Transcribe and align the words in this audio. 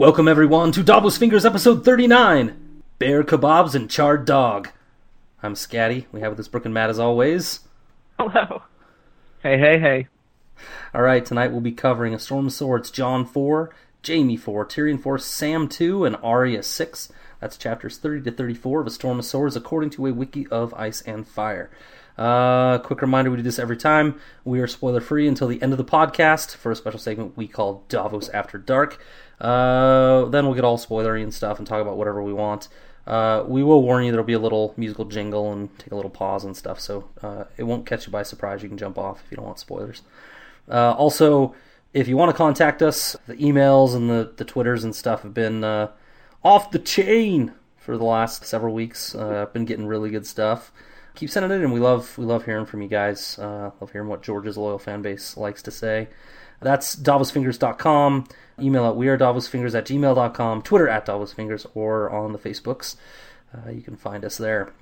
Welcome 0.00 0.28
everyone 0.28 0.72
to 0.72 0.82
Davos 0.82 1.18
Fingers 1.18 1.44
episode 1.44 1.84
39 1.84 2.82
Bear 2.98 3.22
Kebabs 3.22 3.74
and 3.74 3.90
Charred 3.90 4.24
Dog. 4.24 4.70
I'm 5.42 5.52
Scatty. 5.52 6.06
We 6.10 6.22
have 6.22 6.32
with 6.32 6.40
us 6.40 6.48
Brooke 6.48 6.64
and 6.64 6.72
Matt 6.72 6.88
as 6.88 6.98
always. 6.98 7.60
Hello. 8.18 8.62
Hey, 9.42 9.58
hey, 9.58 9.78
hey. 9.78 10.08
Alright, 10.94 11.26
tonight 11.26 11.52
we'll 11.52 11.60
be 11.60 11.72
covering 11.72 12.14
A 12.14 12.18
Storm 12.18 12.46
of 12.46 12.54
Swords 12.54 12.90
Jon 12.90 13.26
4, 13.26 13.74
Jaime 14.06 14.38
4, 14.38 14.64
Tyrion 14.64 14.98
4, 14.98 15.18
Sam 15.18 15.68
2, 15.68 16.06
and 16.06 16.16
Arya 16.22 16.62
6. 16.62 17.12
That's 17.38 17.58
chapters 17.58 17.98
30 17.98 18.22
to 18.22 18.30
34 18.30 18.80
of 18.80 18.86
A 18.86 18.90
Storm 18.90 19.18
of 19.18 19.26
Swords 19.26 19.54
according 19.54 19.90
to 19.90 20.06
a 20.06 20.14
wiki 20.14 20.46
of 20.46 20.72
Ice 20.72 21.02
and 21.02 21.28
Fire. 21.28 21.70
Uh, 22.16 22.78
quick 22.78 23.02
reminder 23.02 23.30
we 23.30 23.36
do 23.36 23.42
this 23.42 23.58
every 23.58 23.76
time. 23.76 24.18
We 24.44 24.60
are 24.60 24.66
spoiler 24.66 25.00
free 25.00 25.28
until 25.28 25.48
the 25.48 25.60
end 25.62 25.72
of 25.72 25.78
the 25.78 25.84
podcast 25.84 26.56
for 26.56 26.70
a 26.70 26.76
special 26.76 26.98
segment 26.98 27.36
we 27.36 27.46
call 27.48 27.84
Davos 27.88 28.30
After 28.30 28.56
Dark. 28.56 28.98
Uh, 29.40 30.26
then 30.26 30.44
we'll 30.44 30.54
get 30.54 30.64
all 30.64 30.78
spoilery 30.78 31.22
and 31.22 31.32
stuff 31.32 31.58
and 31.58 31.66
talk 31.66 31.80
about 31.80 31.96
whatever 31.96 32.22
we 32.22 32.32
want. 32.32 32.68
Uh, 33.06 33.44
we 33.46 33.62
will 33.62 33.82
warn 33.82 34.04
you 34.04 34.12
there'll 34.12 34.26
be 34.26 34.34
a 34.34 34.38
little 34.38 34.74
musical 34.76 35.04
jingle 35.04 35.52
and 35.52 35.76
take 35.78 35.90
a 35.90 35.96
little 35.96 36.10
pause 36.10 36.44
and 36.44 36.56
stuff, 36.56 36.78
so 36.78 37.08
uh, 37.22 37.44
it 37.56 37.64
won't 37.64 37.86
catch 37.86 38.06
you 38.06 38.12
by 38.12 38.22
surprise. 38.22 38.62
You 38.62 38.68
can 38.68 38.78
jump 38.78 38.98
off 38.98 39.22
if 39.24 39.30
you 39.30 39.36
don't 39.36 39.46
want 39.46 39.58
spoilers. 39.58 40.02
Uh, 40.68 40.92
also, 40.92 41.54
if 41.92 42.06
you 42.06 42.16
want 42.16 42.30
to 42.30 42.36
contact 42.36 42.82
us, 42.82 43.16
the 43.26 43.34
emails 43.36 43.94
and 43.94 44.08
the, 44.08 44.32
the 44.36 44.44
Twitters 44.44 44.84
and 44.84 44.94
stuff 44.94 45.22
have 45.22 45.34
been 45.34 45.64
uh, 45.64 45.90
off 46.44 46.70
the 46.70 46.78
chain 46.78 47.52
for 47.76 47.96
the 47.96 48.04
last 48.04 48.44
several 48.44 48.74
weeks. 48.74 49.14
Uh, 49.14 49.42
I've 49.42 49.52
been 49.52 49.64
getting 49.64 49.86
really 49.86 50.10
good 50.10 50.26
stuff. 50.26 50.70
Keep 51.14 51.30
sending 51.30 51.50
it 51.50 51.64
in. 51.64 51.72
We 51.72 51.80
love 51.80 52.16
we 52.16 52.24
love 52.24 52.44
hearing 52.44 52.66
from 52.66 52.82
you 52.82 52.88
guys. 52.88 53.38
Uh, 53.38 53.72
love 53.80 53.90
hearing 53.90 54.08
what 54.08 54.22
George's 54.22 54.56
loyal 54.56 54.78
fan 54.78 55.02
base 55.02 55.36
likes 55.36 55.62
to 55.62 55.70
say. 55.70 56.08
That's 56.60 56.94
davosfingers.com. 56.96 58.26
Email 58.60 58.86
at 58.86 58.94
wearedavosfingers 58.94 59.74
at 59.74 59.86
gmail.com. 59.86 60.62
Twitter 60.62 60.88
at 60.88 61.06
davosfingers 61.06 61.66
or 61.74 62.10
on 62.10 62.32
the 62.32 62.38
Facebooks. 62.38 62.96
Uh, 63.54 63.70
you 63.70 63.80
can 63.82 63.96
find 63.96 64.24
us 64.24 64.36
there. 64.36 64.72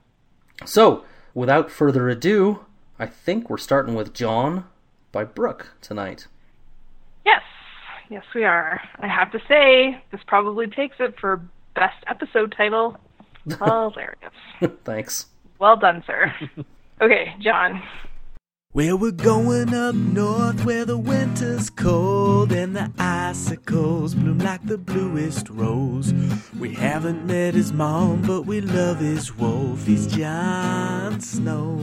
So, 0.64 1.04
without 1.34 1.70
further 1.70 2.08
ado, 2.08 2.64
I 2.98 3.06
think 3.06 3.48
we're 3.48 3.58
starting 3.58 3.94
with 3.94 4.12
Jon 4.12 4.64
by 5.12 5.24
Brooke 5.24 5.68
tonight. 5.80 6.26
Yes, 7.24 7.42
yes, 8.10 8.24
we 8.34 8.44
are. 8.44 8.80
I 8.98 9.06
have 9.06 9.30
to 9.32 9.40
say, 9.48 10.02
this 10.10 10.20
probably 10.26 10.66
takes 10.66 10.96
it 10.98 11.14
for 11.20 11.40
best 11.74 12.02
episode 12.08 12.52
title. 12.56 12.96
Hilarious. 13.48 14.32
Thanks. 14.84 15.26
Well 15.58 15.76
done, 15.76 16.02
sir. 16.06 16.34
Okay, 17.00 17.32
Jon. 17.38 17.80
Well, 18.74 18.98
we're 18.98 19.12
going 19.12 19.72
up 19.72 19.94
north 19.94 20.62
where 20.66 20.84
the 20.84 20.98
winter's 20.98 21.70
cold 21.70 22.52
and 22.52 22.76
the 22.76 22.92
icicles 22.98 24.14
bloom 24.14 24.40
like 24.40 24.62
the 24.66 24.76
bluest 24.76 25.48
rose. 25.48 26.12
We 26.60 26.74
haven't 26.74 27.24
met 27.26 27.54
his 27.54 27.72
mom, 27.72 28.20
but 28.26 28.42
we 28.42 28.60
love 28.60 28.98
his 28.98 29.34
wolf. 29.34 29.86
He's 29.86 30.06
Jon 30.06 31.18
Snow. 31.18 31.80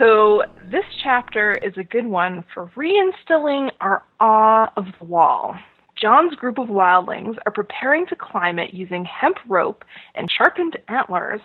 So, 0.00 0.42
this 0.72 0.84
chapter 1.00 1.52
is 1.52 1.74
a 1.76 1.84
good 1.84 2.06
one 2.06 2.44
for 2.52 2.68
reinstilling 2.76 3.70
our 3.80 4.02
awe 4.18 4.72
of 4.76 4.86
the 4.98 5.04
wall. 5.04 5.54
Jon's 6.02 6.34
group 6.34 6.58
of 6.58 6.66
wildlings 6.66 7.36
are 7.46 7.52
preparing 7.52 8.06
to 8.06 8.16
climb 8.16 8.58
it 8.58 8.74
using 8.74 9.04
hemp 9.04 9.36
rope 9.46 9.84
and 10.16 10.28
sharpened 10.36 10.76
antlers, 10.88 11.40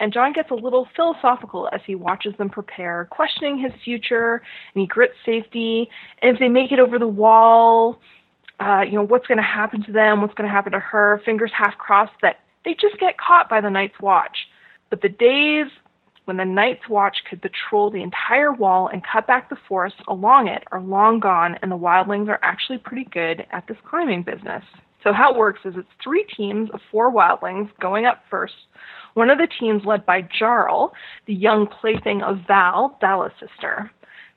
and 0.00 0.12
Jon 0.12 0.32
gets 0.32 0.50
a 0.50 0.54
little 0.54 0.88
philosophical 0.96 1.68
as 1.72 1.80
he 1.86 1.94
watches 1.94 2.34
them 2.38 2.48
prepare, 2.48 3.06
questioning 3.10 3.58
his 3.58 3.72
future 3.84 4.42
and 4.74 4.88
Ygritte's 4.88 5.14
safety, 5.24 5.88
and 6.22 6.34
if 6.34 6.40
they 6.40 6.48
make 6.48 6.72
it 6.72 6.78
over 6.78 6.98
the 6.98 7.06
wall, 7.06 8.00
uh, 8.58 8.80
you 8.80 8.92
know, 8.92 9.06
what's 9.06 9.26
going 9.26 9.38
to 9.38 9.44
happen 9.44 9.82
to 9.84 9.92
them, 9.92 10.20
what's 10.20 10.34
going 10.34 10.48
to 10.48 10.52
happen 10.52 10.72
to 10.72 10.80
her, 10.80 11.20
fingers 11.24 11.52
half 11.56 11.76
crossed 11.78 12.12
that 12.22 12.40
they 12.64 12.72
just 12.72 12.98
get 12.98 13.16
caught 13.18 13.48
by 13.48 13.60
the 13.60 13.70
Night's 13.70 14.00
Watch. 14.00 14.36
But 14.90 15.02
the 15.02 15.08
days 15.08 15.66
when 16.24 16.36
the 16.36 16.44
Night's 16.44 16.88
Watch 16.88 17.18
could 17.28 17.42
patrol 17.42 17.90
the 17.90 18.02
entire 18.02 18.52
wall 18.52 18.88
and 18.88 19.02
cut 19.04 19.26
back 19.26 19.48
the 19.48 19.56
forest 19.68 19.96
along 20.08 20.48
it 20.48 20.64
are 20.72 20.80
long 20.80 21.20
gone, 21.20 21.56
and 21.62 21.70
the 21.70 21.76
wildlings 21.76 22.28
are 22.28 22.40
actually 22.42 22.78
pretty 22.78 23.08
good 23.10 23.46
at 23.50 23.66
this 23.66 23.78
climbing 23.88 24.22
business. 24.22 24.64
So, 25.02 25.12
how 25.12 25.32
it 25.32 25.38
works 25.38 25.60
is 25.64 25.74
it's 25.76 25.88
three 26.02 26.26
teams 26.36 26.68
of 26.72 26.80
four 26.90 27.10
wildlings 27.10 27.70
going 27.80 28.04
up 28.04 28.22
first. 28.30 28.54
One 29.14 29.30
of 29.30 29.38
the 29.38 29.48
teams 29.58 29.84
led 29.84 30.06
by 30.06 30.22
Jarl, 30.38 30.92
the 31.26 31.34
young 31.34 31.66
plaything 31.66 32.22
of 32.22 32.38
Val, 32.46 32.96
Dalla's 33.00 33.32
sister. 33.40 33.90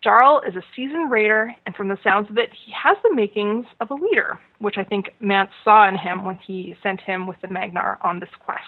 Jarl 0.03 0.41
is 0.45 0.55
a 0.55 0.63
seasoned 0.75 1.11
raider, 1.11 1.55
and 1.65 1.75
from 1.75 1.87
the 1.87 1.97
sounds 2.03 2.29
of 2.29 2.37
it, 2.37 2.49
he 2.65 2.73
has 2.73 2.97
the 3.03 3.15
makings 3.15 3.65
of 3.79 3.89
a 3.89 3.93
leader, 3.93 4.37
which 4.59 4.77
I 4.77 4.83
think 4.83 5.11
Mance 5.21 5.51
saw 5.63 5.87
in 5.87 5.97
him 5.97 6.25
when 6.25 6.37
he 6.45 6.75
sent 6.83 6.99
him 6.99 7.25
with 7.25 7.37
the 7.41 7.47
Magnar 7.47 7.99
on 8.01 8.19
this 8.19 8.29
quest. 8.43 8.61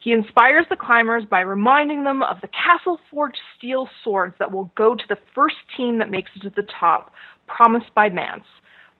He 0.00 0.12
inspires 0.12 0.66
the 0.70 0.76
climbers 0.76 1.24
by 1.28 1.40
reminding 1.40 2.04
them 2.04 2.22
of 2.22 2.40
the 2.40 2.48
castle 2.48 3.00
forged 3.10 3.40
steel 3.58 3.88
swords 4.04 4.36
that 4.38 4.52
will 4.52 4.70
go 4.76 4.94
to 4.94 5.04
the 5.08 5.18
first 5.34 5.56
team 5.76 5.98
that 5.98 6.12
makes 6.12 6.30
it 6.36 6.42
to 6.42 6.50
the 6.50 6.68
top, 6.78 7.12
promised 7.48 7.92
by 7.92 8.08
Mance. 8.08 8.44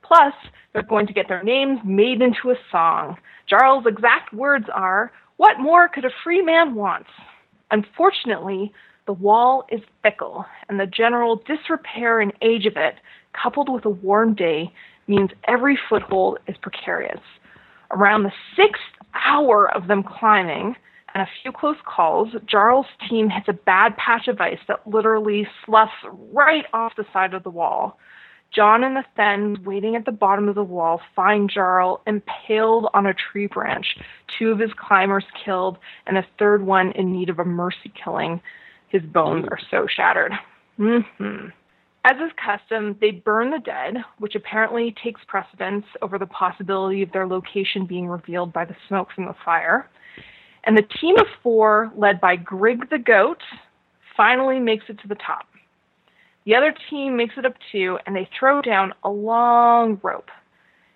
Plus, 0.03 0.35
they're 0.73 0.83
going 0.83 1.07
to 1.07 1.13
get 1.13 1.29
their 1.29 1.45
names 1.45 1.79
made 1.85 2.23
into 2.23 2.51
a 2.51 2.57
song. 2.73 3.17
Jarl's 3.49 3.87
exact 3.87 4.33
words 4.33 4.67
are, 4.75 5.13
What 5.37 5.61
more 5.61 5.89
could 5.89 6.05
a 6.05 6.11
free 6.25 6.43
man 6.43 6.75
want? 6.75 7.07
Unfortunately, 7.71 8.73
the 9.07 9.13
wall 9.13 9.67
is 9.71 9.81
fickle, 10.03 10.47
and 10.69 10.81
the 10.81 10.87
general 10.87 11.43
disrepair 11.47 12.21
and 12.21 12.33
age 12.43 12.67
of 12.67 12.77
it, 12.77 12.95
coupled 13.33 13.69
with 13.69 13.85
a 13.85 13.91
warm 13.91 14.35
day, 14.35 14.73
means 15.07 15.31
every 15.47 15.79
foothold 15.89 16.39
is 16.49 16.57
precarious. 16.63 17.21
Around 17.91 18.25
the 18.25 18.33
sixth 18.57 18.83
hour 19.15 19.71
of 19.75 19.89
them 19.89 20.03
climbing, 20.03 20.75
and 21.15 21.23
a 21.23 21.29
few 21.43 21.53
close 21.53 21.77
calls, 21.87 22.29
Jarl's 22.47 22.87
team 23.09 23.31
hits 23.31 23.49
a 23.49 23.53
bad 23.53 23.97
patch 23.97 24.29
of 24.29 24.41
ice 24.41 24.59
that 24.69 24.87
literally 24.87 25.47
sloughs 25.65 25.91
right 26.33 26.65
off 26.73 26.93
the 26.97 27.07
side 27.13 27.35
of 27.35 27.43
the 27.43 27.51
wall. 27.51 27.99
Jon 28.57 28.83
and 28.83 28.97
the 28.97 29.05
Thenns, 29.17 29.59
waiting 29.67 29.97
at 29.97 30.07
the 30.07 30.13
bottom 30.13 30.49
of 30.49 30.55
the 30.55 30.65
wall, 30.65 31.03
find 31.15 31.51
Jarl 31.53 32.01
impaled 32.07 32.89
on 32.95 33.05
a 33.05 33.13
tree 33.13 33.49
branch, 33.49 33.99
two 34.39 34.51
of 34.51 34.59
his 34.59 34.71
climbers 34.79 35.27
killed, 35.45 35.77
and 36.07 36.17
a 36.17 36.27
third 36.39 36.65
one 36.65 36.93
in 36.93 37.13
need 37.13 37.29
of 37.29 37.39
a 37.39 37.45
mercy 37.45 37.93
killing. 38.03 38.41
His 38.89 39.03
bones 39.03 39.45
are 39.51 39.59
so 39.71 39.87
shattered. 39.87 40.33
Mm-hmm. 40.79 41.49
As 42.05 42.17
is 42.17 42.33
custom, 42.43 42.97
they 42.99 43.11
burn 43.11 43.51
the 43.51 43.59
dead, 43.59 43.97
which 44.21 44.35
apparently 44.35 44.95
takes 45.05 45.21
precedence 45.27 45.85
over 46.01 46.19
the 46.19 46.27
possibility 46.27 47.03
of 47.03 47.13
their 47.13 47.27
location 47.27 47.85
being 47.85 48.09
revealed 48.09 48.55
by 48.55 48.65
the 48.65 48.77
smoke 48.89 49.09
from 49.15 49.27
the 49.27 49.35
fire. 49.45 49.91
And 50.65 50.79
the 50.79 50.89
team 50.99 51.19
of 51.19 51.27
four, 51.43 51.93
led 51.95 52.23
by 52.23 52.37
Grigg 52.37 52.89
the 52.89 52.99
goat, 52.99 53.43
finally 54.17 54.61
makes 54.61 54.85
it 54.89 54.99
to 55.01 55.09
the 55.09 55.17
top. 55.17 55.47
The 56.47 56.55
other 56.55 56.73
team 56.89 57.17
makes 57.17 57.35
it 57.37 57.45
up 57.45 57.55
too, 57.73 57.99
and 58.07 58.15
they 58.15 58.29
throw 58.39 58.63
down 58.63 58.95
a 59.03 59.11
long 59.11 60.01
rope. 60.03 60.31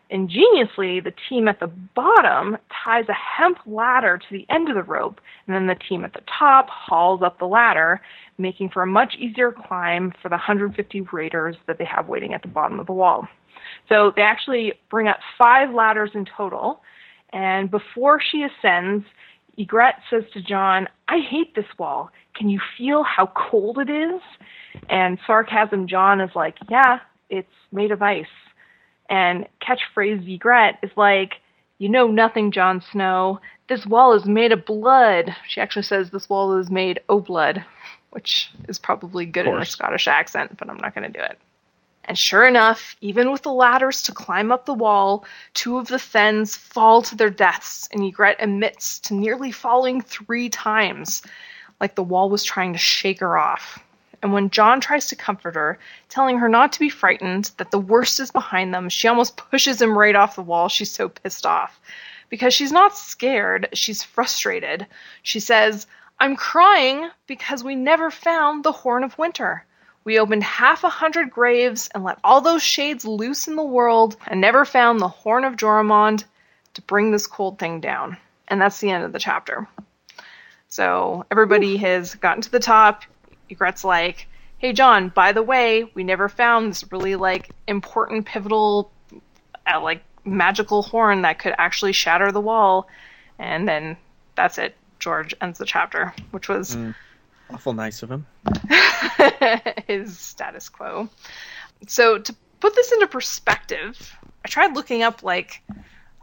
Ingeniously, 0.09 1.01
the 1.01 1.13
team 1.29 1.49
at 1.49 1.61
the 1.61 1.67
bottom 1.67 2.57
ties 2.85 3.05
a 3.09 3.13
hemp 3.13 3.59
ladder 3.67 4.19
to 4.19 4.27
the 4.31 4.47
end 4.49 4.69
of 4.69 4.77
the 4.77 4.83
rope, 4.83 5.21
and 5.47 5.55
then 5.55 5.67
the 5.67 5.81
team 5.89 6.05
at 6.05 6.13
the 6.13 6.23
top 6.39 6.69
hauls 6.69 7.21
up 7.23 7.39
the 7.39 7.47
ladder, 7.47 8.01
making 8.39 8.71
for 8.71 8.83
a 8.83 8.87
much 8.87 9.15
easier 9.19 9.53
climb 9.53 10.13
for 10.23 10.29
the 10.29 10.37
150 10.37 11.01
raiders 11.13 11.57
that 11.67 11.79
they 11.79 11.85
have 11.85 12.09
waiting 12.09 12.33
at 12.33 12.43
the 12.43 12.49
bottom 12.49 12.81
of 12.81 12.87
the 12.87 12.93
wall. 12.93 13.27
So 13.89 14.13
they 14.15 14.23
actually 14.23 14.75
bring 14.89 15.09
up 15.09 15.19
five 15.37 15.73
ladders 15.73 16.11
in 16.15 16.27
total, 16.37 16.83
and 17.33 17.71
before 17.71 18.21
she 18.21 18.45
ascends, 18.45 19.05
Ygritte 19.61 20.01
says 20.09 20.25
to 20.33 20.41
Jon, 20.41 20.89
I 21.09 21.19
hate 21.19 21.55
this 21.55 21.67
wall. 21.79 22.11
Can 22.35 22.49
you 22.49 22.61
feel 22.79 23.03
how 23.03 23.27
cold 23.27 23.79
it 23.79 23.91
is? 23.91 24.21
And 24.89 25.19
sarcasm 25.27 25.87
Jon 25.87 26.21
is 26.21 26.31
like, 26.35 26.57
Yeah, 26.71 27.01
it's 27.29 27.53
made 27.73 27.93
of 27.93 28.03
ice. 28.03 28.27
And 29.09 29.47
catchphrase 29.61 30.39
Ygritte 30.39 30.79
is 30.83 30.91
like, 30.97 31.35
You 31.79 31.89
know 31.89 32.07
nothing, 32.07 32.53
Jon 32.53 32.83
Snow. 32.93 33.41
This 33.69 33.87
wall 33.87 34.15
is 34.15 34.25
made 34.25 34.53
of 34.53 34.65
blood. 34.65 35.35
She 35.47 35.61
actually 35.61 35.83
says 35.83 36.11
this 36.11 36.29
wall 36.29 36.57
is 36.57 36.71
made 36.71 37.01
o' 37.09 37.21
blood, 37.21 37.65
which 38.11 38.51
is 38.69 38.79
probably 38.79 39.27
good 39.27 39.47
in 39.47 39.57
a 39.57 39.65
Scottish 39.65 40.09
accent, 40.09 40.57
but 40.57 40.71
I'm 40.71 40.79
not 40.79 40.95
going 40.95 41.11
to 41.11 41.19
do 41.19 41.25
it. 41.25 41.39
And 42.05 42.19
sure 42.19 42.45
enough, 42.45 42.97
even 43.01 43.31
with 43.31 43.43
the 43.43 43.53
ladders 43.53 44.03
to 44.05 44.13
climb 44.13 44.51
up 44.51 44.67
the 44.67 44.75
wall, 44.75 45.25
two 45.55 45.79
of 45.79 45.87
the 45.87 45.99
Thenns 45.99 46.57
fall 46.57 47.03
to 47.03 47.15
their 47.15 47.31
deaths, 47.31 47.89
and 47.93 48.03
Ygritte 48.03 48.43
admits 48.43 48.99
to 49.01 49.15
nearly 49.15 49.53
falling 49.53 50.01
three 50.01 50.49
times, 50.49 51.23
like 51.81 51.95
the 51.95 52.03
wall 52.03 52.29
was 52.31 52.43
trying 52.43 52.73
to 52.73 52.79
shake 52.79 53.21
her 53.21 53.39
off. 53.39 53.79
And 54.23 54.33
when 54.33 54.51
Jon 54.51 54.81
tries 54.81 55.07
to 55.09 55.17
comfort 55.17 55.55
her, 55.55 55.79
telling 56.09 56.39
her 56.39 56.49
not 56.49 56.73
to 56.75 56.81
be 56.81 56.91
frightened, 56.91 57.53
that 57.57 57.71
the 57.71 57.79
worst 57.79 58.21
is 58.21 58.31
behind 58.31 58.75
them, 58.75 58.89
she 58.89 59.09
almost 59.09 59.37
pushes 59.37 59.81
him 59.81 59.97
right 59.97 60.17
off 60.17 60.37
the 60.37 60.43
wall. 60.43 60.69
She's 60.69 60.91
so 60.91 61.09
pissed 61.09 61.47
off. 61.47 61.81
Because 62.29 62.53
she's 62.53 62.73
not 62.73 62.97
scared, 62.97 63.69
she's 63.73 64.03
frustrated. 64.03 64.87
She 65.23 65.41
says, 65.41 65.87
I'm 66.19 66.37
crying 66.37 67.09
because 67.27 67.65
we 67.65 67.75
never 67.75 68.11
found 68.11 68.63
the 68.63 68.73
Horn 68.73 69.05
of 69.05 69.17
Winter. 69.17 69.65
We 70.05 70.19
opened 70.19 70.43
half 70.43 70.85
a 70.85 70.89
hundred 70.89 71.31
graves 71.31 71.89
and 71.95 72.03
let 72.03 72.19
all 72.25 72.41
those 72.41 72.63
shades 72.63 73.05
loose 73.05 73.49
in 73.49 73.57
the 73.57 73.63
world 73.63 74.17
and 74.27 74.41
never 74.41 74.65
found 74.65 74.99
the 74.99 75.09
horn 75.09 75.45
of 75.45 75.57
Joramun 75.57 76.25
to 76.75 76.83
bring 76.83 77.11
this 77.11 77.27
cold 77.27 77.59
thing 77.59 77.81
down. 77.81 78.17
And 78.49 78.61
that's 78.61 78.81
the 78.81 78.91
end 78.91 79.05
of 79.05 79.13
the 79.13 79.19
chapter. 79.19 79.69
So 80.69 81.27
everybody 81.31 81.77
has 81.79 82.15
gotten 82.15 82.43
to 82.43 82.51
the 82.51 82.61
top. 82.61 83.03
Ygritte's 83.51 83.85
like, 83.85 84.27
hey, 84.59 84.73
Jon, 84.73 85.09
by 85.09 85.33
the 85.33 85.43
way, 85.43 85.91
we 85.95 86.05
never 86.05 86.29
found 86.29 86.71
this 86.71 86.91
really 86.91 87.17
like 87.17 87.51
important, 87.67 88.27
pivotal, 88.27 88.91
uh, 89.67 89.81
like 89.81 90.03
magical 90.25 90.83
horn 90.83 91.23
that 91.23 91.39
could 91.39 91.55
actually 91.59 91.93
shatter 91.93 92.31
the 92.33 92.41
wall. 92.41 92.89
And 93.39 93.69
then 93.69 93.97
that's 94.35 94.59
it. 94.59 94.77
George 94.99 95.35
ends 95.41 95.59
the 95.59 95.65
chapter, 95.65 96.15
which 96.31 96.49
was 96.49 96.77
Awful 97.53 97.73
nice 97.73 98.03
of 98.03 98.11
him. 98.11 98.27
his 99.87 100.19
status 100.19 100.69
quo. 100.69 101.09
So 101.87 102.19
to 102.19 102.35
put 102.61 102.75
this 102.75 102.93
into 102.93 103.07
perspective, 103.07 104.17
I 104.45 104.49
tried 104.49 104.75
looking 104.75 105.03
up 105.03 105.23
like 105.23 105.63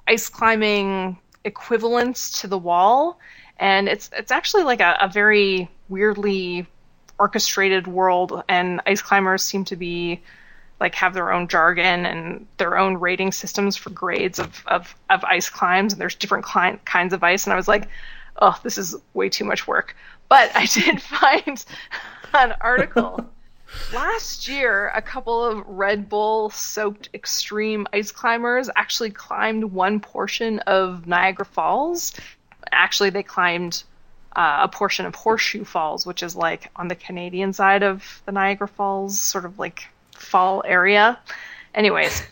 ice 0.07 0.29
climbing 0.29 1.17
equivalents 1.43 2.41
to 2.41 2.47
the 2.47 2.57
wall, 2.57 3.19
and 3.57 3.89
it's 3.89 4.09
it's 4.15 4.31
actually 4.31 4.63
like 4.63 4.81
a, 4.81 4.97
a 5.01 5.07
very 5.07 5.69
weirdly 5.89 6.65
orchestrated 7.19 7.87
world, 7.87 8.43
and 8.47 8.81
ice 8.85 9.01
climbers 9.01 9.43
seem 9.43 9.65
to 9.65 9.75
be 9.75 10.21
like 10.79 10.95
have 10.95 11.13
their 11.13 11.31
own 11.31 11.47
jargon 11.47 12.05
and 12.05 12.47
their 12.57 12.77
own 12.77 12.97
rating 12.97 13.31
systems 13.31 13.75
for 13.75 13.89
grades 13.89 14.39
of, 14.39 14.63
of, 14.67 14.95
of 15.09 15.23
ice 15.23 15.49
climbs 15.49 15.93
and 15.93 16.01
there's 16.01 16.15
different 16.15 16.45
cli- 16.45 16.79
kinds 16.85 17.13
of 17.13 17.23
ice 17.23 17.45
and 17.45 17.53
i 17.53 17.55
was 17.55 17.67
like 17.67 17.89
oh 18.41 18.57
this 18.63 18.77
is 18.77 18.95
way 19.13 19.29
too 19.29 19.45
much 19.45 19.67
work 19.67 19.95
but 20.29 20.51
i 20.55 20.65
did 20.65 21.01
find 21.19 21.65
an 22.33 22.53
article 22.61 23.23
last 23.93 24.47
year 24.47 24.89
a 24.95 25.01
couple 25.01 25.43
of 25.43 25.65
red 25.67 26.09
bull 26.09 26.49
soaked 26.49 27.09
extreme 27.13 27.87
ice 27.93 28.11
climbers 28.11 28.69
actually 28.75 29.09
climbed 29.09 29.63
one 29.63 29.99
portion 29.99 30.59
of 30.59 31.07
niagara 31.07 31.45
falls 31.45 32.13
actually 32.71 33.09
they 33.09 33.23
climbed 33.23 33.83
uh, 34.35 34.59
a 34.61 34.67
portion 34.67 35.05
of 35.05 35.15
horseshoe 35.15 35.63
falls 35.63 36.05
which 36.05 36.21
is 36.21 36.35
like 36.35 36.69
on 36.75 36.87
the 36.87 36.95
canadian 36.95 37.53
side 37.53 37.83
of 37.83 38.21
the 38.25 38.31
niagara 38.31 38.67
falls 38.67 39.19
sort 39.19 39.45
of 39.45 39.57
like 39.57 39.87
fall 40.17 40.63
area. 40.65 41.17
Anyways, 41.73 42.23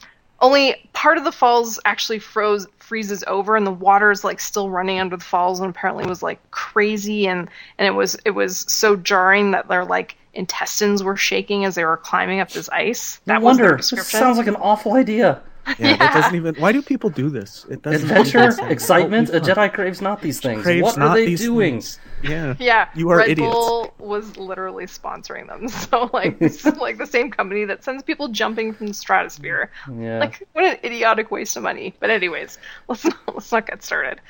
only 0.46 0.76
part 0.94 1.18
of 1.18 1.24
the 1.24 1.32
falls 1.32 1.80
actually 1.86 2.20
froze 2.20 2.68
freezes 2.78 3.24
over 3.26 3.56
and 3.56 3.66
the 3.66 3.72
water 3.72 4.12
is 4.12 4.24
like 4.24 4.40
still 4.40 4.70
running 4.70 5.00
under 5.00 5.18
the 5.18 5.24
falls 5.24 5.60
and 5.60 5.70
apparently 5.70 6.06
was 6.06 6.22
like 6.22 6.40
crazy 6.52 7.28
and 7.28 7.50
and 7.80 7.88
it 7.88 7.92
was 7.92 8.16
it 8.26 8.32
was 8.32 8.60
so 8.60 8.96
jarring 8.96 9.52
that 9.52 9.68
their 9.68 9.84
like 9.84 10.16
intestines 10.36 11.02
were 11.02 11.16
shaking 11.16 11.66
as 11.66 11.74
they 11.76 11.84
were 11.84 11.98
climbing 11.98 12.40
up 12.42 12.52
this 12.52 12.70
ice. 12.70 13.20
That 13.26 13.42
no 13.42 13.48
was 13.48 13.58
their 13.58 13.66
wonder. 13.66 13.78
This 13.78 13.90
description. 13.90 14.20
sounds 14.20 14.38
like 14.38 14.48
an 14.48 14.58
awful 14.58 14.94
idea. 14.94 15.42
Yeah, 15.80 15.98
that 15.98 16.14
doesn't 16.14 16.36
even. 16.36 16.56
Why 16.56 16.72
do 16.72 16.82
people 16.82 17.10
do 17.10 17.30
this? 17.30 17.66
It 17.70 17.82
doesn't 17.82 18.10
Adventure, 18.10 18.62
make 18.62 18.72
excitement. 18.72 19.30
A 19.30 19.34
Don't 19.34 19.46
be 19.46 19.54
fun. 19.54 19.70
Jedi 19.70 19.74
craves 19.74 20.02
not 20.02 20.22
these 20.22 20.40
things. 20.40 20.62
Craves 20.64 20.84
what 20.84 20.98
are 20.98 21.00
not 21.00 21.14
they 21.16 21.26
these 21.26 21.42
doing? 21.42 21.74
things. 21.76 22.00
Yeah. 22.24 22.56
Yeah, 22.60 22.90
You 22.96 23.10
are 23.10 23.18
Red 23.18 23.30
idiots. 23.30 23.54
Bull 23.54 23.94
was 24.00 24.38
literally 24.38 24.86
sponsoring 24.86 25.48
them. 25.48 25.68
So 25.86 26.10
like, 26.14 26.40
this 26.40 26.66
is 26.66 26.78
like 26.78 26.98
the 26.98 27.06
same 27.08 27.30
company 27.32 27.66
that 27.66 27.84
sends 27.84 28.04
people 28.04 28.28
jumping 28.30 28.74
from 28.74 28.88
the 28.88 28.94
stratosphere. 28.94 29.72
Yeah. 29.92 30.20
Like, 30.20 30.48
what 30.54 30.66
an 30.66 30.78
idiotic 30.84 31.32
waste 31.32 31.58
of 31.58 31.64
money. 31.64 31.94
But 32.00 32.10
anyways, 32.10 32.58
let's 32.88 33.04
not, 33.04 33.18
let's 33.34 33.52
not 33.52 33.68
get 33.68 33.84
started. 33.84 34.22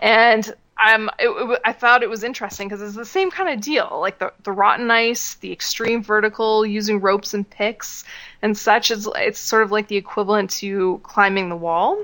And 0.00 0.52
um, 0.84 1.10
it, 1.18 1.28
it, 1.28 1.60
I 1.64 1.72
thought 1.72 2.02
it 2.02 2.08
was 2.10 2.24
interesting 2.24 2.68
because 2.68 2.80
it's 2.80 2.96
the 2.96 3.04
same 3.04 3.30
kind 3.30 3.48
of 3.50 3.60
deal, 3.60 3.98
like 4.00 4.18
the 4.18 4.32
the 4.44 4.52
rotten 4.52 4.90
ice, 4.90 5.34
the 5.34 5.52
extreme 5.52 6.02
vertical, 6.02 6.64
using 6.64 7.00
ropes 7.00 7.34
and 7.34 7.48
picks 7.48 8.04
and 8.42 8.56
such. 8.56 8.90
Is 8.90 9.08
it's 9.16 9.38
sort 9.38 9.62
of 9.62 9.70
like 9.70 9.88
the 9.88 9.96
equivalent 9.96 10.50
to 10.50 11.00
climbing 11.02 11.48
the 11.48 11.56
wall. 11.56 12.02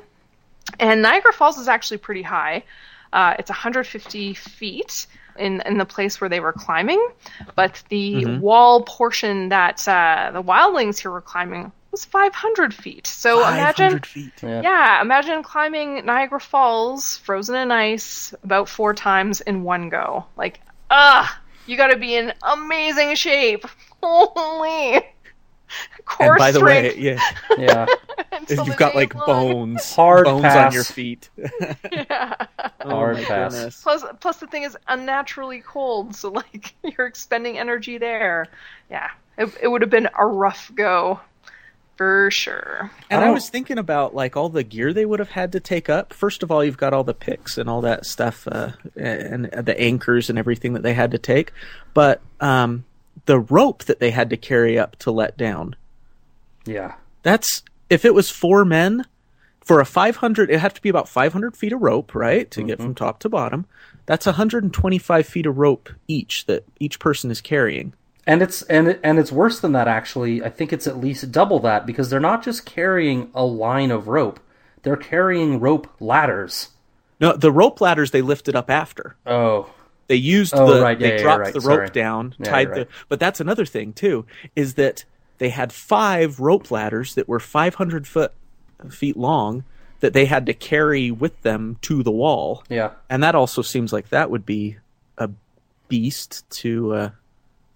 And 0.80 1.02
Niagara 1.02 1.32
Falls 1.32 1.58
is 1.58 1.68
actually 1.68 1.98
pretty 1.98 2.22
high. 2.22 2.64
Uh, 3.12 3.34
it's 3.38 3.50
150 3.50 4.34
feet 4.34 5.06
in 5.38 5.60
in 5.62 5.78
the 5.78 5.84
place 5.84 6.20
where 6.20 6.28
they 6.28 6.40
were 6.40 6.52
climbing, 6.52 7.04
but 7.54 7.82
the 7.88 8.38
wall 8.38 8.82
portion 8.82 9.50
that 9.50 9.86
uh, 9.86 10.30
the 10.32 10.42
wildlings 10.42 10.98
here 10.98 11.10
were 11.10 11.20
climbing 11.20 11.72
was 11.96 12.04
500 12.04 12.74
feet. 12.74 13.06
So 13.06 13.40
imagine 13.40 14.00
feet. 14.00 14.32
Yeah. 14.42 14.60
yeah, 14.62 15.02
imagine 15.02 15.42
climbing 15.42 16.04
Niagara 16.04 16.40
Falls, 16.40 17.16
frozen 17.18 17.56
in 17.56 17.72
ice, 17.72 18.34
about 18.42 18.68
four 18.68 18.92
times 18.92 19.40
in 19.40 19.62
one 19.62 19.88
go. 19.88 20.26
Like, 20.36 20.60
ah, 20.90 21.40
you 21.66 21.76
got 21.76 21.88
to 21.88 21.96
be 21.96 22.14
in 22.14 22.34
amazing 22.42 23.14
shape. 23.14 23.64
Holy. 24.02 25.00
Core 26.04 26.32
And 26.34 26.38
by 26.38 26.52
the 26.52 26.60
way, 26.64 26.96
yeah, 26.96 27.20
Yeah. 27.58 27.86
until 28.32 28.64
you've 28.66 28.76
got 28.76 28.94
like 28.94 29.14
of 29.14 29.24
blood. 29.24 29.26
bones, 29.52 29.94
Hard 29.94 30.24
bones 30.24 30.42
pass. 30.42 30.66
on 30.66 30.72
your 30.72 30.84
feet. 30.84 31.28
Yeah. 31.92 32.34
Oh 32.80 32.90
Hard 32.90 33.16
my 33.16 33.24
pass. 33.24 33.52
goodness. 33.54 33.82
Plus, 33.82 34.04
plus 34.20 34.36
the 34.38 34.46
thing 34.46 34.62
is 34.62 34.76
unnaturally 34.88 35.60
cold, 35.60 36.14
so 36.14 36.30
like 36.30 36.74
you're 36.84 37.06
expending 37.06 37.58
energy 37.58 37.98
there. 37.98 38.46
Yeah, 38.90 39.10
it, 39.36 39.52
it 39.62 39.68
would 39.68 39.82
have 39.82 39.90
been 39.90 40.08
a 40.16 40.24
rough 40.26 40.70
go, 40.74 41.18
for 41.96 42.30
sure. 42.30 42.90
And 43.10 43.24
I 43.24 43.28
I 43.28 43.30
was 43.30 43.48
thinking 43.50 43.78
about 43.78 44.14
like 44.14 44.36
all 44.36 44.48
the 44.48 44.62
gear 44.62 44.92
they 44.92 45.04
would 45.06 45.18
have 45.18 45.30
had 45.30 45.50
to 45.52 45.60
take 45.60 45.88
up. 45.88 46.12
First 46.12 46.42
of 46.44 46.50
all, 46.52 46.62
you've 46.64 46.76
got 46.76 46.92
all 46.92 47.02
the 47.04 47.14
picks 47.14 47.58
and 47.58 47.68
all 47.68 47.80
that 47.80 48.06
stuff, 48.06 48.46
uh, 48.46 48.72
and 48.94 49.46
the 49.46 49.74
anchors 49.80 50.30
and 50.30 50.38
everything 50.38 50.74
that 50.74 50.82
they 50.84 50.94
had 50.94 51.10
to 51.10 51.18
take. 51.18 51.52
But 51.94 52.20
um, 52.40 52.84
the 53.24 53.40
rope 53.40 53.84
that 53.84 54.00
they 54.00 54.10
had 54.10 54.30
to 54.30 54.36
carry 54.36 54.78
up 54.78 54.96
to 54.96 55.10
let 55.10 55.36
down. 55.36 55.74
Yeah. 56.64 56.94
That's 57.22 57.62
if 57.88 58.04
it 58.04 58.14
was 58.14 58.30
four 58.30 58.64
men 58.64 59.06
for 59.66 59.80
a 59.80 59.84
500. 59.84 60.50
It 60.50 60.60
had 60.60 60.74
to 60.76 60.82
be 60.82 60.88
about 60.88 61.08
500 61.08 61.56
feet 61.56 61.72
of 61.72 61.82
rope, 61.82 62.14
right, 62.14 62.50
to 62.52 62.62
get 62.62 62.78
mm-hmm. 62.78 62.88
from 62.88 62.94
top 62.94 63.18
to 63.20 63.28
bottom. 63.28 63.66
That's 64.06 64.26
125 64.26 65.26
feet 65.26 65.46
of 65.46 65.58
rope 65.58 65.90
each 66.06 66.46
that 66.46 66.64
each 66.78 67.00
person 67.00 67.30
is 67.30 67.40
carrying. 67.40 67.92
And 68.28 68.42
it's 68.42 68.62
and 68.62 68.88
it, 68.88 69.00
and 69.02 69.18
it's 69.18 69.32
worse 69.32 69.60
than 69.60 69.72
that 69.72 69.88
actually. 69.88 70.42
I 70.42 70.50
think 70.50 70.72
it's 70.72 70.86
at 70.86 70.98
least 70.98 71.30
double 71.32 71.58
that 71.60 71.86
because 71.86 72.10
they're 72.10 72.20
not 72.20 72.42
just 72.42 72.64
carrying 72.64 73.30
a 73.34 73.44
line 73.44 73.90
of 73.90 74.08
rope. 74.08 74.40
They're 74.82 74.96
carrying 74.96 75.58
rope 75.58 75.88
ladders. 76.00 76.70
No, 77.20 77.32
the 77.32 77.52
rope 77.52 77.80
ladders 77.80 78.10
they 78.10 78.22
lifted 78.22 78.54
up 78.54 78.70
after. 78.70 79.16
Oh. 79.26 79.70
They 80.08 80.16
used 80.16 80.54
Oh, 80.54 80.72
the 80.74 80.82
right, 80.82 81.00
yeah, 81.00 81.08
they 81.08 81.16
yeah, 81.16 81.22
dropped 81.22 81.40
right, 81.40 81.54
the 81.54 81.60
sorry. 81.60 81.76
rope 81.78 81.92
down, 81.92 82.34
Yeah, 82.38 82.50
tied 82.50 82.74
the 82.74 82.88
but 83.08 83.18
that's 83.20 83.40
another 83.40 83.64
thing 83.66 83.92
too, 83.92 84.24
is 84.54 84.74
that 84.74 85.04
they 85.38 85.48
had 85.50 85.72
five 85.72 86.38
rope 86.40 86.70
ladders 86.70 87.14
that 87.16 87.28
were 87.28 87.40
five 87.40 87.74
hundred 87.74 88.06
foot 88.06 88.32
feet 88.90 89.16
long 89.16 89.64
that 90.00 90.12
they 90.12 90.26
had 90.26 90.46
to 90.46 90.54
carry 90.54 91.10
with 91.10 91.40
them 91.42 91.78
to 91.82 92.02
the 92.02 92.10
wall. 92.10 92.62
Yeah. 92.68 92.90
And 93.10 93.22
that 93.22 93.34
also 93.34 93.62
seems 93.62 93.92
like 93.92 94.10
that 94.10 94.30
would 94.30 94.44
be 94.46 94.76
a 95.18 95.30
beast 95.88 96.48
to 96.50 96.94
uh 96.94 97.10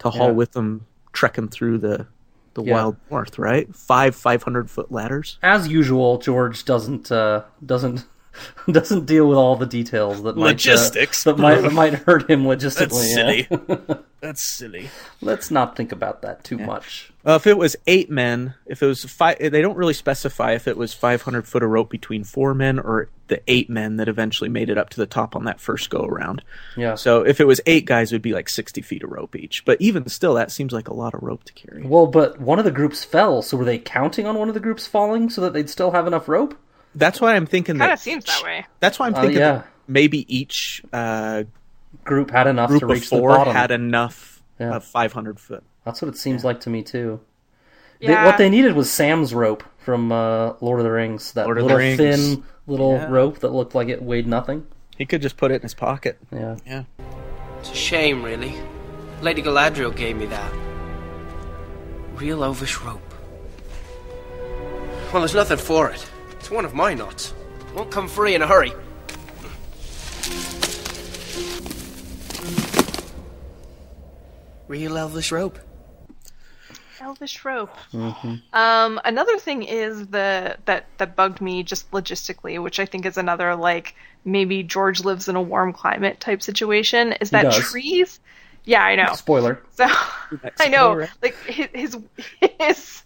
to 0.01 0.11
haul 0.11 0.33
with 0.33 0.53
them 0.53 0.87
trekking 1.13 1.49
through 1.49 1.79
the 1.79 2.07
the 2.55 2.63
Yeah. 2.65 2.75
wild 2.75 2.97
north, 3.11 3.39
right? 3.39 3.75
Five 3.75 4.15
five 4.15 4.43
hundred 4.43 4.71
foot 4.71 4.91
ladders. 4.93 5.39
As 5.43 5.69
usual, 5.69 6.19
George 6.19 6.65
doesn't 6.65 7.11
uh, 7.13 7.43
doesn't 7.65 8.05
doesn't 8.71 9.07
deal 9.07 9.29
with 9.29 9.39
all 9.39 9.57
the 9.57 9.67
details 9.67 10.23
that 10.23 10.37
might, 10.37 10.43
uh, 10.43 10.47
Logistics. 10.51 11.25
that 11.25 11.39
might 11.39 11.61
that 11.61 11.73
might 11.73 11.95
hurt 11.95 12.29
him 12.31 12.45
logistically. 12.45 13.49
That's 13.49 13.89
yeah. 13.91 13.97
That's 14.21 14.43
silly. 14.43 14.91
Let's 15.23 15.51
not 15.51 15.77
think 15.77 15.93
about 15.93 16.21
that 16.23 16.45
too 16.45 16.59
much. 16.59 17.11
Uh, 17.27 17.37
if 17.37 17.47
it 17.47 17.57
was 17.57 17.75
eight 17.87 18.11
men, 18.11 18.53
if 18.67 18.83
it 18.83 18.87
was 18.87 19.03
five, 19.05 19.39
they 19.39 19.63
don't 19.63 19.79
really 19.79 19.95
specify 19.95 20.53
if 20.53 20.69
it 20.69 20.77
was 20.77 20.93
500 20.93 21.49
foot 21.49 21.63
of 21.63 21.71
rope 21.71 21.89
between 21.89 22.25
four 22.25 22.53
men 22.53 22.79
or 22.79 23.09
the 23.29 23.41
eight 23.49 23.71
men 23.71 23.97
that 23.97 24.09
eventually 24.09 24.51
made 24.51 24.69
it 24.69 24.77
up 24.77 24.91
to 24.91 24.99
the 24.99 25.07
top 25.07 25.35
on 25.35 25.45
that 25.45 25.59
first 25.59 25.89
go 25.89 26.05
around. 26.05 26.43
Yeah. 26.77 26.97
So 26.97 27.23
if 27.23 27.41
it 27.41 27.47
was 27.47 27.63
eight 27.65 27.87
guys, 27.87 28.13
it 28.13 28.17
would 28.17 28.23
be 28.23 28.35
like 28.35 28.51
60 28.51 28.83
feet 28.83 29.03
of 29.03 29.11
rope 29.11 29.35
each. 29.37 29.65
But 29.65 29.81
even 29.81 30.07
still, 30.09 30.35
that 30.35 30.51
seems 30.53 30.75
like 30.75 30.89
a 30.89 30.95
lot 30.95 31.15
of 31.15 31.23
rope 31.23 31.45
to 31.45 31.53
carry. 31.55 31.83
Well, 31.83 32.07
but 32.07 32.41
one 32.41 32.59
of 32.59 32.67
the 32.67 32.71
groups 32.71 33.05
fell, 33.05 33.41
so 33.41 33.57
were 33.57 33.65
they 33.65 33.79
counting 33.79 34.27
on 34.27 34.39
one 34.39 34.49
of 34.49 34.55
the 34.55 34.61
groups 34.61 34.87
falling 34.87 35.31
so 35.31 35.41
that 35.41 35.55
they'd 35.55 35.71
still 35.71 35.93
have 35.93 36.07
enough 36.07 36.29
rope? 36.29 36.59
That's 36.95 37.21
why 37.21 37.35
I'm 37.37 37.47
thinking 37.47 37.79
Kind 37.79 37.91
that. 37.91 37.95
of 37.95 38.01
seems 38.01 38.25
that 38.25 38.43
way. 38.43 38.67
That's 38.81 38.99
why 38.99 39.07
I'm 39.07 39.15
Uh, 39.15 39.21
thinking 39.23 39.39
yeah. 39.39 39.53
that 39.53 39.67
maybe 39.87 40.27
each 40.35 40.83
uh, 40.93 41.45
Group 42.05 42.31
had 42.31 42.47
enough 42.47 42.69
group 42.71 42.81
to 42.81 42.87
of 42.87 42.93
reach 42.93 43.11
the 43.11 43.21
bottom. 43.21 43.53
had 43.55 43.71
enough 43.71 44.43
Yeah. 44.59 44.77
of 44.77 44.85
500 44.85 45.39
foot. 45.41 45.63
That's 45.85 46.01
what 46.03 46.09
it 46.09 46.17
seems 46.17 46.45
like 46.45 46.61
to 46.61 46.71
me 46.71 46.83
too. 46.83 47.21
They, 48.01 48.15
what 48.15 48.39
they 48.39 48.49
needed 48.49 48.75
was 48.75 48.91
Sam's 48.91 49.35
rope 49.35 49.63
from 49.79 50.11
uh, 50.11 50.55
Lord 50.61 50.81
of 50.81 50.85
the 50.85 50.91
Rings. 50.91 51.33
That 51.33 51.45
Lord 51.47 51.61
little 51.61 51.77
Rings. 51.77 51.97
thin 51.99 52.45
little 52.67 52.95
Yeah. 52.95 53.07
rope 53.11 53.41
that 53.41 53.51
looked 53.51 53.75
like 53.75 53.89
it 53.89 54.03
weighed 54.03 54.27
nothing. 54.27 54.67
He 54.97 55.05
could 55.07 55.21
just 55.23 55.37
put 55.37 55.51
it 55.51 55.57
in 55.57 55.63
his 55.63 55.75
pocket. 55.75 56.19
Yeah. 56.33 56.57
Yeah. 56.67 56.83
It's 57.59 57.71
a 57.71 57.75
shame, 57.75 58.23
really. 58.23 58.55
Lady 59.21 59.43
Galadriel 59.43 59.95
gave 59.95 60.17
me 60.17 60.27
that. 60.27 60.53
Real 62.15 62.39
ovish 62.41 62.83
rope. 62.85 63.03
Well, 65.13 65.21
there's 65.23 65.35
nothing 65.35 65.59
for 65.59 65.91
it. 65.91 66.07
It's 66.41 66.51
one 66.51 66.65
of 66.65 66.73
my 66.73 66.95
knots. 66.95 67.35
Won't 67.75 67.91
come 67.91 68.09
free 68.09 68.35
in 68.35 68.41
a 68.41 68.47
hurry. 68.47 68.73
Real 74.67 74.97
elvish 74.97 75.33
rope. 75.33 75.59
Elvish 76.99 77.45
rope. 77.45 77.77
Mm-hmm. 77.93 78.37
Um, 78.55 79.01
another 79.05 79.37
thing 79.37 79.65
is 79.65 80.07
the 80.07 80.57
that 80.65 80.87
that 80.97 81.15
bugged 81.15 81.43
me 81.43 81.63
just 81.63 81.91
logistically, 81.91 82.61
which 82.63 82.81
I 82.81 82.87
think 82.87 83.05
is 83.05 83.19
another 83.19 83.55
like 83.55 83.95
maybe 84.25 84.63
George 84.63 85.05
lives 85.05 85.29
in 85.29 85.37
a 85.37 85.43
warm 85.43 85.75
climate 85.75 86.21
type 86.21 86.41
situation. 86.41 87.13
Is 87.21 87.31
that 87.31 87.53
trees? 87.53 88.19
Yeah, 88.65 88.83
I 88.85 88.95
know. 88.95 89.15
Spoiler. 89.15 89.63
So 89.71 89.87
I 90.61 90.69
know, 90.69 91.07
like 91.23 91.37
his, 91.45 91.69
his 91.73 91.99
his 92.59 93.03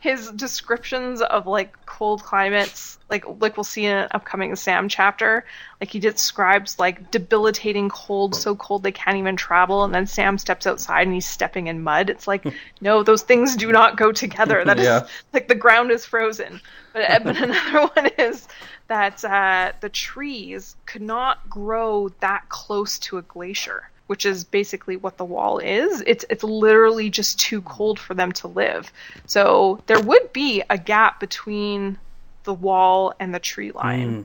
his 0.00 0.30
descriptions 0.32 1.20
of 1.22 1.46
like 1.46 1.74
cold 1.86 2.22
climates, 2.22 2.98
like 3.10 3.24
like 3.40 3.56
we'll 3.56 3.64
see 3.64 3.86
in 3.86 3.96
an 3.96 4.08
upcoming 4.12 4.54
Sam 4.54 4.88
chapter. 4.88 5.44
Like 5.80 5.90
he 5.90 5.98
describes 5.98 6.78
like 6.78 7.10
debilitating 7.10 7.88
cold, 7.88 8.34
so 8.34 8.54
cold 8.54 8.82
they 8.82 8.92
can't 8.92 9.16
even 9.16 9.34
travel, 9.36 9.84
and 9.84 9.94
then 9.94 10.06
Sam 10.06 10.36
steps 10.38 10.66
outside 10.66 11.06
and 11.06 11.14
he's 11.14 11.26
stepping 11.26 11.66
in 11.68 11.82
mud. 11.82 12.10
It's 12.10 12.28
like 12.28 12.44
no, 12.80 13.02
those 13.02 13.22
things 13.22 13.56
do 13.56 13.72
not 13.72 13.96
go 13.96 14.12
together. 14.12 14.64
That 14.64 14.78
is 14.78 14.84
Yeah. 14.84 15.06
like 15.32 15.48
the 15.48 15.54
ground 15.54 15.90
is 15.90 16.04
frozen. 16.04 16.60
But, 16.92 17.24
but 17.24 17.36
another 17.36 17.86
one 17.94 18.10
is 18.18 18.46
that 18.88 19.24
uh, 19.24 19.72
the 19.80 19.88
trees 19.88 20.76
could 20.86 21.02
not 21.02 21.48
grow 21.48 22.08
that 22.20 22.48
close 22.48 22.98
to 23.00 23.18
a 23.18 23.22
glacier, 23.22 23.88
which 24.08 24.26
is 24.26 24.42
basically 24.42 24.96
what 24.96 25.18
the 25.18 25.24
wall 25.24 25.58
is. 25.58 26.02
It's 26.06 26.24
it's 26.28 26.42
literally 26.42 27.10
just 27.10 27.38
too 27.38 27.60
cold 27.62 28.00
for 28.00 28.14
them 28.14 28.32
to 28.32 28.48
live. 28.48 28.90
So 29.26 29.80
there 29.86 30.00
would 30.00 30.32
be 30.32 30.62
a 30.68 30.76
gap 30.76 31.20
between 31.20 31.98
the 32.44 32.54
wall 32.54 33.14
and 33.20 33.34
the 33.34 33.38
tree 33.38 33.70
line. 33.70 34.24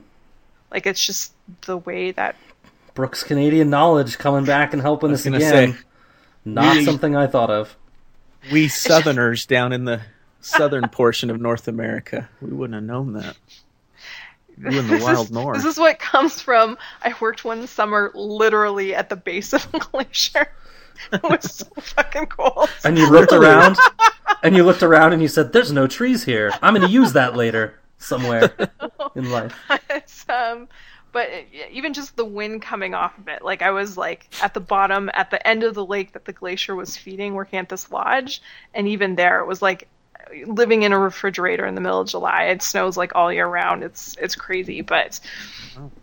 Like 0.72 0.86
it's 0.86 1.04
just 1.06 1.32
the 1.66 1.76
way 1.76 2.10
that 2.12 2.34
Brooks 2.94 3.22
Canadian 3.22 3.70
knowledge 3.70 4.18
coming 4.18 4.44
back 4.44 4.72
and 4.72 4.80
helping 4.80 5.12
us 5.12 5.26
again. 5.26 5.40
say, 5.40 5.74
Not 6.44 6.76
we- 6.76 6.84
something 6.84 7.14
I 7.14 7.26
thought 7.26 7.50
of. 7.50 7.76
We 8.52 8.68
Southerners 8.68 9.46
down 9.46 9.72
in 9.72 9.84
the 9.84 10.02
southern 10.40 10.88
portion 10.88 11.30
of 11.30 11.40
North 11.40 11.68
America, 11.68 12.28
we 12.40 12.50
wouldn't 12.50 12.74
have 12.74 12.84
known 12.84 13.14
that. 13.14 13.36
You 14.58 14.78
in 14.80 14.86
the 14.88 14.94
this 14.94 15.02
wild 15.04 15.26
is, 15.26 15.32
north. 15.32 15.56
This 15.56 15.64
is 15.64 15.78
what 15.78 15.98
comes 15.98 16.40
from. 16.40 16.78
I 17.02 17.14
worked 17.20 17.44
one 17.44 17.66
summer 17.66 18.10
literally 18.14 18.94
at 18.94 19.08
the 19.08 19.16
base 19.16 19.52
of 19.52 19.66
a 19.74 19.78
glacier. 19.90 20.48
It 21.12 21.22
was 21.22 21.54
so 21.56 21.66
fucking 21.80 22.26
cold. 22.26 22.68
And 22.84 22.96
you 22.96 23.10
looked 23.10 23.32
around, 23.32 23.76
and 24.42 24.54
you 24.54 24.62
looked 24.64 24.82
around, 24.82 25.12
and 25.12 25.20
you 25.20 25.28
said, 25.28 25.52
"There's 25.52 25.72
no 25.72 25.86
trees 25.86 26.24
here. 26.24 26.52
I'm 26.62 26.74
going 26.74 26.86
to 26.86 26.92
use 26.92 27.12
that 27.14 27.34
later 27.36 27.78
somewhere 27.98 28.52
in 29.16 29.30
life." 29.30 29.54
it's, 29.90 30.24
um, 30.28 30.68
but 31.12 31.28
it- 31.30 31.48
even 31.72 31.94
just 31.94 32.16
the 32.16 32.24
wind 32.24 32.62
coming 32.62 32.94
off 32.94 33.18
of 33.18 33.26
it, 33.28 33.42
like 33.42 33.60
I 33.60 33.72
was 33.72 33.96
like 33.96 34.28
at 34.40 34.54
the 34.54 34.60
bottom, 34.60 35.10
at 35.14 35.30
the 35.30 35.44
end 35.46 35.64
of 35.64 35.74
the 35.74 35.84
lake 35.84 36.12
that 36.12 36.26
the 36.26 36.32
glacier 36.32 36.76
was 36.76 36.96
feeding, 36.96 37.34
working 37.34 37.58
at 37.58 37.68
this 37.68 37.90
lodge, 37.90 38.40
and 38.72 38.86
even 38.86 39.16
there 39.16 39.40
it 39.40 39.46
was 39.46 39.60
like 39.62 39.88
living 40.46 40.82
in 40.82 40.92
a 40.92 40.98
refrigerator 40.98 41.66
in 41.66 41.74
the 41.74 41.80
middle 41.80 42.00
of 42.00 42.08
July. 42.08 42.44
It 42.44 42.62
snows 42.62 42.96
like 42.96 43.14
all 43.14 43.32
year 43.32 43.46
round. 43.46 43.82
It's 43.82 44.16
it's 44.20 44.34
crazy, 44.34 44.80
but 44.80 45.20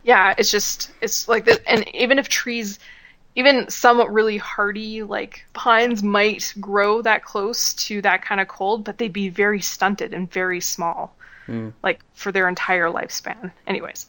yeah, 0.03 0.33
it's 0.37 0.51
just 0.51 0.91
it's 1.01 1.27
like 1.27 1.45
this. 1.45 1.59
And 1.67 1.87
even 1.95 2.19
if 2.19 2.29
trees, 2.29 2.79
even 3.35 3.69
some 3.69 3.99
really 4.11 4.37
hardy 4.37 5.03
like 5.03 5.45
pines 5.53 6.03
might 6.03 6.53
grow 6.59 7.01
that 7.01 7.23
close 7.23 7.73
to 7.85 8.01
that 8.01 8.23
kind 8.23 8.41
of 8.41 8.47
cold, 8.47 8.83
but 8.83 8.97
they'd 8.97 9.13
be 9.13 9.29
very 9.29 9.61
stunted 9.61 10.13
and 10.13 10.31
very 10.31 10.61
small, 10.61 11.15
hmm. 11.45 11.69
like 11.83 12.01
for 12.13 12.31
their 12.31 12.47
entire 12.47 12.89
lifespan. 12.89 13.51
Anyways, 13.67 14.07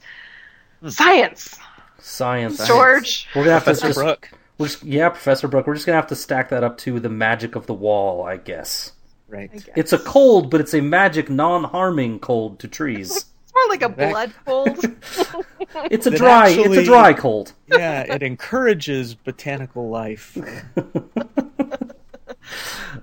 hmm. 0.81 0.89
science, 0.89 1.59
Science, 2.03 2.67
George. 2.67 3.29
We're 3.35 3.45
gonna 3.45 3.61
have 3.61 3.65
to 3.65 3.75
just, 3.75 3.99
Brooke. 3.99 4.31
we're 4.59 4.67
just- 4.67 4.83
yeah, 4.83 5.09
Professor 5.09 5.49
Brooke. 5.49 5.67
We're 5.67 5.75
just 5.75 5.87
gonna 5.87 5.97
have 5.97 6.09
to 6.09 6.17
stack 6.17 6.49
that 6.51 6.65
up 6.65 6.77
to 6.79 6.99
the 6.99 7.09
magic 7.09 7.55
of 7.55 7.67
the 7.67 7.75
wall, 7.75 8.25
I 8.25 8.37
guess. 8.37 8.93
Right. 9.33 9.51
It's 9.75 9.93
a 9.95 9.99
cold, 9.99 10.51
but 10.51 10.61
it's 10.61 10.75
a 10.75 10.83
magic, 10.83 11.31
non-harming 11.31 12.21
cold 12.21 12.59
to 12.61 12.69
trees. 12.69 13.27
It's 13.53 13.55
more 13.55 13.69
like 13.69 13.83
a 13.83 13.89
blood 13.91 14.33
cold. 14.47 14.79
It's 15.91 16.07
a 16.07 16.11
That 16.11 16.17
dry. 16.19 16.49
it's 16.49 16.59
actually- 16.59 16.79
a 16.79 16.85
dry 16.85 17.13
cold. 17.13 17.53
Yeah, 17.69 18.01
it 18.15 18.23
encourages 18.23 19.15
botanical 19.15 19.89
life. 19.91 20.39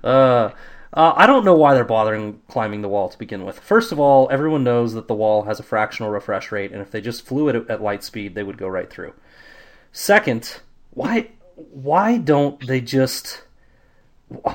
Uh, 0.04 0.50
uh, 0.92 1.12
I 1.16 1.26
don't 1.26 1.44
know 1.44 1.54
why 1.54 1.74
they're 1.74 1.84
bothering 1.84 2.40
climbing 2.48 2.82
the 2.82 2.88
wall 2.88 3.08
to 3.08 3.18
begin 3.18 3.44
with. 3.44 3.58
First 3.60 3.92
of 3.92 3.98
all, 4.00 4.28
everyone 4.30 4.64
knows 4.64 4.94
that 4.94 5.08
the 5.08 5.14
wall 5.14 5.42
has 5.44 5.60
a 5.60 5.62
fractional 5.62 6.10
refresh 6.10 6.50
rate, 6.52 6.72
and 6.72 6.80
if 6.80 6.90
they 6.90 7.00
just 7.00 7.26
flew 7.26 7.48
it 7.48 7.68
at 7.70 7.82
light 7.82 8.02
speed, 8.02 8.34
they 8.34 8.42
would 8.42 8.56
go 8.58 8.68
right 8.68 8.88
through. 8.90 9.12
Second, 9.92 10.60
why 10.90 11.28
why 11.54 12.16
don't 12.18 12.66
they 12.66 12.80
just 12.80 13.42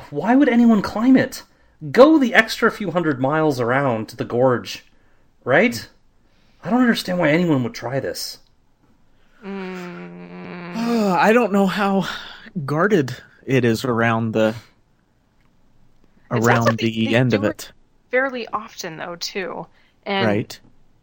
why 0.10 0.36
would 0.36 0.50
anyone 0.50 0.82
climb 0.82 1.15
it? 1.17 1.44
Go 1.91 2.17
the 2.17 2.33
extra 2.33 2.71
few 2.71 2.91
hundred 2.91 3.19
miles 3.19 3.59
around 3.59 4.09
to 4.09 4.15
the 4.15 4.25
gorge, 4.25 4.85
right? 5.43 5.87
I 6.63 6.69
don't 6.69 6.81
understand 6.81 7.19
why 7.19 7.29
anyone 7.29 7.63
would 7.63 7.73
try 7.75 7.99
this. 7.99 8.39
I 9.43 11.31
don't 11.33 11.51
know 11.51 11.67
how 11.67 12.07
guarded 12.65 13.15
it 13.45 13.63
is 13.65 13.85
around 13.85 14.31
the 14.31 14.55
around 16.31 16.65
like 16.65 16.77
the 16.77 17.05
they 17.07 17.15
end 17.15 17.31
do 17.31 17.37
of 17.37 17.43
it- 17.43 17.49
it. 17.49 17.71
Fairly 18.11 18.47
often 18.47 18.97
though 18.97 19.15
too, 19.17 19.67
and 20.05 20.25
Right. 20.25 20.59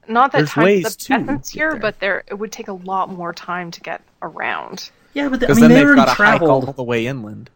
not 0.09 0.33
that 0.33 0.39
There's 0.39 0.51
time's 0.51 0.65
ways 0.65 0.87
of 0.87 0.97
to 0.99 1.13
essence 1.15 1.51
here, 1.51 1.73
there. 1.73 1.81
but 1.81 2.01
there 2.01 2.25
it 2.27 2.35
would 2.35 2.51
take 2.53 2.69
a 2.69 2.73
lot 2.73 3.11
more 3.11 3.33
time 3.33 3.71
to 3.71 3.81
get 3.81 4.01
around. 4.23 4.91
Yeah, 5.15 5.29
but 5.29 5.45
I 5.45 5.49
mean, 5.53 5.61
then 5.61 5.69
they 5.69 5.75
they've 5.77 5.87
already 5.87 6.01
got 6.01 6.17
to 6.17 6.23
hike 6.25 6.43
all 6.43 6.61
the 6.63 6.83
way 6.83 7.07
inland. 7.07 7.51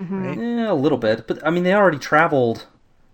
Mm-hmm. 0.00 0.24
Right? 0.24 0.38
Yeah, 0.38 0.72
a 0.72 0.74
little 0.74 0.98
bit, 0.98 1.26
but 1.26 1.44
I 1.46 1.50
mean, 1.50 1.64
they 1.64 1.74
already 1.74 1.98
traveled. 1.98 2.66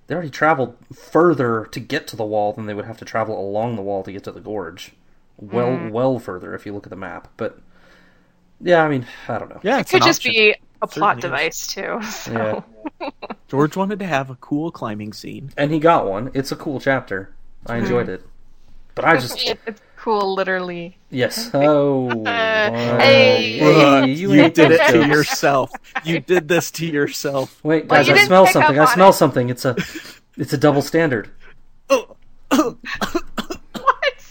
They 0.07 0.15
already 0.15 0.31
traveled 0.31 0.77
further 0.95 1.67
to 1.73 1.81
get 1.81 2.07
to 2.09 2.17
the 2.17 2.25
wall 2.25 2.53
than 2.53 2.67
they 2.67 2.75
would 2.75 2.85
have 2.85 2.99
to 2.99 3.07
travel 3.07 3.41
along 3.41 3.77
the 3.77 3.83
wall 3.83 4.03
to 4.03 4.13
get 4.13 4.25
to 4.25 4.33
the 4.33 4.41
gorge. 4.41 4.93
Well, 5.39 5.69
mm-hmm. 5.69 5.91
well 5.91 6.19
further 6.19 6.55
if 6.55 6.67
you 6.67 6.73
look 6.73 6.87
at 6.87 6.91
the 6.91 6.97
map. 6.97 7.29
But 7.37 7.59
yeah, 8.61 8.85
I 8.85 8.89
mean, 8.89 9.07
I 9.29 9.39
don't 9.39 9.49
know. 9.49 9.61
Yeah, 9.63 9.81
It 9.81 9.89
could 9.89 10.03
just 10.03 10.21
option. 10.21 10.33
be 10.33 10.57
a 10.83 10.87
plot 10.87 11.23
Certainly 11.23 11.47
is. 11.47 11.67
device 11.67 11.67
too. 11.67 12.01
So. 12.11 12.65
Yeah, 13.01 13.11
George 13.49 13.77
wanted 13.77 13.99
to 14.01 14.07
have 14.07 14.31
a 14.31 14.37
cool 14.37 14.71
climbing 14.71 15.13
scene. 15.13 15.51
and 15.57 15.71
he 15.73 15.79
got 15.79 16.07
one. 16.07 16.31
It's 16.35 16.53
a 16.53 16.57
cool 16.57 16.81
chapter. 16.81 17.35
I 17.67 17.75
mm-hmm. 17.75 17.85
enjoyed 17.85 18.09
it, 18.11 18.27
but 18.95 19.05
I 19.07 19.17
just 19.17 19.43
It- 19.43 19.59
it's 19.67 19.81
cool, 20.05 20.35
literally. 20.35 20.97
yes. 21.11 21.51
Oh, 21.55 22.11
Hey. 22.25 23.59
hey, 23.59 24.07
you, 24.11 24.33
you 24.33 24.51
did 24.51 24.71
it 24.73 24.93
to 24.93 25.07
yourself. 25.15 25.71
You 26.05 26.21
did 26.21 26.47
this 26.47 26.71
to 26.73 26.87
yourself. 26.87 27.63
Wait, 27.65 27.89
Well, 27.89 28.01
guys, 28.01 28.09
you 28.09 28.15
I 28.15 28.27
smell 28.27 28.47
something. 28.47 28.79
I 28.79 28.85
smell 28.85 29.11
it. 29.11 29.15
something. 29.15 29.49
It's 29.49 29.65
a, 29.65 29.77
it's 30.37 30.53
a 30.53 30.59
double 30.59 30.83
standard. 30.83 31.31
What? 31.87 32.17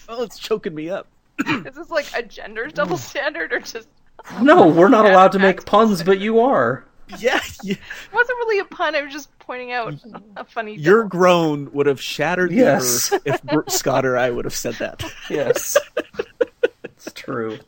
Oh, 0.10 0.22
it's 0.24 0.38
choking 0.38 0.75
me 0.75 0.89
up. 0.92 1.08
Is 1.48 1.75
this 1.75 1.89
like 1.89 2.06
a 2.15 2.22
gender 2.22 2.68
double 2.68 2.98
hmm. 2.98 3.01
standard 3.01 3.51
or 3.51 3.60
just? 3.60 3.88
No, 4.42 4.68
we're 4.68 4.89
not 4.89 5.06
allowed 5.06 5.32
to 5.32 5.39
make 5.39 5.65
puns, 5.65 6.03
but 6.03 6.20
you 6.20 6.39
are. 6.39 6.86
Yeah, 7.20 7.39
yeah. 7.63 7.74
It 7.74 7.79
wasn't 8.13 8.38
really 8.39 8.60
a 8.60 8.65
pun. 8.65 8.96
I 8.96 9.01
was 9.01 9.13
just 9.13 9.38
pointing 9.39 9.72
out 9.72 9.93
a 10.38 10.43
funny. 10.46 10.75
your 10.75 11.03
joke. 11.03 11.12
groan 11.12 11.72
would 11.74 11.86
have 11.86 12.01
shattered 12.01 12.51
the 12.51 12.55
Yes. 12.55 13.12
earth 13.13 13.22
if 13.25 13.43
Br- 13.43 13.62
Scott 13.67 14.05
or 14.05 14.17
I 14.17 14.29
would 14.29 14.46
have 14.46 14.55
said 14.55 14.75
that. 14.75 15.03
Yes, 15.29 15.77
it's 16.84 17.12
true. 17.13 17.60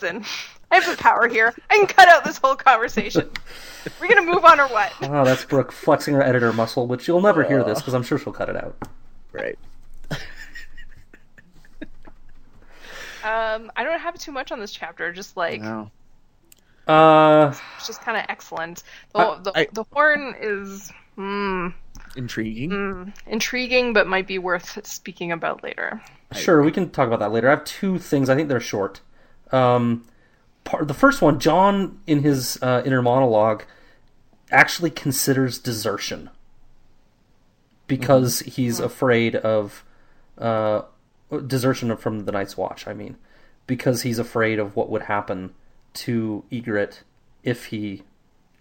Listen, 0.00 0.24
I 0.70 0.76
have 0.76 0.86
the 0.96 1.02
power 1.02 1.28
here. 1.28 1.54
I 1.70 1.76
can 1.78 1.86
cut 1.86 2.08
out 2.08 2.24
this 2.24 2.38
whole 2.38 2.56
conversation. 2.56 3.30
We're 4.00 4.08
gonna 4.08 4.30
move 4.30 4.44
on 4.44 4.60
or 4.60 4.68
what? 4.68 4.92
Oh, 5.02 5.24
that's 5.24 5.44
Brooke 5.44 5.72
flexing 5.72 6.14
her 6.14 6.22
editor 6.22 6.52
muscle, 6.52 6.86
which 6.86 7.08
you'll 7.08 7.20
never 7.20 7.42
hear 7.44 7.64
this 7.64 7.78
because 7.80 7.94
I'm 7.94 8.02
sure 8.02 8.18
she'll 8.18 8.32
cut 8.32 8.48
it 8.48 8.56
out. 8.56 8.76
Right. 9.32 9.58
Um, 13.22 13.70
I 13.76 13.84
don't 13.84 14.00
have 14.00 14.14
too 14.18 14.32
much 14.32 14.50
on 14.50 14.60
this 14.60 14.72
chapter. 14.72 15.12
Just 15.12 15.36
like 15.36 15.60
Wow. 15.60 15.90
Uh, 16.90 17.54
it's 17.76 17.86
just 17.86 18.02
kind 18.02 18.18
of 18.18 18.24
excellent. 18.28 18.82
The, 19.14 19.18
I- 19.20 19.38
the, 19.42 19.52
I- 19.54 19.68
the 19.72 19.84
horn 19.92 20.34
is 20.40 20.90
hmm, 21.14 21.68
Intriguing. 22.16 23.12
intriguing, 23.26 23.92
but 23.92 24.06
might 24.06 24.26
be 24.26 24.38
worth 24.38 24.84
speaking 24.86 25.30
about 25.32 25.62
later. 25.62 26.02
sure, 26.32 26.62
we 26.62 26.72
can 26.72 26.90
talk 26.90 27.06
about 27.06 27.20
that 27.20 27.30
later. 27.32 27.46
I 27.48 27.50
have 27.50 27.64
two 27.64 27.98
things. 27.98 28.28
I 28.28 28.34
think 28.34 28.48
they're 28.48 28.58
short. 28.60 29.00
Um, 29.52 30.04
part, 30.64 30.88
the 30.88 30.94
first 30.94 31.22
one, 31.22 31.38
Jon 31.38 32.00
in 32.06 32.22
his 32.22 32.58
uh, 32.62 32.82
inner 32.84 33.02
monologue 33.02 33.64
actually 34.50 34.90
considers 34.90 35.58
desertion 35.58 36.30
because 37.86 38.40
he's 38.40 38.80
afraid 38.80 39.36
of 39.36 39.84
uh, 40.38 40.82
desertion 41.46 41.96
from 41.96 42.24
the 42.24 42.32
Night's 42.32 42.56
Watch. 42.56 42.86
I 42.86 42.92
mean, 42.94 43.16
because 43.66 44.02
he's 44.02 44.18
afraid 44.18 44.58
of 44.58 44.74
what 44.76 44.90
would 44.90 45.02
happen 45.02 45.54
to 45.94 46.44
Ygritte 46.50 47.00
if 47.42 47.66
he 47.66 48.02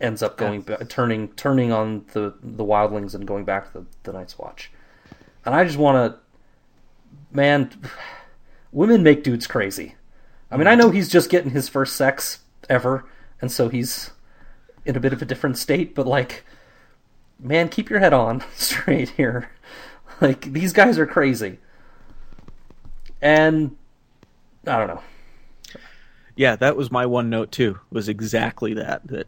ends 0.01 0.24
up 0.24 0.38
going 0.38 0.62
ba- 0.62 0.86
turning 0.86 1.27
turning 1.29 1.71
on 1.71 2.05
the 2.13 2.33
the 2.41 2.63
wildlings 2.63 3.13
and 3.13 3.27
going 3.27 3.43
back 3.43 3.71
to 3.71 3.79
the, 3.79 3.86
the 4.03 4.13
Night's 4.13 4.38
Watch. 4.38 4.71
And 5.45 5.55
I 5.55 5.63
just 5.63 5.77
want 5.77 6.13
to, 6.13 6.19
man, 7.31 7.71
women 8.71 9.03
make 9.03 9.24
dudes 9.24 9.48
crazy. 9.48 9.95
I 10.51 10.57
mean, 10.57 10.67
I 10.67 10.71
mm-hmm. 10.71 10.79
know 10.79 10.89
he's 10.91 11.09
just 11.09 11.29
getting 11.29 11.51
his 11.51 11.69
first 11.69 11.95
sex 11.95 12.39
ever, 12.69 13.05
and 13.41 13.51
so 13.51 13.69
he's 13.69 14.12
in 14.86 14.95
a 14.95 15.00
bit 15.00 15.13
of 15.13 15.21
a 15.21 15.25
different 15.25 15.57
state. 15.57 15.95
But 15.95 16.07
like, 16.07 16.45
man, 17.39 17.69
keep 17.69 17.89
your 17.89 18.00
head 18.00 18.13
on 18.13 18.43
straight 18.55 19.09
here. 19.09 19.50
Like 20.21 20.51
these 20.53 20.74
guys 20.74 20.98
are 21.00 21.07
crazy. 21.07 21.59
And 23.21 23.75
I 24.65 24.77
don't 24.77 24.88
know. 24.88 25.01
Yeah, 26.39 26.55
that 26.55 26.77
was 26.77 26.89
my 26.89 27.05
one 27.05 27.29
note 27.29 27.51
too. 27.51 27.79
Was 27.91 28.08
exactly 28.08 28.74
that. 28.75 29.05
That 29.10 29.27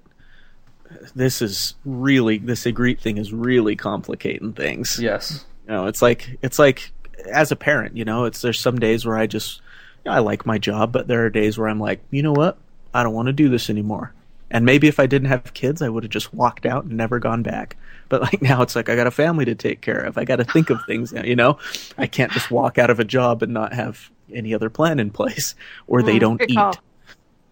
this 1.14 1.42
is 1.42 1.76
really 1.84 2.38
this 2.38 2.64
Ygritte 2.64 3.02
thing 3.02 3.18
is 3.18 3.34
really 3.34 3.76
complicating 3.76 4.54
things. 4.54 4.98
Yes. 4.98 5.44
You 5.68 5.74
know, 5.74 5.88
it's 5.88 6.02
like 6.02 6.38
it's 6.42 6.58
like 6.58 6.94
as 7.30 7.52
a 7.52 7.58
parent, 7.58 7.98
you 7.98 8.06
know, 8.06 8.24
it's 8.24 8.40
there's 8.42 8.62
some 8.62 8.80
days 8.80 9.06
where 9.06 9.18
I 9.18 9.28
just 9.28 9.58
you 10.06 10.10
know, 10.10 10.16
I 10.16 10.20
like 10.20 10.46
my 10.46 10.58
job, 10.58 10.94
but 10.94 11.08
there 11.10 11.26
are 11.26 11.30
days 11.30 11.58
where 11.58 11.68
I'm 11.68 11.82
like, 11.82 12.00
you 12.12 12.24
know 12.24 12.32
what, 12.32 12.58
I 12.94 13.04
don't 13.04 13.14
want 13.14 13.26
to 13.28 13.34
do 13.34 13.50
this 13.50 13.70
anymore. 13.70 14.14
And 14.50 14.66
maybe 14.66 14.88
if 14.88 14.98
I 14.98 15.06
didn't 15.06 15.28
have 15.28 15.54
kids, 15.54 15.82
I 15.82 15.90
would 15.90 16.04
have 16.04 16.12
just 16.12 16.34
walked 16.34 16.66
out 16.66 16.86
and 16.86 16.94
never 16.96 17.20
gone 17.20 17.44
back. 17.44 17.76
But 18.08 18.22
like 18.22 18.42
now, 18.42 18.62
it's 18.62 18.76
like 18.78 18.88
I 18.88 18.96
got 18.96 19.08
a 19.08 19.12
family 19.12 19.44
to 19.44 19.56
take 19.56 19.82
care 19.82 20.00
of. 20.00 20.18
I 20.18 20.24
got 20.24 20.38
to 20.38 20.46
think 20.46 20.70
of 20.70 20.80
things. 20.86 21.12
You 21.12 21.36
know, 21.36 21.60
I 21.98 22.08
can't 22.08 22.32
just 22.32 22.52
walk 22.52 22.78
out 22.78 22.90
of 22.90 23.02
a 23.02 23.06
job 23.06 23.44
and 23.44 23.54
not 23.54 23.74
have 23.74 24.10
any 24.34 24.54
other 24.54 24.70
plan 24.70 24.98
in 24.98 25.10
place, 25.10 25.56
or 25.88 26.02
they 26.02 26.16
Mm, 26.16 26.22
don't 26.22 26.42
eat. 26.50 26.56
call. 26.56 26.76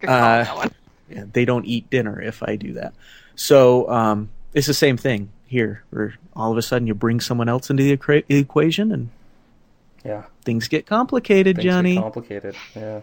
Good 0.00 0.06
call, 0.08 0.16
Uh, 0.16 0.44
that 0.44 0.56
one. 0.56 0.70
Yeah, 1.10 1.24
they 1.32 1.44
don't 1.44 1.64
eat 1.66 1.90
dinner 1.90 2.20
if 2.20 2.42
I 2.42 2.56
do 2.56 2.74
that. 2.74 2.94
So 3.34 3.90
um, 3.90 4.30
it's 4.54 4.66
the 4.66 4.74
same 4.74 4.96
thing 4.96 5.30
here, 5.46 5.82
where 5.90 6.14
all 6.36 6.52
of 6.52 6.58
a 6.58 6.62
sudden 6.62 6.86
you 6.86 6.94
bring 6.94 7.20
someone 7.20 7.48
else 7.48 7.70
into 7.70 7.82
the 7.82 7.96
equa- 7.96 8.24
equation 8.28 8.92
and 8.92 9.08
Yeah. 10.04 10.22
things 10.44 10.68
get 10.68 10.86
complicated, 10.86 11.56
Things 11.56 11.64
get 11.64 11.70
Johnny. 11.70 11.96
complicated. 11.96 12.54
Yeah. 12.76 13.00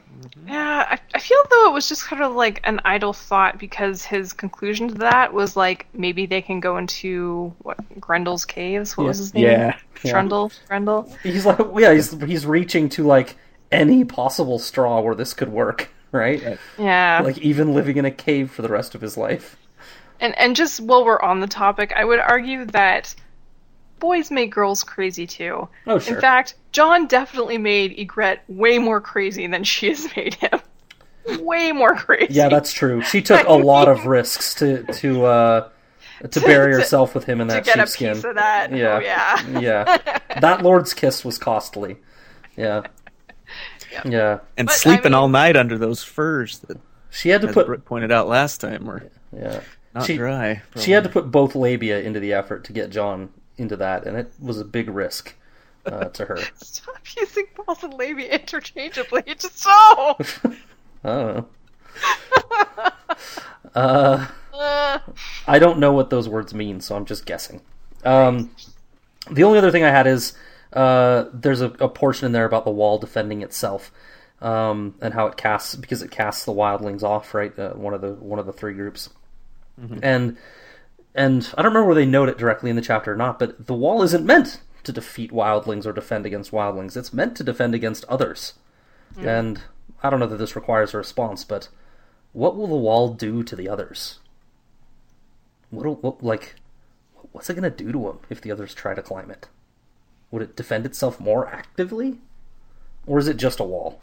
Yeah, 0.47 0.85
I, 0.89 0.99
I 1.13 1.19
feel 1.19 1.37
though 1.51 1.69
it 1.69 1.73
was 1.73 1.89
just 1.89 2.05
kind 2.05 2.23
of 2.23 2.33
like 2.33 2.61
an 2.63 2.79
idle 2.85 3.11
thought 3.13 3.59
because 3.59 4.03
his 4.05 4.31
conclusion 4.33 4.87
to 4.87 4.93
that 4.95 5.33
was 5.33 5.57
like 5.57 5.85
maybe 5.93 6.25
they 6.25 6.41
can 6.41 6.59
go 6.61 6.77
into 6.77 7.53
what 7.63 7.77
Grendel's 7.99 8.45
caves. 8.45 8.95
What 8.95 9.07
was 9.07 9.17
his 9.17 9.33
name? 9.33 9.43
yeah. 9.43 9.77
Yeah. 10.03 10.11
Trundle. 10.11 10.51
Grendel. 10.67 11.11
He's 11.23 11.45
like, 11.45 11.59
yeah, 11.77 11.93
he's 11.93 12.11
he's 12.23 12.45
reaching 12.45 12.87
to 12.89 13.03
like 13.05 13.35
any 13.71 14.05
possible 14.05 14.59
straw 14.59 15.01
where 15.01 15.15
this 15.15 15.33
could 15.33 15.49
work, 15.49 15.89
right? 16.11 16.57
Yeah. 16.77 17.21
Like 17.23 17.37
even 17.39 17.73
living 17.73 17.97
in 17.97 18.05
a 18.05 18.11
cave 18.11 18.51
for 18.51 18.61
the 18.61 18.69
rest 18.69 18.95
of 18.95 19.01
his 19.01 19.17
life. 19.17 19.57
And 20.19 20.37
and 20.37 20.55
just 20.55 20.79
while 20.79 21.05
we're 21.05 21.21
on 21.21 21.39
the 21.39 21.47
topic, 21.47 21.93
I 21.95 22.03
would 22.03 22.19
argue 22.19 22.65
that 22.65 23.13
boys 23.99 24.31
make 24.31 24.51
girls 24.51 24.83
crazy 24.83 25.27
too. 25.27 25.67
Oh, 25.85 25.99
sure. 25.99 26.15
In 26.15 26.21
fact, 26.21 26.55
Jon 26.71 27.07
definitely 27.07 27.57
made 27.57 27.97
Ygritte 27.97 28.39
way 28.47 28.79
more 28.79 29.01
crazy 29.01 29.47
than 29.47 29.63
she 29.63 29.89
has 29.89 30.07
made 30.15 30.35
him. 30.35 30.59
way 31.39 31.71
more 31.71 31.95
crazy. 31.95 32.33
Yeah, 32.33 32.49
that's 32.49 32.71
true. 32.73 33.01
She 33.01 33.21
took 33.21 33.45
a 33.47 33.53
lot 33.53 33.87
of 33.87 34.05
risks 34.05 34.53
to 34.55 34.83
to 34.83 35.25
uh 35.25 35.69
to 36.31 36.41
bury 36.41 36.73
herself 36.73 37.13
with 37.13 37.25
him 37.25 37.41
in 37.41 37.47
that 37.47 37.65
sheepskin. 37.65 38.19
Yeah. 38.23 38.67
Oh 38.71 38.99
yeah. 38.99 39.59
yeah. 39.59 40.19
That 40.39 40.61
Lord's 40.61 40.93
kiss 40.93 41.25
was 41.25 41.39
costly. 41.39 41.97
Yeah. 42.55 42.83
Yeah. 44.05 44.39
And 44.57 44.67
But, 44.67 44.73
I 44.73 44.77
sleeping 44.77 45.03
mean- 45.05 45.13
all 45.15 45.29
night 45.29 45.55
under 45.55 45.77
those 45.77 46.03
furs 46.03 46.59
that, 46.59 46.77
She 47.09 47.29
had 47.29 47.41
to 47.41 47.47
as 47.49 47.53
put 47.53 47.67
Britt 47.67 47.85
pointed 47.85 48.11
out 48.11 48.27
last 48.27 48.59
time, 48.61 48.85
were 48.85 49.03
yeah. 49.35 49.61
not 49.93 50.05
She, 50.05 50.17
dry. 50.17 50.61
she 50.75 50.91
had 50.91 51.03
to 51.03 51.09
put 51.09 51.31
both 51.31 51.55
labia 51.55 51.99
into 52.01 52.19
the 52.19 52.33
effort 52.33 52.63
to 52.65 52.73
get 52.73 52.89
Jon 52.89 53.29
into 53.57 53.75
that, 53.77 54.05
and 54.05 54.17
it 54.17 54.31
was 54.39 54.59
a 54.59 54.65
big 54.65 54.89
risk 54.89 55.33
uh, 55.85 56.05
to 56.09 56.25
her. 56.25 56.37
Stop 56.55 56.97
using 57.19 57.45
balls 57.55 57.83
and 57.83 57.93
labia 57.93 58.29
interchangeably. 58.35 59.23
It's 59.25 59.43
just 59.43 59.59
so. 59.59 59.69
I 59.73 60.15
don't 61.03 61.35
know. 61.35 61.47
Uh, 63.73 64.27
Uh, 64.53 64.97
I 65.45 65.59
don't 65.59 65.77
know 65.77 65.91
what 65.93 66.09
those 66.09 66.27
words 66.27 66.51
mean, 66.51 66.81
so 66.81 66.95
I'm 66.95 67.05
just 67.05 67.27
guessing. 67.27 67.61
Um, 68.03 68.49
the 69.29 69.43
only 69.43 69.59
other 69.59 69.69
thing 69.69 69.83
I 69.83 69.91
had 69.91 70.07
is 70.07 70.33
uh, 70.73 71.25
there's 71.33 71.61
a, 71.61 71.67
a 71.79 71.89
portion 71.89 72.25
in 72.25 72.31
there 72.31 72.45
about 72.45 72.65
the 72.65 72.71
wall 72.71 72.97
defending 72.97 73.41
itself 73.41 73.91
um, 74.41 74.95
and 75.01 75.13
how 75.13 75.27
it 75.27 75.37
casts 75.37 75.75
because 75.75 76.01
it 76.01 76.11
casts 76.11 76.45
the 76.45 76.53
wildlings 76.53 77.03
off, 77.03 77.33
right? 77.33 77.57
Uh, 77.57 77.71
one 77.71 77.93
of 77.93 78.01
the 78.01 78.13
one 78.13 78.39
of 78.39 78.45
the 78.45 78.53
three 78.53 78.73
groups, 78.73 79.09
and 80.03 80.37
and 81.15 81.53
I 81.57 81.61
don't 81.61 81.71
remember 81.71 81.87
where 81.87 81.95
they 81.95 82.05
note 82.05 82.29
it 82.29 82.37
directly 82.37 82.69
in 82.69 82.75
the 82.75 82.81
chapter 82.81 83.13
or 83.13 83.15
not, 83.15 83.39
but 83.39 83.65
the 83.67 83.73
wall 83.73 84.03
isn't 84.03 84.25
meant 84.25 84.59
to 84.83 84.91
defeat 84.91 85.31
wildlings 85.31 85.85
or 85.85 85.91
defend 85.93 86.25
against 86.25 86.51
wildlings. 86.51 86.95
It's 86.95 87.11
meant 87.13 87.35
to 87.37 87.43
defend 87.43 87.73
against 87.75 88.05
others. 88.05 88.53
And 89.27 89.61
I 90.03 90.09
don't 90.09 90.19
know 90.19 90.27
that 90.27 90.37
this 90.37 90.55
requires 90.55 90.93
a 90.93 90.97
response, 90.97 91.43
but 91.43 91.69
what 92.33 92.55
will 92.55 92.67
the 92.67 92.75
wall 92.75 93.13
do 93.13 93.41
to 93.43 93.55
the 93.55 93.67
others? 93.67 94.19
What'll 95.71 95.95
what 95.95 96.23
like 96.23 96.55
what's 97.31 97.49
it 97.49 97.55
gonna 97.55 97.69
do 97.69 97.91
to 97.91 97.99
them 98.03 98.19
if 98.29 98.39
the 98.41 98.51
others 98.51 98.73
try 98.75 98.93
to 98.93 99.01
climb 99.01 99.31
it? 99.31 99.47
Would 100.31 100.41
it 100.41 100.55
defend 100.55 100.85
itself 100.85 101.19
more 101.19 101.47
actively, 101.47 102.17
or 103.05 103.17
is 103.19 103.27
it 103.27 103.37
just 103.37 103.59
a 103.59 103.63
wall? 103.63 104.01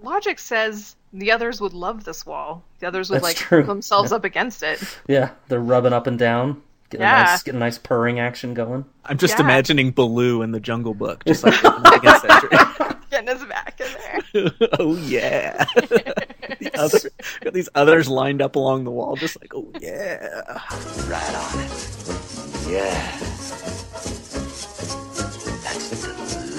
logic 0.00 0.38
says 0.38 0.94
the 1.12 1.32
others 1.32 1.60
would 1.60 1.72
love 1.72 2.04
this 2.04 2.24
wall. 2.24 2.62
The 2.78 2.86
others 2.86 3.10
would 3.10 3.16
That's 3.16 3.24
like 3.24 3.36
true. 3.36 3.62
put 3.62 3.66
themselves 3.66 4.12
up 4.12 4.24
against 4.24 4.62
it. 4.62 4.80
Yeah, 5.08 5.30
they're 5.48 5.58
rubbing 5.58 5.92
up 5.92 6.06
and 6.06 6.16
down, 6.16 6.62
getting 6.90 7.04
a 7.04 7.08
Yeah. 7.10 7.22
nice 7.24 7.42
getting 7.42 7.60
a 7.60 7.64
nice 7.64 7.78
purring 7.78 8.20
action 8.20 8.54
going. 8.54 8.84
I'm 9.04 9.18
just 9.18 9.38
Yeah. 9.38 9.44
imagining 9.44 9.90
Baloo 9.90 10.42
in 10.42 10.52
the 10.52 10.60
Jungle 10.60 10.94
Book, 10.94 11.24
just 11.24 11.42
like 11.42 11.54
against 11.64 12.22
that 12.28 12.42
tree. 12.78 12.96
Getting 13.10 13.28
his 13.28 13.44
back 13.46 13.80
in 13.80 13.86
there. 14.32 14.52
oh 14.78 14.94
yeah. 14.98 15.64
the 15.74 16.70
other, 16.74 17.10
got 17.40 17.52
these 17.52 17.68
others 17.74 18.08
lined 18.08 18.40
up 18.40 18.54
along 18.54 18.84
the 18.84 18.92
wall, 18.92 19.16
just 19.16 19.36
like, 19.40 19.52
oh 19.56 19.68
yeah. 19.80 20.60
Right 21.08 21.34
on 21.34 21.60
it. 21.64 22.68
Yeah. 22.68 24.14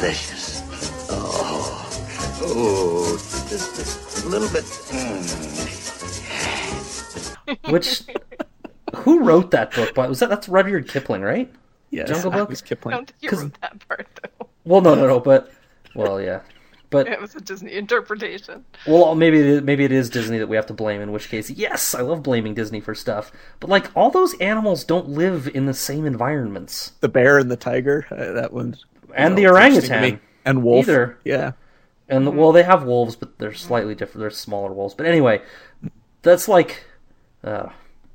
That's 0.02 0.30
delicious. 0.30 0.62
Oh, 1.12 2.38
oh, 2.42 3.18
just 3.50 4.26
a 4.26 4.28
little 4.30 4.48
bit. 4.50 4.64
Mm. 7.46 7.72
Which 7.72 8.04
who 8.96 9.24
wrote 9.24 9.52
that 9.52 9.74
book? 9.74 9.94
But 9.96 10.10
was 10.10 10.20
that 10.20 10.30
that's 10.30 10.48
Rudyard 10.48 10.88
Kipling, 10.88 11.22
right? 11.22 11.52
Yes, 11.92 12.10
Jungle 12.10 12.32
Book? 12.32 12.50
was 12.50 12.62
I 12.62 12.66
Kipling. 12.66 12.96
don't 12.96 13.08
think 13.08 13.18
you 13.24 13.30
'Cause- 13.30 13.44
wrote 13.44 13.60
that 13.62 13.88
part 13.88 14.08
though. 14.22 14.48
Well, 14.66 14.82
no, 14.82 14.94
no, 14.94 15.08
no, 15.08 15.20
but 15.20 15.52
well, 15.96 16.22
yeah, 16.22 16.42
but 16.92 17.08
It 17.08 17.20
was 17.20 17.34
a 17.36 17.42
Disney 17.42 17.74
interpretation. 17.74 18.64
Well, 18.86 19.16
maybe 19.16 19.40
it 19.40 19.46
is, 19.48 19.62
maybe 19.64 19.84
it 19.84 19.92
is 19.92 20.10
Disney 20.12 20.38
that 20.38 20.48
we 20.48 20.56
have 20.56 20.68
to 20.68 20.74
blame. 20.74 21.02
In 21.02 21.12
which 21.12 21.30
case, 21.30 21.50
yes, 21.50 21.96
I 21.96 22.02
love 22.02 22.22
blaming 22.22 22.54
Disney 22.54 22.80
for 22.80 22.94
stuff. 22.94 23.32
But 23.60 23.70
like, 23.72 23.88
all 23.96 24.12
those 24.12 24.36
animals 24.40 24.84
don't 24.84 25.10
live 25.10 25.50
in 25.56 25.66
the 25.66 25.74
same 25.74 26.06
environments, 26.06 26.92
The 27.02 27.10
bear 27.10 27.40
and 27.40 27.50
the 27.50 27.58
tiger. 27.58 28.06
Uh, 28.12 28.32
that 28.34 28.54
one. 28.54 28.78
And 29.16 29.38
you 29.38 29.48
the 29.48 29.52
know, 29.52 29.58
it's 29.58 29.66
interesting 29.76 29.90
to 29.90 29.96
orangutan. 29.98 30.22
and 30.46 30.64
wolf. 30.64 30.86
Either. 30.88 31.18
Yeah. 31.24 31.52
And 32.08 32.26
the, 32.26 32.32
well, 32.32 32.52
they 32.52 32.64
have 32.64 32.84
wolves, 32.84 33.16
but 33.16 33.38
they're 33.38 33.54
slightly 33.54 33.94
different. 33.96 34.22
They're 34.22 34.30
smaller 34.32 34.74
wolves. 34.74 34.96
But 34.96 35.06
anyway, 35.06 35.42
that's 36.24 36.48
like 36.48 36.84
uh, 37.44 37.70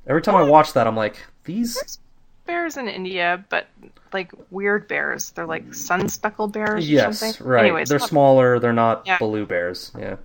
every 0.05 0.21
time 0.21 0.35
I 0.35 0.43
watch 0.43 0.73
that, 0.73 0.85
I'm 0.87 0.95
like, 0.97 1.17
these. 1.45 1.99
Bears 2.45 2.77
in 2.77 2.87
India, 2.87 3.43
but 3.49 3.65
like 4.13 4.31
weird 4.51 4.87
bears. 4.87 5.31
They're 5.31 5.47
like 5.47 5.73
sun 5.73 6.07
speckled 6.09 6.53
bears. 6.53 6.85
Or 6.85 6.87
Yes, 6.87 7.19
something. 7.19 7.47
right. 7.47 7.61
Anyways, 7.65 7.89
they're 7.89 7.97
fuck- 7.99 8.09
smaller. 8.09 8.59
They're 8.59 8.71
not 8.73 9.03
Yeah. 9.07 9.17
blue 9.17 9.45
bears. 9.47 9.91
Yeah. 9.97 10.17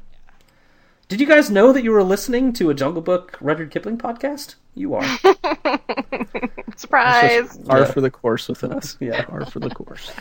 Did 1.10 1.20
you 1.20 1.26
guys 1.26 1.50
know 1.50 1.72
that 1.72 1.82
you 1.82 1.90
were 1.90 2.04
listening 2.04 2.52
to 2.52 2.70
a 2.70 2.74
Jungle 2.74 3.02
Book 3.02 3.36
Rudyard 3.40 3.72
Kipling 3.72 3.98
podcast? 3.98 4.54
You 4.76 4.94
are. 4.94 5.02
Surprise! 6.76 7.58
Par 7.66 7.80
Yeah. 7.80 7.84
for 7.86 8.00
the 8.00 8.12
course 8.12 8.46
with 8.48 8.62
us. 8.62 8.96
Yeah. 9.00 9.24
Par 9.24 9.44
for 9.46 9.58
the 9.58 9.70
course. 9.70 10.12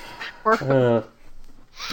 Uh, 0.47 1.03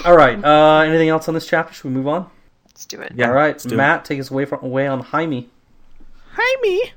all 0.06 0.16
right. 0.16 0.42
Uh, 0.42 0.78
anything 0.86 1.10
else 1.10 1.28
on 1.28 1.34
this 1.34 1.46
chapter? 1.46 1.74
Should 1.74 1.84
we 1.84 1.90
move 1.90 2.08
on? 2.08 2.30
Let's 2.68 2.86
do 2.86 2.98
it. 3.02 3.12
Yeah. 3.14 3.28
all 3.28 3.34
right, 3.34 3.52
let's 3.54 3.66
it. 3.66 3.72
Matt, 3.76 4.06
take 4.06 4.18
us 4.18 4.30
away 4.30 4.46
from 4.46 4.64
away 4.64 4.86
on 4.86 5.00
Jaime. 5.00 5.50
Hi, 6.32 6.60
me. 6.62 6.92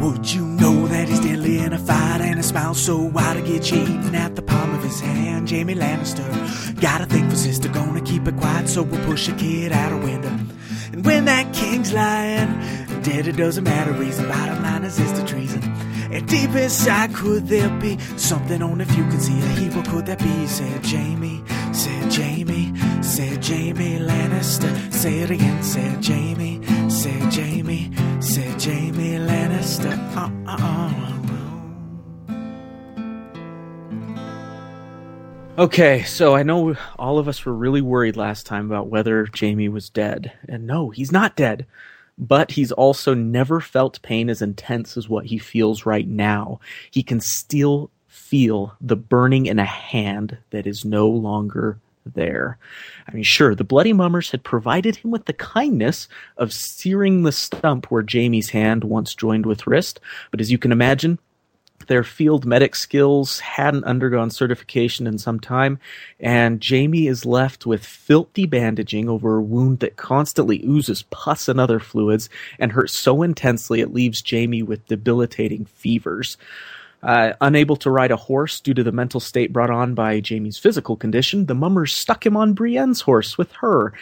Would 0.00 0.30
you 0.32 0.44
know 0.44 0.86
that 0.88 1.08
he's 1.08 1.20
deadly 1.20 1.58
in 1.58 1.72
a 1.72 1.78
fight 1.78 2.20
and 2.20 2.38
a 2.38 2.42
smile 2.42 2.74
so 2.74 2.98
wide 2.98 3.36
to 3.36 3.42
get 3.42 3.72
eaten 3.72 4.14
at 4.14 4.36
the 4.36 4.42
palm 4.42 4.74
of 4.74 4.82
his 4.82 5.00
hand? 5.00 5.50
Jaime 5.50 5.74
Lannister 5.74 6.80
got 6.80 7.00
a 7.00 7.06
thing 7.06 7.28
for 7.30 7.36
sister, 7.36 7.68
gonna 7.68 8.00
keep 8.00 8.26
it 8.28 8.36
quiet 8.36 8.68
so 8.68 8.82
we'll 8.82 9.04
push 9.06 9.28
a 9.28 9.32
kid 9.36 9.72
out 9.72 9.92
a 9.92 9.96
window. 9.96 10.28
And 10.92 11.04
when 11.04 11.24
that 11.24 11.54
king's 11.54 11.92
lying, 11.92 12.48
dead 13.02 13.26
it 13.26 13.36
doesn't 13.36 13.64
matter. 13.64 13.92
Reason 13.92 14.28
bottom 14.28 14.62
line 14.62 14.84
is 14.84 14.98
it's 14.98 15.12
the 15.18 15.26
treason. 15.26 15.62
And 16.12 16.26
deep 16.28 16.50
inside, 16.50 17.14
could 17.14 17.48
there 17.48 17.70
be 17.80 17.98
something 18.16 18.62
on 18.62 18.80
if 18.80 18.96
you 18.96 19.04
could 19.08 19.22
see 19.22 19.38
a 19.38 19.46
hero? 19.58 19.82
Could 19.82 20.06
that 20.06 20.18
be? 20.18 20.46
Said 20.46 20.84
Jaime, 20.86 21.42
said 21.72 22.12
Jaime, 22.12 22.72
said 23.02 23.44
Jaime 23.44 23.98
Lannister. 23.98 24.92
Say 24.92 25.20
it 25.20 25.30
again, 25.30 25.62
said 25.62 26.04
Jaime, 26.04 26.62
said 26.88 27.32
Jaime, 27.32 27.90
said 28.20 28.62
Jaime 28.62 29.18
Lannister. 29.18 29.96
Uh, 30.16 30.30
uh, 30.46 30.56
uh. 30.58 30.96
Okay, 35.58 36.02
so 36.02 36.36
I 36.36 36.42
know 36.42 36.76
all 36.98 37.18
of 37.18 37.28
us 37.28 37.44
were 37.46 37.54
really 37.54 37.80
worried 37.80 38.16
last 38.16 38.44
time 38.44 38.66
about 38.66 38.88
whether 38.88 39.26
Jaime 39.38 39.70
was 39.70 39.88
dead. 39.88 40.30
And 40.46 40.66
no, 40.66 40.90
he's 40.90 41.10
not 41.10 41.34
dead. 41.34 41.64
But 42.18 42.50
he's 42.50 42.72
also 42.72 43.14
never 43.14 43.60
felt 43.60 44.02
pain 44.02 44.28
as 44.28 44.42
intense 44.42 44.98
as 44.98 45.08
what 45.08 45.26
he 45.26 45.38
feels 45.38 45.86
right 45.86 46.06
now. 46.06 46.60
He 46.90 47.02
can 47.02 47.20
still 47.20 47.90
feel 48.06 48.74
the 48.82 48.96
burning 48.96 49.46
in 49.46 49.58
a 49.58 49.64
hand 49.64 50.36
that 50.50 50.66
is 50.66 50.84
no 50.84 51.08
longer 51.08 51.78
there. 52.14 52.58
I 53.08 53.12
mean, 53.12 53.24
sure, 53.24 53.54
the 53.54 53.64
Bloody 53.64 53.92
Mummers 53.92 54.30
had 54.30 54.44
provided 54.44 54.96
him 54.96 55.10
with 55.10 55.26
the 55.26 55.32
kindness 55.32 56.08
of 56.36 56.52
searing 56.52 57.22
the 57.22 57.32
stump 57.32 57.90
where 57.90 58.04
Jaime's 58.08 58.50
hand 58.50 58.84
once 58.84 59.14
joined 59.14 59.46
with 59.46 59.66
wrist, 59.66 60.00
but 60.30 60.40
as 60.40 60.50
you 60.50 60.58
can 60.58 60.72
imagine, 60.72 61.18
their 61.86 62.02
field 62.02 62.44
medic 62.44 62.74
skills 62.74 63.40
hadn't 63.40 63.84
undergone 63.84 64.30
certification 64.30 65.06
in 65.06 65.18
some 65.18 65.38
time, 65.38 65.78
and 66.18 66.64
Jaime 66.64 67.06
is 67.06 67.24
left 67.24 67.66
with 67.66 67.84
filthy 67.84 68.46
bandaging 68.46 69.08
over 69.08 69.36
a 69.36 69.42
wound 69.42 69.80
that 69.80 69.96
constantly 69.96 70.64
oozes 70.64 71.02
pus 71.10 71.48
and 71.48 71.60
other 71.60 71.78
fluids 71.78 72.28
and 72.58 72.72
hurts 72.72 72.98
so 72.98 73.22
intensely 73.22 73.80
it 73.80 73.92
leaves 73.92 74.22
Jaime 74.28 74.62
with 74.62 74.86
debilitating 74.86 75.64
fevers. 75.66 76.36
Uh, 77.02 77.34
unable 77.40 77.76
to 77.76 77.90
ride 77.90 78.10
a 78.10 78.16
horse 78.16 78.58
due 78.58 78.74
to 78.74 78.82
the 78.82 78.92
mental 78.92 79.20
state 79.20 79.52
brought 79.52 79.70
on 79.70 79.94
by 79.94 80.20
Jaime's 80.26 80.58
physical 80.58 80.96
condition, 80.96 81.46
the 81.46 81.54
mummers 81.54 81.94
stuck 81.94 82.24
him 82.24 82.36
on 82.36 82.54
Brienne's 82.54 83.02
horse 83.02 83.38
with 83.38 83.52
her, 83.52 83.92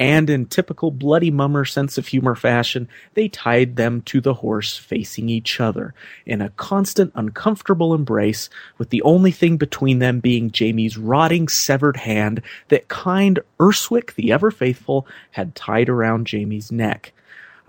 and 0.00 0.30
in 0.30 0.46
typical 0.46 0.90
bloody 0.90 1.30
mummer 1.30 1.66
sense 1.66 1.98
of 1.98 2.08
humor 2.08 2.34
fashion, 2.34 2.88
they 3.12 3.28
tied 3.28 3.76
them 3.76 4.00
to 4.02 4.20
the 4.20 4.34
horse 4.34 4.76
facing 4.76 5.28
each 5.28 5.60
other 5.60 5.94
in 6.24 6.40
a 6.40 6.48
constant 6.50 7.12
uncomfortable 7.14 7.94
embrace, 7.94 8.48
with 8.78 8.88
the 8.88 9.02
only 9.02 9.30
thing 9.30 9.58
between 9.58 9.98
them 9.98 10.18
being 10.18 10.50
Jaime's 10.50 10.96
rotting 10.96 11.48
severed 11.48 11.98
hand 11.98 12.40
that 12.68 12.88
kind 12.88 13.38
Urswyck 13.60 14.14
the 14.14 14.32
ever 14.32 14.50
faithful 14.50 15.06
had 15.32 15.54
tied 15.54 15.90
around 15.90 16.28
Jaime's 16.30 16.72
neck. 16.72 17.12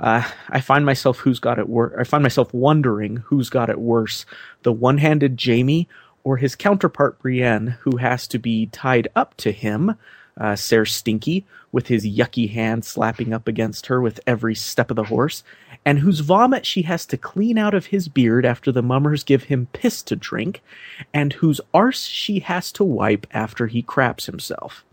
Uh, 0.01 0.27
I 0.49 0.61
find 0.61 0.83
myself 0.83 1.19
who's 1.19 1.39
got 1.39 1.59
it 1.59 1.69
wor- 1.69 1.97
I 1.97 2.03
find 2.03 2.23
myself 2.23 2.51
wondering 2.53 3.17
who's 3.17 3.49
got 3.51 3.69
it 3.69 3.79
worse, 3.79 4.25
the 4.63 4.73
one-handed 4.73 5.39
Jaime 5.41 5.87
or 6.23 6.37
his 6.37 6.55
counterpart 6.55 7.19
Brienne, 7.19 7.77
who 7.81 7.97
has 7.97 8.27
to 8.27 8.39
be 8.39 8.65
tied 8.65 9.07
up 9.15 9.37
to 9.37 9.51
him 9.51 9.95
uh, 10.39 10.55
Ser 10.55 10.85
Stinky, 10.85 11.45
with 11.71 11.87
his 11.87 12.05
yucky 12.05 12.49
hand 12.51 12.83
slapping 12.83 13.31
up 13.31 13.47
against 13.47 13.85
her 13.87 14.01
with 14.01 14.19
every 14.25 14.55
step 14.55 14.89
of 14.89 14.95
the 14.95 15.05
horse, 15.05 15.43
and 15.85 15.99
whose 15.99 16.21
vomit 16.21 16.65
she 16.65 16.81
has 16.83 17.05
to 17.05 17.17
clean 17.17 17.57
out 17.57 17.73
of 17.73 17.87
his 17.87 18.07
beard 18.07 18.45
after 18.45 18.71
the 18.71 18.81
mummers 18.81 19.23
give 19.23 19.43
him 19.43 19.67
piss 19.71 20.01
to 20.03 20.15
drink, 20.15 20.61
and 21.13 21.33
whose 21.33 21.61
arse 21.73 22.05
she 22.05 22.39
has 22.39 22.71
to 22.71 22.83
wipe 22.83 23.27
after 23.31 23.67
he 23.67 23.81
craps 23.81 24.25
himself. 24.25 24.83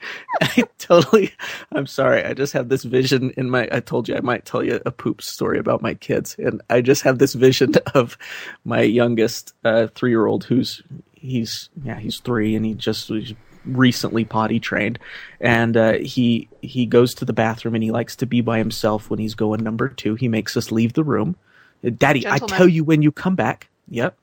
I 0.40 0.64
totally, 0.78 1.32
I'm 1.72 1.86
sorry. 1.86 2.24
I 2.24 2.34
just 2.34 2.52
have 2.52 2.68
this 2.68 2.84
vision 2.84 3.30
in 3.36 3.50
my, 3.50 3.68
I 3.70 3.80
told 3.80 4.08
you 4.08 4.16
I 4.16 4.20
might 4.20 4.44
tell 4.44 4.64
you 4.64 4.80
a 4.86 4.90
poop 4.90 5.22
story 5.22 5.58
about 5.58 5.82
my 5.82 5.94
kids. 5.94 6.36
And 6.38 6.62
I 6.70 6.80
just 6.80 7.02
have 7.02 7.18
this 7.18 7.34
vision 7.34 7.74
of 7.94 8.16
my 8.64 8.82
youngest 8.82 9.54
uh, 9.64 9.88
three 9.94 10.10
year 10.10 10.26
old 10.26 10.44
who's, 10.44 10.82
he's, 11.14 11.68
yeah, 11.84 11.98
he's 11.98 12.18
three 12.18 12.56
and 12.56 12.64
he 12.64 12.74
just, 12.74 13.08
he's 13.08 13.34
recently 13.64 14.24
potty 14.24 14.60
trained, 14.60 14.98
and 15.40 15.76
uh, 15.76 15.92
he 15.94 16.48
he 16.62 16.86
goes 16.86 17.14
to 17.14 17.24
the 17.24 17.32
bathroom 17.32 17.74
and 17.74 17.84
he 17.84 17.90
likes 17.90 18.16
to 18.16 18.26
be 18.26 18.40
by 18.40 18.58
himself 18.58 19.10
when 19.10 19.18
he's 19.18 19.34
going 19.34 19.62
number 19.62 19.88
two. 19.88 20.14
He 20.14 20.28
makes 20.28 20.56
us 20.56 20.72
leave 20.72 20.94
the 20.94 21.04
room. 21.04 21.36
Daddy, 21.82 22.20
Gentleman. 22.20 22.50
I 22.52 22.56
tell 22.56 22.68
you 22.68 22.84
when 22.84 23.02
you 23.02 23.12
come 23.12 23.34
back. 23.34 23.68
Yep. 23.88 24.16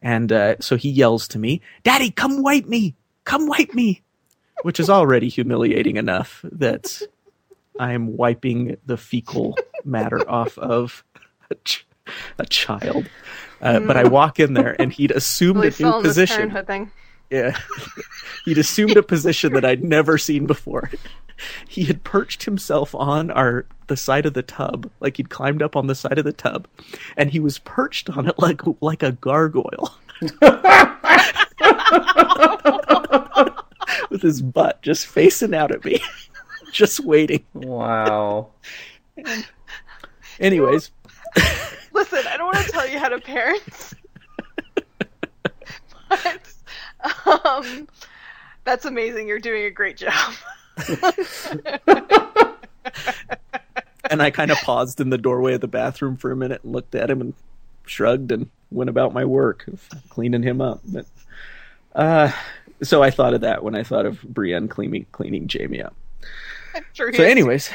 And 0.00 0.32
uh, 0.32 0.56
so 0.60 0.76
he 0.76 0.90
yells 0.90 1.28
to 1.28 1.38
me, 1.38 1.60
"Daddy, 1.84 2.10
come 2.10 2.42
wipe 2.42 2.66
me! 2.66 2.94
Come 3.24 3.46
wipe 3.46 3.74
me!" 3.74 4.02
Which 4.62 4.80
is 4.80 4.90
already 4.90 5.28
humiliating 5.28 5.96
enough 5.96 6.40
that 6.44 7.00
I'm 7.78 8.16
wiping 8.16 8.76
the 8.86 8.96
fecal 8.96 9.56
matter 9.84 10.28
off 10.28 10.58
of 10.58 11.04
a, 11.50 11.54
ch- 11.56 11.86
a 12.38 12.46
child. 12.46 13.08
Uh, 13.60 13.80
but 13.80 13.96
I 13.96 14.04
walk 14.04 14.40
in 14.40 14.54
there 14.54 14.74
and 14.80 14.92
he'd 14.92 15.12
assumed 15.12 15.60
really 15.60 15.68
a 15.68 15.70
new 15.70 15.76
position. 16.02 16.50
Yeah. 17.30 17.56
He'd 18.44 18.58
assumed 18.58 18.96
a 18.96 19.02
position 19.02 19.54
that 19.54 19.64
I'd 19.64 19.82
never 19.82 20.18
seen 20.18 20.46
before. 20.46 20.90
He 21.68 21.84
had 21.84 22.04
perched 22.04 22.42
himself 22.42 22.94
on 22.94 23.30
our 23.30 23.64
the 23.86 23.96
side 23.96 24.26
of 24.26 24.34
the 24.34 24.42
tub, 24.42 24.90
like 25.00 25.16
he'd 25.16 25.30
climbed 25.30 25.62
up 25.62 25.74
on 25.74 25.86
the 25.86 25.94
side 25.94 26.18
of 26.18 26.24
the 26.24 26.32
tub, 26.32 26.68
and 27.16 27.30
he 27.30 27.40
was 27.40 27.58
perched 27.60 28.10
on 28.10 28.28
it 28.28 28.38
like 28.38 28.60
like 28.82 29.02
a 29.02 29.12
gargoyle. 29.12 29.94
With 34.12 34.22
his 34.22 34.42
butt 34.42 34.82
just 34.82 35.06
facing 35.06 35.54
out 35.54 35.72
at 35.72 35.84
me. 35.84 36.00
just 36.72 37.00
waiting. 37.00 37.44
Wow. 37.54 38.50
anyways. 40.40 40.90
Listen, 41.92 42.20
I 42.28 42.36
don't 42.36 42.54
want 42.54 42.66
to 42.66 42.72
tell 42.72 42.86
you 42.88 42.98
how 42.98 43.08
to 43.08 43.18
parent. 43.18 43.62
but 46.08 46.52
um, 47.44 47.88
that's 48.64 48.84
amazing. 48.84 49.28
You're 49.28 49.38
doing 49.38 49.64
a 49.64 49.70
great 49.70 49.96
job. 49.96 50.34
and 54.10 54.22
I 54.22 54.30
kind 54.30 54.50
of 54.50 54.58
paused 54.58 55.00
in 55.00 55.08
the 55.08 55.18
doorway 55.18 55.54
of 55.54 55.62
the 55.62 55.68
bathroom 55.68 56.18
for 56.18 56.30
a 56.30 56.36
minute 56.36 56.62
and 56.64 56.72
looked 56.72 56.94
at 56.94 57.10
him 57.10 57.22
and 57.22 57.34
shrugged 57.86 58.30
and 58.30 58.50
went 58.70 58.90
about 58.90 59.14
my 59.14 59.24
work 59.24 59.66
of 59.68 59.88
cleaning 60.10 60.42
him 60.42 60.60
up. 60.60 60.80
But 60.84 61.06
uh, 61.94 62.32
so 62.82 63.02
I 63.02 63.10
thought 63.10 63.34
of 63.34 63.40
that 63.42 63.62
when 63.62 63.74
I 63.74 63.82
thought 63.82 64.06
of 64.06 64.22
Brienne 64.22 64.68
cleaning 64.68 65.06
cleaning 65.12 65.48
Jaime 65.50 65.82
up. 65.82 65.94
Sure 66.94 67.12
so, 67.12 67.22
anyways, 67.22 67.70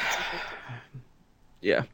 yeah, 1.60 1.84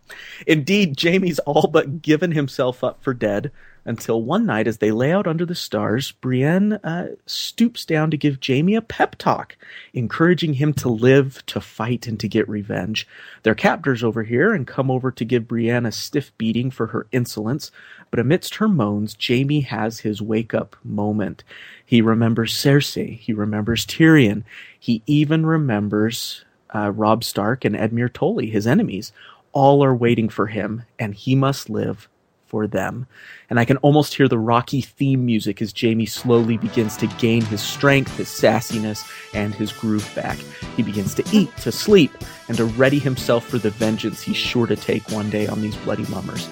indeed, 0.46 0.96
Jaime's 1.00 1.38
all 1.40 1.66
but 1.66 2.02
given 2.02 2.32
himself 2.32 2.82
up 2.82 3.02
for 3.02 3.12
dead 3.12 3.50
until 3.84 4.22
one 4.22 4.46
night, 4.46 4.66
as 4.66 4.78
they 4.78 4.90
lay 4.90 5.12
out 5.12 5.26
under 5.26 5.44
the 5.44 5.54
stars, 5.54 6.12
Brienne 6.12 6.74
uh, 6.84 7.08
stoops 7.26 7.84
down 7.84 8.10
to 8.10 8.16
give 8.16 8.38
Jaime 8.44 8.74
a 8.74 8.82
pep 8.82 9.16
talk, 9.16 9.56
encouraging 9.92 10.54
him 10.54 10.72
to 10.74 10.88
live, 10.88 11.44
to 11.46 11.60
fight, 11.60 12.06
and 12.06 12.18
to 12.20 12.28
get 12.28 12.48
revenge. 12.48 13.06
Their 13.42 13.54
captors 13.54 14.02
over 14.02 14.22
here 14.22 14.54
and 14.54 14.66
come 14.66 14.90
over 14.90 15.10
to 15.10 15.24
give 15.24 15.48
Brienne 15.48 15.86
a 15.86 15.92
stiff 15.92 16.36
beating 16.38 16.70
for 16.70 16.88
her 16.88 17.06
insolence, 17.12 17.70
but 18.10 18.20
amidst 18.20 18.56
her 18.56 18.68
moans, 18.68 19.16
Jaime 19.20 19.60
has 19.60 20.00
his 20.00 20.22
wake 20.22 20.54
up 20.54 20.76
moment. 20.82 21.44
He 21.84 22.00
remembers 22.00 22.54
Cersei, 22.54 23.18
he 23.18 23.32
remembers 23.32 23.84
Tyrion, 23.84 24.44
he 24.78 25.02
even 25.06 25.44
remembers 25.44 26.44
uh, 26.74 26.90
Robb 26.90 27.22
Stark 27.22 27.64
and 27.64 27.76
Edmure 27.76 28.12
Tully, 28.12 28.50
his 28.50 28.66
enemies. 28.66 29.12
All 29.52 29.84
are 29.84 29.94
waiting 29.94 30.28
for 30.28 30.48
him, 30.48 30.82
and 30.98 31.14
he 31.14 31.36
must 31.36 31.70
live 31.70 32.08
for 32.54 32.68
them. 32.68 33.04
And 33.50 33.58
I 33.58 33.64
can 33.64 33.78
almost 33.78 34.14
hear 34.14 34.28
the 34.28 34.38
rocky 34.38 34.80
theme 34.80 35.26
music 35.26 35.60
as 35.60 35.74
Jaime 35.76 36.06
slowly 36.06 36.56
begins 36.56 36.96
to 36.98 37.08
gain 37.18 37.42
his 37.42 37.60
strength, 37.60 38.16
his 38.16 38.28
sassiness, 38.28 39.04
and 39.34 39.52
his 39.52 39.72
groove 39.72 40.08
back. 40.14 40.38
He 40.76 40.84
begins 40.84 41.14
to 41.16 41.24
eat, 41.32 41.50
to 41.62 41.72
sleep, 41.72 42.12
and 42.46 42.56
to 42.56 42.66
ready 42.66 43.00
himself 43.00 43.44
for 43.44 43.58
the 43.58 43.70
vengeance 43.70 44.22
he's 44.22 44.36
sure 44.36 44.68
to 44.68 44.76
take 44.76 45.10
one 45.10 45.30
day 45.30 45.48
on 45.48 45.62
these 45.62 45.74
bloody 45.78 46.06
mummers. 46.06 46.48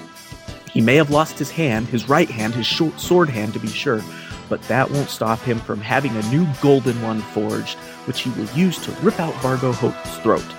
He 0.73 0.81
may 0.81 0.97
have 0.97 1.11
lost 1.11 1.38
his 1.38 1.53
hand, 1.53 1.87
his 1.87 2.09
right 2.09 2.29
hand, 2.29 2.53
his 2.53 2.67
short 2.67 2.99
sword 2.99 3.29
hand 3.29 3.53
to 3.53 3.61
be 3.61 3.69
sure, 3.69 4.03
but 4.49 4.61
that 4.62 4.91
won't 4.91 5.09
stop 5.09 5.38
him 5.38 5.61
from 5.61 5.81
having 5.81 6.17
a 6.17 6.31
new 6.31 6.49
golden 6.61 7.01
one 7.01 7.21
forged, 7.21 7.79
which 8.07 8.23
he 8.23 8.31
will 8.31 8.51
use 8.57 8.77
to 8.85 8.91
rip 9.03 9.21
out 9.21 9.35
Vargo 9.35 9.73
Hoat's 9.73 10.19
throat. 10.19 10.53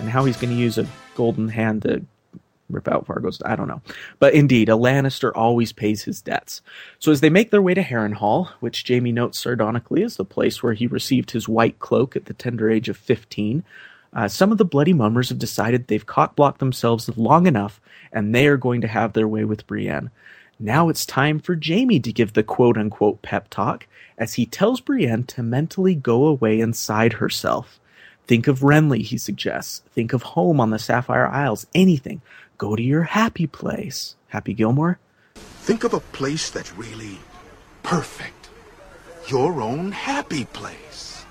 And 0.00 0.10
how 0.10 0.24
he's 0.24 0.36
going 0.36 0.52
to 0.52 0.60
use 0.60 0.78
a 0.78 0.88
golden 1.14 1.48
hand 1.48 1.82
to 1.82 2.04
rip 2.72 2.88
out 2.88 3.06
Vargo's. 3.06 3.40
I 3.44 3.56
don't 3.56 3.68
know. 3.68 3.82
But 4.18 4.34
indeed, 4.34 4.68
a 4.68 4.72
Lannister 4.72 5.32
always 5.34 5.72
pays 5.72 6.04
his 6.04 6.22
debts. 6.22 6.62
So 6.98 7.12
as 7.12 7.20
they 7.20 7.30
make 7.30 7.50
their 7.50 7.62
way 7.62 7.74
to 7.74 7.82
Harrenhal, 7.82 8.48
which 8.60 8.86
Jaime 8.86 9.12
notes 9.12 9.38
sardonically 9.38 10.02
is 10.02 10.16
the 10.16 10.24
place 10.24 10.62
where 10.62 10.74
he 10.74 10.86
received 10.86 11.30
his 11.30 11.48
white 11.48 11.78
cloak 11.78 12.16
at 12.16 12.26
the 12.26 12.34
tender 12.34 12.70
age 12.70 12.88
of 12.88 12.96
15, 12.96 13.64
uh, 14.12 14.28
some 14.28 14.50
of 14.50 14.58
the 14.58 14.64
Bloody 14.64 14.92
Mummers 14.92 15.28
have 15.28 15.38
decided 15.38 15.86
they've 15.86 16.04
cock-blocked 16.04 16.58
themselves 16.58 17.08
long 17.16 17.46
enough, 17.46 17.80
and 18.12 18.34
they 18.34 18.46
are 18.46 18.56
going 18.56 18.80
to 18.80 18.88
have 18.88 19.12
their 19.12 19.28
way 19.28 19.44
with 19.44 19.66
Brienne. 19.66 20.10
Now 20.58 20.88
it's 20.88 21.06
time 21.06 21.38
for 21.38 21.58
Jaime 21.60 22.00
to 22.00 22.12
give 22.12 22.32
the 22.32 22.42
quote-unquote 22.42 23.22
pep 23.22 23.48
talk, 23.50 23.86
as 24.18 24.34
he 24.34 24.46
tells 24.46 24.80
Brienne 24.80 25.24
to 25.24 25.42
mentally 25.42 25.94
go 25.94 26.26
away 26.26 26.60
inside 26.60 27.14
herself. 27.14 27.80
Think 28.26 28.46
of 28.46 28.60
Renly, 28.60 29.02
he 29.02 29.16
suggests. 29.16 29.82
Think 29.92 30.12
of 30.12 30.22
home 30.22 30.60
on 30.60 30.70
the 30.70 30.78
Sapphire 30.78 31.26
Isles. 31.26 31.66
Anything. 31.74 32.20
Go 32.60 32.76
to 32.76 32.82
your 32.82 33.04
happy 33.04 33.46
place. 33.46 34.16
Happy 34.28 34.52
Gilmore? 34.52 34.98
Think 35.34 35.82
of 35.82 35.94
a 35.94 36.00
place 36.00 36.50
that's 36.50 36.76
really 36.76 37.18
perfect. 37.82 38.50
Your 39.28 39.62
own 39.62 39.92
happy 39.92 40.44
place. 40.44 41.24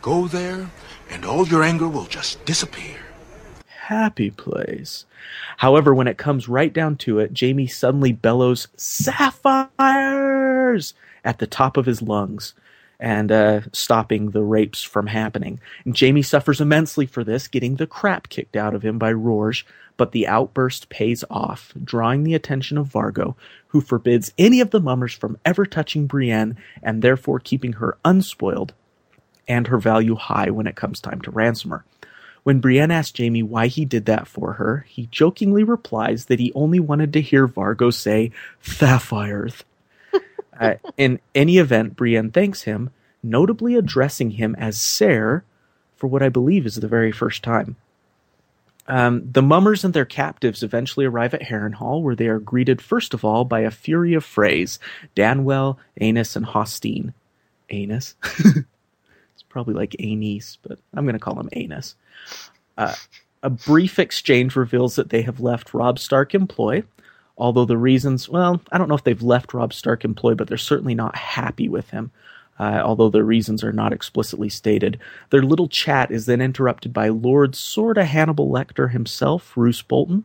Go 0.00 0.28
there, 0.28 0.70
and 1.10 1.24
all 1.24 1.44
your 1.48 1.64
anger 1.64 1.88
will 1.88 2.04
just 2.04 2.44
disappear. 2.44 2.98
Happy 3.66 4.30
place. 4.30 5.06
However, 5.56 5.92
when 5.92 6.06
it 6.06 6.18
comes 6.18 6.48
right 6.48 6.72
down 6.72 6.94
to 6.98 7.18
it, 7.18 7.36
Jaime 7.36 7.66
suddenly 7.66 8.12
bellows, 8.12 8.68
Sapphires! 8.76 9.74
at 11.24 11.40
the 11.40 11.48
top 11.48 11.76
of 11.76 11.86
his 11.86 12.00
lungs 12.00 12.54
and 12.98 13.30
uh, 13.30 13.60
stopping 13.72 14.30
the 14.30 14.42
rapes 14.42 14.82
from 14.82 15.06
happening. 15.08 15.60
And 15.84 15.98
Jaime 15.98 16.22
suffers 16.22 16.60
immensely 16.60 17.06
for 17.06 17.24
this, 17.24 17.48
getting 17.48 17.76
the 17.76 17.86
crap 17.86 18.28
kicked 18.28 18.56
out 18.56 18.74
of 18.74 18.82
him 18.82 18.98
by 18.98 19.12
Rorge, 19.12 19.66
but 19.96 20.12
the 20.12 20.26
outburst 20.26 20.88
pays 20.88 21.24
off, 21.30 21.72
drawing 21.82 22.22
the 22.22 22.34
attention 22.34 22.78
of 22.78 22.88
Vargo, 22.88 23.34
who 23.68 23.80
forbids 23.80 24.32
any 24.38 24.60
of 24.60 24.70
the 24.70 24.80
mummers 24.80 25.14
from 25.14 25.38
ever 25.44 25.64
touching 25.64 26.06
Brienne 26.06 26.56
and 26.82 27.02
therefore 27.02 27.40
keeping 27.40 27.74
her 27.74 27.96
unspoiled 28.04 28.74
and 29.48 29.68
her 29.68 29.78
value 29.78 30.14
high 30.14 30.50
when 30.50 30.66
it 30.66 30.76
comes 30.76 31.00
time 31.00 31.20
to 31.22 31.30
ransom 31.30 31.70
her. 31.70 31.84
When 32.42 32.60
Brienne 32.60 32.92
asks 32.92 33.18
Jaime 33.18 33.42
why 33.42 33.66
he 33.66 33.84
did 33.84 34.06
that 34.06 34.28
for 34.28 34.52
her, 34.54 34.86
he 34.88 35.08
jokingly 35.10 35.64
replies 35.64 36.26
that 36.26 36.38
he 36.38 36.52
only 36.54 36.78
wanted 36.78 37.12
to 37.12 37.20
hear 37.20 37.48
Vargo 37.48 37.92
say, 37.92 38.30
Thafireth. 38.62 39.62
uh, 40.60 40.74
in 40.96 41.18
any 41.34 41.58
event, 41.58 41.96
Brienne 41.96 42.30
thanks 42.30 42.62
him, 42.62 42.90
notably 43.22 43.74
addressing 43.74 44.32
him 44.32 44.54
as 44.56 44.80
Ser 44.80 45.42
for 45.96 46.06
what 46.06 46.22
I 46.22 46.28
believe 46.28 46.66
is 46.66 46.76
the 46.76 46.86
very 46.86 47.10
first 47.10 47.42
time. 47.42 47.76
Um, 48.88 49.30
the 49.30 49.42
mummers 49.42 49.84
and 49.84 49.94
their 49.94 50.04
captives 50.04 50.62
eventually 50.62 51.06
arrive 51.06 51.34
at 51.34 51.42
Harrenhal, 51.42 52.02
where 52.02 52.14
they 52.14 52.28
are 52.28 52.38
greeted 52.38 52.80
first 52.80 53.14
of 53.14 53.24
all 53.24 53.44
by 53.44 53.60
a 53.60 53.70
fury 53.70 54.14
of 54.14 54.24
Freys, 54.24 54.78
Danwell, 55.16 55.76
Aenys, 56.00 56.36
and 56.36 56.46
Hosteen. 56.46 57.12
Aenys? 57.70 58.14
it's 59.34 59.42
probably 59.48 59.74
like 59.74 59.96
Aenys, 59.98 60.58
but 60.62 60.78
I'm 60.94 61.04
going 61.04 61.14
to 61.14 61.20
call 61.20 61.38
him 61.38 61.50
Aenys. 61.50 61.94
Uh, 62.78 62.94
a 63.42 63.50
brief 63.50 63.98
exchange 63.98 64.56
reveals 64.56 64.96
that 64.96 65.10
they 65.10 65.22
have 65.22 65.40
left 65.40 65.74
Robb 65.74 65.98
Stark 65.98 66.34
employ, 66.34 66.84
although 67.36 67.64
the 67.64 67.76
reasons, 67.76 68.28
well, 68.28 68.60
I 68.70 68.78
don't 68.78 68.88
know 68.88 68.94
if 68.94 69.04
they've 69.04 69.22
left 69.22 69.54
Robb 69.54 69.72
Stark 69.72 70.04
employ, 70.04 70.34
but 70.34 70.48
they're 70.48 70.56
certainly 70.56 70.94
not 70.94 71.16
happy 71.16 71.68
with 71.68 71.90
him. 71.90 72.10
Uh, 72.58 72.80
although 72.82 73.10
their 73.10 73.24
reasons 73.24 73.62
are 73.62 73.72
not 73.72 73.92
explicitly 73.92 74.48
stated. 74.48 74.98
Their 75.30 75.42
little 75.42 75.68
chat 75.68 76.10
is 76.10 76.26
then 76.26 76.40
interrupted 76.40 76.92
by 76.92 77.08
Lord 77.08 77.54
sorta 77.54 78.04
Hannibal 78.04 78.50
Lecter 78.50 78.90
himself, 78.90 79.56
Roose 79.56 79.82
Bolton. 79.82 80.24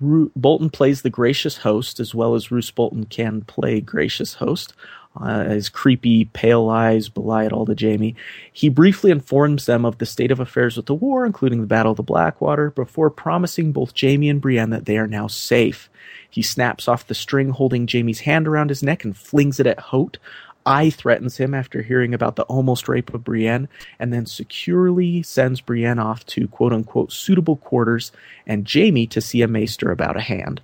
Ru- 0.00 0.30
Bolton 0.36 0.70
plays 0.70 1.02
the 1.02 1.10
gracious 1.10 1.58
host, 1.58 1.98
as 1.98 2.14
well 2.14 2.34
as 2.34 2.50
Roose 2.50 2.70
Bolton 2.70 3.04
can 3.04 3.40
play 3.42 3.80
gracious 3.80 4.34
host. 4.34 4.74
Uh, 5.18 5.44
his 5.44 5.70
creepy, 5.70 6.26
pale 6.26 6.68
eyes 6.68 7.08
belie 7.08 7.44
it 7.44 7.52
all 7.52 7.64
to 7.64 7.74
Jaime. 7.78 8.14
He 8.52 8.68
briefly 8.68 9.10
informs 9.10 9.64
them 9.64 9.86
of 9.86 9.96
the 9.96 10.04
state 10.04 10.30
of 10.30 10.40
affairs 10.40 10.76
with 10.76 10.86
the 10.86 10.94
war, 10.94 11.24
including 11.24 11.62
the 11.62 11.66
Battle 11.66 11.92
of 11.92 11.96
the 11.96 12.02
Blackwater, 12.02 12.70
before 12.70 13.08
promising 13.08 13.72
both 13.72 13.98
Jaime 13.98 14.28
and 14.28 14.42
Brienne 14.42 14.70
that 14.70 14.84
they 14.84 14.98
are 14.98 15.06
now 15.06 15.26
safe. 15.26 15.88
He 16.28 16.42
snaps 16.42 16.86
off 16.86 17.06
the 17.06 17.14
string 17.14 17.50
holding 17.50 17.88
Jaime's 17.90 18.20
hand 18.20 18.46
around 18.46 18.68
his 18.68 18.82
neck 18.82 19.04
and 19.04 19.16
flings 19.16 19.58
it 19.58 19.66
at 19.66 19.80
Hoat, 19.80 20.18
I 20.66 20.90
threatens 20.90 21.36
him 21.36 21.54
after 21.54 21.80
hearing 21.80 22.12
about 22.12 22.34
the 22.36 22.42
almost 22.44 22.88
rape 22.88 23.14
of 23.14 23.24
Brienne, 23.24 23.68
and 23.98 24.12
then 24.12 24.26
securely 24.26 25.22
sends 25.22 25.60
Brienne 25.60 26.00
off 26.00 26.26
to 26.26 26.48
quote 26.48 26.72
unquote 26.72 27.12
suitable 27.12 27.56
quarters 27.56 28.10
and 28.46 28.68
Jaime 28.70 29.06
to 29.06 29.20
see 29.20 29.42
a 29.42 29.48
maester 29.48 29.92
about 29.92 30.16
a 30.16 30.22
hand. 30.22 30.60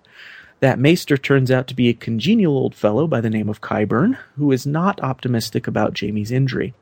That 0.60 0.78
maester 0.78 1.16
turns 1.16 1.50
out 1.50 1.66
to 1.68 1.74
be 1.74 1.88
a 1.88 1.94
congenial 1.94 2.56
old 2.56 2.74
fellow 2.74 3.06
by 3.06 3.20
the 3.20 3.30
name 3.30 3.48
of 3.48 3.60
Qyburn, 3.60 4.18
who 4.36 4.52
is 4.52 4.66
not 4.66 5.02
optimistic 5.02 5.66
about 5.66 5.98
Jaime's 5.98 6.30
injury. 6.30 6.74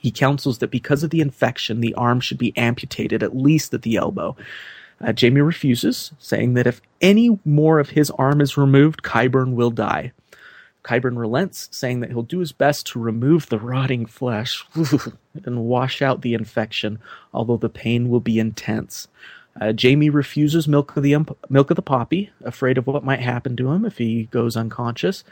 He 0.00 0.10
counsels 0.10 0.58
that 0.58 0.70
because 0.70 1.02
of 1.02 1.10
the 1.10 1.20
infection, 1.20 1.80
the 1.80 1.94
arm 1.94 2.20
should 2.20 2.38
be 2.38 2.56
amputated 2.56 3.22
at 3.22 3.36
least 3.36 3.72
at 3.72 3.82
the 3.82 3.96
elbow. 3.96 4.36
Uh, 5.00 5.12
Jaime 5.18 5.40
refuses, 5.40 6.12
saying 6.18 6.54
that 6.54 6.66
if 6.66 6.80
any 7.00 7.38
more 7.44 7.78
of 7.78 7.90
his 7.90 8.10
arm 8.10 8.40
is 8.40 8.56
removed, 8.56 9.02
Qyburn 9.02 9.54
will 9.54 9.70
die. 9.70 10.12
Qyburn 10.84 11.18
relents, 11.18 11.68
saying 11.72 12.00
that 12.00 12.10
he'll 12.10 12.22
do 12.22 12.40
his 12.40 12.52
best 12.52 12.86
to 12.88 13.00
remove 13.00 13.48
the 13.48 13.58
rotting 13.58 14.06
flesh 14.06 14.64
and 15.44 15.64
wash 15.64 16.02
out 16.02 16.20
the 16.20 16.34
infection, 16.34 17.00
although 17.32 17.56
the 17.56 17.68
pain 17.68 18.08
will 18.08 18.20
be 18.20 18.38
intense. 18.38 19.08
Uh, 19.60 19.72
Jaime 19.80 20.10
refuses 20.10 20.66
milk 20.66 20.96
of 20.96 21.02
the 21.02 21.14
ump- 21.14 21.38
milk 21.48 21.70
of 21.70 21.76
the 21.76 21.82
poppy, 21.82 22.30
afraid 22.44 22.76
of 22.76 22.86
what 22.86 23.04
might 23.04 23.20
happen 23.20 23.56
to 23.56 23.70
him 23.70 23.84
if 23.84 23.98
he 23.98 24.24
goes 24.24 24.56
unconscious, 24.56 25.22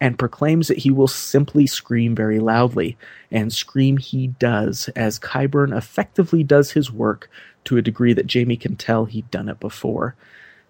and 0.00 0.18
proclaims 0.18 0.68
that 0.68 0.78
he 0.78 0.90
will 0.90 1.08
simply 1.08 1.66
scream 1.66 2.14
very 2.14 2.38
loudly. 2.38 2.96
And 3.30 3.52
scream 3.52 3.98
he 3.98 4.28
does, 4.28 4.88
as 4.96 5.18
Qyburn 5.18 5.76
effectively 5.76 6.42
does 6.42 6.72
his 6.72 6.90
work 6.90 7.30
to 7.64 7.76
a 7.76 7.82
degree 7.82 8.12
that 8.14 8.32
Jaime 8.32 8.56
can 8.56 8.76
tell 8.76 9.04
he'd 9.04 9.30
done 9.30 9.48
it 9.48 9.60
before. 9.60 10.16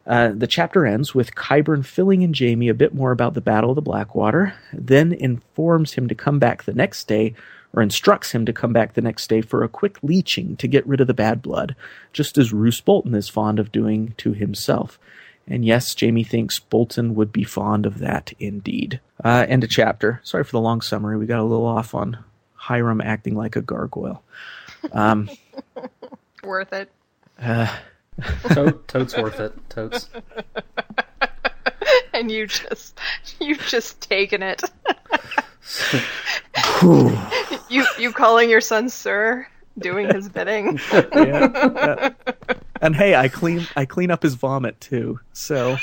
Uh, 0.07 0.31
the 0.35 0.47
chapter 0.47 0.87
ends 0.87 1.15
with 1.15 1.35
Qyburn 1.35 1.85
filling 1.85 2.23
in 2.23 2.33
Jaime 2.33 2.69
a 2.69 2.75
bit 2.75 2.95
more 2.95 3.11
about 3.11 3.35
the 3.35 3.41
Battle 3.41 3.71
of 3.71 3.77
the 3.77 3.83
Blackwater, 3.83 4.55
then 4.73 5.13
informs 5.13 5.95
him 5.95 6.07
to 6.09 6.15
come 6.15 6.39
back 6.39 6.63
the 6.63 6.73
next 6.75 7.09
day, 7.09 7.35
or 7.73 7.83
instructs 7.83 8.31
him 8.33 8.47
to 8.47 8.53
come 8.53 8.73
back 8.73 8.95
the 8.95 9.01
next 9.03 9.29
day 9.29 9.41
for 9.41 9.65
a 9.65 9.69
quick 9.69 9.99
leeching 10.03 10.57
to 10.59 10.69
get 10.69 10.87
rid 10.87 11.01
of 11.01 11.09
the 11.09 11.15
bad 11.15 11.43
blood, 11.43 11.75
just 12.13 12.39
as 12.39 12.53
Roose 12.53 12.81
Bolton 12.81 13.15
is 13.15 13.29
fond 13.29 13.59
of 13.59 13.73
doing 13.73 14.15
to 14.19 14.33
himself. 14.33 14.99
And 15.49 15.65
yes, 15.65 15.95
Jaime 15.99 16.25
thinks 16.25 16.59
Bolton 16.59 17.15
would 17.15 17.33
be 17.33 17.45
fond 17.45 17.85
of 17.87 17.99
that 17.99 18.33
indeed. 18.39 19.01
Uh, 19.23 19.45
end 19.49 19.65
of 19.65 19.71
chapter. 19.71 20.21
Sorry 20.25 20.45
for 20.45 20.53
the 20.53 20.61
long 20.61 20.81
summary. 20.81 21.17
We 21.17 21.27
got 21.27 21.41
a 21.41 21.45
little 21.45 21.67
off 21.67 21.95
on 21.95 22.19
Hiram 22.55 23.01
acting 23.01 23.35
like 23.35 23.57
a 23.57 23.63
gargoyle. 23.63 24.23
Um, 24.93 25.29
Worth 26.45 26.73
it. 26.73 26.91
uh, 27.41 27.77
Tote, 28.53 28.89
totes 28.89 29.17
worth 29.17 29.41
it. 29.41 29.53
Totes. 29.69 30.09
and 32.15 32.31
you 32.31 32.47
just 32.47 32.99
you've 33.41 33.61
just 33.67 34.01
taken 34.01 34.43
it. 34.43 34.63
you 37.69 37.87
you 37.99 38.13
calling 38.13 38.49
your 38.49 38.61
son 38.61 38.89
sir, 38.89 39.47
doing 39.79 40.13
his 40.13 40.29
bidding. 40.29 40.81
yeah, 40.93 41.49
yeah. 41.53 42.11
And 42.81 42.97
hey, 42.97 43.15
I 43.15 43.29
clean 43.29 43.67
I 43.77 43.85
clean 43.85 44.11
up 44.11 44.23
his 44.23 44.35
vomit 44.35 44.81
too. 44.81 45.21
So 45.33 45.77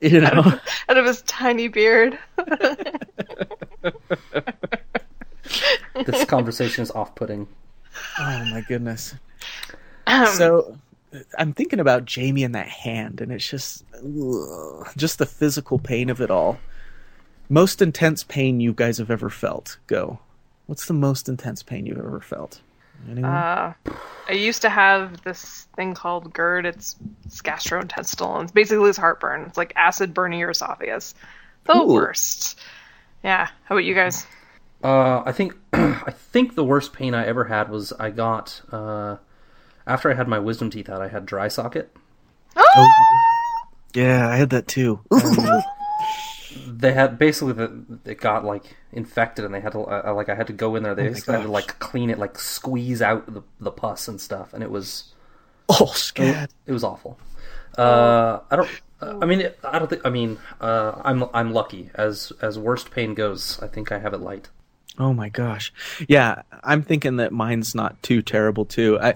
you 0.00 0.20
know, 0.20 0.58
Out 0.88 0.96
of 0.96 1.04
his 1.04 1.22
tiny 1.22 1.68
beard. 1.68 2.18
This 6.06 6.24
conversation 6.24 6.82
is 6.82 6.90
off-putting. 6.90 7.46
oh 8.18 8.44
my 8.46 8.62
goodness. 8.66 9.14
Um, 10.06 10.26
so 10.26 10.76
I'm 11.38 11.52
thinking 11.52 11.80
about 11.80 12.12
Jaime 12.12 12.44
and 12.44 12.54
that 12.54 12.68
hand, 12.68 13.20
and 13.20 13.32
it's 13.32 13.48
just 13.48 13.84
ugh, 13.94 14.88
just 14.96 15.18
the 15.18 15.26
physical 15.26 15.78
pain 15.78 16.08
of 16.10 16.20
it 16.20 16.30
all. 16.30 16.58
Most 17.48 17.82
intense 17.82 18.22
pain 18.22 18.60
you 18.60 18.72
guys 18.72 18.98
have 18.98 19.10
ever 19.10 19.28
felt. 19.28 19.78
Go. 19.88 20.20
What's 20.66 20.86
the 20.86 20.94
most 20.94 21.28
intense 21.28 21.64
pain 21.64 21.84
you've 21.84 21.98
ever 21.98 22.20
felt? 22.20 22.60
Anyone? 23.10 23.30
Uh, 23.30 23.72
I 24.28 24.32
used 24.32 24.62
to 24.62 24.70
have 24.70 25.22
this 25.22 25.66
thing 25.74 25.94
called 25.94 26.32
GERD. 26.32 26.66
It's, 26.66 26.94
it's 27.24 27.42
gastrointestinal. 27.42 28.34
and 28.36 28.42
It's 28.44 28.52
basically 28.52 28.88
it's 28.88 28.98
heartburn. 28.98 29.42
It's 29.42 29.56
like 29.56 29.72
acid 29.74 30.14
burning 30.14 30.38
your 30.38 30.50
esophagus. 30.50 31.14
The 31.64 31.76
Ooh. 31.76 31.92
worst. 31.92 32.58
Yeah. 33.24 33.48
How 33.64 33.74
about 33.74 33.84
you 33.84 33.94
guys? 33.94 34.26
Uh, 34.84 35.22
I 35.26 35.32
think 35.32 35.54
I 35.72 36.12
think 36.12 36.54
the 36.54 36.64
worst 36.64 36.92
pain 36.92 37.14
I 37.14 37.26
ever 37.26 37.44
had 37.44 37.68
was 37.68 37.92
I 37.98 38.10
got 38.10 38.62
uh, 38.70 39.16
after 39.86 40.10
I 40.10 40.14
had 40.14 40.28
my 40.28 40.38
wisdom 40.38 40.70
teeth 40.70 40.88
out. 40.88 41.02
I 41.02 41.08
had 41.08 41.26
dry 41.26 41.48
socket. 41.48 41.94
Oh! 42.56 42.92
yeah, 43.94 44.28
I 44.28 44.36
had 44.36 44.50
that 44.50 44.68
too. 44.68 45.00
They 46.66 46.92
had 46.92 47.18
basically 47.18 47.52
the 47.52 47.84
it 48.04 48.20
got 48.20 48.44
like 48.44 48.76
infected, 48.92 49.44
and 49.44 49.54
they 49.54 49.60
had 49.60 49.72
to 49.72 49.80
uh, 49.80 50.12
like 50.14 50.28
I 50.28 50.34
had 50.34 50.48
to 50.48 50.52
go 50.52 50.74
in 50.74 50.82
there. 50.82 50.94
They 50.94 51.02
Oh 51.02 51.06
my 51.06 51.10
basically 51.12 51.34
had 51.34 51.42
to 51.44 51.50
like 51.50 51.78
clean 51.78 52.10
it, 52.10 52.18
like 52.18 52.38
squeeze 52.38 53.00
out 53.00 53.32
the 53.32 53.42
the 53.60 53.70
pus 53.70 54.08
and 54.08 54.20
stuff, 54.20 54.52
and 54.52 54.62
it 54.62 54.70
was 54.70 55.12
oh, 55.68 55.86
scared. 55.94 56.50
it 56.66 56.72
was 56.72 56.82
awful. 56.82 57.18
Uh, 57.78 58.40
I 58.50 58.56
don't. 58.56 58.68
uh, 59.00 59.18
I 59.22 59.26
mean, 59.26 59.48
I 59.62 59.78
don't 59.78 59.88
think. 59.88 60.02
I 60.04 60.10
mean, 60.10 60.38
uh, 60.60 61.00
I'm 61.04 61.24
I'm 61.32 61.52
lucky 61.52 61.90
as 61.94 62.32
as 62.42 62.58
worst 62.58 62.90
pain 62.90 63.14
goes. 63.14 63.60
I 63.62 63.68
think 63.68 63.92
I 63.92 63.98
have 64.00 64.12
it 64.12 64.20
light. 64.20 64.48
Oh 64.98 65.12
my 65.12 65.28
gosh. 65.28 65.72
Yeah, 66.08 66.42
I'm 66.64 66.82
thinking 66.82 67.16
that 67.16 67.32
mine's 67.32 67.74
not 67.74 68.02
too 68.02 68.22
terrible 68.22 68.64
too. 68.64 68.98
I 69.00 69.14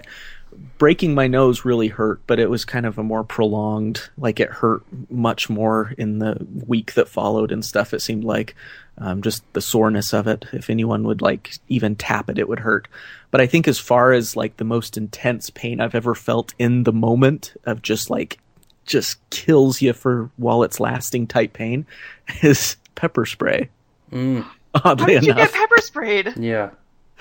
breaking 0.77 1.13
my 1.13 1.27
nose 1.27 1.65
really 1.65 1.87
hurt, 1.87 2.19
but 2.27 2.39
it 2.39 2.49
was 2.49 2.65
kind 2.65 2.85
of 2.85 2.97
a 2.97 3.03
more 3.03 3.23
prolonged 3.23 4.09
like 4.17 4.39
it 4.39 4.49
hurt 4.49 4.83
much 5.09 5.49
more 5.49 5.93
in 5.97 6.19
the 6.19 6.37
week 6.67 6.93
that 6.93 7.07
followed 7.07 7.51
and 7.51 7.63
stuff 7.63 7.93
it 7.93 8.01
seemed 8.01 8.23
like 8.23 8.55
um, 8.97 9.21
just 9.21 9.43
the 9.53 9.61
soreness 9.61 10.13
of 10.13 10.27
it. 10.27 10.45
If 10.53 10.69
anyone 10.69 11.03
would 11.03 11.21
like 11.21 11.53
even 11.67 11.95
tap 11.95 12.29
it 12.29 12.39
it 12.39 12.47
would 12.49 12.59
hurt. 12.59 12.87
But 13.31 13.41
i 13.41 13.47
think 13.47 13.67
as 13.67 13.79
far 13.79 14.13
as 14.13 14.37
like 14.37 14.55
the 14.57 14.63
most 14.63 14.95
intense 14.95 15.49
pain 15.49 15.81
i've 15.81 15.95
ever 15.95 16.15
felt 16.15 16.53
in 16.57 16.83
the 16.83 16.93
moment 16.93 17.53
of 17.65 17.81
just 17.81 18.09
like 18.09 18.39
just 18.85 19.17
kills 19.29 19.81
you 19.81 19.91
for 19.91 20.29
while 20.37 20.63
it's 20.63 20.79
lasting 20.79 21.27
type 21.27 21.51
pain 21.51 21.85
is 22.43 22.77
pepper 22.95 23.25
spray. 23.25 23.69
Mm, 24.11 24.43
How 24.75 24.81
oddly 24.91 25.15
did 25.15 25.23
you 25.25 25.31
enough. 25.33 25.51
get 25.51 25.59
pepper 25.59 25.81
sprayed? 25.81 26.33
yeah. 26.37 26.69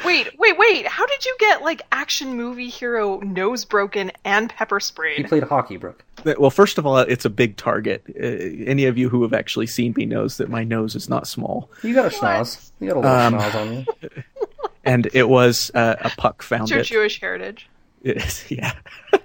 Wait, 0.04 0.28
wait, 0.38 0.58
wait. 0.58 0.86
How 0.86 1.06
did 1.06 1.24
you 1.24 1.36
get 1.38 1.62
like 1.62 1.82
action 1.92 2.36
movie 2.36 2.68
hero 2.68 3.20
nose 3.20 3.64
broken 3.64 4.10
and 4.24 4.50
pepper 4.50 4.78
He 4.78 4.84
sprayed? 4.84 5.28
played 5.28 5.42
hockey, 5.44 5.76
Brooke. 5.76 6.04
Well, 6.38 6.50
first 6.50 6.78
of 6.78 6.86
all, 6.86 6.98
it's 6.98 7.24
a 7.24 7.30
big 7.30 7.56
target. 7.56 8.02
Uh, 8.08 8.22
any 8.68 8.86
of 8.86 8.96
you 8.98 9.08
who 9.08 9.22
have 9.22 9.32
actually 9.34 9.66
seen 9.66 9.94
me 9.96 10.04
knows 10.06 10.38
that 10.38 10.48
my 10.48 10.64
nose 10.64 10.94
is 10.96 11.08
not 11.08 11.26
small, 11.26 11.70
You 11.82 11.94
got 11.94 12.06
a 12.06 12.08
schnoz. 12.08 12.70
You 12.80 12.88
got 12.88 12.96
a 12.96 13.00
little 13.00 13.12
Um, 13.16 13.34
schnoz 13.34 13.54
on 13.54 13.72
you. 13.74 14.22
and 14.84 15.08
it 15.14 15.28
was 15.28 15.70
uh, 15.74 15.96
a 16.00 16.10
puck 16.16 16.42
found 16.42 16.62
It's 16.64 16.70
your 16.70 16.80
it. 16.80 16.84
Jewish 16.86 17.20
heritage. 17.20 17.68
It 18.02 18.16
is, 18.18 18.44
yeah. 18.50 18.72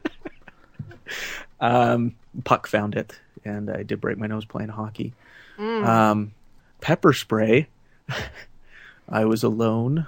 Um, 1.60 2.16
Puck 2.46 2.68
found 2.68 2.96
it, 2.96 3.20
and 3.44 3.70
I 3.70 3.84
did 3.84 4.00
break 4.00 4.18
my 4.18 4.28
nose 4.28 4.46
playing 4.46 4.70
hockey. 4.70 5.14
Um, 5.58 6.32
pepper 6.80 7.12
spray. 7.12 7.68
I 9.10 9.26
was 9.26 9.44
alone 9.44 10.08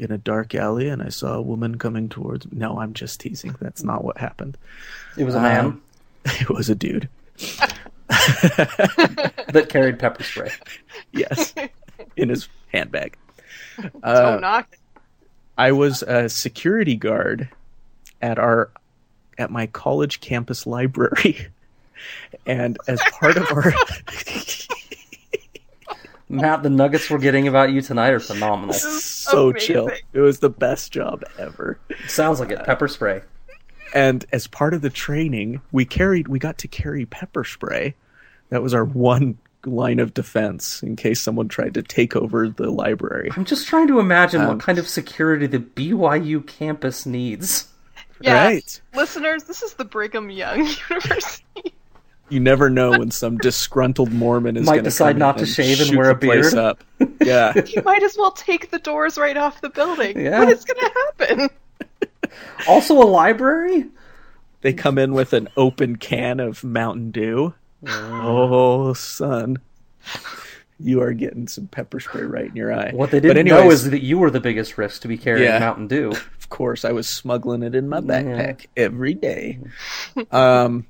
in 0.00 0.10
a 0.10 0.18
dark 0.18 0.54
alley, 0.54 0.88
and 0.88 1.02
I 1.02 1.10
saw 1.10 1.34
a 1.34 1.42
woman 1.42 1.76
coming 1.78 2.08
towards 2.08 2.46
me. 2.50 2.58
No, 2.58 2.80
I'm 2.80 2.94
just 2.94 3.20
teasing. 3.20 3.54
That's 3.60 3.82
not 3.84 4.02
what 4.02 4.18
happened. 4.18 4.56
It 5.16 5.24
was 5.24 5.34
a 5.34 5.40
man 5.40 5.64
Um, 5.66 5.82
It 6.40 6.48
was 6.50 6.68
a 6.70 6.74
dude. 6.74 7.08
that 8.08 9.66
carried 9.68 9.98
pepper 9.98 10.22
spray. 10.24 10.50
Yes, 11.12 11.54
in 12.16 12.28
his 12.28 12.48
handbag. 12.72 13.16
Don't 13.80 13.92
Uh, 14.04 14.38
knock. 14.40 14.76
I 15.58 15.72
was 15.72 16.02
a 16.02 16.28
security 16.28 16.94
guard 16.96 17.48
at 18.22 18.38
our 18.38 18.70
at 19.38 19.50
my 19.50 19.66
college 19.66 20.20
campus 20.20 20.66
library, 20.66 21.48
and 22.46 22.78
as 22.86 23.00
part 23.12 23.36
of 23.36 23.50
our 23.50 23.72
Matt, 26.30 26.62
the 26.62 26.70
nuggets 26.70 27.10
we're 27.10 27.18
getting 27.18 27.48
about 27.48 27.70
you 27.72 27.82
tonight 27.82 28.10
are 28.10 28.20
phenomenal. 28.20 28.72
so 28.74 29.50
amazing. 29.50 29.66
chill. 29.66 29.90
It 30.12 30.20
was 30.20 30.38
the 30.38 30.48
best 30.50 30.92
job 30.92 31.24
ever. 31.38 31.78
Sounds 32.06 32.40
like 32.40 32.50
it. 32.50 32.64
Pepper 32.64 32.88
spray. 32.88 33.22
And 33.92 34.24
as 34.32 34.46
part 34.46 34.72
of 34.72 34.82
the 34.82 34.90
training, 34.90 35.60
we 35.72 35.84
carried 35.84 36.28
we 36.28 36.38
got 36.38 36.58
to 36.58 36.68
carry 36.68 37.04
pepper 37.06 37.42
spray. 37.44 37.94
That 38.50 38.62
was 38.62 38.72
our 38.74 38.84
one 38.84 39.38
line 39.66 39.98
of 39.98 40.14
defense 40.14 40.82
in 40.82 40.96
case 40.96 41.20
someone 41.20 41.48
tried 41.48 41.74
to 41.74 41.82
take 41.82 42.14
over 42.16 42.48
the 42.48 42.70
library. 42.70 43.30
I'm 43.36 43.44
just 43.44 43.66
trying 43.66 43.88
to 43.88 43.98
imagine 43.98 44.40
Um, 44.42 44.48
what 44.48 44.60
kind 44.60 44.78
of 44.78 44.86
security 44.88 45.46
the 45.48 45.58
BYU 45.58 46.46
campus 46.46 47.04
needs. 47.04 47.66
Yeah. 48.22 48.44
Right. 48.44 48.80
Listeners, 48.94 49.44
this 49.44 49.62
is 49.62 49.74
the 49.74 49.84
Brigham 49.84 50.30
Young 50.30 50.58
University. 50.90 51.74
You 52.30 52.40
never 52.40 52.70
know 52.70 52.90
when 52.98 53.10
some 53.10 53.38
disgruntled 53.38 54.12
Mormon 54.12 54.56
is 54.56 54.64
Might 54.66 54.76
gonna 54.76 54.82
decide 54.84 55.12
come 55.12 55.18
not 55.18 55.38
to 55.38 55.46
shave 55.46 55.80
and 55.80 55.96
wear 55.96 56.10
a 56.10 56.14
beard. 56.14 56.54
Up. 56.54 56.82
Yeah. 57.22 57.52
you 57.66 57.82
might 57.82 58.02
as 58.02 58.16
well 58.18 58.30
take 58.32 58.70
the 58.70 58.78
doors 58.78 59.18
right 59.18 59.36
off 59.36 59.60
the 59.60 59.68
building. 59.70 60.18
Yeah. 60.18 60.38
What 60.38 60.48
is 60.48 60.64
going 60.64 60.80
to 60.80 60.92
happen? 61.26 61.48
Also, 62.68 62.94
a 62.94 63.04
library? 63.04 63.86
they 64.60 64.72
come 64.72 64.98
in 64.98 65.12
with 65.14 65.32
an 65.32 65.48
open 65.56 65.96
can 65.96 66.38
of 66.38 66.62
Mountain 66.62 67.10
Dew. 67.10 67.54
Oh, 67.86 68.92
son. 68.92 69.56
You 70.78 71.02
are 71.02 71.12
getting 71.12 71.48
some 71.48 71.66
pepper 71.66 71.98
spray 72.00 72.22
right 72.22 72.44
in 72.46 72.54
your 72.56 72.72
eye. 72.72 72.90
What 72.92 73.10
they 73.10 73.18
But 73.20 73.34
didn't 73.34 73.48
know 73.48 73.58
anyways, 73.58 73.84
is 73.84 73.90
that 73.90 74.02
you 74.02 74.18
were 74.18 74.30
the 74.30 74.40
biggest 74.40 74.78
risk 74.78 75.02
to 75.02 75.08
be 75.08 75.18
carrying 75.18 75.46
Yeah. 75.46 75.58
Mountain 75.58 75.88
Dew. 75.88 76.10
of 76.10 76.48
course, 76.50 76.84
I 76.84 76.92
was 76.92 77.08
smuggling 77.08 77.62
it 77.62 77.74
in 77.74 77.88
my 77.88 78.00
backpack 78.00 78.66
every 78.76 79.14
day. 79.14 79.58
Um, 80.30 80.86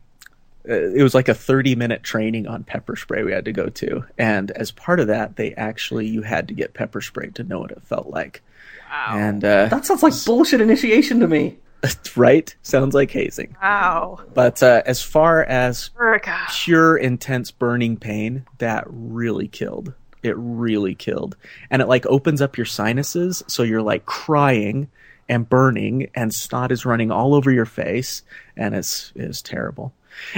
it 0.64 1.03
was 1.03 1.14
like 1.14 1.29
a 1.29 1.35
30 1.35 1.75
minute 1.75 2.03
training 2.03 2.46
on 2.46 2.64
pepper 2.64 2.96
spray 2.96 3.23
we 3.23 3.33
had 3.33 3.44
to 3.46 3.53
go 3.53 3.68
to. 3.68 4.05
And 4.18 4.51
as 4.53 4.70
part 4.70 5.01
of 5.01 5.07
that, 5.09 5.37
they 5.37 5.55
actually, 5.55 6.07
you 6.07 6.23
had 6.23 6.49
to 6.49 6.55
get 6.55 6.75
pepper 6.75 7.01
spray 7.01 7.31
to 7.31 7.42
know 7.44 7.61
what 7.61 7.70
it 7.70 7.83
felt 7.83 8.09
like. 8.09 8.42
Wow. 8.90 9.12
And, 9.16 9.44
uh, 9.44 9.68
That 9.68 9.87
sounds 9.87 10.03
like 10.03 10.12
bullshit 10.25 10.61
initiation 10.61 11.20
to 11.20 11.29
me. 11.29 11.59
right? 12.16 12.55
Sounds 12.62 12.94
like 12.94 13.11
hazing. 13.11 13.57
wow. 13.62 14.20
But 14.35 14.62
uh, 14.62 14.83
as 14.85 15.03
far 15.03 15.42
as 15.44 15.90
Erica. 15.99 16.38
pure 16.51 16.96
intense 16.96 17.51
burning 17.51 17.96
pain 17.96 18.44
that 18.59 18.85
really 18.87 19.49
killed 19.49 19.94
it 20.23 20.37
really 20.37 20.94
killed 20.94 21.37
and 21.70 21.81
it 21.81 21.88
like 21.88 22.05
opens 22.07 22.42
up 22.42 22.59
your 22.59 22.66
sinuses 22.66 23.42
so 23.46 23.62
you're 23.62 23.81
like 23.81 24.05
crying 24.05 24.87
and 25.29 25.49
burning 25.49 26.11
and 26.14 26.35
snot 26.35 26.70
is 26.73 26.85
running 26.85 27.11
all 27.11 27.35
over 27.35 27.51
your 27.51 27.64
face 27.64 28.23
and 28.57 28.75
it's 28.75 29.12
it's 29.14 29.40
terrible 29.40 29.94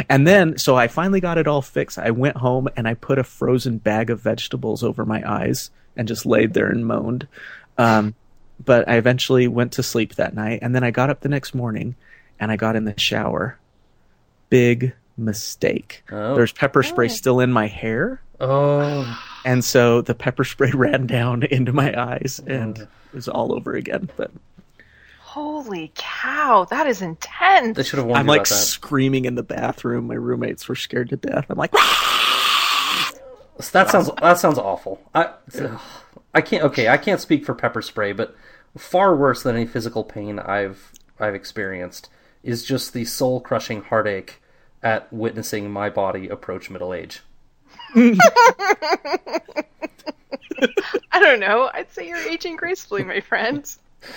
and 0.08 0.26
then 0.26 0.56
so 0.58 0.76
i 0.76 0.88
finally 0.88 1.20
got 1.20 1.38
it 1.38 1.46
all 1.46 1.62
fixed. 1.62 1.98
I 1.98 2.10
went 2.10 2.36
home 2.36 2.68
and 2.76 2.86
i 2.88 2.94
put 2.94 3.18
a 3.18 3.24
frozen 3.24 3.78
bag 3.78 4.10
of 4.10 4.20
vegetables 4.20 4.82
over 4.82 5.04
my 5.04 5.22
eyes 5.28 5.70
and 5.96 6.08
just 6.08 6.24
laid 6.26 6.54
there 6.54 6.68
and 6.68 6.86
moaned. 6.86 7.26
Um, 7.78 8.14
but 8.64 8.88
i 8.88 8.96
eventually 8.96 9.48
went 9.48 9.72
to 9.72 9.82
sleep 9.82 10.14
that 10.16 10.34
night. 10.34 10.60
And 10.62 10.74
then 10.74 10.84
i 10.84 10.90
got 10.90 11.10
up 11.10 11.20
the 11.20 11.28
next 11.28 11.54
morning 11.54 11.94
and 12.40 12.50
i 12.52 12.56
got 12.56 12.76
in 12.76 12.84
the 12.84 12.98
shower. 12.98 13.58
Big 14.50 14.94
mistake. 15.16 16.02
Oh. 16.10 16.34
There's 16.34 16.52
pepper 16.52 16.82
spray 16.82 17.08
still 17.08 17.40
in 17.40 17.52
my 17.52 17.66
hair, 17.66 18.20
Oh, 18.40 19.20
and 19.44 19.64
so 19.64 20.00
the 20.00 20.16
pepper 20.16 20.42
spray 20.42 20.70
ran 20.74 21.06
down 21.06 21.44
into 21.44 21.72
my 21.72 21.94
eyes 22.00 22.40
and 22.46 22.76
it 22.78 22.88
was 23.14 23.28
all 23.28 23.54
over 23.54 23.74
again. 23.74 24.10
But 24.16 24.32
Holy 25.32 25.90
cow. 25.94 26.66
That 26.68 26.86
is 26.86 27.00
intense. 27.00 27.78
they 27.78 27.82
should 27.82 27.98
have 27.98 28.04
warned 28.04 28.18
I'm 28.20 28.26
like 28.26 28.42
that. 28.42 28.54
screaming 28.54 29.24
in 29.24 29.34
the 29.34 29.42
bathroom. 29.42 30.08
My 30.08 30.14
roommates 30.14 30.68
were 30.68 30.74
scared 30.74 31.08
to 31.08 31.16
death. 31.16 31.46
I'm 31.48 31.56
like, 31.56 31.72
That 33.72 33.88
sounds 33.90 34.10
that 34.20 34.38
sounds 34.38 34.58
awful. 34.58 35.00
I 35.14 35.30
I 36.34 36.42
can't 36.42 36.64
okay, 36.64 36.88
I 36.88 36.98
can't 36.98 37.18
speak 37.18 37.46
for 37.46 37.54
pepper 37.54 37.80
spray, 37.80 38.12
but 38.12 38.36
far 38.76 39.16
worse 39.16 39.42
than 39.42 39.56
any 39.56 39.64
physical 39.64 40.04
pain 40.04 40.38
I've 40.38 40.92
I've 41.18 41.34
experienced 41.34 42.10
is 42.42 42.62
just 42.62 42.92
the 42.92 43.06
soul 43.06 43.40
crushing 43.40 43.84
heartache 43.84 44.42
at 44.82 45.10
witnessing 45.10 45.70
my 45.70 45.88
body 45.88 46.28
approach 46.28 46.68
middle 46.68 46.92
age. 46.92 47.22
I 47.94 48.18
don't 51.14 51.40
know. 51.40 51.70
I'd 51.72 51.90
say 51.90 52.06
you're 52.06 52.18
aging 52.18 52.56
gracefully, 52.56 53.04
my 53.04 53.20
friend. 53.20 53.64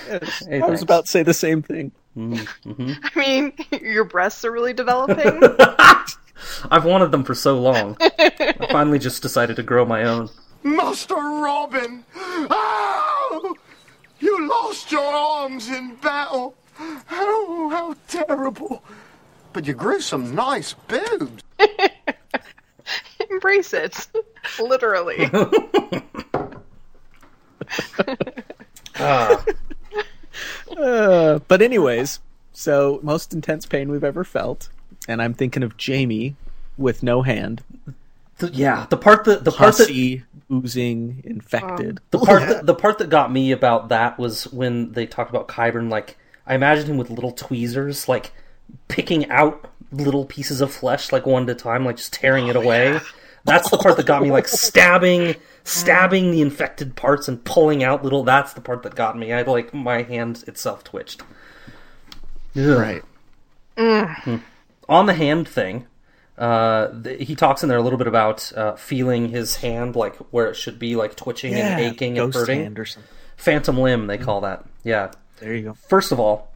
Hey, 0.08 0.62
I 0.62 0.68
was 0.68 0.82
about 0.82 1.06
to 1.06 1.12
say 1.12 1.24
the 1.24 1.34
same 1.34 1.62
thing. 1.62 1.92
Mm, 2.18 2.38
mm-hmm. 2.66 2.94
I 3.04 3.20
mean, 3.20 3.54
your 3.82 4.04
breasts 4.04 4.44
are 4.46 4.52
really 4.52 4.74
developing. 4.74 5.42
I've 6.72 6.86
wanted 6.86 7.12
them 7.12 7.24
for 7.24 7.36
so 7.36 7.60
long. 7.60 7.98
I 8.02 8.68
finally 8.72 9.00
just 9.00 9.22
decided 9.22 9.56
to 9.58 9.64
grow 9.64 9.86
my 9.86 10.04
own. 10.04 10.30
Master 10.64 11.16
Robin! 11.16 12.04
Oh! 12.16 13.56
You 14.20 14.48
lost 14.48 14.92
your 14.92 15.04
arms 15.04 15.70
in 15.70 15.96
battle! 15.96 16.56
Oh, 16.80 17.70
how 17.72 17.96
terrible! 18.08 18.84
But 19.54 19.68
you 19.68 19.74
grew 19.74 20.02
some 20.02 20.34
nice 20.36 20.74
boobs. 20.74 21.44
Embrace 23.30 23.74
it. 23.74 24.08
Literally. 24.60 25.30
Ah. 28.98 29.44
Uh, 30.78 31.40
but 31.48 31.62
anyways, 31.62 32.20
so 32.54 33.00
most 33.04 33.34
intense 33.34 33.66
pain 33.66 33.90
we've 33.90 34.04
ever 34.04 34.24
felt, 34.24 34.70
and 35.08 35.22
I'm 35.22 35.34
thinking 35.34 35.64
of 35.64 35.74
Jaime 35.84 36.36
with 36.78 37.04
no 37.04 37.22
hand, 37.22 37.64
The- 38.38 38.50
yeah, 38.50 38.86
the 38.90 38.98
part 38.98 39.24
that 39.26 39.44
the 39.44 39.52
part 39.52 39.78
that 39.78 39.90
oozing, 40.52 41.22
infected. 41.24 42.00
The 42.12 42.20
part 42.20 42.48
that, 42.48 42.66
the 42.66 42.76
part 42.76 42.98
that 43.00 43.10
got 43.10 43.32
me 43.32 43.52
about 43.52 43.90
that 43.90 44.20
was 44.20 44.52
when 44.52 44.92
they 44.92 45.06
talked 45.06 45.30
about 45.30 45.48
Qyburn. 45.48 45.90
Like 45.90 46.18
I 46.46 46.56
imagined 46.56 46.90
him 46.90 46.98
with 46.98 47.10
little 47.10 47.32
tweezers, 47.32 48.08
like 48.08 48.32
picking 48.88 49.30
out 49.30 49.70
little 49.92 50.26
pieces 50.26 50.62
of 50.62 50.74
flesh, 50.74 51.12
like 51.12 51.26
one 51.26 51.44
at 51.44 51.50
a 51.50 51.56
time, 51.56 51.86
like 51.86 51.98
just 51.98 52.14
tearing 52.14 52.48
it 52.48 52.56
away. 52.56 53.00
That's 53.46 53.70
the 53.70 53.78
part 53.78 53.96
that 53.98 54.06
got 54.06 54.22
me, 54.24 54.32
like 54.32 54.48
stabbing, 54.48 55.36
stabbing 55.66 56.32
the 56.32 56.42
infected 56.42 56.96
parts 56.96 57.28
and 57.28 57.44
pulling 57.44 57.84
out 57.84 58.04
little. 58.04 58.24
That's 58.24 58.54
the 58.54 58.62
part 58.62 58.84
that 58.84 58.96
got 58.96 59.18
me. 59.18 59.34
I 59.34 59.42
like 59.42 59.74
my 59.74 60.04
hand 60.04 60.46
itself 60.48 60.84
twitched. 60.86 61.22
Ugh. 62.56 62.80
Right. 63.78 64.42
On 64.88 65.06
the 65.08 65.14
hand 65.14 65.48
thing, 65.48 65.88
uh, 66.38 66.88
th- 67.04 67.28
he 67.28 67.36
talks 67.36 67.64
in 67.64 67.70
there 67.70 67.78
a 67.78 67.82
little 67.82 67.98
bit 67.98 68.08
about 68.08 68.54
uh, 68.56 68.76
feeling 68.76 69.30
his 69.30 69.58
hand 69.58 69.96
like 69.96 70.16
where 70.32 70.48
it 70.48 70.56
should 70.56 70.80
be, 70.80 70.96
like 70.96 71.16
twitching 71.16 71.54
and 71.54 71.82
aching 71.82 72.18
and 72.18 72.34
hurting. 72.34 72.62
hand 72.62 72.80
or 72.80 72.86
something. 72.86 73.12
Phantom 73.36 73.78
limb, 73.78 74.08
they 74.08 74.18
call 74.18 74.42
that. 74.42 74.64
Yeah. 74.84 75.12
There 75.40 75.54
you 75.54 75.64
go. 75.64 75.74
First 75.74 76.12
of 76.14 76.20
all, 76.20 76.52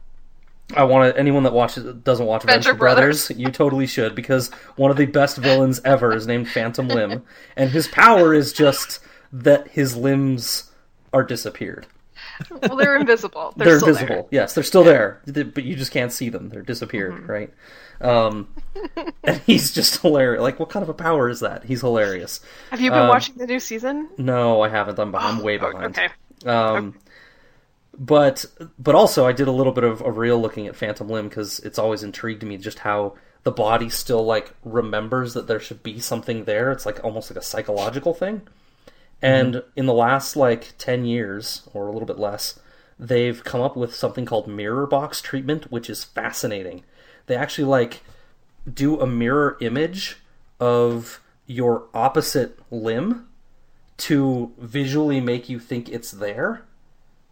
I 0.76 0.84
want 0.84 1.12
to 1.14 1.18
anyone 1.20 1.42
that 1.44 1.52
watches 1.52 1.84
doesn't 2.02 2.26
watch 2.26 2.42
Venture, 2.42 2.70
Venture 2.70 2.74
Brothers, 2.78 3.26
Brothers. 3.28 3.40
you 3.40 3.50
totally 3.50 3.86
should 3.86 4.14
because 4.14 4.50
one 4.76 4.90
of 4.90 4.96
the 4.96 5.06
best 5.06 5.36
villains 5.38 5.80
ever 5.84 6.12
is 6.14 6.26
named 6.26 6.48
Phantom 6.48 6.86
Limb, 6.88 7.22
and 7.56 7.70
his 7.70 7.88
power 7.88 8.34
is 8.34 8.52
just 8.52 9.00
that 9.32 9.68
his 9.68 9.96
limbs 9.96 10.70
are 11.12 11.22
disappeared. 11.24 11.86
well, 12.50 12.76
they're 12.76 12.96
invisible. 12.96 13.52
They're, 13.56 13.66
They're, 13.68 13.76
still 13.78 13.88
invisible. 13.90 14.14
there. 14.14 14.40
Yes, 14.42 14.54
they're 14.54 14.64
still 14.64 14.84
there, 14.84 15.20
but 15.26 15.64
you 15.64 15.76
just 15.76 15.92
can't 15.92 16.12
see 16.12 16.28
them. 16.28 16.48
They're 16.48 16.62
disappeared, 16.62 17.12
Mm-hmm. 17.14 17.30
right? 17.30 17.52
Um, 18.02 18.48
and 19.24 19.38
he's 19.46 19.72
just 19.72 20.00
hilarious. 20.00 20.40
Like, 20.40 20.58
what 20.58 20.70
kind 20.70 20.82
of 20.82 20.88
a 20.88 20.94
power 20.94 21.28
is 21.28 21.40
that? 21.40 21.64
He's 21.64 21.82
hilarious. 21.82 22.40
Have 22.70 22.80
you 22.80 22.90
been 22.90 23.00
Um, 23.00 23.08
watching 23.08 23.36
the 23.36 23.46
new 23.46 23.60
season? 23.60 24.08
No, 24.16 24.62
I 24.62 24.68
haven't. 24.70 24.98
I'm, 24.98 25.14
I'm 25.14 25.42
way 25.42 25.58
Oh, 25.58 25.70
behind. 25.70 25.98
Okay. 25.98 26.08
Um, 26.48 26.96
but 28.00 28.46
but 28.78 28.94
also 28.94 29.26
I 29.26 29.32
did 29.32 29.46
a 29.46 29.52
little 29.52 29.74
bit 29.74 29.84
of 29.84 30.00
a 30.00 30.10
real 30.10 30.40
looking 30.40 30.66
at 30.66 30.74
Phantom 30.74 31.06
Limb 31.06 31.28
because 31.28 31.60
it's 31.60 31.78
always 31.78 32.02
intrigued 32.02 32.42
me 32.42 32.56
just 32.56 32.80
how 32.80 33.14
the 33.42 33.52
body 33.52 33.90
still 33.90 34.24
like 34.24 34.54
remembers 34.64 35.34
that 35.34 35.46
there 35.46 35.60
should 35.60 35.82
be 35.82 36.00
something 36.00 36.44
there. 36.44 36.72
It's 36.72 36.86
like 36.86 37.04
almost 37.04 37.30
like 37.30 37.38
a 37.38 37.44
psychological 37.44 38.14
thing. 38.14 38.40
And 39.20 39.56
mm-hmm. 39.56 39.68
in 39.76 39.84
the 39.84 39.92
last 39.92 40.34
like 40.34 40.72
ten 40.78 41.04
years 41.04 41.68
or 41.74 41.88
a 41.88 41.92
little 41.92 42.06
bit 42.06 42.18
less, 42.18 42.58
they've 42.98 43.44
come 43.44 43.60
up 43.60 43.76
with 43.76 43.94
something 43.94 44.24
called 44.24 44.48
mirror 44.48 44.86
box 44.86 45.20
treatment, 45.20 45.70
which 45.70 45.90
is 45.90 46.02
fascinating. 46.02 46.84
They 47.26 47.36
actually 47.36 47.64
like 47.64 48.02
do 48.72 48.98
a 48.98 49.06
mirror 49.06 49.58
image 49.60 50.16
of 50.58 51.20
your 51.46 51.84
opposite 51.92 52.58
limb 52.70 53.26
to 53.98 54.54
visually 54.58 55.20
make 55.20 55.50
you 55.50 55.58
think 55.58 55.90
it's 55.90 56.12
there. 56.12 56.62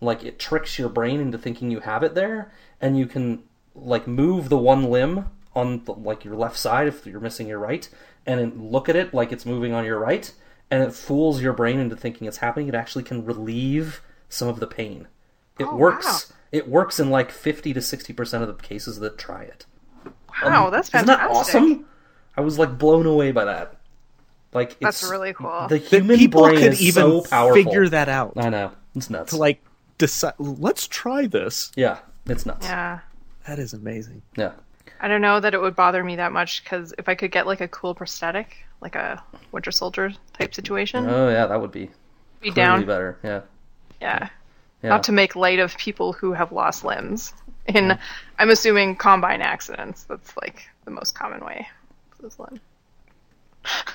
Like 0.01 0.23
it 0.25 0.39
tricks 0.39 0.79
your 0.79 0.89
brain 0.89 1.21
into 1.21 1.39
thinking 1.39 1.71
you 1.71 1.81
have 1.81 2.03
it 2.03 2.15
there, 2.15 2.53
and 2.81 2.97
you 2.99 3.07
can 3.07 3.43
like 3.75 4.07
move 4.07 4.49
the 4.49 4.59
one 4.59 4.85
limb 4.91 5.27
on 5.55 5.85
the, 5.85 5.93
like 5.93 6.25
your 6.25 6.37
left 6.37 6.57
side 6.57 6.87
if 6.87 7.07
you're 7.07 7.21
missing 7.21 7.49
your 7.49 7.59
right, 7.59 7.89
and 8.27 8.39
then 8.41 8.71
look 8.71 8.89
at 8.89 8.97
it 8.97 9.13
like 9.13 9.33
it's 9.33 9.45
moving 9.47 9.73
on 9.73 9.85
your 9.85 9.99
right, 9.99 10.33
and 10.71 10.83
it 10.83 10.93
fools 10.95 11.43
your 11.43 11.53
brain 11.53 11.81
into 11.81 11.97
thinking 11.97 12.27
it's 12.29 12.37
happening. 12.39 12.69
It 12.69 12.75
actually 12.75 13.05
can 13.05 13.25
relieve 13.25 14.01
some 14.29 14.47
of 14.49 14.61
the 14.61 14.67
pain. 14.67 15.09
It 15.59 15.65
Oh, 15.65 15.77
works. 15.77 16.33
It 16.53 16.69
works 16.69 17.01
in 17.01 17.11
like 17.11 17.31
fifty 17.33 17.75
to 17.75 17.83
sixty 17.83 18.13
percent 18.13 18.43
of 18.45 18.49
the 18.57 18.63
cases 18.63 19.01
that 19.01 19.19
try 19.19 19.43
it. 19.43 19.67
Wow, 20.45 20.67
um, 20.67 20.73
that's 20.73 20.95
Isn't 20.95 21.07
that 21.07 21.29
awesome? 21.29 21.87
I 22.37 22.41
was 22.41 22.59
like 22.59 22.79
blown 22.79 23.05
away 23.07 23.33
by 23.33 23.45
that. 23.47 23.75
Like 24.53 24.79
That's 24.79 25.03
really 25.03 25.33
cool. 25.35 25.67
The 25.69 25.79
That 25.79 25.83
human 25.83 26.17
people 26.17 26.43
brain 26.45 26.57
could 26.59 26.73
is 26.75 26.81
even 26.81 27.03
so 27.03 27.21
powerful. 27.23 27.55
figure 27.65 27.89
that 27.89 28.09
out 28.09 28.33
I 28.37 28.49
know 28.49 28.73
it's 28.95 29.11
nuts. 29.11 29.31
to 29.33 29.37
like 29.37 29.61
decide. 29.99 30.35
Let's 30.39 30.87
try 30.89 31.27
this. 31.27 31.71
yeah, 31.77 31.99
it's 32.27 32.47
nuts. 32.47 32.67
Yeah. 32.67 33.01
That 33.47 33.59
is 33.59 33.73
amazing. 33.73 34.23
Yeah. 34.37 34.53
I 35.01 35.09
don't 35.09 35.21
know 35.21 35.39
that 35.41 35.55
it 35.55 35.61
would 35.61 35.77
bother 35.77 36.03
me 36.03 36.17
that 36.17 36.33
much 36.33 36.65
because 36.65 36.93
if 36.99 37.09
I 37.09 37.15
could 37.15 37.31
get 37.31 37.47
like 37.47 37.61
a 37.61 37.69
cool 37.69 37.95
prosthetic, 37.95 38.57
like 38.81 38.95
a 38.97 39.23
Winter 39.53 39.71
Soldier 39.71 40.13
type 40.33 40.55
situation, 40.55 41.07
Oh 41.09 41.29
yeah, 41.29 41.47
that 41.47 41.61
would 41.61 41.73
be 41.73 41.91
be 42.41 42.51
down. 42.51 42.85
better. 42.85 43.19
Yeah. 43.23 43.41
Yeah. 44.01 44.29
Yeah. 44.83 44.89
Not 44.91 45.05
to 45.05 45.13
make 45.13 45.35
light 45.37 45.59
of 45.59 45.77
people 45.77 46.13
who 46.13 46.33
have 46.33 46.53
lost 46.53 46.85
limbs. 46.85 47.33
In, 47.67 47.99
I'm 48.39 48.51
assuming 48.51 48.97
combine 48.97 49.43
accidents. 49.43 50.05
That's 50.05 50.37
like 50.41 50.69
the 50.85 50.91
most 50.91 51.15
common 51.15 51.45
way 51.45 51.69
to 52.17 52.23
lose 52.23 52.39
limb. 52.39 52.61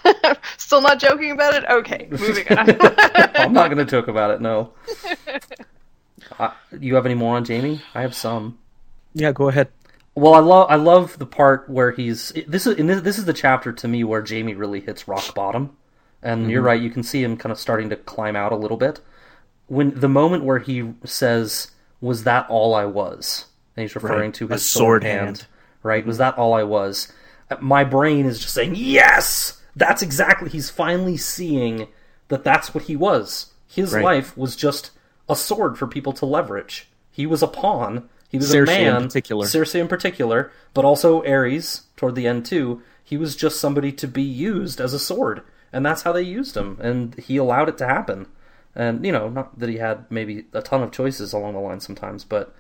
Still 0.58 0.82
not 0.82 1.00
joking 1.00 1.32
about 1.32 1.56
it? 1.56 1.64
Okay, 1.70 2.08
moving 2.12 2.48
on. 2.58 2.70
I'm 3.36 3.54
not 3.54 3.68
going 3.70 3.78
to 3.78 3.86
joke 3.86 4.08
about 4.08 4.32
it. 4.32 4.42
No. 4.42 4.74
uh, 6.40 6.52
you 6.80 6.96
have 6.96 7.06
any 7.06 7.16
more 7.16 7.36
on 7.36 7.46
Jaime? 7.46 7.82
I 7.94 8.02
have 8.02 8.16
some. 8.16 8.58
Yeah, 9.14 9.32
go 9.32 9.50
ahead. 9.50 9.70
Well, 10.16 10.34
I 10.36 10.40
love 10.40 10.68
I 10.70 10.76
love 10.76 11.18
the 11.18 11.26
part 11.26 11.68
where 11.70 11.92
he's 11.92 12.32
this 12.48 12.68
is 12.68 12.78
and 12.78 12.90
this, 12.90 13.02
this 13.02 13.18
is 13.18 13.26
the 13.26 13.34
chapter 13.34 13.72
to 13.74 13.88
me 13.88 14.04
where 14.04 14.24
Jaime 14.28 14.54
really 14.54 14.80
hits 14.80 15.08
rock 15.08 15.34
bottom, 15.34 15.76
and 16.22 16.50
you're 16.52 16.62
right. 16.62 16.80
You 16.82 16.92
can 16.92 17.04
see 17.04 17.24
him 17.24 17.36
kind 17.38 17.52
of 17.52 17.60
starting 17.60 17.90
to 17.90 17.96
climb 17.96 18.36
out 18.36 18.52
a 18.52 18.56
little 18.56 18.78
bit. 18.78 19.00
When 19.68 20.00
the 20.00 20.10
moment 20.10 20.44
where 20.44 20.60
he 20.60 20.94
says, 21.04 21.72
"Was 22.00 22.24
that 22.26 22.48
all 22.50 22.76
I 22.76 22.86
was?" 22.86 23.46
and 23.76 23.82
he's 23.84 23.96
referring 23.96 24.26
Right. 24.30 24.34
to 24.36 24.48
his 24.50 24.66
sword 24.70 25.02
sword 25.02 25.04
hand, 25.04 25.20
hand. 25.26 25.46
right? 25.82 26.06
Was 26.06 26.20
that 26.20 26.38
all 26.38 26.54
I 26.54 26.62
was? 26.64 27.12
Uh, 27.50 27.56
My 27.60 27.84
brain 27.84 28.28
is 28.28 28.38
just 28.40 28.54
saying, 28.54 28.74
"Yes, 28.76 29.62
that's 29.76 30.04
exactly." 30.04 30.50
He's 30.50 30.70
finally 30.70 31.18
seeing 31.18 31.88
that 32.28 32.44
that's 32.44 32.74
what 32.76 32.84
he 32.84 32.96
was. 32.96 33.48
His 33.68 33.94
Right. 33.94 34.04
life 34.04 34.38
was 34.38 34.56
just 34.56 34.92
a 35.30 35.36
sword 35.36 35.78
for 35.78 35.88
people 35.88 36.14
to 36.14 36.26
leverage. 36.26 36.90
He 37.12 37.26
was 37.26 37.44
a 37.44 37.48
pawn. 37.48 38.10
He 38.30 38.38
was 38.38 38.54
Cersei 38.54 38.68
a 38.68 38.80
in 38.80 38.94
man, 38.94 39.04
particular. 39.04 39.46
Cersei 39.46 39.80
in 39.80 39.88
particular, 39.88 40.52
but 40.74 40.86
also 40.86 41.22
Aerys 41.22 41.84
toward 41.96 42.16
the 42.16 42.28
end 42.28 42.46
too. 42.46 42.82
He 43.04 43.18
was 43.18 43.36
just 43.36 43.60
somebody 43.60 43.92
to 43.92 44.08
be 44.08 44.24
used 44.24 44.82
as 44.82 44.94
a 44.94 45.00
sword, 45.00 45.44
and 45.72 45.86
that's 45.86 46.02
how 46.02 46.12
they 46.12 46.24
used 46.24 46.58
him, 46.58 46.78
and 46.82 47.14
he 47.16 47.38
allowed 47.38 47.70
it 47.70 47.78
to 47.78 47.88
happen. 47.88 48.28
And 48.76 49.06
you 49.06 49.12
know, 49.12 49.30
not 49.30 49.60
that 49.60 49.70
he 49.70 49.78
had 49.78 50.10
maybe 50.10 50.46
a 50.54 50.62
ton 50.62 50.82
of 50.82 50.92
choices 50.92 51.32
along 51.32 51.54
the 51.54 51.60
line 51.60 51.80
sometimes, 51.80 52.24
but 52.24 52.56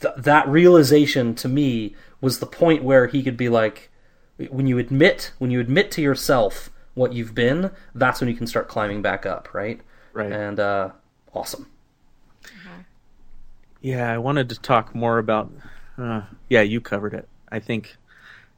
th- 0.00 0.14
that 0.16 0.48
realization 0.48 1.34
to 1.36 1.48
me 1.48 1.96
was 2.20 2.38
the 2.38 2.46
point 2.46 2.84
where 2.84 3.08
he 3.08 3.22
could 3.22 3.36
be 3.36 3.48
like, 3.48 3.90
when 4.50 4.66
you 4.66 4.78
admit, 4.78 5.32
when 5.38 5.50
you 5.50 5.60
admit 5.60 5.90
to 5.92 6.02
yourself 6.02 6.70
what 6.94 7.12
you've 7.12 7.34
been, 7.34 7.70
that's 7.94 8.20
when 8.20 8.30
you 8.30 8.36
can 8.36 8.46
start 8.46 8.68
climbing 8.68 9.02
back 9.02 9.26
up, 9.26 9.52
right? 9.52 9.80
Right. 10.12 10.30
And 10.30 10.60
uh, 10.60 10.90
awesome. 11.32 11.68
Yeah, 13.84 14.10
I 14.10 14.16
wanted 14.16 14.48
to 14.48 14.58
talk 14.58 14.94
more 14.94 15.18
about. 15.18 15.52
Uh, 15.98 16.22
yeah, 16.48 16.62
you 16.62 16.80
covered 16.80 17.12
it. 17.12 17.28
I 17.50 17.58
think 17.58 17.98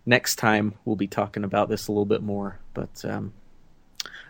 next 0.07 0.37
time 0.37 0.74
we'll 0.85 0.95
be 0.95 1.09
talking 1.09 1.43
about 1.43 1.68
this 1.68 1.89
a 1.89 1.91
little 1.91 2.05
bit 2.05 2.22
more, 2.22 2.61
but 2.74 3.05
um, 3.05 3.33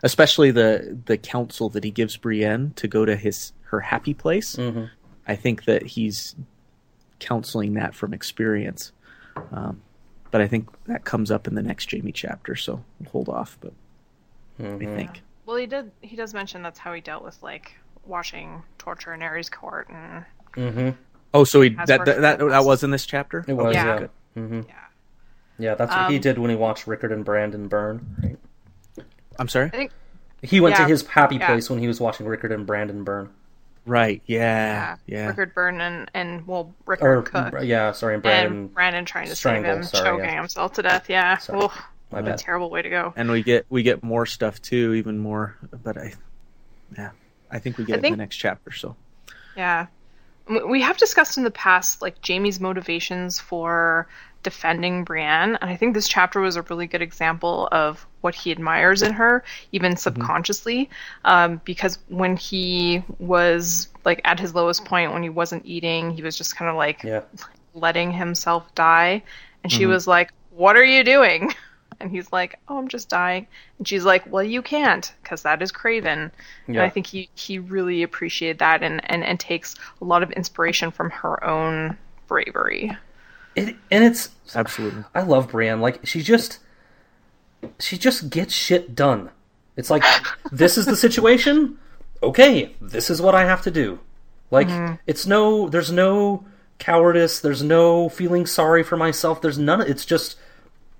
especially 0.01 0.49
the 0.49 0.97
the 1.05 1.15
counsel 1.15 1.69
that 1.69 1.83
he 1.83 1.91
gives 1.91 2.17
Brienne 2.17 2.73
to 2.77 2.87
go 2.87 3.05
to 3.05 3.15
his 3.15 3.53
her 3.65 3.79
happy 3.79 4.15
place. 4.15 4.55
Mm-hmm. 4.55 4.85
I 5.27 5.35
think 5.35 5.65
that 5.65 5.83
he's 5.83 6.35
counseling 7.19 7.75
that 7.75 7.93
from 7.93 8.11
experience. 8.11 8.91
Um, 9.51 9.83
but 10.31 10.41
I 10.41 10.47
think 10.47 10.67
that 10.87 11.05
comes 11.05 11.29
up 11.29 11.45
in 11.45 11.53
the 11.53 11.61
next 11.61 11.91
Jaime 11.91 12.11
chapter, 12.11 12.55
so 12.55 12.83
we'll 12.99 13.11
hold 13.11 13.29
off. 13.29 13.55
But 13.61 13.73
I 14.59 14.79
think 14.79 15.21
well, 15.45 15.57
he 15.57 15.67
did. 15.67 15.91
He 16.01 16.15
does 16.15 16.33
mention 16.33 16.63
that's 16.63 16.79
how 16.79 16.91
he 16.91 17.01
dealt 17.01 17.23
with 17.23 17.37
like 17.43 17.77
watching 18.03 18.63
torture 18.79 19.13
in 19.13 19.19
Aerys 19.19 19.51
court 19.51 19.89
and 19.89 20.25
Mm-hmm. 20.57 20.89
oh, 21.33 21.43
so 21.43 21.61
he 21.61 21.69
that 21.69 22.05
that, 22.05 22.21
that 22.21 22.39
that 22.39 22.65
was 22.65 22.83
in 22.83 22.91
this 22.91 23.05
chapter. 23.05 23.45
It 23.47 23.53
was, 23.53 23.75
Yeah. 23.75 23.85
yeah. 23.85 23.99
good. 23.99 24.09
hmm 24.33 24.61
yeah. 24.67 24.73
Yeah, 25.59 25.75
that's 25.75 25.91
what 25.91 26.09
he 26.11 26.17
Um, 26.17 26.21
did 26.21 26.37
when 26.37 26.49
he 26.51 26.55
watched 26.55 26.85
Rickard 26.87 27.11
and 27.11 27.23
Brandon 27.25 27.67
burn. 27.67 28.05
Right? 28.23 28.37
I'm 29.39 29.47
sorry. 29.47 29.67
I 29.67 29.69
think 29.77 29.91
He 30.43 30.59
went 30.59 30.75
Yeah. 30.77 30.83
to 30.85 30.89
his 30.89 31.05
happy 31.07 31.37
Yeah. 31.37 31.47
place 31.47 31.67
when 31.69 31.79
he 31.79 31.87
was 31.87 31.99
watching 31.99 32.27
Rickard 32.27 32.51
and 32.51 32.65
Brandon 32.65 33.03
burn. 33.03 33.29
Right. 33.87 34.21
Yeah. 34.27 34.97
yeah, 35.07 35.17
Yeah. 35.21 35.27
Rickard 35.29 35.55
Burn 35.55 35.79
and 35.81 36.11
and 36.13 36.45
well 36.45 36.73
Or 36.85 36.91
Rickard 36.93 37.25
Cook 37.25 37.53
yeah, 37.63 37.91
sorry, 37.93 38.15
and 38.15 38.23
Brandon. 38.23 38.53
and 38.57 38.73
Brandon 38.73 39.05
trying 39.05 39.29
to 39.29 39.35
strangle, 39.35 39.71
save 39.71 39.77
him, 39.77 39.83
sorry, 39.83 40.05
choking 40.09 40.25
yeah. 40.25 40.35
himself 40.35 40.73
to 40.73 40.81
death. 40.81 41.09
Yeah, 41.09 41.37
Sorry. 41.37 41.63
Oof, 41.65 41.81
My 42.11 42.21
bad. 42.21 42.37
terrible 42.37 42.69
way 42.69 42.81
to 42.81 42.89
go. 42.89 43.13
and 43.15 43.31
we 43.31 43.41
get 43.43 43.65
we 43.69 43.83
get 43.83 44.03
more 44.03 44.25
stuff 44.25 44.61
too, 44.61 44.93
even 44.93 45.17
more. 45.17 45.55
But 45.83 45.97
I, 45.97 46.13
yeah, 46.97 47.11
I 47.49 47.59
think 47.59 47.77
we 47.77 47.85
get 47.85 47.93
I 47.95 47.97
it 47.97 48.01
think- 48.01 48.13
in 48.13 48.17
the 48.19 48.23
next 48.23 48.35
chapter. 48.35 48.71
So 48.73 48.95
Yeah. 49.55 49.87
We 50.49 50.81
have 50.81 50.97
discussed 50.97 51.37
in 51.37 51.43
the 51.43 51.51
past 51.51 52.01
like 52.01 52.15
Jaime's 52.25 52.59
motivations 52.59 53.39
for 53.39 54.07
defending 54.43 55.03
Brienne, 55.03 55.57
and 55.61 55.69
I 55.69 55.75
think 55.75 55.93
this 55.93 56.07
chapter 56.07 56.39
was 56.39 56.55
a 56.55 56.61
really 56.61 56.87
good 56.87 57.01
example 57.01 57.67
of 57.71 58.05
what 58.21 58.33
he 58.33 58.51
admires 58.51 59.01
in 59.01 59.11
her, 59.13 59.43
even 59.71 59.97
subconsciously. 59.97 60.89
Um, 61.25 61.59
because 61.65 61.99
when 62.07 62.37
he 62.37 63.03
was 63.19 63.89
like 64.05 64.21
at 64.23 64.39
his 64.39 64.55
lowest 64.55 64.85
point, 64.85 65.11
when 65.11 65.23
he 65.23 65.29
wasn't 65.29 65.65
eating, 65.65 66.11
he 66.11 66.21
was 66.23 66.37
just 66.37 66.55
kind 66.55 66.69
of 66.69 66.77
like 66.77 67.03
Yeah. 67.03 67.21
letting 67.73 68.11
himself 68.11 68.73
die. 68.75 69.23
And 69.63 69.71
she 69.71 69.85
was 69.85 70.07
like, 70.07 70.31
What 70.51 70.77
are 70.77 70.85
you 70.85 71.03
doing? 71.03 71.53
And 71.99 72.11
he's 72.11 72.31
like, 72.31 72.59
Oh, 72.67 72.77
I'm 72.77 72.87
just 72.87 73.09
dying. 73.09 73.47
And 73.77 73.87
she's 73.87 74.05
like, 74.05 74.31
Well, 74.31 74.43
you 74.43 74.61
can't, 74.61 75.13
because 75.21 75.43
that 75.43 75.61
is 75.61 75.71
Craven. 75.71 76.31
And 76.67 76.79
I 76.79 76.89
think 76.89 77.07
he, 77.07 77.29
he 77.35 77.59
really 77.59 78.03
appreciated 78.03 78.59
that 78.59 78.83
and, 78.83 79.01
and, 79.09 79.23
and 79.23 79.39
takes 79.39 79.75
a 80.01 80.05
lot 80.05 80.23
of 80.23 80.31
inspiration 80.31 80.91
from 80.91 81.09
her 81.09 81.43
own 81.43 81.97
bravery. 82.27 82.95
It, 83.55 83.75
and 83.89 84.03
it's 84.03 84.29
absolutely. 84.53 85.03
I 85.15 85.23
love 85.23 85.49
Brienne. 85.49 85.81
Like 85.81 86.05
she 86.05 86.21
just 86.21 86.59
she 87.79 87.97
just 87.97 88.29
gets 88.29 88.53
shit 88.53 88.93
done. 88.93 89.31
It's 89.75 89.89
like 89.89 90.03
this 90.51 90.77
is 90.77 90.85
the 90.85 90.95
situation. 90.95 91.79
Okay, 92.21 92.75
this 92.79 93.09
is 93.09 93.21
what 93.21 93.33
I 93.33 93.45
have 93.45 93.63
to 93.63 93.71
do. 93.71 93.99
Like 94.51 94.67
mm-hmm. 94.67 94.95
it's 95.07 95.25
no 95.25 95.69
there's 95.69 95.91
no 95.91 96.45
cowardice, 96.77 97.39
there's 97.39 97.63
no 97.63 98.09
feeling 98.09 98.45
sorry 98.45 98.83
for 98.83 98.95
myself. 98.95 99.41
There's 99.41 99.57
none 99.57 99.81
it's 99.81 100.05
just 100.05 100.37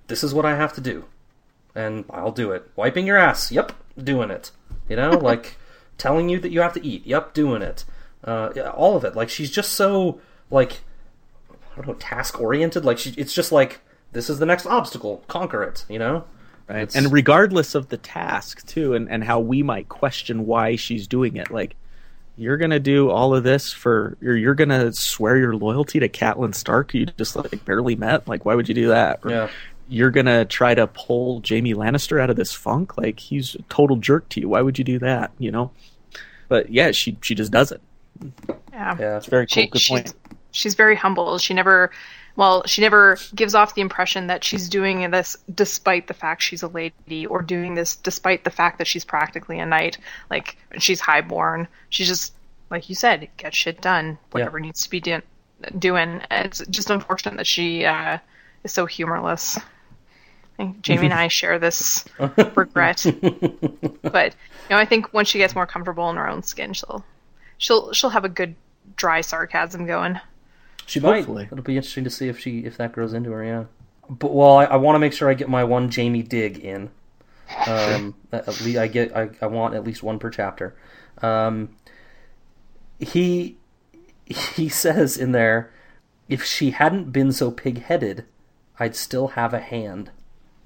this 0.07 0.23
is 0.23 0.33
what 0.33 0.45
I 0.45 0.55
have 0.55 0.73
to 0.73 0.81
do. 0.81 1.05
And 1.75 2.05
I'll 2.09 2.31
do 2.31 2.51
it. 2.51 2.69
Wiping 2.75 3.05
your 3.05 3.17
ass. 3.17 3.51
Yep, 3.51 3.71
doing 4.01 4.31
it. 4.31 4.51
You 4.89 4.95
know, 4.95 5.11
like 5.21 5.57
telling 5.97 6.29
you 6.29 6.39
that 6.39 6.51
you 6.51 6.61
have 6.61 6.73
to 6.73 6.85
eat. 6.85 7.05
Yep, 7.05 7.33
doing 7.33 7.61
it. 7.61 7.85
Uh, 8.23 8.49
yeah, 8.55 8.69
all 8.71 8.95
of 8.97 9.03
it. 9.03 9.15
Like 9.15 9.29
she's 9.29 9.51
just 9.51 9.73
so 9.73 10.19
like 10.49 10.79
I 11.51 11.75
don't 11.77 11.87
know, 11.87 11.93
task 11.95 12.39
oriented. 12.41 12.83
Like 12.83 12.97
she, 12.97 13.11
it's 13.11 13.33
just 13.33 13.51
like 13.51 13.79
this 14.11 14.29
is 14.29 14.39
the 14.39 14.45
next 14.45 14.65
obstacle, 14.65 15.23
conquer 15.27 15.63
it. 15.63 15.85
You 15.89 15.99
know, 15.99 16.23
Right. 16.67 16.79
It's- 16.81 16.95
And 16.95 17.13
regardless 17.13 17.75
of 17.75 17.89
the 17.89 17.97
task 17.97 18.65
too, 18.67 18.93
and 18.93 19.09
and 19.09 19.23
how 19.23 19.39
we 19.39 19.61
might 19.63 19.87
question 19.89 20.45
why 20.45 20.75
she's 20.75 21.07
doing 21.07 21.37
it, 21.37 21.51
like. 21.51 21.75
You're 22.39 22.57
gonna 22.57 22.79
do 22.79 23.09
all 23.09 23.33
of 23.33 23.43
this 23.43 23.73
for 23.73 24.15
or 24.23 24.35
you're 24.35 24.53
gonna 24.53 24.93
swear 24.93 25.37
your 25.37 25.55
loyalty 25.55 25.99
to 26.01 26.07
Catelyn 26.07 26.53
Stark 26.53 26.91
who 26.91 26.99
you 26.99 27.05
just 27.17 27.35
like 27.35 27.65
barely 27.65 27.95
met. 27.95 28.27
Like, 28.27 28.45
why 28.45 28.53
would 28.53 28.69
you 28.69 28.75
do 28.75 28.89
that? 28.89 29.21
Or 29.23 29.31
Yeah. 29.31 29.49
You're 29.89 30.11
gonna 30.11 30.45
try 30.45 30.75
to 30.75 30.87
pull 30.87 31.41
Jaime 31.47 31.73
Lannister 31.73 32.21
out 32.21 32.29
of 32.29 32.35
this 32.35 32.53
funk. 32.53 32.97
Like, 32.97 33.19
he's 33.19 33.55
a 33.55 33.61
total 33.63 33.95
jerk 33.97 34.27
to 34.29 34.41
you. 34.41 34.49
Why 34.49 34.61
would 34.61 34.77
you 34.77 34.83
do 34.83 34.99
that? 34.99 35.31
You 35.39 35.51
know. 35.51 35.71
But 36.49 36.69
yeah, 36.69 36.91
she 36.91 37.17
she 37.21 37.35
just 37.35 37.51
does 37.51 37.71
it. 37.71 37.81
Yeah. 38.71 38.95
yeah, 38.99 39.17
It's 39.17 39.25
very 39.27 39.45
cool. 39.47 39.63
She, 39.63 39.67
Good 39.67 39.81
she's, 39.81 39.89
point. 39.89 40.13
she's 40.51 40.75
very 40.75 40.95
humble. 40.95 41.37
She 41.39 41.53
never, 41.53 41.91
well, 42.35 42.63
she 42.65 42.81
never 42.81 43.17
gives 43.35 43.53
off 43.55 43.75
the 43.75 43.81
impression 43.81 44.27
that 44.27 44.43
she's 44.43 44.69
doing 44.69 45.09
this 45.11 45.37
despite 45.53 46.07
the 46.07 46.13
fact 46.13 46.41
she's 46.41 46.63
a 46.63 46.67
lady, 46.67 47.25
or 47.25 47.41
doing 47.41 47.75
this 47.75 47.95
despite 47.95 48.43
the 48.43 48.49
fact 48.49 48.77
that 48.77 48.87
she's 48.87 49.05
practically 49.05 49.59
a 49.59 49.65
knight. 49.65 49.97
Like 50.29 50.57
she's 50.79 50.99
highborn. 50.99 51.67
She's 51.89 52.07
just, 52.07 52.33
like 52.69 52.89
you 52.89 52.95
said, 52.95 53.27
get 53.37 53.53
shit 53.53 53.81
done. 53.81 54.17
Whatever 54.31 54.59
needs 54.59 54.83
to 54.83 54.89
be 54.89 54.99
do- 54.99 55.21
doing. 55.77 56.21
It's 56.31 56.65
just 56.69 56.89
unfortunate 56.89 57.37
that 57.37 57.47
she 57.47 57.85
uh, 57.85 58.19
is 58.63 58.71
so 58.71 58.85
humorless. 58.85 59.59
Think 60.57 60.85
Jaime 60.85 61.05
and 61.05 61.13
I 61.13 61.27
share 61.27 61.59
this 61.59 62.03
regret. 62.55 63.05
but 64.01 64.35
you 64.35 64.71
know, 64.71 64.77
I 64.77 64.85
think 64.85 65.13
once 65.13 65.27
she 65.27 65.37
gets 65.37 65.53
more 65.53 65.67
comfortable 65.67 66.09
in 66.09 66.15
her 66.15 66.27
own 66.27 66.41
skin, 66.43 66.73
she'll 66.73 67.05
she'll 67.57 67.93
she'll 67.93 68.09
have 68.09 68.25
a 68.25 68.29
good 68.29 68.55
dry 68.95 69.21
sarcasm 69.21 69.85
going. 69.85 70.19
She 70.87 70.99
might. 70.99 71.17
Hopefully. 71.17 71.47
It'll 71.51 71.63
be 71.63 71.77
interesting 71.77 72.03
to 72.05 72.09
see 72.09 72.27
if 72.27 72.39
she 72.39 72.59
if 72.59 72.77
that 72.77 72.91
grows 72.91 73.13
into 73.13 73.31
her. 73.31 73.43
Yeah. 73.43 73.65
But 74.09 74.33
well, 74.33 74.57
I, 74.57 74.65
I 74.65 74.75
want 74.77 74.95
to 74.95 74.99
make 74.99 75.13
sure 75.13 75.29
I 75.29 75.35
get 75.35 75.49
my 75.49 75.63
one 75.63 75.91
Jaime 75.91 76.23
dig 76.23 76.57
in. 76.59 76.89
Um, 77.67 78.15
at 78.31 78.47
at 78.47 78.61
least 78.61 78.77
I 78.77 78.87
get 78.87 79.15
I, 79.15 79.29
I 79.41 79.47
want 79.47 79.75
at 79.75 79.83
least 79.83 80.01
one 80.01 80.17
per 80.17 80.29
chapter. 80.29 80.75
Um, 81.21 81.69
he 82.99 83.57
he 84.25 84.69
says 84.69 85.17
in 85.17 85.33
there, 85.33 85.71
if 86.27 86.43
she 86.43 86.71
hadn't 86.71 87.11
been 87.11 87.31
so 87.31 87.51
pig-headed, 87.51 88.25
I'd 88.79 88.95
still 88.95 89.29
have 89.29 89.53
a 89.53 89.59
hand, 89.59 90.11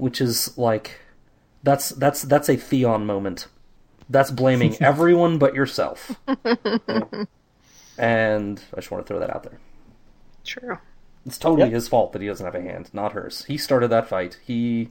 which 0.01 0.19
is 0.19 0.57
like 0.57 0.99
that's 1.61 1.89
that's 1.89 2.23
that's 2.23 2.49
a 2.49 2.57
Theon 2.57 3.05
moment. 3.05 3.47
That's 4.09 4.31
blaming 4.31 4.75
everyone 4.81 5.37
but 5.37 5.53
yourself. 5.53 6.19
and 7.99 8.59
I 8.73 8.77
just 8.77 8.89
want 8.89 9.05
to 9.05 9.07
throw 9.07 9.19
that 9.19 9.29
out 9.29 9.43
there. 9.43 9.59
True. 10.43 10.79
It's 11.23 11.37
totally 11.37 11.67
Yep. 11.67 11.73
his 11.73 11.87
fault 11.87 12.13
that 12.13 12.21
he 12.23 12.27
doesn't 12.27 12.43
have 12.43 12.55
a 12.55 12.61
hand, 12.61 12.89
not 12.93 13.11
hers. 13.11 13.45
He 13.45 13.57
started 13.57 13.89
that 13.89 14.09
fight. 14.09 14.39
He 14.43 14.89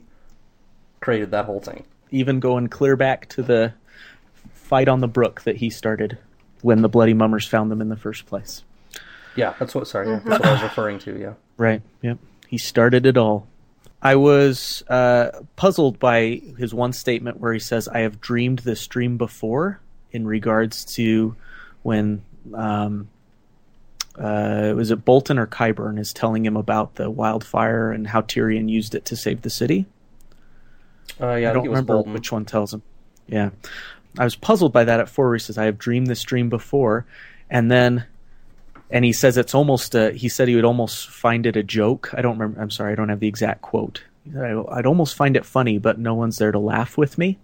created 1.01 1.29
that 1.31 1.43
whole 1.43 1.59
thing. 1.59 1.83
Even 2.09 2.39
going 2.39 2.67
clear 2.67 2.95
back 2.95 3.27
to 3.29 3.43
the 3.43 3.73
fight 4.53 4.87
on 4.87 5.01
the 5.01 5.09
brook 5.09 5.41
that 5.41 5.57
he 5.57 5.69
started 5.69 6.19
when 6.61 6.81
the 6.81 6.89
Bloody 6.89 7.13
Mummers 7.13 7.45
found 7.45 7.69
them 7.69 7.81
in 7.81 7.89
the 7.89 7.97
first 7.97 8.27
place. 8.27 8.63
Yeah, 9.35 9.55
that's 9.59 9.75
what. 9.75 9.89
Sorry, 9.89 10.07
yeah, 10.07 10.21
that's 10.23 10.39
what 10.39 10.45
I 10.45 10.51
was 10.51 10.59
mm-hmm. 10.59 10.67
referring 10.67 10.99
to. 10.99 11.19
Yeah. 11.19 11.33
Right. 11.57 11.81
Yep. 12.01 12.17
He 12.47 12.57
started 12.57 13.05
it 13.05 13.17
all. 13.17 13.47
I 14.01 14.15
was 14.15 14.83
uh, 14.87 15.43
puzzled 15.55 15.99
by 15.99 16.41
his 16.57 16.73
one 16.73 16.93
statement 16.93 17.39
where 17.39 17.53
he 17.53 17.59
says, 17.59 17.87
"I 17.87 17.99
have 17.99 18.19
dreamed 18.19 18.59
this 18.59 18.87
dream 18.87 19.17
before," 19.17 19.79
in 20.11 20.25
regards 20.25 20.85
to 20.95 21.35
when 21.83 22.23
um, 22.53 23.09
uh, 24.17 24.73
was 24.75 24.91
it 24.91 25.05
Bolton 25.05 25.37
or 25.37 25.47
Qyburn 25.47 25.99
is 25.99 26.13
telling 26.13 26.45
him 26.45 26.57
about 26.57 26.95
the 26.95 27.09
wildfire 27.09 27.91
and 27.91 28.07
how 28.07 28.21
Tyrion 28.21 28.69
used 28.69 28.95
it 28.95 29.05
to 29.05 29.15
save 29.15 29.41
the 29.41 29.49
city. 29.49 29.85
Uh, 31.19 31.35
yeah, 31.35 31.47
I, 31.47 31.51
I 31.51 31.53
don't 31.53 31.65
it 31.65 31.69
was 31.69 31.77
remember 31.77 31.93
Bolton. 31.93 32.13
which 32.13 32.31
one 32.31 32.45
tells 32.45 32.73
him. 32.73 32.81
Yeah, 33.27 33.51
I 34.17 34.23
was 34.23 34.35
puzzled 34.35 34.73
by 34.73 34.83
that 34.83 34.99
at 34.99 35.09
four. 35.09 35.27
Where 35.27 35.35
he 35.35 35.39
says, 35.39 35.57
"I 35.57 35.65
have 35.65 35.77
dreamed 35.77 36.07
this 36.07 36.23
dream 36.23 36.49
before," 36.49 37.05
and 37.49 37.71
then, 37.71 38.05
and 38.91 39.05
he 39.05 39.13
says 39.13 39.37
it's 39.37 39.55
almost. 39.55 39.95
A, 39.95 40.11
he 40.11 40.29
said 40.29 40.47
he 40.47 40.55
would 40.55 40.65
almost 40.65 41.09
find 41.09 41.45
it 41.45 41.55
a 41.55 41.63
joke. 41.63 42.09
I 42.13 42.21
don't 42.21 42.37
remember. 42.37 42.61
I'm 42.61 42.69
sorry, 42.71 42.91
I 42.91 42.95
don't 42.95 43.09
have 43.09 43.19
the 43.19 43.27
exact 43.27 43.61
quote. 43.61 44.03
"I- 44.37 44.63
I'd 44.71 44.85
almost 44.85 45.15
find 45.15 45.35
it 45.35 45.45
funny, 45.45 45.77
but 45.77 45.97
no 45.99 46.13
one's 46.13 46.37
there 46.37 46.51
to 46.51 46.59
laugh 46.59 46.97
with 46.97 47.17
me. 47.17 47.37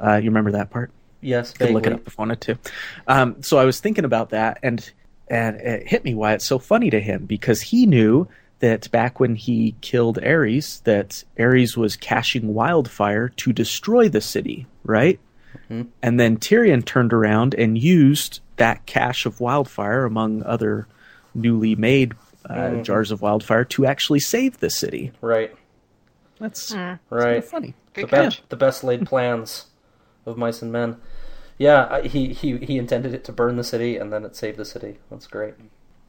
Uh, 0.00 0.16
you 0.16 0.30
remember 0.30 0.52
that 0.52 0.70
part? 0.70 0.90
Yes, 1.20 1.52
could 1.52 1.70
look 1.70 1.86
it 1.86 1.92
up 1.92 2.06
if 2.06 2.18
wanted 2.18 2.40
to. 2.42 2.58
Um, 3.06 3.42
so 3.42 3.58
I 3.58 3.64
was 3.64 3.78
thinking 3.80 4.04
about 4.04 4.30
that, 4.30 4.58
and 4.62 4.90
and 5.28 5.56
it 5.56 5.86
hit 5.88 6.04
me 6.04 6.14
why 6.14 6.32
it's 6.34 6.44
so 6.44 6.58
funny 6.58 6.90
to 6.90 7.00
him 7.00 7.26
because 7.26 7.60
he 7.60 7.86
knew 7.86 8.26
that 8.58 8.90
back 8.90 9.18
when 9.20 9.34
he 9.34 9.74
killed 9.80 10.18
Aerys, 10.22 10.82
that 10.84 11.24
Aerys 11.38 11.76
was 11.76 11.96
caching 11.96 12.54
wildfire 12.54 13.28
to 13.30 13.52
destroy 13.52 14.08
the 14.08 14.20
city, 14.20 14.66
right? 14.84 15.18
And 16.02 16.20
then 16.20 16.36
Tyrion 16.36 16.84
turned 16.84 17.12
around 17.12 17.54
and 17.54 17.78
used 17.78 18.40
that 18.56 18.84
cache 18.86 19.26
of 19.26 19.40
wildfire, 19.40 20.04
among 20.04 20.42
other 20.44 20.86
newly 21.34 21.74
made 21.74 22.12
uh, 22.46 22.76
jars 22.82 23.10
of 23.10 23.22
wildfire, 23.22 23.64
to 23.64 23.86
actually 23.86 24.20
save 24.20 24.58
the 24.60 24.70
city. 24.70 25.12
Right, 25.20 25.54
That's, 26.38 26.72
Hmm. 26.72 26.78
that's 26.78 27.00
right. 27.10 27.32
kinda 27.34 27.42
funny. 27.46 27.74
The, 27.94 28.02
be- 28.02 28.08
catch. 28.08 28.42
the 28.48 28.56
best 28.56 28.82
laid 28.84 29.06
plans 29.06 29.66
of 30.26 30.36
mice 30.36 30.62
and 30.62 30.72
men. 30.72 30.96
Yeah, 31.58 32.00
he, 32.02 32.32
he 32.32 32.56
he 32.58 32.78
intended 32.78 33.14
it 33.14 33.22
to 33.24 33.32
burn 33.32 33.56
the 33.56 33.62
city, 33.64 33.96
and 33.96 34.12
then 34.12 34.24
it 34.24 34.34
saved 34.34 34.56
the 34.56 34.64
city. 34.64 34.98
That's 35.10 35.26
great. 35.26 35.54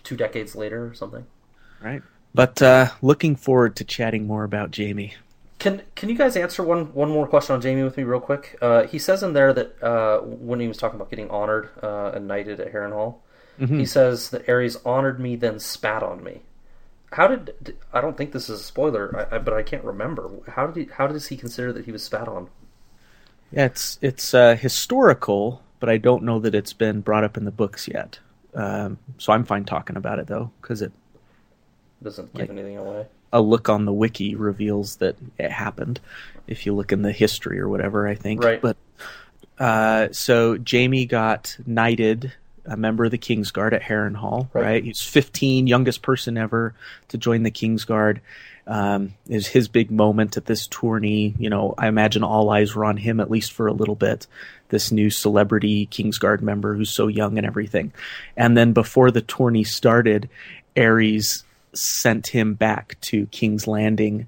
Two 0.03 0.15
decades 0.15 0.55
later, 0.55 0.87
or 0.87 0.93
something. 0.93 1.25
Right. 1.81 2.01
But 2.33 2.61
uh, 2.61 2.87
looking 3.01 3.35
forward 3.35 3.75
to 3.75 3.83
chatting 3.83 4.25
more 4.25 4.43
about 4.45 4.75
Jaime. 4.75 5.13
Can 5.63 5.81
can 5.95 6.09
you 6.09 6.15
guys 6.15 6.35
answer 6.35 6.61
one 6.61 6.93
one 6.93 7.09
more 7.09 7.25
question 7.25 7.55
on 7.55 7.61
Jaime 7.61 7.83
with 7.83 7.95
me 7.95 8.03
real 8.03 8.19
quick? 8.19 8.57
Uh, 8.61 8.83
he 8.83 8.99
says 8.99 9.23
in 9.23 9.31
there 9.31 9.53
that 9.53 9.81
uh, 9.81 10.19
when 10.19 10.59
he 10.59 10.67
was 10.67 10.75
talking 10.77 10.97
about 10.97 11.09
getting 11.09 11.29
honored 11.29 11.69
uh, 11.81 12.11
and 12.13 12.27
knighted 12.27 12.59
at 12.59 12.73
Harrenhal, 12.73 13.15
he 13.57 13.85
says 13.85 14.29
that 14.31 14.45
Aerys 14.47 14.75
honored 14.85 15.21
me, 15.21 15.37
then 15.37 15.59
spat 15.59 16.03
on 16.03 16.21
me. 16.21 16.41
How 17.13 17.27
did 17.27 17.77
I 17.93 18.01
don't 18.01 18.17
think 18.17 18.33
this 18.33 18.49
is 18.49 18.59
a 18.59 18.63
spoiler, 18.63 19.27
I, 19.31 19.35
I, 19.35 19.39
but 19.39 19.53
I 19.53 19.63
can't 19.63 19.85
remember. 19.85 20.29
How 20.49 20.67
did 20.67 20.75
he? 20.75 20.91
How 20.93 21.07
does 21.07 21.27
he 21.27 21.37
consider 21.37 21.71
that 21.71 21.85
he 21.85 21.93
was 21.93 22.03
spat 22.03 22.27
on? 22.27 22.49
Yeah, 23.51 23.65
it's 23.67 23.99
it's 24.01 24.33
uh, 24.33 24.55
historical, 24.57 25.61
but 25.79 25.87
I 25.87 25.97
don't 25.97 26.23
know 26.23 26.39
that 26.39 26.53
it's 26.53 26.73
been 26.73 26.99
brought 26.99 27.23
up 27.23 27.37
in 27.37 27.45
the 27.45 27.51
books 27.51 27.87
yet. 27.87 28.19
Um, 28.53 28.97
so 29.17 29.31
I'm 29.31 29.45
fine 29.45 29.63
talking 29.63 29.95
about 29.95 30.19
it 30.19 30.27
though, 30.27 30.51
because 30.61 30.81
it 30.81 30.91
Doesn't 32.03 32.33
give 32.33 32.49
Like- 32.49 32.57
anything 32.57 32.77
away. 32.77 33.05
A 33.33 33.41
look 33.41 33.67
on 33.67 33.83
the 33.83 33.91
wiki 33.91 34.35
reveals 34.35 34.97
that 34.97 35.17
it 35.37 35.51
happened. 35.51 35.99
If 36.47 36.65
you 36.65 36.73
look 36.73 36.91
in 36.91 37.01
the 37.01 37.11
history 37.11 37.59
or 37.59 37.67
whatever, 37.67 38.07
I 38.07 38.15
think. 38.15 38.43
Right. 38.43 38.61
But 38.61 38.77
uh, 39.59 40.09
so 40.11 40.57
Jaime 40.69 41.05
got 41.05 41.57
knighted, 41.65 42.33
a 42.65 42.77
member 42.77 43.05
of 43.05 43.11
the 43.11 43.17
Kingsguard 43.17 43.73
at 43.73 43.81
Harrenhal. 43.81 44.49
Right. 44.53 44.63
Right. 44.63 44.83
He's 44.83 45.01
15, 45.01 45.67
youngest 45.67 46.01
person 46.01 46.37
ever 46.37 46.73
to 47.09 47.17
join 47.17 47.43
the 47.43 47.51
Kingsguard. 47.51 48.19
Um, 48.65 49.15
is 49.27 49.45
his 49.45 49.67
big 49.67 49.91
moment 49.91 50.37
at 50.37 50.45
this 50.45 50.67
tourney. 50.67 51.35
You 51.37 51.49
know, 51.49 51.73
I 51.77 51.89
imagine 51.89 52.23
all 52.23 52.49
eyes 52.49 52.73
were 52.73 52.85
on 52.85 52.95
him 52.95 53.19
at 53.19 53.29
least 53.29 53.51
for 53.51 53.67
a 53.67 53.73
little 53.73 53.95
bit. 53.95 54.25
This 54.69 54.89
new 54.89 55.09
celebrity 55.09 55.87
Kingsguard 55.87 56.41
member 56.41 56.73
who's 56.73 56.89
so 56.89 57.07
young 57.07 57.37
and 57.37 57.45
everything. 57.45 57.91
And 58.37 58.55
then 58.55 58.71
before 58.71 59.11
the 59.11 59.21
tourney 59.21 59.65
started, 59.65 60.29
Aerys 60.77 61.43
sent 61.73 62.27
him 62.27 62.53
back 62.53 62.97
to 63.01 63.25
King's 63.27 63.67
Landing 63.67 64.27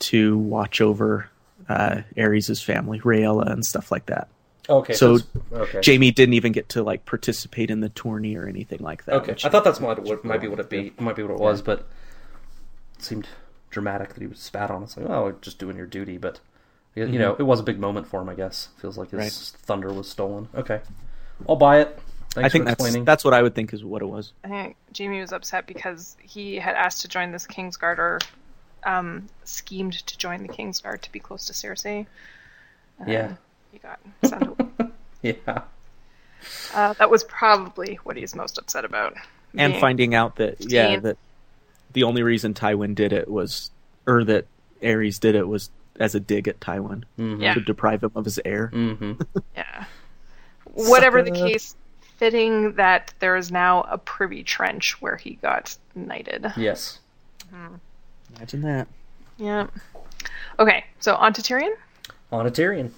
to 0.00 0.36
watch 0.38 0.80
over 0.80 1.28
uh, 1.68 2.02
Aerys' 2.16 2.62
family, 2.62 3.00
Rhaella, 3.00 3.50
and 3.50 3.64
stuff 3.64 3.90
like 3.90 4.06
that. 4.06 4.28
Okay, 4.68 4.94
So, 4.94 5.18
okay, 5.52 5.80
Jaime 5.84 6.10
didn't 6.10 6.32
even 6.34 6.52
get 6.52 6.70
to 6.70 6.82
like 6.82 7.04
participate 7.04 7.70
in 7.70 7.80
the 7.80 7.90
tourney 7.90 8.34
or 8.36 8.46
anything 8.46 8.78
like 8.80 9.04
that. 9.04 9.14
Okay, 9.16 9.32
I 9.44 9.50
thought 9.50 9.62
that's 9.64 9.78
might 9.80 10.02
what 10.02 10.24
might 10.24 10.40
be 10.40 10.48
what 10.48 10.58
it 10.58 10.70
be 10.70 10.92
might 10.98 11.16
be 11.16 11.22
what 11.22 11.32
it 11.32 11.38
was, 11.38 11.60
but 11.60 11.80
it 12.98 13.04
seemed 13.04 13.28
dramatic 13.70 14.14
that 14.14 14.20
he 14.20 14.26
was 14.26 14.38
spat 14.40 14.70
on. 14.70 14.82
It's 14.84 14.96
like, 14.96 15.06
oh, 15.06 15.34
just 15.42 15.58
doing 15.58 15.76
your 15.76 15.86
duty, 15.86 16.16
but 16.16 16.40
you 16.94 17.06
you 17.06 17.18
know, 17.18 17.36
it 17.38 17.42
was 17.42 17.60
a 17.60 17.62
big 17.62 17.78
moment 17.78 18.06
for 18.06 18.22
him. 18.22 18.28
I 18.30 18.34
guess 18.34 18.68
feels 18.78 18.96
like 18.96 19.10
his 19.10 19.18
Right. 19.18 19.32
thunder 19.32 19.92
was 19.92 20.08
stolen. 20.08 20.48
Okay, 20.54 20.80
I'll 21.46 21.56
buy 21.56 21.80
it. 21.80 21.98
Thanks 22.34 22.46
I 22.46 22.48
think 22.50 22.64
that's 22.66 23.04
that's 23.04 23.24
what 23.24 23.32
I 23.32 23.42
would 23.42 23.54
think 23.54 23.72
is 23.72 23.84
what 23.84 24.02
it 24.02 24.06
was. 24.06 24.32
I 24.42 24.48
think 24.48 24.76
Jaime 24.96 25.20
was 25.20 25.32
upset 25.32 25.66
because 25.66 26.16
he 26.20 26.56
had 26.56 26.74
asked 26.74 27.02
to 27.02 27.08
join 27.08 27.30
this 27.32 27.46
Kingsguard 27.46 27.98
or 27.98 28.18
um, 28.84 29.28
schemed 29.44 29.94
to 30.06 30.18
join 30.18 30.42
the 30.42 30.48
Kingsguard 30.48 31.00
to 31.02 31.12
be 31.12 31.20
close 31.20 31.46
to 31.46 31.52
Cersei. 31.52 32.06
yeah, 33.06 33.34
He 33.72 33.78
got 33.78 34.00
sent 34.24 34.46
away. 34.46 34.66
yeah, 35.22 35.62
Uh, 36.74 36.92
that 36.94 37.08
was 37.10 37.24
probably 37.24 37.98
what 38.02 38.16
he's 38.16 38.34
most 38.34 38.58
upset 38.58 38.84
about. 38.84 39.14
And 39.56 39.76
finding 39.76 40.14
out 40.14 40.36
that 40.36 40.56
yeah, 40.60 40.98
that 41.00 41.16
the 41.92 42.02
only 42.02 42.22
reason 42.24 42.52
Tywin 42.54 42.94
did 42.96 43.12
it 43.12 43.28
was, 43.28 43.70
or 44.06 44.24
that 44.24 44.46
Aerys 44.82 45.20
did 45.20 45.36
it 45.36 45.46
was 45.46 45.70
as 46.00 46.16
a 46.16 46.20
dig 46.20 46.48
at 46.48 46.58
Tywin 46.58 47.04
Yeah. 47.16 47.54
to 47.54 47.60
deprive 47.60 48.02
him 48.02 48.10
of 48.16 48.24
his 48.24 48.40
heir. 48.44 48.66
hmm 48.66 49.12
Yeah. 49.56 49.84
Whatever 50.72 51.22
the 51.22 51.30
case, 51.30 51.76
fitting 52.16 52.74
that 52.74 53.12
there 53.18 53.36
is 53.36 53.50
now 53.50 53.82
a 53.82 53.98
privy 53.98 54.42
trench 54.42 55.00
where 55.00 55.16
he 55.16 55.34
got 55.36 55.76
knighted. 55.94 56.52
yes. 56.56 56.98
Mm-hmm. 57.52 57.74
Imagine 58.36 58.62
that. 58.62 58.88
Yeah. 59.36 59.66
Okay, 60.58 60.84
so 61.00 61.14
on 61.14 61.32
to 61.34 61.42
Tyrion. 61.42 61.74
On 62.32 62.46
a 62.46 62.50
Tyrion. 62.50 62.90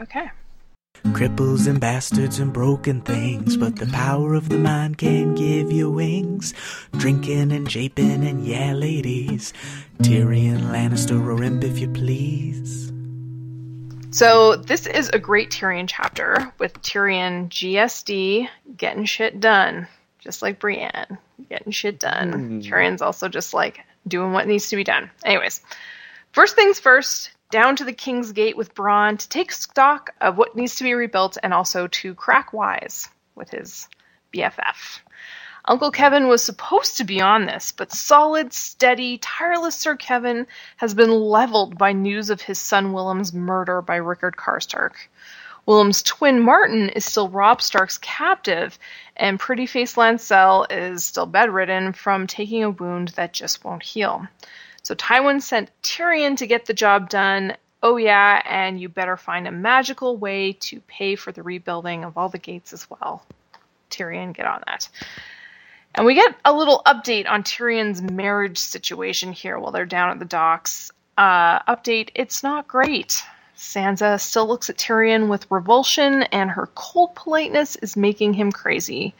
Okay. 0.00 0.30
Cripples 1.04 1.66
and 1.68 1.80
bastards 1.80 2.38
and 2.40 2.52
broken 2.52 3.00
things, 3.00 3.56
but 3.56 3.76
the 3.76 3.86
power 3.86 4.34
of 4.34 4.48
the 4.48 4.58
mind 4.58 4.98
can 4.98 5.34
give 5.34 5.70
you 5.70 5.90
wings. 5.90 6.52
Drinking 6.96 7.52
and 7.52 7.66
japing 7.66 8.28
and 8.28 8.44
yeah, 8.44 8.72
ladies. 8.72 9.52
Tyrion 9.98 10.70
Lannister 10.70 11.24
or 11.24 11.42
imp 11.42 11.64
if 11.64 11.78
you 11.78 11.88
please. 11.88 12.92
So 14.10 14.56
this 14.56 14.86
is 14.86 15.10
a 15.10 15.18
great 15.18 15.50
Tyrion 15.50 15.86
chapter 15.88 16.52
with 16.58 16.80
Tyrion 16.82 17.48
GSD 17.48 18.48
getting 18.76 19.04
shit 19.04 19.40
done, 19.40 19.86
just 20.20 20.42
like 20.42 20.58
Brienne 20.58 21.18
getting 21.48 21.72
shit 21.72 21.98
done. 21.98 22.32
Hmm. 22.32 22.60
Tyrion's 22.60 23.02
also 23.02 23.28
just 23.28 23.52
like 23.52 23.80
doing 24.08 24.32
what 24.32 24.46
needs 24.46 24.68
to 24.70 24.76
be 24.76 24.84
done. 24.84 25.10
Anyways, 25.24 25.60
first 26.32 26.56
things 26.56 26.78
first, 26.78 27.30
down 27.50 27.76
to 27.76 27.84
the 27.84 27.92
King's 27.92 28.32
Gate 28.32 28.56
with 28.56 28.74
Bronn 28.74 29.18
to 29.18 29.28
take 29.28 29.52
stock 29.52 30.14
of 30.20 30.36
what 30.36 30.56
needs 30.56 30.76
to 30.76 30.84
be 30.84 30.94
rebuilt 30.94 31.36
and 31.42 31.52
also 31.52 31.86
to 31.88 32.14
crack 32.14 32.52
wise 32.52 33.08
with 33.34 33.50
his 33.50 33.88
BFF. 34.32 35.00
Uncle 35.68 35.90
Kevan 35.90 36.28
was 36.28 36.44
supposed 36.44 36.96
to 36.96 37.04
be 37.04 37.20
on 37.20 37.46
this, 37.46 37.72
but 37.72 37.90
solid, 37.90 38.52
steady, 38.52 39.18
tireless 39.18 39.74
Sir 39.74 39.96
Kevan 39.96 40.46
has 40.76 40.94
been 40.94 41.10
leveled 41.10 41.76
by 41.76 41.92
news 41.92 42.30
of 42.30 42.40
his 42.40 42.60
son 42.60 42.92
Willem's 42.92 43.32
murder 43.32 43.82
by 43.82 43.96
Rickard 43.96 44.36
Karstark. 44.36 44.92
Willem's 45.66 46.04
twin 46.04 46.40
Martyn 46.40 46.90
is 46.90 47.04
still 47.04 47.28
Robb 47.28 47.60
Stark's 47.60 47.98
captive, 47.98 48.78
and 49.16 49.40
Pretty 49.40 49.66
Face 49.66 49.96
Lancel 49.96 50.66
is 50.70 51.04
still 51.04 51.26
bedridden 51.26 51.92
from 51.92 52.28
taking 52.28 52.62
a 52.62 52.70
wound 52.70 53.08
that 53.08 53.32
just 53.32 53.64
won't 53.64 53.82
heal. 53.82 54.24
So 54.84 54.94
Tywin 54.94 55.42
sent 55.42 55.72
Tyrion 55.82 56.36
to 56.36 56.46
get 56.46 56.66
the 56.66 56.74
job 56.74 57.10
done. 57.10 57.56
Oh, 57.82 57.96
yeah, 57.96 58.40
and 58.48 58.80
you 58.80 58.88
better 58.88 59.16
find 59.16 59.48
a 59.48 59.52
magical 59.52 60.16
way 60.16 60.52
to 60.52 60.80
pay 60.82 61.16
for 61.16 61.32
the 61.32 61.42
rebuilding 61.42 62.04
of 62.04 62.16
all 62.16 62.28
the 62.28 62.38
gates 62.38 62.72
as 62.72 62.88
well. 62.88 63.26
Tyrion, 63.90 64.32
get 64.32 64.46
on 64.46 64.62
that. 64.68 64.88
And 65.96 66.04
we 66.04 66.14
get 66.14 66.34
a 66.44 66.52
little 66.52 66.82
update 66.84 67.26
on 67.28 67.42
Tyrion's 67.42 68.02
marriage 68.02 68.58
situation 68.58 69.32
here 69.32 69.58
while 69.58 69.72
they're 69.72 69.86
down 69.86 70.10
at 70.10 70.18
the 70.18 70.26
docks. 70.26 70.92
Uh, 71.16 71.60
update 71.60 72.10
it's 72.14 72.42
not 72.42 72.68
great. 72.68 73.22
Sansa 73.56 74.20
still 74.20 74.46
looks 74.46 74.68
at 74.68 74.76
Tyrion 74.76 75.28
with 75.28 75.50
revulsion, 75.50 76.24
and 76.24 76.50
her 76.50 76.68
cold 76.74 77.14
politeness 77.14 77.76
is 77.76 77.96
making 77.96 78.34
him 78.34 78.52
crazy. 78.52 79.14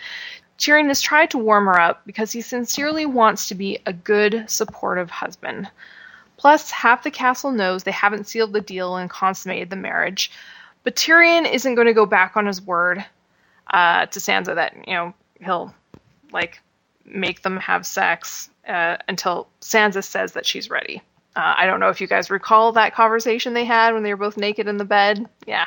Tyrion 0.59 0.89
has 0.89 1.01
tried 1.01 1.31
to 1.31 1.39
warm 1.39 1.65
her 1.65 1.81
up 1.81 2.03
because 2.05 2.33
he 2.33 2.43
sincerely 2.43 3.07
wants 3.07 3.49
to 3.49 3.55
be 3.55 3.79
a 3.87 3.95
good, 3.95 4.45
supportive 4.51 5.09
husband. 5.09 5.71
Plus, 6.37 6.71
half 6.71 7.03
the 7.03 7.11
castle 7.11 7.51
knows 7.51 7.85
they 7.85 7.91
haven't 7.91 8.27
sealed 8.29 8.53
the 8.53 8.61
deal 8.61 8.97
and 8.97 9.09
consummated 9.09 9.71
the 9.71 9.77
marriage. 9.77 10.31
But 10.85 10.97
Tyrion 10.97 11.51
isn't 11.51 11.75
going 11.75 11.87
to 11.87 11.95
go 11.95 12.05
back 12.05 12.37
on 12.37 12.45
his 12.45 12.61
word 12.61 13.03
uh, 13.71 14.05
to 14.05 14.19
Sansa 14.21 14.55
that, 14.55 14.77
you 14.87 14.93
know, 14.93 15.15
he'll, 15.41 15.75
like, 16.31 16.61
make 17.07 17.43
them 17.43 17.57
have 17.59 17.87
sex 17.87 18.51
uh, 18.67 18.97
until 19.09 19.49
Sansa 19.61 20.03
says 20.03 20.33
that 20.33 20.47
she's 20.47 20.71
ready. 20.71 21.03
Uh, 21.35 21.55
I 21.59 21.67
don't 21.67 21.81
know 21.81 21.91
if 21.91 22.01
you 22.01 22.07
guys 22.07 22.31
recall 22.31 22.73
that 22.73 22.95
conversation 22.95 23.53
they 23.53 23.65
had 23.65 23.95
when 23.95 24.03
they 24.03 24.13
were 24.13 24.17
both 24.19 24.37
naked 24.37 24.69
in 24.69 24.79
the 24.79 24.85
bed. 24.85 25.29
Yeah. 25.47 25.67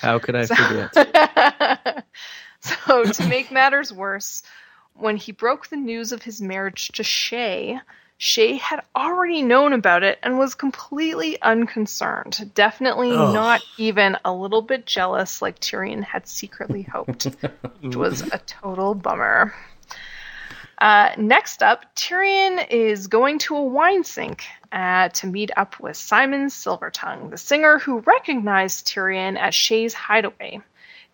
How 0.00 0.18
could 0.18 0.34
I 0.34 0.46
forget? 0.46 2.04
so, 2.60 3.04
to 3.04 3.28
make 3.28 3.50
matters 3.50 3.92
worse, 3.92 4.42
when 4.94 5.16
he 5.16 5.32
broke 5.32 5.68
the 5.68 5.76
news 5.76 6.12
of 6.12 6.22
his 6.22 6.40
marriage 6.40 6.88
to 6.92 7.02
Shae, 7.02 7.80
Shae 8.18 8.58
had 8.58 8.82
already 8.94 9.40
known 9.40 9.72
about 9.72 10.02
it 10.02 10.18
and 10.22 10.38
was 10.38 10.54
completely 10.54 11.40
unconcerned. 11.40 12.50
Definitely 12.54 13.12
Ugh. 13.12 13.32
not 13.32 13.62
even 13.78 14.16
a 14.24 14.32
little 14.32 14.60
bit 14.60 14.84
jealous 14.84 15.40
like 15.40 15.58
Tyrion 15.58 16.02
had 16.02 16.28
secretly 16.28 16.82
hoped, 16.82 17.24
which 17.80 17.96
was 17.96 18.20
a 18.20 18.38
total 18.46 18.94
bummer. 18.94 19.54
Uh, 20.80 21.10
next 21.18 21.62
up, 21.62 21.94
Tyrion 21.94 22.66
is 22.70 23.08
going 23.08 23.38
to 23.38 23.54
a 23.54 23.62
wine 23.62 24.02
sink 24.02 24.44
uh, 24.72 25.10
to 25.10 25.26
meet 25.26 25.50
up 25.54 25.78
with 25.78 25.94
Symon 25.94 26.46
Silvertongue, 26.46 27.30
the 27.30 27.36
singer 27.36 27.78
who 27.78 27.98
recognized 28.00 28.86
Tyrion 28.86 29.36
at 29.36 29.52
Shae's 29.52 29.92
hideaway. 29.92 30.60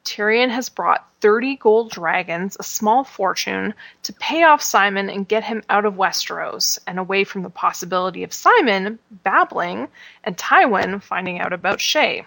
Tyrion 0.05 0.51
has 0.51 0.69
brought 0.69 1.05
30 1.21 1.57
gold 1.57 1.91
dragons, 1.91 2.57
a 2.61 2.63
small 2.63 3.03
fortune, 3.03 3.75
to 4.05 4.13
pay 4.13 4.45
off 4.45 4.61
Symon 4.63 5.13
and 5.13 5.27
get 5.27 5.43
him 5.43 5.65
out 5.69 5.85
of 5.85 5.95
Westeros 5.95 6.79
and 6.87 7.01
away 7.01 7.25
from 7.25 7.43
the 7.43 7.51
possibility 7.51 8.23
of 8.23 8.31
Symon 8.31 8.99
babbling 9.11 9.89
and 10.23 10.37
Tywin 10.37 11.03
finding 11.03 11.41
out 11.41 11.53
about 11.53 11.81
Shae. 11.81 12.25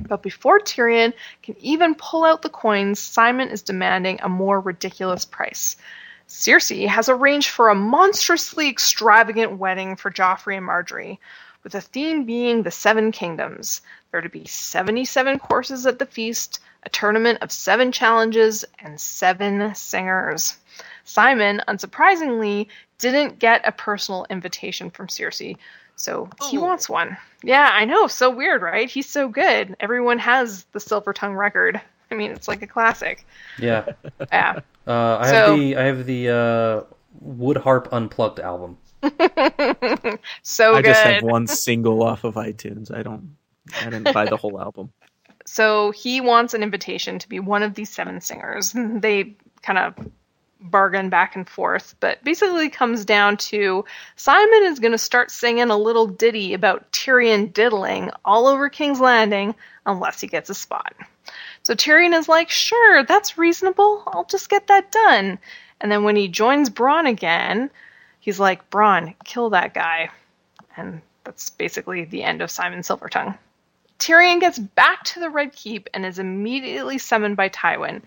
But 0.00 0.22
before 0.22 0.58
Tyrion 0.58 1.12
can 1.40 1.54
even 1.60 1.94
pull 1.94 2.24
out 2.24 2.42
the 2.42 2.48
coins, 2.48 2.98
Symon 2.98 3.52
is 3.52 3.62
demanding 3.62 4.18
a 4.20 4.28
more 4.28 4.58
ridiculous 4.58 5.24
price. 5.24 5.76
Cersei 6.28 6.86
has 6.86 7.08
arranged 7.08 7.48
for 7.48 7.70
a 7.70 7.74
monstrously 7.74 8.68
extravagant 8.68 9.58
wedding 9.58 9.96
for 9.96 10.10
Joffrey 10.10 10.58
and 10.58 10.66
Margaery, 10.66 11.18
with 11.62 11.72
the 11.72 11.80
theme 11.80 12.24
being 12.24 12.62
the 12.62 12.70
Seven 12.70 13.12
Kingdoms. 13.12 13.80
There 14.10 14.18
are 14.18 14.22
to 14.22 14.28
be 14.28 14.44
77 14.44 15.38
courses 15.38 15.86
at 15.86 15.98
the 15.98 16.06
feast, 16.06 16.60
a 16.82 16.90
tournament 16.90 17.38
of 17.40 17.50
seven 17.50 17.92
challenges, 17.92 18.64
and 18.78 19.00
seven 19.00 19.74
singers. 19.74 20.58
Symon, 21.04 21.64
unsurprisingly, 21.66 22.68
didn't 22.98 23.38
get 23.38 23.66
a 23.66 23.72
personal 23.72 24.26
invitation 24.28 24.90
from 24.90 25.06
Cersei, 25.06 25.56
so 25.96 26.28
he 26.50 26.58
oh. 26.58 26.62
wants 26.62 26.88
one. 26.88 27.16
Yeah, 27.42 27.70
I 27.72 27.86
know, 27.86 28.06
so 28.06 28.30
weird, 28.30 28.60
right? 28.60 28.90
He's 28.90 29.08
so 29.08 29.28
good. 29.28 29.76
Everyone 29.80 30.18
has 30.18 30.64
the 30.72 30.80
Silver 30.80 31.12
Tongue 31.12 31.34
record. 31.34 31.80
I 32.10 32.14
mean, 32.14 32.30
it's 32.30 32.48
like 32.48 32.62
a 32.62 32.66
classic. 32.66 33.26
Yeah. 33.58 33.86
Yeah. 34.32 34.60
Uh, 34.86 35.18
I 35.20 35.30
So- 35.30 35.50
have 35.50 35.58
the 35.58 35.76
I 35.76 35.82
have 35.84 36.06
the 36.06 36.28
uh, 36.30 36.94
Wood 37.20 37.56
Harp 37.58 37.88
Unplugged 37.92 38.40
album. 38.40 38.78
so 40.42 40.74
I 40.74 40.82
good. 40.82 40.84
just 40.88 41.02
have 41.02 41.22
one 41.22 41.46
single 41.46 42.02
off 42.02 42.24
of 42.24 42.34
iTunes. 42.34 42.92
I 42.94 43.02
don't. 43.02 43.36
I 43.80 43.84
didn't 43.90 44.12
buy 44.14 44.24
the 44.26 44.36
whole 44.36 44.60
album. 44.60 44.92
So 45.50 45.92
he 45.92 46.20
wants 46.20 46.52
an 46.52 46.62
invitation 46.62 47.18
to 47.20 47.26
be 47.28 47.40
one 47.40 47.62
of 47.62 47.72
these 47.72 47.88
seven 47.88 48.20
singers. 48.20 48.74
They 48.76 49.34
kind 49.62 49.78
of 49.78 49.94
bargain 50.60 51.08
back 51.08 51.36
and 51.36 51.48
forth, 51.48 51.94
but 52.00 52.22
basically 52.22 52.68
comes 52.68 53.06
down 53.06 53.38
to 53.38 53.86
Symon 54.18 54.70
is 54.70 54.78
going 54.78 54.92
to 54.92 54.98
start 54.98 55.30
singing 55.30 55.70
a 55.70 55.76
little 55.78 56.06
ditty 56.06 56.52
about 56.52 56.92
Tyrion 56.92 57.50
diddling 57.50 58.10
all 58.26 58.46
over 58.46 58.68
King's 58.68 59.00
Landing 59.00 59.54
unless 59.86 60.20
he 60.20 60.26
gets 60.26 60.50
a 60.50 60.54
spot. 60.54 60.92
So 61.62 61.74
Tyrion 61.74 62.16
is 62.16 62.28
like, 62.28 62.50
sure, 62.50 63.04
that's 63.04 63.38
reasonable. 63.38 64.02
I'll 64.06 64.24
just 64.24 64.48
get 64.48 64.68
that 64.68 64.90
done. 64.90 65.38
And 65.80 65.90
then 65.90 66.04
when 66.04 66.16
he 66.16 66.28
joins 66.28 66.70
Bronn 66.70 67.08
again, 67.08 67.70
he's 68.20 68.40
like, 68.40 68.70
Bronn, 68.70 69.14
kill 69.24 69.50
that 69.50 69.74
guy. 69.74 70.10
And 70.76 71.02
that's 71.24 71.50
basically 71.50 72.04
the 72.04 72.22
end 72.22 72.42
of 72.42 72.50
Symon 72.50 72.80
Silvertongue. 72.80 73.36
Tyrion 73.98 74.40
gets 74.40 74.58
back 74.58 75.02
to 75.04 75.20
the 75.20 75.30
Red 75.30 75.52
Keep 75.52 75.88
and 75.92 76.06
is 76.06 76.18
immediately 76.18 76.98
summoned 76.98 77.36
by 77.36 77.48
Tywin. 77.48 78.02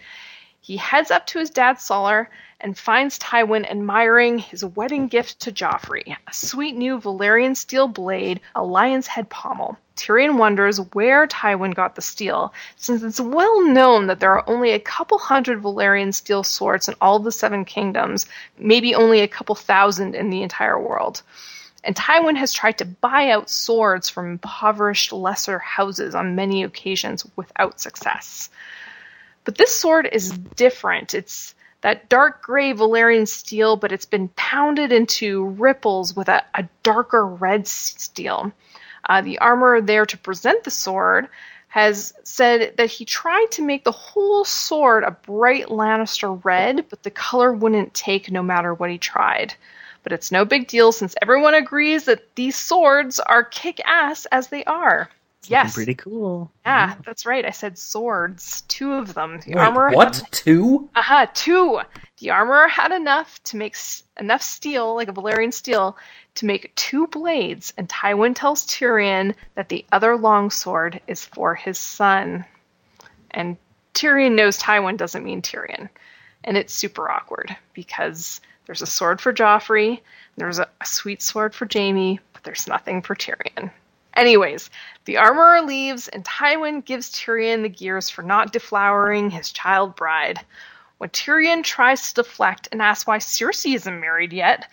He 0.62 0.78
heads 0.78 1.12
up 1.12 1.28
to 1.28 1.40
his 1.40 1.50
dad's 1.50 1.84
cellar 1.84 2.30
and 2.60 2.78
finds 2.78 3.20
Tywin 3.20 3.70
admiring 3.70 4.38
his 4.38 4.64
wedding 4.64 5.08
gift 5.08 5.42
to 5.42 5.52
Joffrey 5.52 6.16
a 6.28 6.34
sweet 6.34 6.76
new 6.76 7.00
Valyrian 7.00 7.58
steel 7.58 7.88
blade, 7.88 8.40
a 8.56 8.64
lion's 8.64 9.08
head 9.08 9.30
pommel. 9.30 9.78
Tyrion 10.02 10.38
wonders 10.38 10.80
where 10.94 11.28
Tywin 11.28 11.76
got 11.76 11.96
the 11.96 12.02
steel, 12.02 12.54
since 12.76 13.04
it's 13.04 13.20
well 13.20 13.62
known 13.62 14.08
that 14.08 14.20
there 14.20 14.32
are 14.32 14.50
only 14.50 14.72
a 14.72 14.80
couple 14.80 15.18
hundred 15.18 15.62
Valyrian 15.62 16.14
steel 16.14 16.44
swords 16.44 16.88
in 16.88 16.96
all 17.00 17.20
the 17.20 17.32
Seven 17.32 17.66
Kingdoms, 17.66 18.26
maybe 18.58 18.96
only 18.96 19.22
a 19.22 19.28
couple 19.28 19.56
thousand 19.56 20.16
in 20.16 20.30
the 20.30 20.42
entire 20.42 20.80
world 20.80 21.22
and 21.84 21.96
Tywin 21.96 22.38
has 22.38 22.54
tried 22.54 22.78
to 22.80 22.86
buy 22.86 23.32
out 23.32 23.50
swords 23.50 24.10
from 24.10 24.32
impoverished 24.32 25.12
lesser 25.12 25.60
houses 25.60 26.14
on 26.14 26.36
many 26.36 26.64
occasions 26.64 27.26
without 27.36 27.80
success. 27.80 28.50
But 29.44 29.58
this 29.58 29.76
sword 29.76 30.08
is 30.12 30.32
different. 30.32 31.16
It's 31.16 31.56
that 31.82 32.10
dark 32.10 32.44
gray 32.44 32.74
Valyrian 32.74 33.28
steel, 33.28 33.76
but 33.76 33.92
it's 33.92 34.06
been 34.06 34.28
pounded 34.30 34.92
into 34.92 35.46
ripples 35.46 36.16
with 36.16 36.30
a, 36.30 36.44
a 36.54 36.68
darker 36.84 37.26
red 37.26 37.68
steel. 37.68 38.52
Uh, 39.12 39.20
the 39.20 39.40
armorer 39.40 39.82
there 39.82 40.06
to 40.06 40.18
present 40.18 40.64
the 40.64 40.72
sword 40.72 41.28
has 41.68 42.14
said 42.24 42.78
that 42.78 42.90
he 42.90 43.04
tried 43.04 43.48
to 43.52 43.62
make 43.62 43.84
the 43.84 43.92
whole 43.92 44.46
sword 44.46 45.04
a 45.04 45.12
bright 45.12 45.68
Lannister 45.68 46.40
red, 46.46 46.86
but 46.90 47.04
the 47.04 47.12
color 47.12 47.52
wouldn't 47.52 47.94
take 47.94 48.32
no 48.32 48.42
matter 48.42 48.74
what 48.74 48.90
he 48.90 48.98
tried 48.98 49.54
but 50.04 50.12
it's 50.12 50.32
no 50.32 50.46
big 50.46 50.68
deal 50.68 50.92
since 50.92 51.16
everyone 51.22 51.54
agrees 51.54 52.06
that 52.06 52.36
these 52.36 52.56
swords 52.56 53.20
are 53.20 53.44
kick 53.44 53.80
ass 53.86 54.26
as 54.32 54.48
they 54.48 54.64
are. 54.66 55.10
yes. 55.48 55.74
Pretty 55.74 55.96
cool. 55.96 56.52
Yeah, 56.66 56.96
that's 57.06 57.26
right. 57.26 57.46
I 57.46 57.52
said 57.52 57.78
swords. 57.78 58.62
Two 58.68 58.94
of 58.94 59.14
them. 59.14 59.40
The 59.46 59.56
Wait, 59.56 59.58
armorer 59.58 59.92
what? 59.92 60.24
Two? 60.32 60.90
Aha, 60.96 61.30
two. 61.34 61.82
The 62.22 62.30
armorer 62.30 62.68
had 62.68 62.92
enough 62.92 63.44
to 63.46 63.58
make 63.58 63.76
enough 64.16 64.44
steel, 64.44 64.94
like 64.94 65.08
a 65.08 65.12
Valyrian 65.12 65.52
steel, 65.52 65.98
to 66.36 66.46
make 66.46 66.76
two 66.76 67.08
blades, 67.08 67.74
and 67.78 67.90
Tywin 67.90 68.36
tells 68.36 68.68
Tyrion 68.68 69.34
that 69.56 69.70
the 69.70 69.84
other 69.92 70.16
longsword 70.16 71.02
is 71.08 71.26
for 71.26 71.56
his 71.56 71.80
son. 71.80 72.46
And 73.32 73.58
Tyrion 73.96 74.36
knows 74.36 74.60
Tywin 74.60 74.98
doesn't 74.98 75.24
mean 75.24 75.42
Tyrion. 75.42 75.90
And 76.44 76.58
it's 76.58 76.76
super 76.76 77.10
awkward 77.10 77.58
because 77.74 78.40
there's 78.68 78.84
a 78.84 78.88
sword 78.88 79.20
for 79.20 79.34
Joffrey, 79.34 80.02
there's 80.38 80.60
a, 80.60 80.70
a 80.80 80.86
sweet 80.86 81.24
sword 81.24 81.56
for 81.56 81.68
Jaime, 81.74 82.20
but 82.34 82.44
there's 82.44 82.68
nothing 82.68 83.02
for 83.02 83.16
Tyrion. 83.16 83.72
Anyways, 84.16 84.70
the 85.06 85.18
armorer 85.18 85.64
leaves, 85.64 86.08
and 86.08 86.24
Tywin 86.24 86.86
gives 86.86 87.10
Tyrion 87.10 87.64
the 87.64 87.70
gears 87.70 88.12
for 88.12 88.22
not 88.22 88.54
deflowering 88.54 89.32
his 89.32 89.52
child 89.52 89.96
bride. 89.96 90.40
When 91.02 91.10
Tyrion 91.10 91.64
tries 91.64 92.10
to 92.10 92.22
deflect 92.22 92.70
and 92.72 92.80
asks 92.80 93.08
why 93.08 93.18
Cersei 93.18 93.74
isn't 93.74 94.00
married 94.00 94.32
yet, 94.34 94.70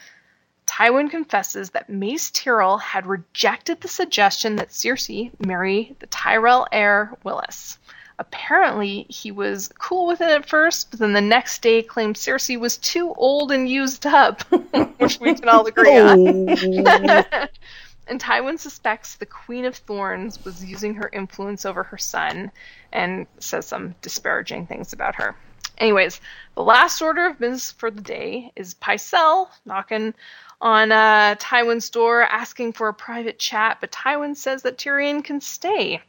Tywin 0.67 1.11
confesses 1.11 1.71
that 1.71 1.89
Mace 1.89 2.31
Tyrell 2.31 2.77
had 2.77 3.07
rejected 3.07 3.81
the 3.81 3.89
suggestion 3.89 4.57
that 4.57 4.69
Cersei 4.69 5.31
marry 5.43 5.97
the 6.01 6.07
Tyrell 6.09 6.67
heir 6.71 7.17
Willas. 7.25 7.79
Apparently, 8.19 9.07
he 9.09 9.31
was 9.33 9.71
cool 9.79 10.07
with 10.07 10.21
it 10.21 10.29
at 10.29 10.47
first, 10.47 10.91
but 10.91 11.01
then 11.01 11.15
the 11.15 11.23
next 11.23 11.63
day 11.63 11.81
claimed 11.81 12.17
Cersei 12.17 12.61
was 12.61 12.77
too 12.77 13.15
old 13.15 13.51
and 13.51 13.67
used 13.67 14.05
up, 14.05 14.43
which 14.99 15.19
we 15.21 15.35
can 15.35 15.49
all 15.49 15.65
agree 15.65 15.97
on. 15.97 16.29
Oh. 16.51 17.47
and 18.07 18.21
Tywin 18.21 18.59
suspects 18.59 19.15
the 19.15 19.25
Queen 19.25 19.65
of 19.65 19.77
Thorns 19.77 20.45
was 20.45 20.63
using 20.63 20.97
her 20.97 21.09
influence 21.11 21.65
over 21.65 21.85
her 21.85 21.97
son 21.97 22.53
and 22.93 23.27
says 23.39 23.67
some 23.67 23.95
disparaging 24.03 24.67
things 24.67 24.93
about 24.93 25.15
her. 25.15 25.35
Anyways, 25.79 26.21
the 26.55 26.63
last 26.63 27.01
order 27.01 27.27
of 27.27 27.39
business 27.39 27.71
for 27.73 27.91
the 27.91 28.01
day 28.01 28.53
is 28.57 28.75
Pycelle 28.75 29.49
knocking 29.65 30.15
on 30.61 30.91
uh, 30.91 31.37
Tywin's 31.37 31.89
door 31.91 32.23
asking 32.23 32.73
for 32.73 32.89
a 32.89 32.95
private 32.95 33.39
chat, 33.39 33.79
but 33.81 33.93
Tywin 33.93 34.37
says 34.37 34.63
that 34.63 34.77
Tyrion 34.77 35.23
can 35.23 35.41
stay. 35.41 36.03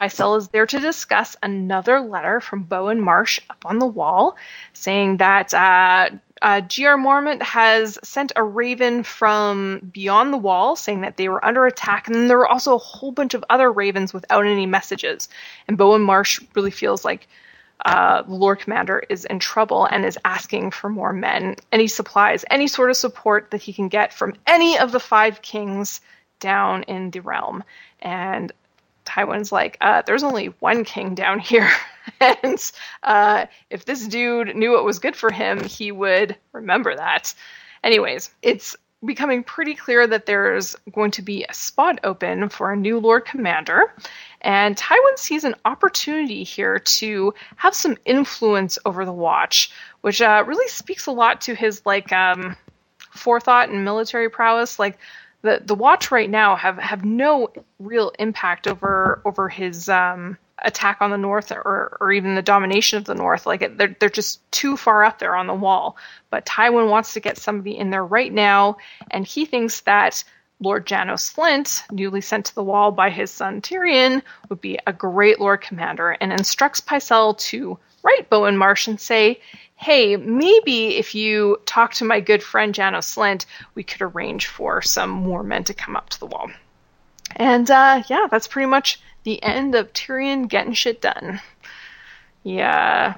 Pycelle 0.00 0.38
is 0.38 0.48
there 0.48 0.64
to 0.66 0.80
discuss 0.80 1.36
another 1.42 2.00
letter 2.00 2.40
from 2.40 2.62
Bowen 2.62 3.02
Marsh 3.02 3.40
up 3.50 3.62
on 3.66 3.78
the 3.78 3.86
wall 3.86 4.38
saying 4.72 5.18
that 5.18 5.52
uh, 5.52 6.08
uh, 6.40 6.62
Jeor 6.62 6.98
Mormont 6.98 7.42
has 7.42 7.98
sent 8.02 8.32
a 8.36 8.42
raven 8.42 9.02
from 9.02 9.90
beyond 9.92 10.32
the 10.32 10.38
wall 10.38 10.76
saying 10.76 11.02
that 11.02 11.18
they 11.18 11.28
were 11.28 11.44
under 11.44 11.66
attack, 11.66 12.06
and 12.06 12.16
then 12.16 12.28
there 12.28 12.38
were 12.38 12.48
also 12.48 12.74
a 12.74 12.78
whole 12.78 13.12
bunch 13.12 13.34
of 13.34 13.44
other 13.50 13.70
ravens 13.70 14.14
without 14.14 14.46
any 14.46 14.64
messages. 14.64 15.28
And 15.68 15.76
Bowen 15.76 16.00
Marsh 16.00 16.40
really 16.54 16.70
feels 16.70 17.04
like 17.04 17.28
uh, 17.84 18.22
Lord 18.26 18.60
Commander 18.60 19.02
is 19.08 19.24
in 19.24 19.38
trouble 19.38 19.86
and 19.86 20.04
is 20.04 20.18
asking 20.24 20.70
for 20.70 20.88
more 20.90 21.12
men, 21.12 21.56
any 21.72 21.86
supplies, 21.86 22.44
any 22.50 22.68
sort 22.68 22.90
of 22.90 22.96
support 22.96 23.50
that 23.50 23.62
he 23.62 23.72
can 23.72 23.88
get 23.88 24.12
from 24.12 24.34
any 24.46 24.78
of 24.78 24.92
the 24.92 25.00
five 25.00 25.42
kings 25.42 26.00
down 26.40 26.82
in 26.84 27.10
the 27.10 27.20
realm. 27.20 27.64
And 28.00 28.52
Tywin's 29.04 29.52
like, 29.52 29.76
uh, 29.80 30.02
there's 30.06 30.22
only 30.22 30.46
one 30.60 30.84
king 30.84 31.14
down 31.14 31.38
here. 31.38 31.70
and 32.20 32.72
uh, 33.02 33.46
if 33.70 33.84
this 33.84 34.06
dude 34.06 34.54
knew 34.56 34.72
what 34.72 34.84
was 34.84 34.98
good 34.98 35.16
for 35.16 35.30
him, 35.30 35.62
he 35.64 35.92
would 35.92 36.36
remember 36.52 36.94
that. 36.94 37.34
Anyways, 37.82 38.30
it's 38.42 38.76
becoming 39.04 39.42
pretty 39.42 39.74
clear 39.74 40.06
that 40.06 40.26
there's 40.26 40.76
going 40.92 41.10
to 41.12 41.22
be 41.22 41.44
a 41.48 41.54
spot 41.54 42.00
open 42.04 42.48
for 42.48 42.70
a 42.70 42.76
new 42.76 42.98
Lord 42.98 43.24
Commander. 43.24 43.94
And 44.42 44.76
Tywin 44.76 45.18
sees 45.18 45.44
an 45.44 45.54
opportunity 45.64 46.44
here 46.44 46.78
to 46.78 47.34
have 47.56 47.74
some 47.74 47.96
influence 48.04 48.78
over 48.84 49.04
the 49.04 49.12
Watch, 49.12 49.70
which 50.02 50.20
uh, 50.20 50.44
really 50.46 50.68
speaks 50.68 51.06
a 51.06 51.12
lot 51.12 51.42
to 51.42 51.54
his 51.54 51.82
like 51.86 52.12
um, 52.12 52.56
forethought 53.12 53.70
and 53.70 53.84
military 53.84 54.28
prowess. 54.28 54.78
Like 54.78 54.98
the 55.42 55.62
the 55.64 55.74
Watch 55.74 56.10
right 56.10 56.28
now 56.28 56.56
have 56.56 56.78
have 56.78 57.04
no 57.04 57.50
real 57.78 58.12
impact 58.18 58.66
over 58.66 59.22
over 59.24 59.48
his 59.48 59.88
um, 59.88 60.36
attack 60.62 60.98
on 61.00 61.10
the 61.10 61.18
North 61.18 61.52
or 61.52 61.96
or 62.00 62.12
even 62.12 62.34
the 62.34 62.42
domination 62.42 62.98
of 62.98 63.04
the 63.04 63.14
North. 63.14 63.46
Like 63.46 63.76
they're 63.76 63.96
they're 63.98 64.08
just 64.08 64.50
too 64.50 64.76
far 64.76 65.04
up 65.04 65.18
there 65.18 65.36
on 65.36 65.46
the 65.46 65.54
wall. 65.54 65.96
But 66.30 66.46
Tywin 66.46 66.90
wants 66.90 67.14
to 67.14 67.20
get 67.20 67.38
somebody 67.38 67.76
in 67.76 67.90
there 67.90 68.04
right 68.04 68.32
now, 68.32 68.76
and 69.10 69.26
he 69.26 69.46
thinks 69.46 69.80
that 69.82 70.24
Lord 70.60 70.86
Janos 70.86 71.32
Slynt, 71.32 71.82
newly 71.90 72.20
sent 72.20 72.46
to 72.46 72.54
the 72.54 72.62
wall 72.62 72.92
by 72.92 73.08
his 73.08 73.30
son 73.30 73.62
Tyrion, 73.62 74.22
would 74.48 74.60
be 74.60 74.78
a 74.86 74.92
great 74.92 75.40
Lord 75.40 75.62
Commander 75.62 76.10
and 76.10 76.32
instructs 76.32 76.80
Pycelle 76.80 77.38
to 77.38 77.78
write 78.02 78.28
Bowen 78.28 78.58
Marsh 78.58 78.86
and 78.86 79.00
say, 79.00 79.40
hey, 79.76 80.16
maybe 80.16 80.96
if 80.98 81.14
you 81.14 81.58
talk 81.64 81.94
to 81.94 82.04
my 82.04 82.20
good 82.20 82.42
friend 82.42 82.74
Janos 82.74 83.14
Slynt, 83.14 83.46
we 83.74 83.82
could 83.82 84.02
arrange 84.02 84.46
for 84.46 84.82
some 84.82 85.08
more 85.08 85.42
men 85.42 85.64
to 85.64 85.74
come 85.74 85.96
up 85.96 86.10
to 86.10 86.20
the 86.20 86.26
wall. 86.26 86.50
And 87.36 87.70
uh, 87.70 88.02
yeah, 88.08 88.26
that's 88.30 88.48
pretty 88.48 88.66
much 88.66 89.00
the 89.24 89.42
end 89.42 89.74
of 89.74 89.92
Tyrion 89.92 90.48
getting 90.48 90.72
shit 90.72 91.00
done. 91.00 91.40
Yeah, 92.42 93.16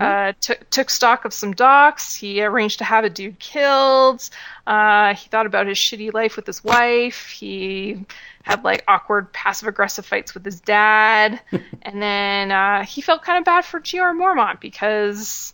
uh, 0.00 0.32
took 0.40 0.68
took 0.70 0.88
stock 0.88 1.24
of 1.24 1.34
some 1.34 1.52
docs. 1.52 2.14
He 2.14 2.42
arranged 2.42 2.78
to 2.78 2.84
have 2.84 3.04
a 3.04 3.10
dude 3.10 3.38
killed. 3.38 4.28
Uh, 4.66 5.14
he 5.14 5.28
thought 5.28 5.46
about 5.46 5.66
his 5.66 5.76
shitty 5.76 6.14
life 6.14 6.36
with 6.36 6.46
his 6.46 6.64
wife. 6.64 7.28
He 7.28 8.06
had 8.42 8.64
like 8.64 8.82
awkward 8.88 9.32
passive 9.32 9.68
aggressive 9.68 10.06
fights 10.06 10.32
with 10.32 10.44
his 10.44 10.60
dad, 10.60 11.40
and 11.82 12.00
then 12.00 12.50
uh, 12.50 12.84
he 12.84 13.02
felt 13.02 13.22
kind 13.22 13.38
of 13.38 13.44
bad 13.44 13.64
for 13.64 13.80
Jeor 13.80 14.16
Mormont 14.16 14.60
because 14.60 15.52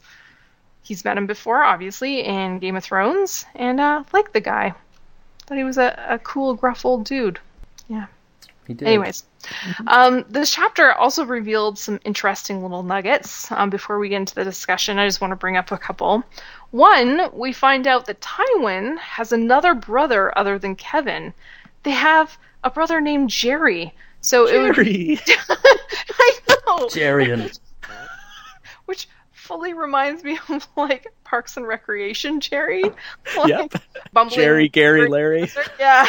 he's 0.82 1.04
met 1.04 1.18
him 1.18 1.26
before, 1.26 1.64
obviously 1.64 2.20
in 2.20 2.60
Game 2.60 2.76
of 2.76 2.84
Thrones, 2.84 3.44
and 3.54 3.80
uh, 3.80 4.04
liked 4.12 4.32
the 4.32 4.40
guy. 4.40 4.74
Thought 5.46 5.58
he 5.58 5.64
was 5.64 5.78
a, 5.78 6.06
a 6.08 6.18
cool, 6.20 6.54
gruff 6.54 6.84
old 6.84 7.04
dude. 7.04 7.40
Yeah. 7.88 8.06
He 8.66 8.74
did. 8.74 8.88
Anyways, 8.88 9.24
um, 9.86 10.24
this 10.28 10.50
chapter 10.52 10.92
also 10.92 11.24
revealed 11.24 11.78
some 11.78 12.00
interesting 12.04 12.62
little 12.62 12.82
nuggets. 12.82 13.50
Um, 13.52 13.70
before 13.70 13.98
we 13.98 14.08
get 14.08 14.16
into 14.16 14.34
the 14.34 14.44
discussion, 14.44 14.98
I 14.98 15.06
just 15.06 15.20
want 15.20 15.30
to 15.32 15.36
bring 15.36 15.56
up 15.56 15.70
a 15.70 15.78
couple. 15.78 16.24
One, 16.70 17.30
we 17.32 17.52
find 17.52 17.86
out 17.86 18.06
that 18.06 18.20
Tywin 18.20 18.98
has 18.98 19.32
another 19.32 19.74
brother 19.74 20.36
other 20.36 20.58
than 20.58 20.74
Kevan. 20.74 21.32
They 21.84 21.92
have 21.92 22.36
a 22.64 22.70
brother 22.70 23.00
named 23.00 23.30
Jerry. 23.30 23.94
So 24.20 24.48
it 24.48 24.60
would. 24.60 24.74
Jerry. 24.74 25.20
I 25.48 26.38
know. 26.48 26.88
Gerion. 26.88 27.56
Which 28.86 29.08
fully 29.32 29.74
reminds 29.74 30.24
me 30.24 30.38
of 30.48 30.66
like 30.76 31.06
Parks 31.22 31.56
and 31.56 31.66
Recreation 31.66 32.40
Jerry. 32.40 32.82
Like, 33.36 33.48
Yep. 33.48 34.30
Jerry, 34.30 34.68
Gary, 34.68 35.08
Larry. 35.08 35.50
Yeah. 35.78 36.08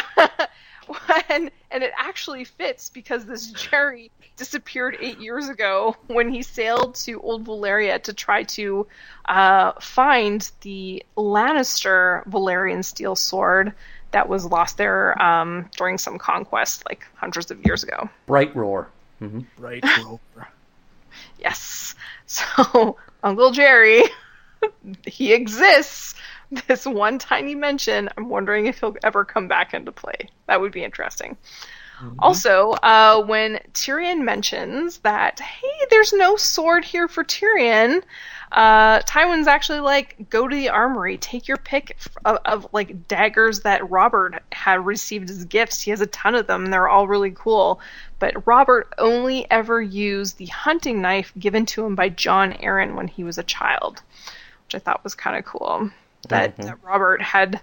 And, 1.30 1.50
and 1.70 1.82
it 1.82 1.92
actually 1.96 2.44
fits 2.44 2.90
because 2.90 3.26
this 3.26 3.50
Jerry 3.52 4.10
disappeared 4.36 4.96
eight 5.00 5.18
years 5.20 5.48
ago 5.48 5.96
when 6.06 6.30
he 6.30 6.42
sailed 6.42 6.94
to 6.94 7.20
Old 7.20 7.44
Valyria 7.44 8.02
to 8.04 8.12
try 8.12 8.44
to 8.44 8.86
uh, 9.26 9.72
find 9.80 10.50
the 10.62 11.02
Lannister 11.16 12.24
Valyrian 12.26 12.84
steel 12.84 13.16
sword 13.16 13.74
that 14.12 14.28
was 14.28 14.44
lost 14.46 14.78
there 14.78 15.20
um, 15.20 15.68
during 15.76 15.98
some 15.98 16.18
conquest 16.18 16.84
like 16.88 17.06
hundreds 17.14 17.50
of 17.50 17.64
years 17.66 17.82
ago. 17.82 18.08
Bright 18.26 18.54
Roar. 18.56 18.88
Right. 19.58 19.84
Roar. 20.02 20.20
Yes. 21.38 21.94
So 22.26 22.96
Uncle 23.22 23.50
Jerry, 23.50 24.04
he 25.06 25.32
exists. 25.32 26.14
This 26.66 26.86
one 26.86 27.18
tiny 27.18 27.54
mention. 27.54 28.08
I'm 28.16 28.30
wondering 28.30 28.66
if 28.66 28.80
he'll 28.80 28.96
ever 29.02 29.24
come 29.24 29.48
back 29.48 29.74
into 29.74 29.92
play. 29.92 30.30
That 30.46 30.60
would 30.60 30.72
be 30.72 30.82
interesting. 30.82 31.36
Also, 32.20 32.70
uh, 32.70 33.22
when 33.24 33.58
Tyrion 33.74 34.22
mentions 34.22 34.98
that, 34.98 35.40
hey, 35.40 35.86
there's 35.90 36.12
no 36.12 36.36
sword 36.36 36.84
here 36.84 37.08
for 37.08 37.24
Tyrion, 37.24 38.02
uh, 38.52 39.00
Tywin's 39.00 39.46
actually 39.46 39.80
like, 39.80 40.30
go 40.30 40.48
to 40.48 40.54
the 40.54 40.70
armory, 40.70 41.18
take 41.18 41.48
your 41.48 41.56
pick 41.56 41.96
of, 42.24 42.38
of 42.44 42.68
like 42.72 43.08
daggers 43.08 43.60
that 43.60 43.90
Robert 43.90 44.42
had 44.52 44.86
received 44.86 45.28
as 45.28 45.44
gifts. 45.44 45.82
He 45.82 45.90
has 45.90 46.00
a 46.00 46.06
ton 46.06 46.34
of 46.34 46.46
them. 46.46 46.66
They're 46.66 46.88
all 46.88 47.08
really 47.08 47.32
cool. 47.32 47.80
But 48.18 48.46
Robert 48.46 48.92
only 48.98 49.50
ever 49.50 49.80
used 49.82 50.38
the 50.38 50.46
hunting 50.46 51.02
knife 51.02 51.32
given 51.38 51.66
to 51.66 51.84
him 51.84 51.94
by 51.94 52.08
Jon 52.08 52.52
Arryn 52.54 52.94
when 52.94 53.08
he 53.08 53.24
was 53.24 53.38
a 53.38 53.42
child, 53.42 54.02
which 54.66 54.74
I 54.74 54.78
thought 54.78 55.04
was 55.04 55.14
kind 55.14 55.36
of 55.36 55.44
cool. 55.44 55.90
That, 56.28 56.52
mm-hmm. 56.52 56.62
that 56.62 56.82
Robert 56.82 57.22
had, 57.22 57.60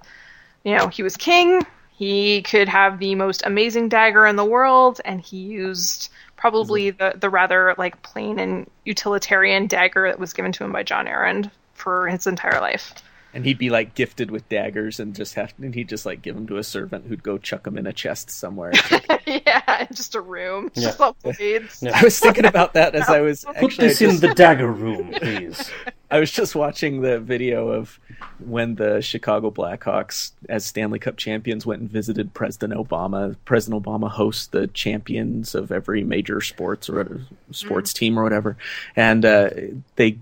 you 0.64 0.76
know, 0.76 0.88
he 0.88 1.03
was 1.03 1.18
king. 1.18 1.62
He 1.97 2.41
could 2.41 2.68
have 2.68 2.99
the 2.99 3.16
most 3.16 3.43
amazing 3.45 3.89
dagger 3.89 4.26
in 4.26 4.36
the 4.36 4.45
world, 4.45 4.99
and 5.06 5.22
he 5.22 5.38
used 5.38 6.10
probably 6.36 6.91
mm-hmm. 6.91 6.97
the, 6.97 7.18
the 7.20 7.30
rather 7.30 7.76
like 7.78 8.01
plain 8.01 8.39
and 8.39 8.70
utilitarian 8.84 9.68
dagger 9.68 10.10
that 10.10 10.20
was 10.20 10.34
given 10.34 10.51
to 10.53 10.64
him 10.64 10.72
by 10.72 10.84
Jon 10.84 11.06
Arryn 11.06 11.49
for 11.74 12.08
his 12.08 12.28
entire 12.28 12.60
life. 12.60 12.93
And 13.36 13.45
he'd 13.45 13.57
be 13.57 13.69
like 13.69 13.93
gifted 13.95 14.31
with 14.31 14.47
daggers 14.49 14.99
and 14.99 15.13
just 15.15 15.36
have 15.36 15.53
and 15.61 15.75
he'd 15.75 15.89
just 15.89 16.05
like 16.05 16.21
give 16.21 16.36
them 16.36 16.47
to 16.47 16.57
a 16.57 16.63
servant 16.63 17.05
who'd 17.05 17.21
go 17.21 17.38
chuck 17.38 17.63
them 17.63 17.77
in 17.77 17.86
a 17.86 17.93
chest 17.93 18.29
somewhere. 18.29 18.71
yeah, 19.27 19.86
just 19.93 20.15
a 20.15 20.21
room, 20.21 20.71
Yeah. 20.73 20.83
just 20.83 21.01
all 21.01 21.15
blades. 21.21 21.81
Yeah. 21.83 21.91
I 21.93 22.03
was 22.03 22.17
thinking 22.19 22.45
about 22.45 22.73
that 22.73 22.95
as 22.95 23.09
I 23.09 23.21
was 23.21 23.43
Put 23.59 23.71
actually 23.73 23.86
I 23.86 23.88
this 23.89 24.01
in 24.01 24.19
the 24.21 24.33
dagger 24.33 24.71
room, 24.71 25.13
please. 25.13 25.69
I 26.09 26.19
was 26.19 26.31
just 26.31 26.55
watching 26.55 27.01
the 27.01 27.19
video 27.19 27.69
of 27.69 27.99
when 28.39 28.75
the 28.75 29.01
Chicago 29.01 29.51
Blackhawks, 29.51 30.31
as 30.47 30.65
Stanley 30.65 30.99
Cup 30.99 31.17
champions, 31.17 31.65
went 31.65 31.81
and 31.81 31.89
visited 31.91 32.33
President 32.33 32.73
Obama. 32.73 33.36
President 33.43 33.83
Obama 33.83 34.09
hosts 34.09 34.47
the 34.47 34.67
champions 34.67 35.55
of 35.55 35.71
every 35.71 36.03
major 36.03 36.39
sports 36.41 36.89
or 36.89 37.21
sports 37.51 37.91
team 37.91 38.17
or 38.19 38.23
whatever, 38.23 38.55
and 38.95 39.25
uh, 39.25 39.49
they, 39.95 40.19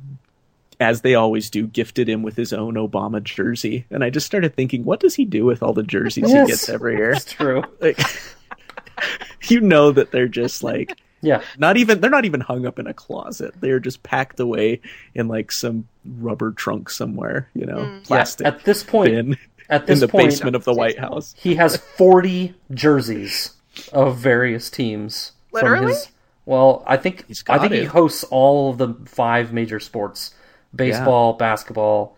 as 0.80 1.02
they 1.02 1.16
always 1.16 1.50
do, 1.50 1.68
gifted 1.68 2.10
him 2.10 2.24
with 2.24 2.36
his 2.36 2.54
own 2.54 2.76
Obama 2.76 3.22
jersey. 3.24 3.86
And 3.92 4.04
I 4.04 4.10
just 4.10 4.26
started 4.26 4.56
thinking, 4.56 4.84
what 4.86 5.00
does 5.00 5.16
he 5.16 5.26
do 5.26 5.46
with 5.46 5.62
all 5.64 5.74
the 5.74 5.84
jerseys 5.84 6.26
Yes. 6.28 6.48
he 6.48 6.52
gets 6.52 6.70
every 6.70 6.96
year? 6.98 7.12
It's 7.12 7.32
true. 7.32 7.64
Like, 7.80 8.00
you 9.48 9.60
know 9.62 9.92
that 9.92 10.12
they're 10.12 10.28
just 10.28 10.64
like 10.64 10.98
Yeah. 11.22 11.42
not 11.58 11.78
even 11.78 12.00
they're 12.02 12.10
not 12.10 12.26
even 12.26 12.40
hung 12.42 12.66
up 12.66 12.80
in 12.80 12.88
a 12.88 12.94
closet. 12.94 13.54
They're 13.60 13.80
just 13.80 14.04
packed 14.04 14.40
away 14.40 14.82
in 15.16 15.28
like 15.28 15.52
some 15.52 15.88
rubber 16.06 16.52
trunk 16.52 16.90
somewhere, 16.90 17.50
you 17.54 17.66
know, 17.66 17.78
Mm. 17.80 17.94
Yeah. 17.96 18.00
plastic 18.06 18.48
At 18.48 18.64
this 18.64 18.84
point, 18.84 19.12
bin 19.12 19.38
at 19.70 19.82
in 19.82 19.88
this 19.88 20.00
the 20.02 20.08
point, 20.08 20.30
basement 20.30 20.56
of 20.56 20.64
the 20.66 20.74
White 20.74 21.00
House. 21.00 21.34
he 21.38 21.56
has 21.56 21.78
40 21.78 22.54
jerseys 22.72 23.52
of 23.92 24.18
various 24.18 24.70
teams. 24.70 25.32
Literally? 25.52 25.78
From 25.80 25.88
his, 25.90 26.08
Well, 26.46 26.84
I 26.86 26.98
think 26.98 27.26
I 27.48 27.58
got 27.58 27.62
think 27.70 27.74
he 27.74 27.84
hosts 27.86 28.24
all 28.26 28.72
of 28.72 28.78
the 28.78 28.94
five 29.06 29.54
major 29.54 29.80
sports: 29.80 30.34
baseball, 30.76 31.34
basketball, 31.34 32.18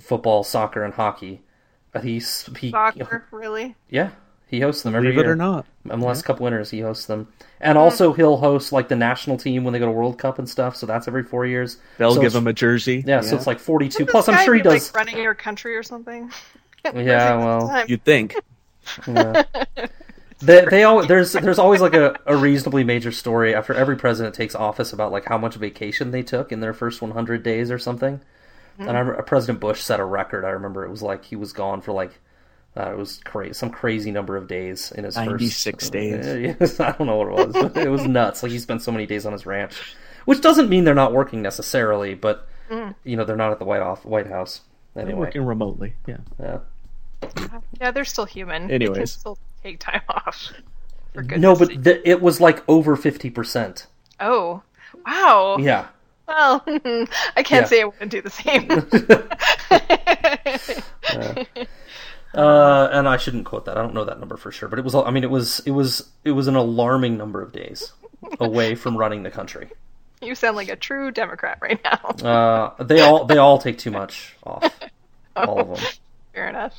football, 0.00 0.44
soccer, 0.44 0.82
and 0.84 0.94
hockey. 0.94 1.42
Uh, 1.94 2.00
He's 2.00 2.48
he 2.58 2.70
Soccer, 2.70 3.26
really? 3.30 3.74
yeah 3.88 4.10
he 4.46 4.60
hosts 4.60 4.82
them 4.82 4.94
every 4.94 5.08
Believe 5.08 5.18
it 5.18 5.22
year. 5.24 5.32
or 5.32 5.36
not. 5.36 5.66
MLS 5.86 6.24
Cup 6.24 6.40
winners, 6.40 6.70
he 6.70 6.80
hosts 6.80 7.04
them, 7.04 7.28
and 7.60 7.76
also 7.76 8.14
he'll 8.14 8.38
host 8.38 8.72
like 8.72 8.88
the 8.88 8.96
national 8.96 9.36
team 9.36 9.62
when 9.62 9.72
they 9.74 9.78
go 9.78 9.84
to 9.86 9.92
World 9.92 10.18
Cup 10.18 10.38
and 10.38 10.48
stuff. 10.48 10.74
So 10.74 10.86
that's 10.86 11.06
every 11.06 11.22
four 11.22 11.44
years. 11.44 11.76
They'll 11.98 12.14
So 12.14 12.20
give 12.22 12.34
him 12.34 12.46
a 12.46 12.52
jersey. 12.54 13.04
Yeah, 13.06 13.20
so 13.20 13.36
it's 13.36 13.46
like 13.46 13.58
forty-two. 13.58 14.06
Plus, 14.06 14.26
I'm 14.28 14.42
sure 14.44 14.54
he 14.54 14.60
be, 14.62 14.70
does. 14.70 14.88
like 14.94 14.96
running 15.06 15.22
your 15.22 15.34
country 15.34 15.76
or 15.76 15.82
something. 15.82 16.30
Yeah, 16.94 17.36
well, 17.36 17.84
You'd 17.86 18.04
think. 18.04 18.34
Yeah. 19.06 19.42
they, 20.40 20.64
they 20.70 20.84
all 20.84 21.04
there's 21.04 21.32
there's 21.32 21.58
always 21.58 21.80
like 21.80 21.94
a, 21.94 22.16
a 22.26 22.36
reasonably 22.36 22.84
major 22.84 23.10
story 23.10 23.54
after 23.54 23.74
every 23.74 23.96
president 23.96 24.34
takes 24.34 24.54
office 24.54 24.92
about 24.92 25.10
like 25.10 25.24
how 25.24 25.38
much 25.38 25.56
vacation 25.56 26.10
they 26.10 26.22
took 26.22 26.52
in 26.52 26.60
their 26.60 26.72
first 26.72 27.02
100 27.02 27.42
days 27.42 27.70
or 27.70 27.78
something. 27.78 28.20
And 28.78 28.90
I 28.90 29.00
remember 29.00 29.20
President 29.22 29.58
Bush 29.58 29.80
set 29.80 29.98
a 29.98 30.04
record. 30.04 30.44
I 30.44 30.50
remember 30.50 30.84
it 30.84 30.90
was 30.90 31.02
like 31.02 31.24
he 31.24 31.34
was 31.34 31.52
gone 31.52 31.80
for 31.80 31.90
like 31.92 32.20
uh, 32.76 32.92
it 32.92 32.96
was 32.96 33.18
crazy 33.24 33.52
some 33.52 33.70
crazy 33.70 34.12
number 34.12 34.36
of 34.36 34.46
days 34.46 34.92
in 34.92 35.02
his 35.02 35.16
96 35.16 35.84
first 35.84 35.92
days. 35.92 36.26
Uh, 36.26 36.54
yes, 36.60 36.78
I 36.78 36.92
don't 36.92 37.08
know 37.08 37.16
what 37.16 37.28
it 37.28 37.48
was, 37.48 37.70
but 37.72 37.76
it 37.76 37.90
was 37.90 38.06
nuts. 38.06 38.44
Like 38.44 38.52
he 38.52 38.60
spent 38.60 38.82
so 38.82 38.92
many 38.92 39.06
days 39.06 39.26
on 39.26 39.32
his 39.32 39.46
ranch, 39.46 39.96
which 40.26 40.40
doesn't 40.40 40.68
mean 40.68 40.84
they're 40.84 40.94
not 40.94 41.12
working 41.12 41.42
necessarily, 41.42 42.14
but 42.14 42.46
you 43.04 43.16
know 43.16 43.24
they're 43.24 43.36
not 43.36 43.50
at 43.50 43.58
the 43.58 43.64
White 43.64 43.82
House. 43.82 44.04
White 44.04 44.28
House 44.28 44.60
They're 44.94 45.16
working 45.16 45.44
remotely. 45.44 45.94
Yeah. 46.06 46.18
Yeah. 46.38 46.58
Yeah, 47.80 47.90
they're 47.90 48.04
still 48.04 48.26
human. 48.26 48.68
They 48.68 48.78
can 48.78 48.88
Anyways. 48.88 49.12
still 49.12 49.38
take 49.62 49.78
time 49.80 50.02
off. 50.08 50.52
For 51.14 51.22
No, 51.22 51.54
but 51.56 51.82
th- 51.84 52.02
it 52.04 52.20
was 52.22 52.40
like 52.40 52.62
over 52.68 52.96
50 52.96 53.30
percent. 53.30 53.86
oh, 54.20 54.62
wow. 55.06 55.56
Yeah. 55.60 55.86
Well, 56.26 56.62
I 56.66 57.42
can't 57.42 57.62
Yeah. 57.62 57.64
say 57.64 57.82
I 57.82 57.84
wouldn't 57.86 58.10
do 58.10 58.22
the 58.22 58.30
same. 58.30 58.68
Uh, 62.34 62.88
and 62.92 63.08
I 63.08 63.16
shouldn't 63.16 63.46
quote 63.46 63.64
that. 63.64 63.78
I 63.78 63.82
don't 63.82 63.94
know 63.94 64.04
that 64.04 64.20
number 64.20 64.36
for 64.36 64.52
sure, 64.52 64.68
but 64.68 64.78
it 64.78 64.84
was. 64.84 64.94
I 64.94 65.10
mean, 65.10 65.24
it 65.24 65.30
was. 65.30 65.60
It 65.60 65.70
was. 65.70 66.10
It 66.24 66.32
was 66.32 66.46
an 66.46 66.56
alarming 66.56 67.16
number 67.16 67.40
of 67.40 67.52
days 67.52 67.92
away 68.38 68.74
from 68.74 68.98
running 68.98 69.22
the 69.22 69.30
country. 69.30 69.70
you 70.20 70.34
sound 70.34 70.54
like 70.54 70.68
a 70.68 70.76
true 70.76 71.10
Democrat 71.10 71.58
right 71.62 71.80
now. 71.82 72.74
Uh, 72.78 72.84
they 72.84 73.00
all. 73.00 73.24
They 73.24 73.38
all 73.38 73.56
take 73.58 73.78
too 73.78 73.90
much 73.90 74.36
off. 74.44 74.62
All 75.36 75.58
of 75.58 75.68
them. 75.68 75.86
Fair 76.34 76.48
enough. 76.50 76.74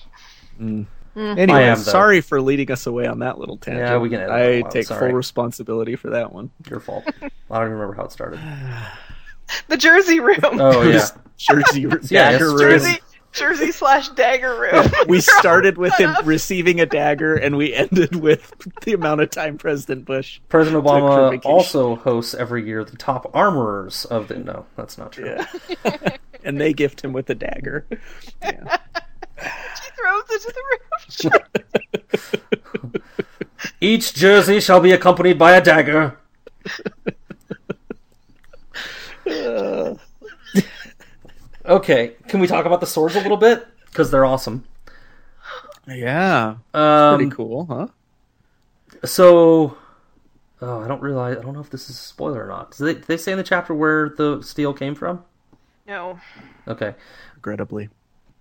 Mm. 1.20 1.38
Anyway, 1.38 1.60
I 1.60 1.64
am, 1.64 1.78
sorry 1.78 2.22
for 2.22 2.42
leading 2.42 2.72
us 2.72 2.88
away 2.88 3.06
on 3.06 3.20
that 3.20 3.38
little 3.38 3.58
tangent. 3.58 3.86
Yeah, 3.88 3.98
we 3.98 4.10
can 4.10 4.22
edit 4.22 4.30
that 4.64 4.68
I 4.68 4.70
take 4.70 4.86
sorry. 4.86 5.10
full 5.10 5.18
responsibility 5.18 5.98
for 5.98 6.12
that 6.12 6.32
one. 6.32 6.50
Your 6.70 6.80
fault. 6.80 7.04
I 7.08 7.30
don't 7.50 7.64
even 7.64 7.72
remember 7.74 7.94
how 7.96 8.06
it 8.06 8.12
started. 8.12 8.40
The 9.68 9.78
Jersey 9.78 10.20
room. 10.20 10.38
Oh 10.44 10.84
yeah. 10.84 11.08
Jersey 11.38 11.82
Yeah, 12.04 12.34
dagger 12.34 12.52
it's 12.52 12.54
room. 12.54 12.60
Jersey, 12.60 13.00
Jersey 13.32 13.72
slash 13.72 14.10
dagger 14.10 14.60
room. 14.60 14.92
We 15.08 15.22
started 15.22 15.80
with 15.80 15.94
him 16.00 16.12
up. 16.12 16.24
receiving 16.24 16.80
a 16.80 16.86
dagger, 16.86 17.36
and 17.36 17.58
we 17.58 17.74
ended 17.74 18.16
with 18.16 18.54
the 18.84 18.94
amount 18.94 19.22
of 19.22 19.32
time 19.32 19.58
President 19.58 20.06
Bush. 20.06 20.40
President 20.50 20.84
Took 20.84 20.92
for 20.92 21.02
Obama 21.02 21.46
also 21.46 21.96
hosts 21.96 22.36
every 22.36 22.64
year 22.68 22.84
the 22.84 22.96
top 22.96 23.32
armorers 23.34 24.06
of 24.06 24.28
the. 24.28 24.38
No, 24.38 24.68
that's 24.76 25.00
not 25.00 25.14
true. 25.14 25.36
Yeah. 25.84 26.16
and 26.44 26.62
they 26.62 26.72
gift 26.72 27.02
him 27.02 27.12
with 27.12 27.30
a 27.30 27.36
dagger. 27.36 27.88
Yeah. 28.44 28.78
She 30.00 30.04
throws 30.04 30.24
it 30.30 30.42
to 30.42 30.54
the 30.54 31.32
roof. 32.92 32.94
Each 33.82 34.14
jersey 34.14 34.60
shall 34.60 34.80
be 34.80 34.92
accompanied 34.92 35.38
by 35.40 35.54
a 35.56 35.62
dagger. 35.62 36.18
okay, 41.66 42.16
can 42.28 42.40
we 42.40 42.48
talk 42.48 42.66
about 42.66 42.80
the 42.82 42.88
swords 42.88 43.16
a 43.16 43.22
little 43.22 43.38
bit? 43.38 43.68
Because 43.86 44.12
they're 44.12 44.26
awesome. 44.26 44.66
Yeah. 45.88 46.56
Um, 46.74 47.16
Pretty 47.18 47.32
cool, 47.32 47.66
huh? 47.66 47.88
So, 49.06 49.78
oh, 50.62 50.80
I 50.82 50.88
don't 50.88 51.02
realize. 51.02 51.38
I 51.38 51.42
don't 51.42 51.54
know 51.54 51.62
if 51.62 51.70
this 51.70 51.90
is 51.90 51.96
a 51.96 52.00
spoiler 52.02 52.44
or 52.44 52.48
not. 52.48 52.72
Did 52.78 52.84
they, 52.86 52.94
did 52.96 53.04
they 53.06 53.18
say 53.18 53.32
in 53.32 53.38
the 53.38 53.44
chapter 53.44 53.74
where 53.74 54.10
the 54.10 54.42
steel 54.42 54.74
came 54.74 54.96
from? 54.96 55.24
no, 55.88 56.20
Okay, 56.68 56.94
Regrettably. 57.36 57.90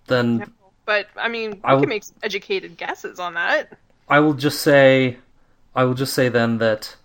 then 0.07 0.45
but 0.89 1.05
I 1.15 1.27
mean, 1.29 1.51
we 1.51 1.59
I 1.63 1.75
would- 1.75 1.81
can 1.81 1.89
make 1.89 2.03
educated 2.23 2.75
guesses 2.77 3.19
on 3.19 3.35
that. 3.35 3.77
I 4.09 4.19
will 4.21 4.33
just 4.33 4.63
say, 4.63 5.17
I 5.75 5.83
will 5.83 5.93
just 5.93 6.15
say 6.15 6.29
then 6.29 6.57
that 6.57 6.95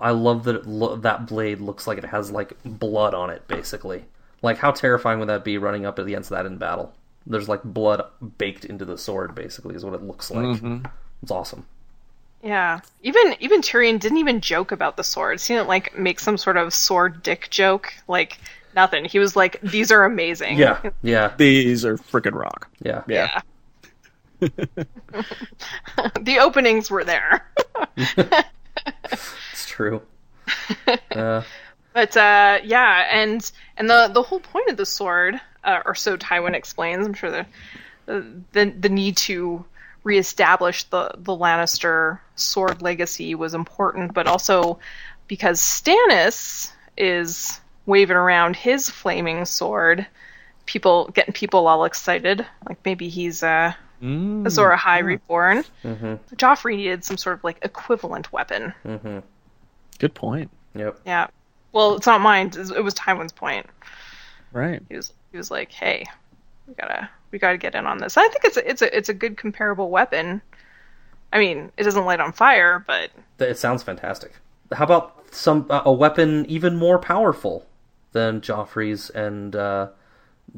I 0.00 0.12
love 0.12 0.44
that 0.44 0.54
it 0.56 0.66
lo- 0.66 0.96
that 0.96 1.26
blade 1.26 1.60
looks 1.60 1.86
like 1.86 1.98
it 1.98 2.06
has 2.06 2.30
like 2.30 2.54
blood 2.64 3.12
on 3.12 3.28
it. 3.28 3.46
Basically, 3.46 4.06
like 4.40 4.56
how 4.56 4.70
terrifying 4.70 5.18
would 5.18 5.28
that 5.28 5.44
be 5.44 5.58
running 5.58 5.84
up 5.84 5.98
against 5.98 6.30
that 6.30 6.46
in 6.46 6.56
battle? 6.56 6.94
There's 7.26 7.46
like 7.48 7.62
blood 7.62 8.04
baked 8.38 8.64
into 8.64 8.86
the 8.86 8.96
sword. 8.96 9.34
Basically, 9.34 9.74
is 9.74 9.84
what 9.84 9.92
it 9.92 10.02
looks 10.02 10.30
like. 10.30 10.46
Mm-hmm. 10.46 10.86
It's 11.22 11.30
awesome. 11.30 11.66
Yeah, 12.42 12.80
even 13.02 13.34
even 13.40 13.60
Tyrion 13.60 13.98
didn't 14.00 14.18
even 14.18 14.40
joke 14.40 14.72
about 14.72 14.96
the 14.96 15.04
swords. 15.04 15.46
He 15.46 15.52
didn't 15.54 15.68
like 15.68 15.98
make 15.98 16.20
some 16.20 16.38
sort 16.38 16.56
of 16.56 16.72
sword 16.72 17.22
dick 17.22 17.48
joke. 17.50 17.92
Like 18.08 18.38
nothing. 18.76 19.04
He 19.06 19.18
was 19.18 19.34
like, 19.34 19.60
"These 19.62 19.90
are 19.90 20.04
amazing." 20.04 20.58
Yeah, 20.58 20.80
yeah, 21.02 21.32
These 21.36 21.84
are 21.84 21.96
freaking 21.96 22.34
rock. 22.34 22.68
yeah. 22.80 23.02
Yeah. 23.08 23.40
the 26.20 26.38
openings 26.40 26.90
were 26.90 27.04
there. 27.04 27.50
It's 29.52 29.66
true. 29.66 30.02
Uh, 31.10 31.42
But 31.92 32.16
uh, 32.16 32.58
yeah, 32.62 33.08
and 33.10 33.50
and 33.78 33.88
the 33.88 34.10
the 34.12 34.22
whole 34.22 34.38
point 34.40 34.68
of 34.68 34.76
the 34.76 34.84
sword, 34.86 35.40
uh, 35.64 35.80
or 35.86 35.94
so 35.94 36.16
Tywin 36.16 36.54
explains. 36.54 37.06
I'm 37.06 37.14
sure 37.14 37.30
the 37.30 37.46
the 38.52 38.66
the 38.78 38.88
need 38.90 39.16
to 39.28 39.64
reestablish 40.04 40.84
the 40.84 41.12
the 41.16 41.32
Lannister 41.32 42.18
sword 42.36 42.82
legacy 42.82 43.34
was 43.34 43.54
important, 43.54 44.12
but 44.12 44.26
also 44.26 44.78
because 45.26 45.60
Stannis 45.60 46.70
is 46.98 47.58
waving 47.86 48.16
around 48.16 48.56
his 48.56 48.90
flaming 48.90 49.44
sword, 49.44 50.06
people 50.66 51.08
getting 51.14 51.32
people 51.32 51.66
all 51.66 51.84
excited, 51.84 52.44
like 52.68 52.78
maybe 52.84 53.08
he's 53.08 53.42
uh, 53.42 53.72
Azor 54.02 54.70
Ahai 54.76 55.02
reborn. 55.04 55.64
Joffrey 56.36 56.76
needed 56.76 57.04
some 57.04 57.16
sort 57.16 57.38
of 57.38 57.44
like 57.44 57.58
equivalent 57.62 58.32
weapon. 58.32 58.74
Good 59.98 60.14
point. 60.14 60.50
yep. 60.74 61.00
Yeah. 61.06 61.28
Well, 61.72 61.96
it's 61.96 62.06
not 62.06 62.20
mine. 62.20 62.48
It 62.48 62.56
was- 62.56 62.70
It 62.70 62.84
was 62.84 62.94
Tywin's 62.94 63.32
point. 63.32 63.66
Right. 64.52 64.82
He 64.88 64.96
was 64.96 65.12
he 65.32 65.36
was 65.38 65.50
like, 65.50 65.70
"Hey, 65.72 66.04
we 66.66 66.74
gotta 66.74 67.08
we 67.30 67.38
gotta 67.38 67.58
get 67.58 67.74
in 67.74 67.86
on 67.86 67.98
this." 67.98 68.16
I 68.16 68.26
think 68.28 68.44
it's 68.44 68.56
a 68.56 68.68
it's 68.70 68.80
a 68.82 68.96
it's 68.96 69.08
a 69.10 69.14
good 69.14 69.36
comparable 69.36 69.90
weapon. 69.90 70.40
I 71.32 71.38
mean, 71.38 71.70
it 71.76 71.82
doesn't 71.82 72.04
light 72.06 72.20
on 72.20 72.32
fire, 72.32 72.82
but 72.86 73.10
It 73.38 73.58
sounds 73.58 73.82
fantastic. 73.82 74.32
How 74.72 74.84
about 74.84 75.34
some 75.34 75.66
uh, 75.68 75.82
a 75.84 75.92
weapon 75.92 76.46
even 76.48 76.76
more 76.76 76.98
powerful 76.98 77.66
than 78.16 78.40
Joffrey's 78.40 79.10
and 79.10 79.54
uh, 79.54 79.88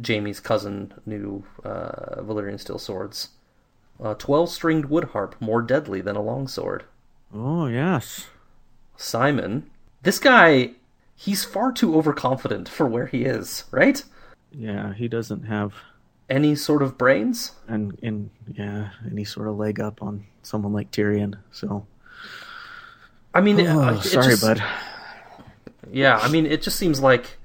Jaime's 0.00 0.38
cousin 0.38 0.94
new 1.04 1.44
uh, 1.64 2.22
Valyrian 2.22 2.60
steel 2.60 2.78
swords? 2.78 3.30
A 4.00 4.14
twelve-stringed 4.14 4.86
wood 4.86 5.04
harp 5.12 5.34
more 5.40 5.60
deadly 5.60 6.00
than 6.00 6.14
a 6.14 6.22
longsword. 6.22 6.84
Oh, 7.34 7.66
yes. 7.66 8.28
Symon, 8.96 9.64
this 10.04 10.20
guy, 10.20 10.70
he's 11.16 11.44
far 11.44 11.72
too 11.72 11.96
overconfident 11.96 12.68
for 12.68 12.86
where 12.86 13.06
he 13.06 13.24
is. 13.24 13.64
Right? 13.72 14.02
Yeah, 14.52 14.94
he 14.94 15.08
doesn't 15.08 15.42
have 15.44 15.74
Any 16.30 16.54
sort 16.54 16.82
of 16.82 16.96
brains? 16.96 17.52
and 17.66 17.98
in 18.02 18.30
yeah 18.54 18.90
any 19.10 19.24
sort 19.24 19.48
of 19.48 19.56
leg 19.58 19.80
up 19.80 20.00
on 20.02 20.24
someone 20.42 20.72
like 20.72 20.90
Tyrion. 20.92 21.34
So 21.50 21.86
I 23.34 23.40
mean, 23.40 23.60
oh, 23.60 23.88
it 23.98 24.02
sorry, 24.02 24.30
just- 24.36 24.42
bud. 24.42 24.62
Yeah, 25.90 26.18
I 26.18 26.28
mean, 26.28 26.44
it 26.46 26.62
just 26.62 26.76
seems 26.78 27.00
like 27.00 27.37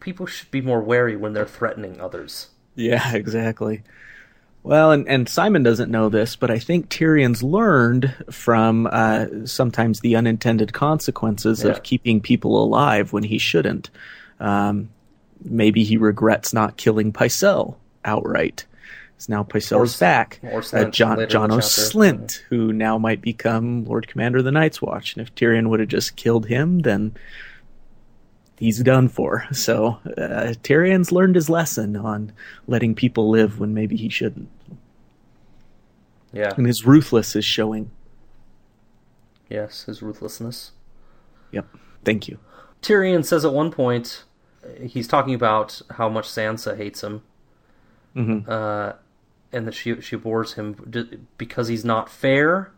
people 0.00 0.26
should 0.26 0.50
be 0.50 0.60
more 0.60 0.80
wary 0.80 1.16
when 1.16 1.32
they're 1.32 1.46
threatening 1.46 2.00
others. 2.00 2.48
Yeah, 2.74 3.12
exactly. 3.14 3.82
Well, 4.62 4.90
and, 4.90 5.06
and 5.08 5.26
Symon 5.28 5.62
doesn't 5.62 5.92
know 5.92 6.08
this, 6.08 6.34
but 6.34 6.50
I 6.50 6.58
think 6.58 6.88
Tyrion's 6.88 7.42
learned 7.42 8.12
from 8.32 8.88
uh, 8.90 9.26
sometimes 9.44 10.00
the 10.00 10.16
unintended 10.16 10.72
consequences 10.72 11.62
Yeah. 11.62 11.70
of 11.70 11.84
keeping 11.84 12.20
people 12.20 12.62
alive 12.62 13.12
when 13.12 13.22
he 13.22 13.38
shouldn't. 13.38 13.90
Um, 14.40 14.88
maybe 15.44 15.84
he 15.84 15.96
regrets 15.96 16.52
not 16.52 16.76
killing 16.76 17.12
Pycelle 17.12 17.76
outright. 18.04 18.64
So 19.18 19.32
now 19.32 19.44
Pycelle's 19.44 19.98
back. 20.00 20.40
or 20.42 20.58
Uh, 20.58 20.62
Slynt 20.62 20.92
John, 20.92 21.10
later 21.18 21.22
in 21.24 21.30
Janos 21.30 21.90
Slynt, 21.92 22.40
who 22.50 22.72
now 22.72 22.98
might 22.98 23.22
become 23.22 23.84
Lord 23.84 24.08
Commander 24.08 24.38
of 24.38 24.44
the 24.44 24.50
Night's 24.52 24.82
Watch. 24.82 25.14
And 25.16 25.22
if 25.26 25.32
Tyrion 25.34 25.68
would 25.68 25.78
have 25.80 25.88
just 25.88 26.16
killed 26.16 26.46
him, 26.46 26.80
then 26.80 27.14
he's 28.58 28.82
done 28.82 29.08
for. 29.08 29.46
So 29.52 29.98
uh, 30.16 30.54
Tyrion's 30.62 31.12
learned 31.12 31.34
his 31.34 31.48
lesson 31.50 31.96
on 31.96 32.32
letting 32.66 32.94
people 32.94 33.28
live 33.30 33.58
when 33.60 33.74
maybe 33.74 33.96
he 33.96 34.08
shouldn't. 34.08 34.48
Yeah. 36.32 36.52
And 36.56 36.66
his 36.66 36.84
ruthless 36.84 37.34
is 37.36 37.44
showing. 37.44 37.90
Yes, 39.48 39.84
his 39.84 40.02
ruthlessness. 40.02 40.72
Yep. 41.52 41.66
Thank 42.04 42.28
you. 42.28 42.38
Tyrion 42.82 43.24
says 43.24 43.44
at 43.44 43.52
one 43.52 43.70
point, 43.70 44.24
he's 44.82 45.08
talking 45.08 45.34
about 45.34 45.80
how 45.92 46.08
much 46.08 46.26
Sansa 46.28 46.76
hates 46.76 47.02
him, 47.02 47.22
Mhm. 48.14 48.48
uh, 48.48 48.94
and 49.52 49.66
that 49.66 49.74
she 49.74 50.00
she 50.00 50.16
bores 50.16 50.54
him 50.54 51.16
because 51.38 51.68
he's 51.68 51.84
not 51.84 52.08
fair, 52.10 52.72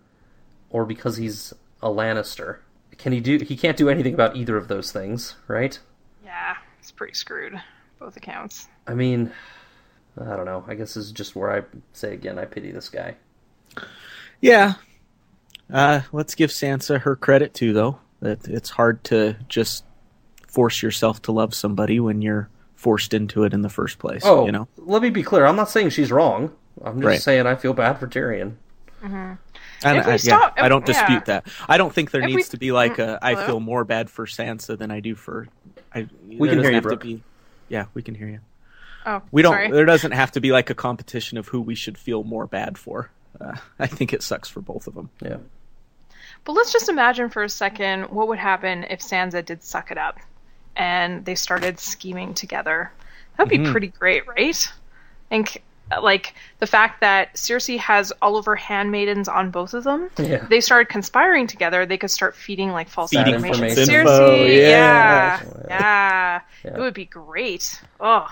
or 0.70 0.85
because 0.85 1.16
he's 1.16 1.53
a 1.83 1.89
Lannister. 1.89 2.59
Can 2.99 3.12
he 3.12 3.20
do? 3.20 3.38
He 3.38 3.57
can't 3.57 3.76
do 3.76 3.88
anything 3.88 4.14
about 4.14 4.36
either 4.36 4.57
of 4.57 4.68
those 4.68 4.90
things, 4.92 5.36
right? 5.46 5.78
Yeah, 6.24 6.57
it's 6.80 6.90
pretty 6.90 7.14
screwed. 7.14 7.61
Both 7.99 8.16
accounts. 8.16 8.68
I 8.86 8.94
mean, 8.94 9.32
I 10.20 10.36
don't 10.36 10.44
know. 10.46 10.64
I 10.66 10.74
guess 10.74 10.94
this 10.94 11.07
is 11.07 11.12
just 11.12 11.34
where 11.36 11.51
I 11.57 11.62
say 11.92 12.12
again, 12.14 12.38
I 12.38 12.44
pity 12.44 12.70
this 12.72 12.88
guy. 12.88 13.16
Yeah. 14.40 14.74
Uh, 15.72 16.03
let's 16.12 16.34
give 16.34 16.51
Sansa 16.51 17.01
her 17.01 17.14
credit 17.16 17.55
too, 17.55 17.72
though. 17.72 17.99
That 18.20 18.46
it's 18.49 18.70
hard 18.70 19.05
to 19.05 19.36
just 19.49 19.84
force 20.46 20.82
yourself 20.82 21.22
to 21.22 21.32
love 21.32 21.55
somebody 21.55 22.01
when 22.01 22.20
you're 22.22 22.49
forced 22.74 23.14
into 23.14 23.44
it 23.44 23.53
in 23.55 23.62
the 23.62 23.68
first 23.68 23.99
place. 23.99 24.22
Oh, 24.24 24.46
you 24.46 24.53
know. 24.53 24.66
let 24.76 25.03
me 25.03 25.11
be 25.11 25.22
clear. 25.22 25.46
I'm 25.46 25.57
not 25.57 25.68
saying 25.70 25.90
she's 25.90 26.11
wrong. 26.11 26.53
I'm 26.82 26.96
just 27.01 27.05
Right. 27.07 27.20
saying 27.22 27.46
I 27.46 27.55
feel 27.57 27.74
bad 27.74 27.99
for 27.99 28.07
Tyrion. 28.07 28.55
And 29.85 29.99
I, 29.99 30.16
stop- 30.16 30.55
yeah, 30.57 30.64
I 30.64 30.68
don't 30.68 30.87
yeah. 30.89 30.95
dispute 30.95 31.24
that. 31.26 31.47
I 31.68 31.79
don't 31.79 31.93
think 31.93 32.11
there 32.11 32.20
If 32.22 32.26
we- 32.26 32.37
needs 32.37 32.49
to 32.51 32.57
be 32.59 32.72
like 32.72 32.99
a. 32.99 33.18
I 33.22 33.35
Hello? 33.35 33.47
feel 33.47 33.61
more 33.61 33.85
bad 33.85 34.11
for 34.11 34.26
Sansa 34.26 34.76
than 34.76 34.91
I 34.91 35.01
do 35.01 35.14
for. 35.14 35.49
I, 35.95 36.09
We 36.26 36.49
can 36.49 36.59
hear 36.61 36.68
you, 36.70 36.74
have 36.74 36.83
to 36.83 36.89
Brooke. 36.89 37.03
be- 37.03 37.22
yeah, 37.68 37.87
we 37.95 38.03
can 38.03 38.14
hear 38.14 38.29
you. 38.29 38.41
Oh, 39.07 39.22
We 39.31 39.43
don't. 39.43 39.53
Sorry. 39.55 39.70
There 39.70 39.85
doesn't 39.87 40.12
have 40.12 40.33
to 40.33 40.41
be 40.41 40.53
like 40.53 40.68
a 40.70 40.74
competition 40.74 41.39
of 41.39 41.49
who 41.49 41.61
we 41.61 41.74
should 41.74 41.97
feel 41.97 42.24
more 42.24 42.47
bad 42.47 42.76
for. 42.76 43.11
Uh, 43.41 43.57
I 43.79 43.87
think 43.87 44.12
it 44.12 44.22
sucks 44.22 44.49
for 44.49 44.61
both 44.61 44.87
of 44.87 44.95
them. 44.95 45.11
Yeah. 45.22 45.37
But 46.45 46.53
let's 46.53 46.72
just 46.72 46.89
imagine 46.89 47.31
for 47.31 47.43
a 47.43 47.49
second 47.49 48.05
what 48.11 48.29
would 48.29 48.39
happen 48.39 48.85
if 48.91 49.01
Sansa 49.01 49.45
did 49.45 49.62
suck 49.62 49.91
it 49.91 49.99
up 49.99 50.18
and 50.76 51.24
they 51.24 51.35
started 51.35 51.79
scheming 51.79 52.35
together. 52.35 52.91
That'd 53.37 53.51
be 53.51 53.70
pretty 53.70 53.89
great, 53.89 54.26
right? 54.26 54.72
And 55.31 55.49
c- 55.49 55.61
like 56.03 56.34
the 56.59 56.66
fact 56.66 57.01
that 57.01 57.34
Cersei 57.34 57.78
has 57.78 58.12
all 58.20 58.36
of 58.36 58.47
her 58.47 58.57
handmaidens 58.57 59.28
on 59.28 59.51
both 59.51 59.74
of 59.74 59.84
them. 59.84 60.11
Yeah. 60.18 60.47
They 60.49 60.61
started 60.61 60.89
conspiring 60.89 61.47
together. 61.47 61.86
They 61.86 61.99
could 61.99 62.11
start 62.11 62.36
feeding 62.36 62.70
like 62.70 62.89
false 62.89 63.11
Feeding 63.11 63.34
information. 63.34 63.68
to 63.68 63.74
false 63.74 63.89
Cersei, 63.89 63.99
info, 63.99 64.34
yeah, 64.45 64.51
yeah. 64.61 65.43
yeah, 65.68 66.41
Yeah. 66.64 66.76
It 66.76 66.78
would 66.78 66.95
be 66.95 67.07
great. 67.07 67.80
Oh, 68.01 68.28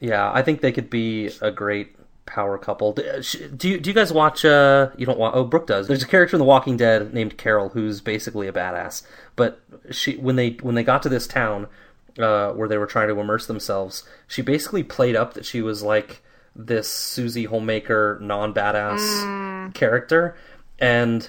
Yeah, 0.00 0.30
I 0.32 0.42
think 0.42 0.60
they 0.60 0.72
could 0.72 0.90
be 0.90 1.30
a 1.40 1.50
great 1.50 1.96
power 2.26 2.58
couple. 2.58 2.92
Do 2.92 3.02
uh, 3.02 3.22
do 3.56 3.68
you, 3.68 3.80
do 3.80 3.90
you 3.90 3.94
guys 3.94 4.12
watch? 4.12 4.44
Uh, 4.44 4.90
you 4.96 5.04
don't 5.06 5.18
watch? 5.18 5.32
Oh, 5.34 5.44
Brooke 5.44 5.66
does. 5.66 5.88
There's 5.88 6.02
a 6.02 6.06
character 6.06 6.36
in 6.36 6.38
The 6.38 6.44
Walking 6.44 6.76
Dead 6.76 7.12
named 7.12 7.36
Carol 7.36 7.70
who's 7.70 8.00
basically 8.00 8.46
a 8.46 8.52
badass. 8.52 9.02
But 9.36 9.60
she, 9.90 10.16
when 10.16 10.36
they 10.36 10.50
when 10.60 10.74
they 10.74 10.84
got 10.84 11.02
to 11.02 11.08
this 11.08 11.26
town 11.26 11.66
uh, 12.18 12.52
where 12.52 12.68
they 12.68 12.78
were 12.78 12.86
trying 12.86 13.08
to 13.08 13.18
immerse 13.18 13.46
themselves, 13.46 14.04
she 14.26 14.42
basically 14.42 14.82
played 14.82 15.16
up 15.16 15.34
that 15.34 15.44
she 15.44 15.60
was 15.60 15.82
like 15.82 16.22
this 16.54 16.88
Susie 16.88 17.44
Homemaker 17.44 18.18
non 18.20 18.52
badass 18.52 19.74
character, 19.74 20.36
and 20.78 21.28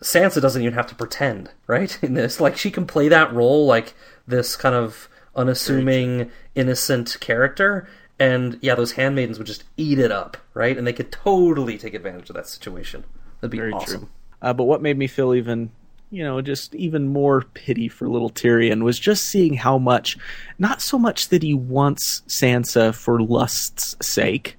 Sansa 0.00 0.40
doesn't 0.40 0.62
even 0.62 0.74
have 0.74 0.86
to 0.88 0.94
pretend, 0.94 1.50
right? 1.66 1.96
In 2.02 2.14
this, 2.14 2.40
like 2.40 2.56
she 2.56 2.70
can 2.70 2.86
play 2.86 3.08
that 3.08 3.32
role 3.32 3.66
like 3.66 3.94
this 4.26 4.56
kind 4.56 4.74
of 4.74 5.08
unassuming, 5.34 6.30
innocent 6.54 7.16
character. 7.20 7.88
And 8.18 8.58
yeah, 8.60 8.74
those 8.74 8.92
handmaidens 8.92 9.38
would 9.38 9.46
just 9.46 9.64
eat 9.76 9.98
it 9.98 10.12
up, 10.12 10.36
right? 10.54 10.76
And 10.76 10.86
they 10.86 10.92
could 10.92 11.10
totally 11.10 11.78
take 11.78 11.94
advantage 11.94 12.30
of 12.30 12.36
that 12.36 12.46
situation. 12.46 13.04
That'd 13.40 13.50
be 13.50 13.58
Very 13.58 13.72
awesome. 13.72 14.00
true. 14.00 14.08
Uh, 14.40 14.52
but 14.52 14.64
what 14.64 14.82
made 14.82 14.98
me 14.98 15.06
feel 15.06 15.34
even, 15.34 15.70
you 16.10 16.22
know, 16.22 16.40
just 16.40 16.74
even 16.74 17.08
more 17.08 17.42
pity 17.54 17.88
for 17.88 18.08
little 18.08 18.30
Tyrion 18.30 18.82
was 18.82 18.98
just 18.98 19.24
seeing 19.24 19.54
how 19.54 19.78
much, 19.78 20.18
not 20.58 20.82
so 20.82 20.98
much 20.98 21.28
that 21.28 21.42
he 21.42 21.54
wants 21.54 22.22
Sansa 22.28 22.94
for 22.94 23.20
lust's 23.20 23.96
sake, 24.06 24.56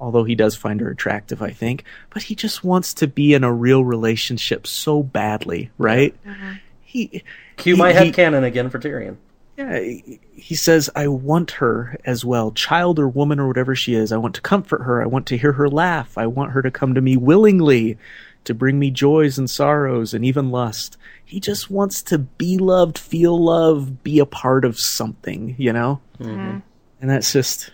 although 0.00 0.24
he 0.24 0.34
does 0.34 0.54
find 0.56 0.80
her 0.80 0.90
attractive, 0.90 1.40
I 1.42 1.50
think, 1.50 1.84
but 2.10 2.24
he 2.24 2.34
just 2.34 2.62
wants 2.64 2.92
to 2.94 3.06
be 3.06 3.34
in 3.34 3.44
a 3.44 3.52
real 3.52 3.84
relationship 3.84 4.66
so 4.66 5.02
badly, 5.02 5.70
right? 5.78 6.14
Mm-hmm. 6.26 6.52
He 6.82 7.22
Cue 7.56 7.74
he- 7.74 7.78
my 7.80 7.92
he- 7.92 8.10
headcanon 8.10 8.44
again 8.44 8.68
for 8.70 8.78
Tyrion. 8.78 9.16
yeah, 9.56 9.78
he- 9.80 10.20
he 10.34 10.54
says, 10.54 10.90
I 10.94 11.08
want 11.08 11.52
her 11.52 11.96
as 12.04 12.24
well, 12.24 12.50
child 12.52 12.98
or 12.98 13.08
woman 13.08 13.40
or 13.40 13.48
whatever 13.48 13.74
she 13.74 13.94
is. 13.94 14.12
I 14.12 14.18
want 14.18 14.34
to 14.34 14.40
comfort 14.42 14.82
her. 14.82 15.02
I 15.02 15.06
want 15.06 15.26
to 15.28 15.38
hear 15.38 15.52
her 15.52 15.68
laugh. 15.68 16.16
I 16.18 16.26
want 16.26 16.52
her 16.52 16.60
to 16.62 16.70
come 16.70 16.94
to 16.94 17.00
me 17.00 17.16
willingly, 17.16 17.96
to 18.44 18.54
bring 18.54 18.78
me 18.78 18.90
joys 18.90 19.38
and 19.38 19.48
sorrows 19.50 20.12
and 20.14 20.24
even 20.24 20.50
lust. 20.50 20.96
He 21.24 21.40
just 21.40 21.70
wants 21.70 22.02
to 22.04 22.18
be 22.18 22.58
loved, 22.58 22.96
feel 22.98 23.36
love, 23.42 24.04
be 24.04 24.18
a 24.20 24.26
part 24.26 24.64
of 24.64 24.78
something, 24.78 25.56
you 25.58 25.72
know? 25.72 26.00
Mm-hmm. 26.20 26.58
And 27.00 27.10
that's 27.10 27.32
just, 27.32 27.72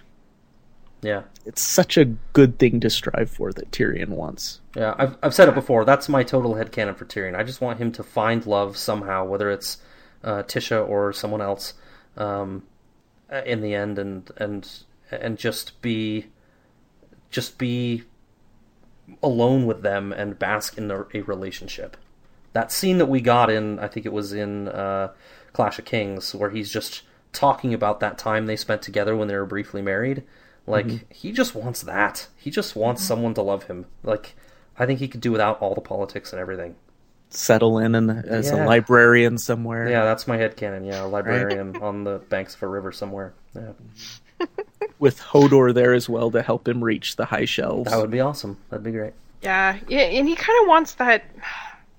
Yeah. 1.03 1.23
It's 1.45 1.63
such 1.63 1.97
a 1.97 2.05
good 2.33 2.59
thing 2.59 2.81
to 2.81 2.91
strive 2.91 3.31
for 3.31 3.53
that 3.53 3.71
Tyrion 3.73 4.11
wants. 4.11 4.61
Yeah, 4.77 4.95
I've, 4.97 5.17
I've 5.23 5.35
said 5.35 5.49
it 5.49 5.55
before. 5.55 5.85
That's 5.85 6.09
my 6.09 6.23
total 6.23 6.55
headcanon 6.55 6.97
for 6.97 7.05
Tyrion. 7.05 7.37
I 7.37 7.43
just 7.43 7.61
want 7.61 7.79
him 7.79 7.91
to 7.93 8.03
find 8.03 8.47
love 8.47 8.77
somehow, 8.77 9.25
whether 9.25 9.51
it's 9.51 9.79
uh, 10.23 10.45
Tysha 10.45 10.89
or 10.89 11.13
someone 11.13 11.41
else, 11.41 11.75
um, 12.17 12.63
in 13.45 13.61
the 13.61 13.75
end, 13.75 13.99
and 13.99 14.31
and 14.37 14.69
and 15.11 15.39
just 15.39 15.81
be 15.83 16.27
just 17.31 17.59
be 17.59 18.05
alone 19.23 19.67
with 19.67 19.83
them 19.83 20.13
and 20.13 20.39
bask 20.39 20.79
in 20.79 20.91
a, 20.91 21.07
a 21.15 21.23
relationship. 21.23 21.97
That 22.53 22.71
scene 22.71 22.99
that 22.99 23.07
we 23.07 23.21
got 23.21 23.51
in, 23.51 23.79
I 23.79 23.89
think 23.89 24.05
it 24.05 24.13
was 24.13 24.33
in 24.33 24.69
uh, 24.69 25.13
Clash 25.53 25.79
of 25.79 25.87
Kings, 25.87 26.35
where 26.35 26.51
he's 26.51 26.71
just 26.71 27.03
talking 27.33 27.73
about 27.73 28.01
that 28.01 28.19
time 28.19 28.47
they 28.47 28.57
spent 28.57 28.83
together 28.83 29.17
when 29.17 29.29
they 29.29 29.37
were 29.37 29.47
briefly 29.47 29.81
married. 29.81 30.23
Like 30.67 30.87
mm-hmm. 30.87 31.05
he 31.11 31.33
just 31.33 31.55
wants 31.55 31.83
that. 31.83 32.29
He 32.37 32.51
just 32.51 32.77
wants 32.77 33.03
someone 33.03 33.35
to 33.35 33.43
love 33.43 33.65
him. 33.65 33.87
Like 34.03 34.35
I 34.79 34.87
think 34.87 35.01
he 35.01 35.09
could 35.09 35.21
do 35.21 35.33
without 35.33 35.61
all 35.61 35.75
the 35.75 35.81
politics 35.81 36.33
and 36.33 36.41
everything. 36.41 36.77
Settle 37.31 37.79
in 37.79 37.95
and 37.95 38.11
as 38.11 38.51
Yeah. 38.51 38.65
a 38.65 38.67
librarian 38.67 39.39
somewhere. 39.39 39.89
Yeah, 39.89 40.05
that's 40.05 40.27
my 40.29 40.37
head 40.37 40.57
headcanon. 40.57 40.87
Yeah, 40.87 41.05
a 41.05 41.07
librarian 41.07 41.77
on 41.77 42.05
the 42.05 42.19
banks 42.29 42.55
of 42.55 42.63
a 42.63 42.69
river 42.69 42.93
somewhere. 42.93 43.33
Yeah, 43.55 43.73
With 44.99 45.19
Hodor 45.21 45.73
there 45.73 45.95
as 45.95 46.09
well 46.09 46.31
to 46.31 46.43
help 46.43 46.69
him 46.69 46.85
reach 46.85 47.17
the 47.17 47.25
high 47.25 47.47
shelves. 47.47 47.91
that 47.91 47.99
would 47.99 48.11
be 48.11 48.21
awesome. 48.21 48.59
That'd 48.69 48.85
be 48.85 48.93
great. 48.93 49.15
Yeah, 49.43 49.79
yeah, 49.89 50.01
and 50.01 50.29
he 50.29 50.37
kind 50.37 50.63
of 50.63 50.69
wants 50.69 50.95
that 50.95 51.25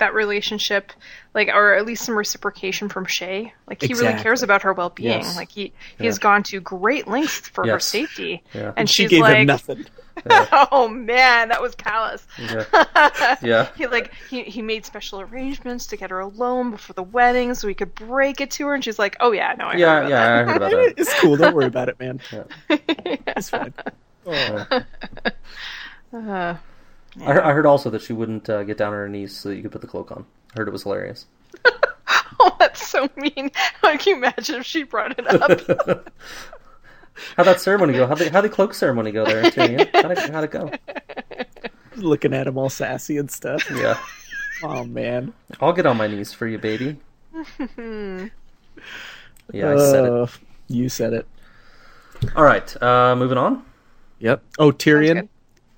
that 0.03 0.13
relationship, 0.13 0.91
like, 1.33 1.47
or 1.47 1.73
at 1.75 1.85
least 1.85 2.05
some 2.05 2.17
reciprocation 2.17 2.89
from 2.89 3.05
Shae. 3.05 3.51
Like, 3.67 3.81
he 3.81 3.93
really 3.93 4.21
cares 4.21 4.43
about 4.43 4.61
her 4.63 4.73
well 4.73 4.89
being. 4.89 5.21
Yes. 5.21 5.35
Like, 5.37 5.49
he 5.51 5.73
he 5.97 6.05
has 6.05 6.19
gone 6.19 6.43
to 6.43 6.59
great 6.59 7.07
lengths 7.07 7.47
for 7.49 7.65
her 7.65 7.79
safety, 7.79 8.43
Yeah. 8.53 8.73
and 8.77 8.89
she 8.89 9.03
she's 9.03 9.09
gave 9.11 9.21
like, 9.21 9.37
him 9.37 9.45
nothing. 9.47 9.85
"Oh 10.71 10.87
man, 10.89 11.49
that 11.49 11.59
was 11.61 11.73
callous." 11.73 12.25
Yeah, 12.37 13.35
yeah. 13.41 13.69
He 13.75 13.87
like 13.87 14.13
he 14.29 14.43
he 14.43 14.61
made 14.61 14.85
special 14.85 15.19
arrangements 15.21 15.87
to 15.87 15.97
get 15.97 16.11
her 16.11 16.19
alone 16.19 16.69
before 16.71 16.93
the 16.93 17.01
wedding, 17.03 17.55
so 17.55 17.67
he 17.67 17.73
could 17.73 17.95
break 17.95 18.39
it 18.39 18.51
to 18.51 18.67
her, 18.67 18.75
and 18.75 18.83
she's 18.83 18.99
like, 18.99 19.17
"Oh 19.19 19.31
yeah, 19.31 19.55
no, 19.57 19.65
I 19.65 19.71
heard 19.71 19.79
Yeah, 19.79 19.97
about 20.01 20.09
yeah. 20.09 20.21
I 20.21 20.43
heard 20.43 20.57
about 20.57 20.71
that. 20.71 20.93
It's 20.97 21.19
cool. 21.19 21.35
Don't 21.35 21.55
worry 21.55 21.65
about 21.65 21.89
it, 21.89 21.99
man. 21.99 22.19
Yeah. 22.31 22.43
It's 22.69 23.49
fine. 23.49 23.73
that." 24.25 24.85
Uh, 26.13 26.55
I, 27.21 27.33
heard, 27.33 27.43
I 27.43 27.51
heard 27.51 27.65
also 27.65 27.89
that 27.91 28.01
she 28.01 28.13
wouldn't 28.13 28.49
uh, 28.49 28.63
get 28.63 28.77
down 28.77 28.87
on 28.87 28.93
her 28.99 29.09
knees 29.09 29.35
so 29.37 29.49
that 29.49 29.55
you 29.55 29.61
could 29.61 29.71
put 29.71 29.81
the 29.81 29.87
cloak 29.87 30.11
on. 30.11 30.25
I 30.53 30.59
heard 30.59 30.67
it 30.67 30.71
was 30.71 30.83
hilarious. 30.83 31.25
oh, 32.39 32.55
that's 32.59 32.87
so 32.87 33.09
mean. 33.15 33.51
Like, 33.83 33.99
can 33.99 34.11
you 34.11 34.15
imagine 34.17 34.55
if 34.55 34.65
she 34.65 34.83
brought 34.83 35.17
it 35.19 35.27
up? 35.27 35.59
How'd 37.37 37.45
that 37.45 37.59
ceremony 37.61 37.93
go? 37.93 38.07
How'd 38.07 38.17
the, 38.17 38.29
how'd 38.31 38.43
the 38.43 38.49
cloak 38.49 38.73
ceremony 38.73 39.11
go 39.11 39.25
there, 39.25 39.43
Tyrion? 39.43 39.89
How'd 39.93 40.11
it, 40.11 40.29
how'd 40.31 40.43
it 40.45 40.51
go? 40.51 40.71
Looking 41.97 42.33
at 42.33 42.47
him 42.47 42.57
all 42.57 42.69
sassy 42.69 43.17
and 43.17 43.29
stuff. 43.29 43.69
Yeah. 43.69 43.99
Oh 44.63 44.83
man. 44.85 45.33
I'll 45.61 45.73
get 45.73 45.85
on 45.85 45.97
my 45.97 46.07
knees 46.07 46.33
for 46.33 46.47
you, 46.47 46.57
baby. 46.57 46.97
Yeah, 49.51 49.73
I 49.73 49.77
said 49.77 50.05
it. 50.05 50.11
Uh, 50.11 50.27
You 50.67 50.89
said 50.89 51.13
it. 51.13 51.27
All 52.35 52.43
right, 52.43 52.81
uh, 52.81 53.15
moving 53.15 53.37
on. 53.37 53.63
Yep. 54.19 54.41
Oh. 54.57 54.71
Tyrion. 54.71 55.27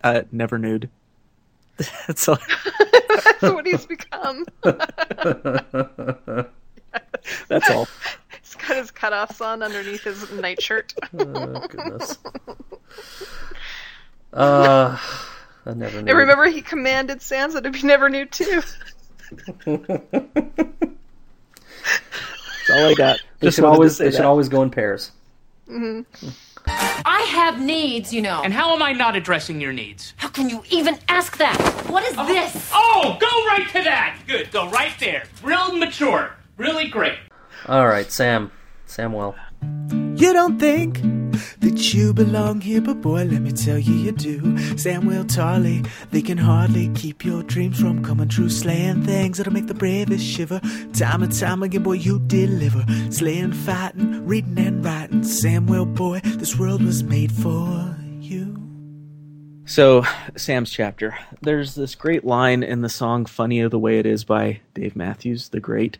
Uh, 0.03 0.21
never 0.31 0.57
nude. 0.57 0.89
That's 2.07 2.29
all. 2.29 2.37
that's 3.09 3.41
what 3.41 3.65
he's 3.65 3.85
become. 3.85 4.45
That's 7.49 7.69
all. 7.69 7.87
He's 8.41 8.55
got 8.55 8.77
his 8.77 8.91
cutoffs 8.91 9.45
on 9.45 9.61
underneath 9.61 10.03
his 10.03 10.31
nightshirt. 10.31 10.93
Oh 11.17 11.67
goodness. 11.67 12.17
Uh, 14.31 14.97
I 15.65 15.73
never 15.73 16.01
knew. 16.01 16.09
And 16.09 16.17
remember, 16.17 16.45
he 16.45 16.61
commanded 16.61 17.19
Sansa 17.19 17.61
to 17.61 17.69
be 17.69 17.81
never 17.83 18.09
nude 18.09 18.31
too. 18.31 18.61
That's 19.65 19.79
all 22.69 22.85
I 22.85 22.93
got. 22.93 23.19
They 23.39 23.47
Just 23.47 23.55
should 23.55 23.65
always 23.65 23.97
say 23.97 24.05
they 24.05 24.11
should 24.11 24.21
always 24.21 24.47
go 24.49 24.61
in 24.61 24.69
pairs. 24.69 25.11
I 26.67 27.25
have 27.29 27.61
needs, 27.61 28.13
you 28.13 28.21
know. 28.21 28.41
And 28.43 28.53
how 28.53 28.73
am 28.73 28.81
I 28.81 28.91
not 28.91 29.15
addressing 29.15 29.61
your 29.61 29.73
needs? 29.73 30.13
How 30.17 30.27
can 30.27 30.49
you 30.49 30.63
even 30.69 30.97
ask 31.07 31.37
that? 31.37 31.57
What 31.89 32.03
is 32.03 32.15
oh. 32.17 32.25
this? 32.25 32.71
Oh, 32.73 33.17
go 33.19 33.27
right 33.47 33.67
to 33.67 33.83
that. 33.83 34.19
Good, 34.27 34.51
go 34.51 34.69
right 34.69 34.93
there. 34.99 35.23
Real 35.43 35.75
mature. 35.77 36.31
Really 36.57 36.87
great. 36.87 37.17
All 37.67 37.87
right, 37.87 38.11
Sam. 38.11 38.51
Samwell. 38.87 39.35
You 40.19 40.33
don't 40.33 40.59
think 40.59 41.03
that 41.65 41.95
you 41.95 42.13
belong 42.13 42.61
here, 42.61 42.79
but 42.79 43.01
boy, 43.01 43.23
let 43.23 43.41
me 43.41 43.51
tell 43.51 43.79
you, 43.79 43.95
you 43.95 44.11
do. 44.11 44.77
Samuel 44.77 45.23
Tarly, 45.23 45.87
they 46.11 46.21
can 46.21 46.37
hardly 46.37 46.89
keep 46.89 47.25
your 47.25 47.41
dreams 47.41 47.79
from 47.79 48.05
coming 48.05 48.27
true. 48.27 48.49
Slaying 48.49 49.01
things 49.01 49.37
that'll 49.37 49.51
make 49.51 49.65
the 49.65 49.73
bravest 49.73 50.23
shiver. 50.23 50.61
Time 50.93 51.23
and 51.23 51.33
time 51.33 51.63
again, 51.63 51.81
boy, 51.81 51.93
you 51.93 52.19
deliver. 52.19 52.85
Slaying, 53.09 53.51
fighting, 53.51 54.27
reading 54.27 54.59
and 54.59 54.85
writing. 54.85 55.23
Samuel, 55.23 55.87
boy, 55.87 56.19
this 56.23 56.55
world 56.55 56.83
was 56.83 57.03
made 57.03 57.31
for 57.31 57.97
you. 58.19 58.55
So, 59.65 60.05
Sam's 60.37 60.69
chapter. 60.69 61.17
There's 61.41 61.73
this 61.73 61.95
great 61.95 62.23
line 62.23 62.61
in 62.61 62.81
the 62.81 62.89
song 62.89 63.25
Funny 63.25 63.67
the 63.67 63.79
Way 63.79 63.97
It 63.97 64.05
Is 64.05 64.23
by 64.23 64.59
Dave 64.75 64.95
Matthews, 64.95 65.49
the 65.49 65.59
great. 65.59 65.97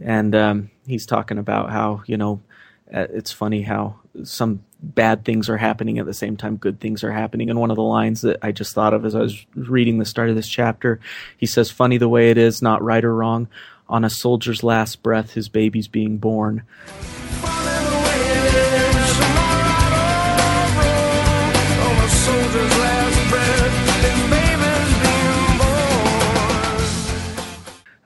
And 0.00 0.36
um, 0.36 0.70
he's 0.86 1.04
talking 1.04 1.36
about 1.36 1.70
how, 1.70 2.04
you 2.06 2.16
know, 2.16 2.40
uh, 2.94 3.06
it's 3.10 3.32
funny 3.32 3.62
how 3.62 3.96
some 4.24 4.62
bad 4.82 5.24
things 5.24 5.48
are 5.48 5.56
happening 5.56 5.98
at 5.98 6.06
the 6.06 6.14
same 6.14 6.36
time 6.36 6.56
good 6.56 6.80
things 6.80 7.04
are 7.04 7.12
happening. 7.12 7.50
And 7.50 7.60
one 7.60 7.70
of 7.70 7.76
the 7.76 7.82
lines 7.82 8.22
that 8.22 8.38
I 8.42 8.52
just 8.52 8.74
thought 8.74 8.94
of 8.94 9.04
as 9.04 9.14
I 9.14 9.20
was 9.20 9.44
reading 9.54 9.98
the 9.98 10.04
start 10.04 10.30
of 10.30 10.36
this 10.36 10.48
chapter, 10.48 11.00
he 11.36 11.46
says, 11.46 11.70
Funny 11.70 11.98
the 11.98 12.08
way 12.08 12.30
it 12.30 12.38
is, 12.38 12.62
not 12.62 12.82
right 12.82 13.04
or 13.04 13.14
wrong. 13.14 13.48
On 13.88 14.04
a 14.04 14.10
soldier's 14.10 14.62
last 14.62 15.02
breath, 15.02 15.32
his 15.32 15.48
baby's 15.48 15.88
being 15.88 16.18
born. 16.18 16.62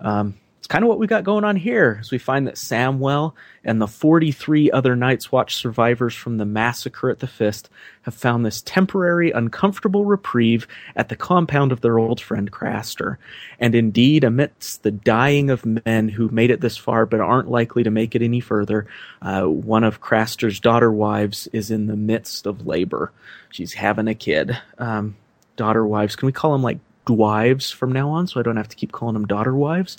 Um, 0.00 0.34
it's 0.64 0.72
kind 0.72 0.82
of 0.82 0.88
what 0.88 0.98
we 0.98 1.06
got 1.06 1.24
going 1.24 1.44
on 1.44 1.56
here 1.56 1.98
as 2.00 2.10
we 2.10 2.16
find 2.16 2.46
that 2.46 2.54
Samwell 2.54 3.34
and 3.64 3.82
the 3.82 3.86
43 3.86 4.70
other 4.70 4.96
Night's 4.96 5.30
Watch 5.30 5.56
survivors 5.56 6.14
from 6.14 6.38
the 6.38 6.46
massacre 6.46 7.10
at 7.10 7.18
the 7.18 7.26
Fist 7.26 7.68
have 8.00 8.14
found 8.14 8.46
this 8.46 8.62
temporary, 8.62 9.30
uncomfortable 9.30 10.06
reprieve 10.06 10.66
at 10.96 11.10
the 11.10 11.16
compound 11.16 11.70
of 11.70 11.82
their 11.82 11.98
old 11.98 12.18
friend 12.18 12.50
Craster. 12.50 13.18
And 13.60 13.74
indeed, 13.74 14.24
amidst 14.24 14.84
the 14.84 14.90
dying 14.90 15.50
of 15.50 15.66
men 15.66 16.08
who 16.08 16.30
made 16.30 16.50
it 16.50 16.62
this 16.62 16.78
far 16.78 17.04
but 17.04 17.20
aren't 17.20 17.50
likely 17.50 17.82
to 17.82 17.90
make 17.90 18.14
it 18.14 18.22
any 18.22 18.40
further, 18.40 18.86
uh, 19.20 19.42
one 19.42 19.84
of 19.84 20.00
Craster's 20.00 20.60
daughter 20.60 20.90
wives 20.90 21.46
is 21.48 21.70
in 21.70 21.88
the 21.88 21.96
midst 21.96 22.46
of 22.46 22.66
labor. 22.66 23.12
She's 23.50 23.74
having 23.74 24.08
a 24.08 24.14
kid. 24.14 24.56
Um, 24.78 25.18
daughter 25.56 25.86
wives, 25.86 26.16
can 26.16 26.24
we 26.24 26.32
call 26.32 26.52
them 26.52 26.62
like 26.62 26.78
wives 27.06 27.70
from 27.70 27.92
now 27.92 28.08
on 28.08 28.26
so 28.26 28.40
I 28.40 28.42
don't 28.42 28.56
have 28.56 28.70
to 28.70 28.76
keep 28.76 28.92
calling 28.92 29.12
them 29.12 29.26
daughter 29.26 29.54
wives? 29.54 29.98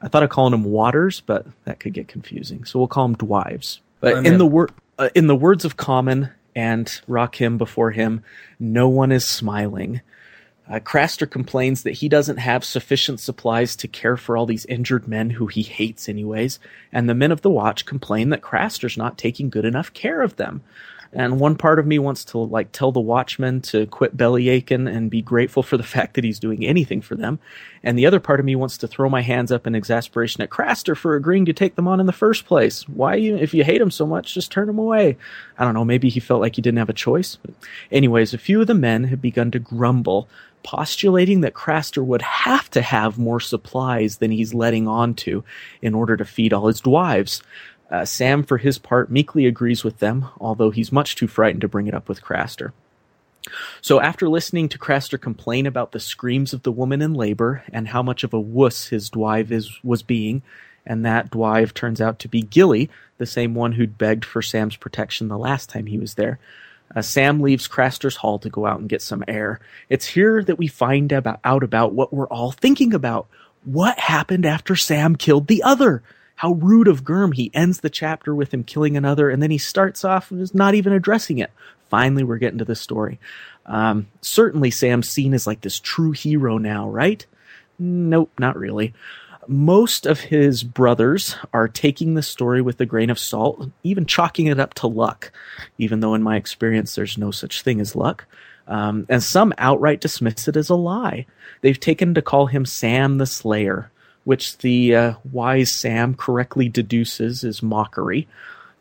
I 0.00 0.08
thought 0.08 0.22
of 0.22 0.30
calling 0.30 0.52
them 0.52 0.64
waters, 0.64 1.22
but 1.24 1.46
that 1.64 1.80
could 1.80 1.92
get 1.92 2.08
confusing. 2.08 2.64
So 2.64 2.78
we'll 2.78 2.88
call 2.88 3.08
them 3.08 3.16
dwives. 3.16 3.80
But 4.00 4.16
I'm 4.16 4.26
in 4.26 4.34
in. 4.34 4.38
the 4.38 4.46
word, 4.46 4.72
uh, 4.98 5.08
in 5.14 5.26
the 5.26 5.36
words 5.36 5.64
of 5.64 5.76
Common 5.76 6.30
and 6.54 6.86
Rakim 7.08 7.58
before 7.58 7.90
him, 7.90 8.22
no 8.60 8.88
one 8.88 9.12
is 9.12 9.26
smiling. 9.26 10.00
Uh, 10.70 10.78
Craster 10.78 11.28
complains 11.28 11.82
that 11.82 11.94
he 11.94 12.08
doesn't 12.08 12.36
have 12.36 12.62
sufficient 12.64 13.20
supplies 13.20 13.74
to 13.76 13.88
care 13.88 14.18
for 14.18 14.36
all 14.36 14.44
these 14.44 14.66
injured 14.66 15.08
men 15.08 15.30
who 15.30 15.46
he 15.46 15.62
hates 15.62 16.08
anyways, 16.08 16.58
and 16.92 17.08
the 17.08 17.14
men 17.14 17.32
of 17.32 17.40
the 17.40 17.50
watch 17.50 17.86
complain 17.86 18.28
that 18.30 18.42
Craster's 18.42 18.98
not 18.98 19.16
taking 19.16 19.48
good 19.48 19.64
enough 19.64 19.92
care 19.94 20.20
of 20.20 20.36
them. 20.36 20.62
And 21.12 21.40
one 21.40 21.56
part 21.56 21.78
of 21.78 21.86
me 21.86 21.98
wants 21.98 22.24
to 22.26 22.38
like 22.38 22.70
tell 22.72 22.92
the 22.92 23.00
watchman 23.00 23.60
to 23.62 23.86
quit 23.86 24.16
belly 24.16 24.48
aching 24.48 24.86
and 24.86 25.10
be 25.10 25.22
grateful 25.22 25.62
for 25.62 25.76
the 25.76 25.82
fact 25.94 26.14
that 26.14 26.24
he's 26.24 26.38
doing 26.38 26.64
anything 26.64 27.00
for 27.00 27.14
them. 27.14 27.38
And 27.82 27.98
the 27.98 28.06
other 28.06 28.20
part 28.20 28.40
of 28.40 28.46
me 28.46 28.56
wants 28.56 28.76
to 28.78 28.88
throw 28.88 29.08
my 29.08 29.22
hands 29.22 29.52
up 29.52 29.66
in 29.66 29.74
exasperation 29.74 30.42
at 30.42 30.50
Craster 30.50 30.96
for 30.96 31.14
agreeing 31.14 31.46
to 31.46 31.52
take 31.52 31.76
them 31.76 31.88
on 31.88 32.00
in 32.00 32.06
the 32.06 32.12
first 32.12 32.44
place. 32.44 32.88
Why, 32.88 33.16
if 33.16 33.54
you 33.54 33.64
hate 33.64 33.80
him 33.80 33.90
so 33.90 34.06
much, 34.06 34.34
just 34.34 34.50
turn 34.50 34.68
him 34.68 34.78
away. 34.78 35.16
I 35.58 35.64
don't 35.64 35.74
know, 35.74 35.84
maybe 35.84 36.08
he 36.08 36.20
felt 36.20 36.40
like 36.40 36.56
he 36.56 36.62
didn't 36.62 36.78
have 36.78 36.90
a 36.90 36.94
choice. 36.94 37.36
But 37.36 37.54
anyways, 37.90 38.34
a 38.34 38.38
few 38.38 38.60
of 38.60 38.66
the 38.66 38.74
men 38.74 39.04
have 39.04 39.22
begun 39.22 39.50
to 39.52 39.58
grumble, 39.58 40.28
postulating 40.62 41.40
that 41.40 41.54
Craster 41.54 42.04
would 42.04 42.22
have 42.22 42.68
to 42.70 42.82
have 42.82 43.18
more 43.18 43.40
supplies 43.40 44.18
than 44.18 44.30
he's 44.30 44.54
letting 44.54 44.88
on 44.88 45.14
to 45.14 45.44
in 45.80 45.94
order 45.94 46.16
to 46.16 46.24
feed 46.24 46.52
all 46.52 46.66
his 46.66 46.82
dwarves. 46.82 47.42
Uh, 47.90 48.04
Sam, 48.04 48.42
for 48.42 48.58
his 48.58 48.78
part, 48.78 49.10
meekly 49.10 49.46
agrees 49.46 49.82
with 49.82 49.98
them, 49.98 50.26
although 50.38 50.70
he's 50.70 50.92
much 50.92 51.16
too 51.16 51.26
frightened 51.26 51.62
to 51.62 51.68
bring 51.68 51.86
it 51.86 51.94
up 51.94 52.08
with 52.08 52.22
Craster. 52.22 52.72
So, 53.80 54.00
after 54.00 54.28
listening 54.28 54.68
to 54.70 54.78
Craster 54.78 55.18
complain 55.18 55.66
about 55.66 55.92
the 55.92 56.00
screams 56.00 56.52
of 56.52 56.64
the 56.64 56.72
woman 56.72 57.00
in 57.00 57.14
labor 57.14 57.62
and 57.72 57.88
how 57.88 58.02
much 58.02 58.24
of 58.24 58.34
a 58.34 58.40
wuss 58.40 58.88
his 58.88 59.08
dwive 59.08 59.50
is 59.50 59.78
was 59.82 60.02
being, 60.02 60.42
and 60.84 61.04
that 61.04 61.30
dwive 61.30 61.72
turns 61.72 62.00
out 62.00 62.18
to 62.18 62.28
be 62.28 62.42
Gilly, 62.42 62.90
the 63.16 63.26
same 63.26 63.54
one 63.54 63.72
who'd 63.72 63.96
begged 63.96 64.24
for 64.24 64.42
Sam's 64.42 64.76
protection 64.76 65.28
the 65.28 65.38
last 65.38 65.70
time 65.70 65.86
he 65.86 65.98
was 65.98 66.14
there, 66.14 66.38
uh, 66.94 67.02
Sam 67.02 67.40
leaves 67.40 67.68
Craster's 67.68 68.16
hall 68.16 68.38
to 68.40 68.50
go 68.50 68.66
out 68.66 68.80
and 68.80 68.88
get 68.88 69.02
some 69.02 69.24
air. 69.28 69.60
It's 69.88 70.06
here 70.06 70.42
that 70.42 70.58
we 70.58 70.66
find 70.66 71.12
about, 71.12 71.40
out 71.44 71.62
about 71.62 71.92
what 71.92 72.12
we're 72.12 72.28
all 72.28 72.52
thinking 72.52 72.94
about. 72.94 73.28
What 73.64 73.98
happened 73.98 74.46
after 74.46 74.76
Sam 74.76 75.16
killed 75.16 75.46
the 75.46 75.62
other? 75.62 76.02
How 76.38 76.52
rude 76.52 76.86
of 76.86 77.04
Germ. 77.04 77.32
He 77.32 77.50
ends 77.52 77.80
the 77.80 77.90
chapter 77.90 78.32
with 78.32 78.54
him 78.54 78.62
killing 78.62 78.96
another, 78.96 79.28
and 79.28 79.42
then 79.42 79.50
he 79.50 79.58
starts 79.58 80.04
off 80.04 80.28
just 80.30 80.54
not 80.54 80.76
even 80.76 80.92
addressing 80.92 81.38
it. 81.38 81.50
Finally, 81.90 82.22
we're 82.22 82.38
getting 82.38 82.58
to 82.58 82.64
the 82.64 82.76
story. 82.76 83.18
Um, 83.66 84.06
certainly, 84.20 84.70
Sam's 84.70 85.08
seen 85.08 85.34
as 85.34 85.48
like 85.48 85.62
this 85.62 85.80
true 85.80 86.12
hero 86.12 86.56
now, 86.56 86.88
right? 86.88 87.26
Nope, 87.76 88.30
not 88.38 88.56
really. 88.56 88.94
Most 89.48 90.06
of 90.06 90.20
his 90.20 90.62
brothers 90.62 91.34
are 91.52 91.66
taking 91.66 92.14
the 92.14 92.22
story 92.22 92.62
with 92.62 92.80
a 92.80 92.86
grain 92.86 93.10
of 93.10 93.18
salt, 93.18 93.68
even 93.82 94.06
chalking 94.06 94.46
it 94.46 94.60
up 94.60 94.74
to 94.74 94.86
luck, 94.86 95.32
even 95.76 95.98
though 95.98 96.14
in 96.14 96.22
my 96.22 96.36
experience 96.36 96.94
there's 96.94 97.18
no 97.18 97.32
such 97.32 97.62
thing 97.62 97.80
as 97.80 97.96
luck. 97.96 98.26
Um, 98.68 99.06
and 99.08 99.24
some 99.24 99.52
outright 99.58 100.00
dismiss 100.00 100.46
it 100.46 100.56
as 100.56 100.68
a 100.68 100.76
lie. 100.76 101.26
They've 101.62 101.80
taken 101.80 102.14
to 102.14 102.22
call 102.22 102.46
him 102.46 102.64
Sam 102.64 103.18
the 103.18 103.26
Slayer, 103.26 103.90
which 104.28 104.58
the 104.58 104.94
uh, 104.94 105.14
wise 105.32 105.70
Sam 105.70 106.14
correctly 106.14 106.68
deduces 106.68 107.44
is 107.44 107.62
mockery, 107.62 108.28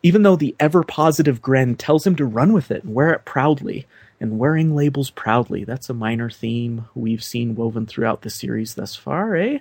even 0.04 0.24
though 0.24 0.36
the 0.36 0.54
ever 0.60 0.84
positive 0.84 1.42
Grenn 1.42 1.78
tells 1.78 2.06
him 2.06 2.18
to 2.18 2.26
run 2.26 2.52
with 2.52 2.70
it 2.70 2.84
and 2.84 2.94
wear 2.94 3.14
it 3.14 3.24
proudly. 3.24 3.88
And 4.20 4.40
wearing 4.40 4.76
labels 4.76 5.10
proudly, 5.10 5.64
that's 5.64 5.90
a 5.90 5.94
minor 5.94 6.30
theme 6.30 6.90
we've 6.94 7.24
seen 7.24 7.56
woven 7.56 7.86
throughout 7.86 8.24
the 8.24 8.30
series 8.30 8.76
thus 8.76 8.98
far, 8.98 9.38
eh? 9.38 9.60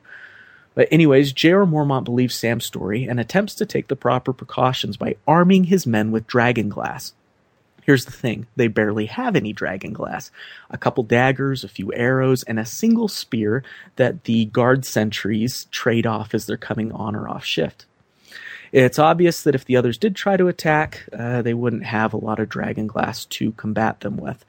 But 0.74 0.88
anyways, 0.90 1.32
Jeor 1.32 1.70
Mormont 1.70 2.02
believes 2.02 2.34
Sam's 2.34 2.64
story 2.64 3.04
and 3.04 3.20
attempts 3.20 3.54
to 3.54 3.64
take 3.64 3.86
the 3.86 3.94
proper 3.94 4.32
precautions 4.32 4.96
by 4.96 5.14
arming 5.24 5.64
his 5.64 5.86
men 5.86 6.10
with 6.10 6.26
dragon 6.26 6.68
glass. 6.68 7.14
Here's 7.86 8.04
the 8.04 8.10
thing 8.10 8.48
they 8.56 8.66
barely 8.66 9.06
have 9.06 9.36
any 9.36 9.52
dragon 9.52 9.92
glass. 9.92 10.32
A 10.70 10.76
couple 10.76 11.04
daggers, 11.04 11.62
a 11.62 11.68
few 11.68 11.94
arrows, 11.94 12.42
and 12.42 12.58
a 12.58 12.66
single 12.66 13.06
spear 13.06 13.62
that 13.94 14.24
the 14.24 14.46
guard 14.46 14.84
sentries 14.84 15.66
trade 15.70 16.04
off 16.04 16.34
as 16.34 16.46
they're 16.46 16.56
coming 16.56 16.90
on 16.90 17.14
or 17.14 17.28
off 17.28 17.44
shift. 17.44 17.86
It's 18.72 18.98
obvious 18.98 19.44
that 19.44 19.54
if 19.54 19.64
the 19.64 19.76
others 19.76 19.98
did 19.98 20.16
try 20.16 20.36
to 20.36 20.48
attack, 20.48 21.08
uh, 21.16 21.42
they 21.42 21.54
wouldn't 21.54 21.84
have 21.84 22.12
a 22.12 22.16
lot 22.18 22.40
of 22.40 22.48
dragon 22.48 22.88
glass 22.88 23.24
to 23.26 23.52
combat 23.52 24.00
them 24.00 24.16
with. 24.16 24.44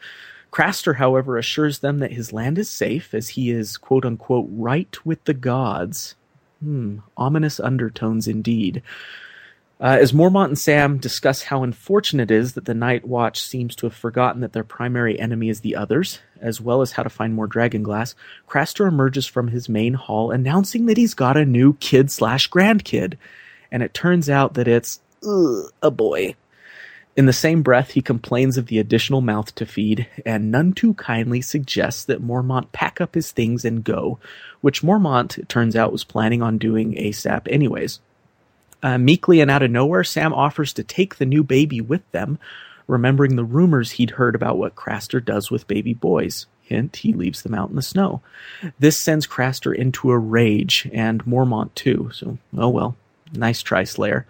Craster, 0.51 0.95
however, 0.95 1.37
assures 1.37 1.79
them 1.79 1.99
that 1.99 2.13
his 2.13 2.33
land 2.33 2.57
is 2.57 2.71
safe 2.71 3.13
as 3.13 3.29
he 3.29 3.51
is 3.51 3.77
quote 3.77 4.03
unquote 4.03 4.47
right 4.49 5.05
with 5.05 5.23
the 5.25 5.35
gods. 5.35 6.15
Hmm, 6.59 6.99
ominous 7.15 7.59
undertones 7.59 8.27
indeed. 8.27 8.81
Uh, 9.79 9.97
as 9.99 10.11
Mormont 10.11 10.45
and 10.45 10.57
Sam 10.57 10.97
discuss 10.97 11.43
how 11.43 11.61
unfortunate 11.61 12.31
it 12.31 12.35
is 12.35 12.53
that 12.53 12.65
the 12.65 12.73
Night 12.73 13.07
Watch 13.07 13.39
seems 13.39 13.75
to 13.75 13.85
have 13.85 13.95
forgotten 13.95 14.41
that 14.41 14.53
their 14.53 14.63
primary 14.63 15.19
enemy 15.19 15.49
is 15.49 15.59
the 15.59 15.75
others, 15.75 16.19
as 16.41 16.59
well 16.59 16.81
as 16.81 16.93
how 16.93 17.03
to 17.03 17.09
find 17.09 17.35
more 17.35 17.45
dragon 17.45 17.83
glass, 17.83 18.15
Craster 18.49 18.87
emerges 18.87 19.27
from 19.27 19.49
his 19.49 19.69
main 19.69 19.93
hall 19.93 20.31
announcing 20.31 20.87
that 20.87 20.97
he's 20.97 21.13
got 21.13 21.37
a 21.37 21.45
new 21.45 21.73
kid 21.75 22.09
slash 22.09 22.49
grandkid. 22.49 23.17
And 23.71 23.83
it 23.83 23.93
turns 23.93 24.31
out 24.31 24.55
that 24.55 24.67
it's 24.67 24.99
ugh, 25.23 25.71
a 25.83 25.91
boy. 25.91 26.35
In 27.15 27.27
the 27.27 27.33
same 27.33 27.61
breath, 27.61 27.91
he 27.91 28.01
complains 28.01 28.57
of 28.57 28.67
the 28.67 28.79
additional 28.79 29.21
mouth 29.21 29.53
to 29.55 29.65
feed, 29.65 30.07
and 30.25 30.49
none 30.51 30.73
too 30.73 30.95
kindly 30.95 31.41
suggests 31.41 32.05
that 32.05 32.23
Mormont 32.23 32.71
pack 32.71 32.99
up 32.99 33.13
his 33.13 33.31
things 33.31 33.63
and 33.63 33.83
go, 33.83 34.17
which 34.61 34.81
Mormont, 34.81 35.37
it 35.37 35.49
turns 35.49 35.75
out, 35.75 35.91
was 35.91 36.03
planning 36.03 36.41
on 36.41 36.57
doing 36.57 36.93
ASAP 36.93 37.47
anyways. 37.51 37.99
Uh, 38.83 38.97
meekly 38.97 39.41
and 39.41 39.49
out 39.49 39.63
of 39.63 39.71
nowhere, 39.71 40.03
Sam 40.03 40.33
offers 40.33 40.73
to 40.73 40.83
take 40.83 41.15
the 41.15 41.25
new 41.25 41.43
baby 41.43 41.81
with 41.81 42.09
them, 42.11 42.39
remembering 42.87 43.35
the 43.35 43.43
rumors 43.43 43.91
he'd 43.91 44.11
heard 44.11 44.35
about 44.35 44.57
what 44.57 44.75
Craster 44.75 45.23
does 45.23 45.49
with 45.49 45.67
baby 45.67 45.93
boys. 45.93 46.45
Hint, 46.63 46.97
he 46.97 47.13
leaves 47.13 47.43
them 47.43 47.53
out 47.53 47.69
in 47.69 47.75
the 47.75 47.81
snow. 47.81 48.21
This 48.77 48.97
sends 48.97 49.25
Craster 49.25 49.73
into 49.73 50.11
a 50.11 50.17
rage, 50.17 50.87
and 50.93 51.23
Mormont 51.25 51.73
too, 51.75 52.09
so, 52.13 52.37
oh 52.57 52.69
well. 52.69 52.95
Nice 53.33 53.61
try, 53.61 53.83
Slayer. 53.83 54.25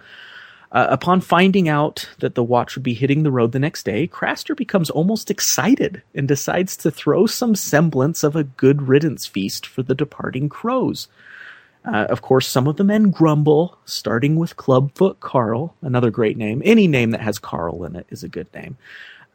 Uh, 0.72 0.88
upon 0.90 1.22
finding 1.22 1.69
out 1.69 2.10
that 2.19 2.36
the 2.36 2.44
watch 2.44 2.76
would 2.76 2.84
be 2.84 2.94
hitting 2.94 3.24
the 3.24 3.32
road 3.32 3.53
the 3.53 3.60
next 3.60 3.84
day, 3.84 4.07
Craster 4.07 4.56
becomes 4.56 4.90
almost 4.90 5.32
excited 5.32 6.02
and 6.14 6.28
decides 6.28 6.76
to 6.78 6.91
throw 6.91 7.26
some 7.26 7.56
semblance 7.56 8.24
of 8.24 8.36
a 8.36 8.44
good 8.44 8.88
riddance 8.88 9.26
feast 9.26 9.65
for 9.65 9.82
the 9.82 9.95
departing 9.95 10.49
crows. 10.49 11.07
Uh, 11.88 12.05
of 12.09 12.22
course, 12.22 12.47
some 12.47 12.68
of 12.68 12.76
the 12.76 12.84
men 12.84 13.11
grumble, 13.11 13.77
starting 13.85 14.35
with 14.35 14.57
Clubfoot 14.57 15.22
Karl, 15.22 15.73
another 15.81 16.11
great 16.11 16.35
name. 16.35 16.61
Any 16.65 16.85
name 16.85 17.11
that 17.11 17.22
has 17.22 17.39
Carl 17.39 17.85
in 17.85 17.95
it 17.95 18.05
is 18.09 18.23
a 18.23 18.30
good 18.30 18.53
name. 18.53 18.77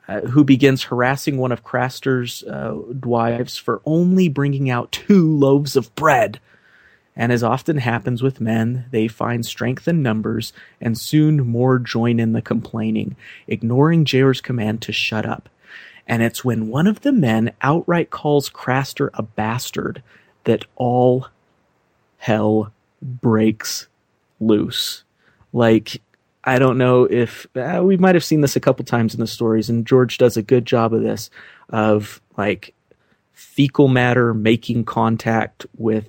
Uh, 0.07 0.21
who 0.23 0.45
begins 0.45 0.83
harassing 0.83 1.39
one 1.39 1.53
of 1.53 1.65
Craster's 1.65 2.43
uh, 2.43 2.77
wives 3.05 3.57
for 3.57 3.81
only 3.87 4.29
bringing 4.29 4.69
out 4.69 4.93
two 4.93 5.35
loaves 5.35 5.77
of 5.77 5.95
bread. 5.95 6.41
And 7.15 7.31
as 7.33 7.43
often 7.43 7.79
happens 7.79 8.23
with 8.23 8.41
men, 8.41 8.87
they 8.91 9.07
find 9.09 9.47
strength 9.47 9.87
in 9.89 10.03
numbers, 10.03 10.53
and 10.81 10.99
soon 10.99 11.47
more 11.47 11.79
join 11.79 12.19
in 12.19 12.33
the 12.33 12.43
complaining, 12.43 13.17
ignoring 13.47 14.05
Jair's 14.05 14.41
command 14.41 14.83
to 14.83 14.93
shut 14.93 15.25
up. 15.25 15.49
And 16.07 16.23
it's 16.23 16.45
when 16.45 16.69
one 16.69 16.89
of 16.89 17.03
the 17.03 17.13
men 17.13 17.53
outright 17.63 18.11
calls 18.11 18.51
Craster 18.51 19.09
a 19.15 19.23
bastard 19.23 20.03
that 20.45 20.65
all 20.75 21.29
hell 22.23 22.73
breaks 23.03 23.89
loose. 24.39 25.03
Like, 25.53 26.01
I 26.45 26.61
don't 26.61 26.79
know 26.79 27.03
if 27.03 27.49
uh, 27.57 27.83
we 27.83 27.97
might 27.97 28.15
have 28.15 28.23
seen 28.23 28.43
this 28.43 28.55
a 28.55 28.61
couple 28.61 28.85
times 28.85 29.13
in 29.13 29.19
the 29.19 29.27
stories, 29.27 29.69
and 29.69 29.85
George 29.85 30.19
does 30.19 30.37
a 30.37 30.43
good 30.43 30.65
job 30.65 30.95
of 30.95 31.03
this 31.03 31.31
of 31.71 32.21
like 32.37 32.75
fecal 33.33 33.89
matter 33.89 34.35
making 34.35 34.85
contact 34.85 35.67
with 35.77 36.09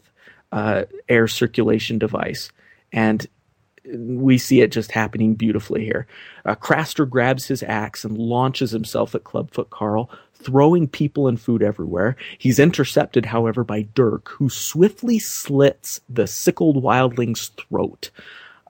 uh, 0.52 0.84
air 1.10 1.28
circulation 1.28 1.98
device, 1.98 2.52
and 2.92 3.26
we 3.92 4.38
see 4.38 4.62
it 4.62 4.72
just 4.72 4.92
happening 4.92 5.34
beautifully 5.34 5.84
here. 5.84 6.06
Uh, 6.46 6.54
Craster 6.54 7.10
grabs 7.10 7.48
his 7.48 7.64
axe 7.64 8.06
and 8.06 8.20
launches 8.20 8.70
himself 8.70 9.16
at 9.16 9.24
Clubfoot 9.24 9.72
Karl, 9.72 10.12
throwing 10.44 10.88
people 10.88 11.28
and 11.28 11.40
food 11.40 11.64
everywhere. 11.64 12.16
He's 12.38 12.60
intercepted, 12.60 13.26
however, 13.28 13.64
by 13.64 13.84
Dirk, 13.94 14.30
who 14.30 14.50
swiftly 14.50 15.20
slits 15.20 16.02
the 16.10 16.28
sickled 16.28 16.82
wildling's 16.82 17.48
throat. 17.50 18.10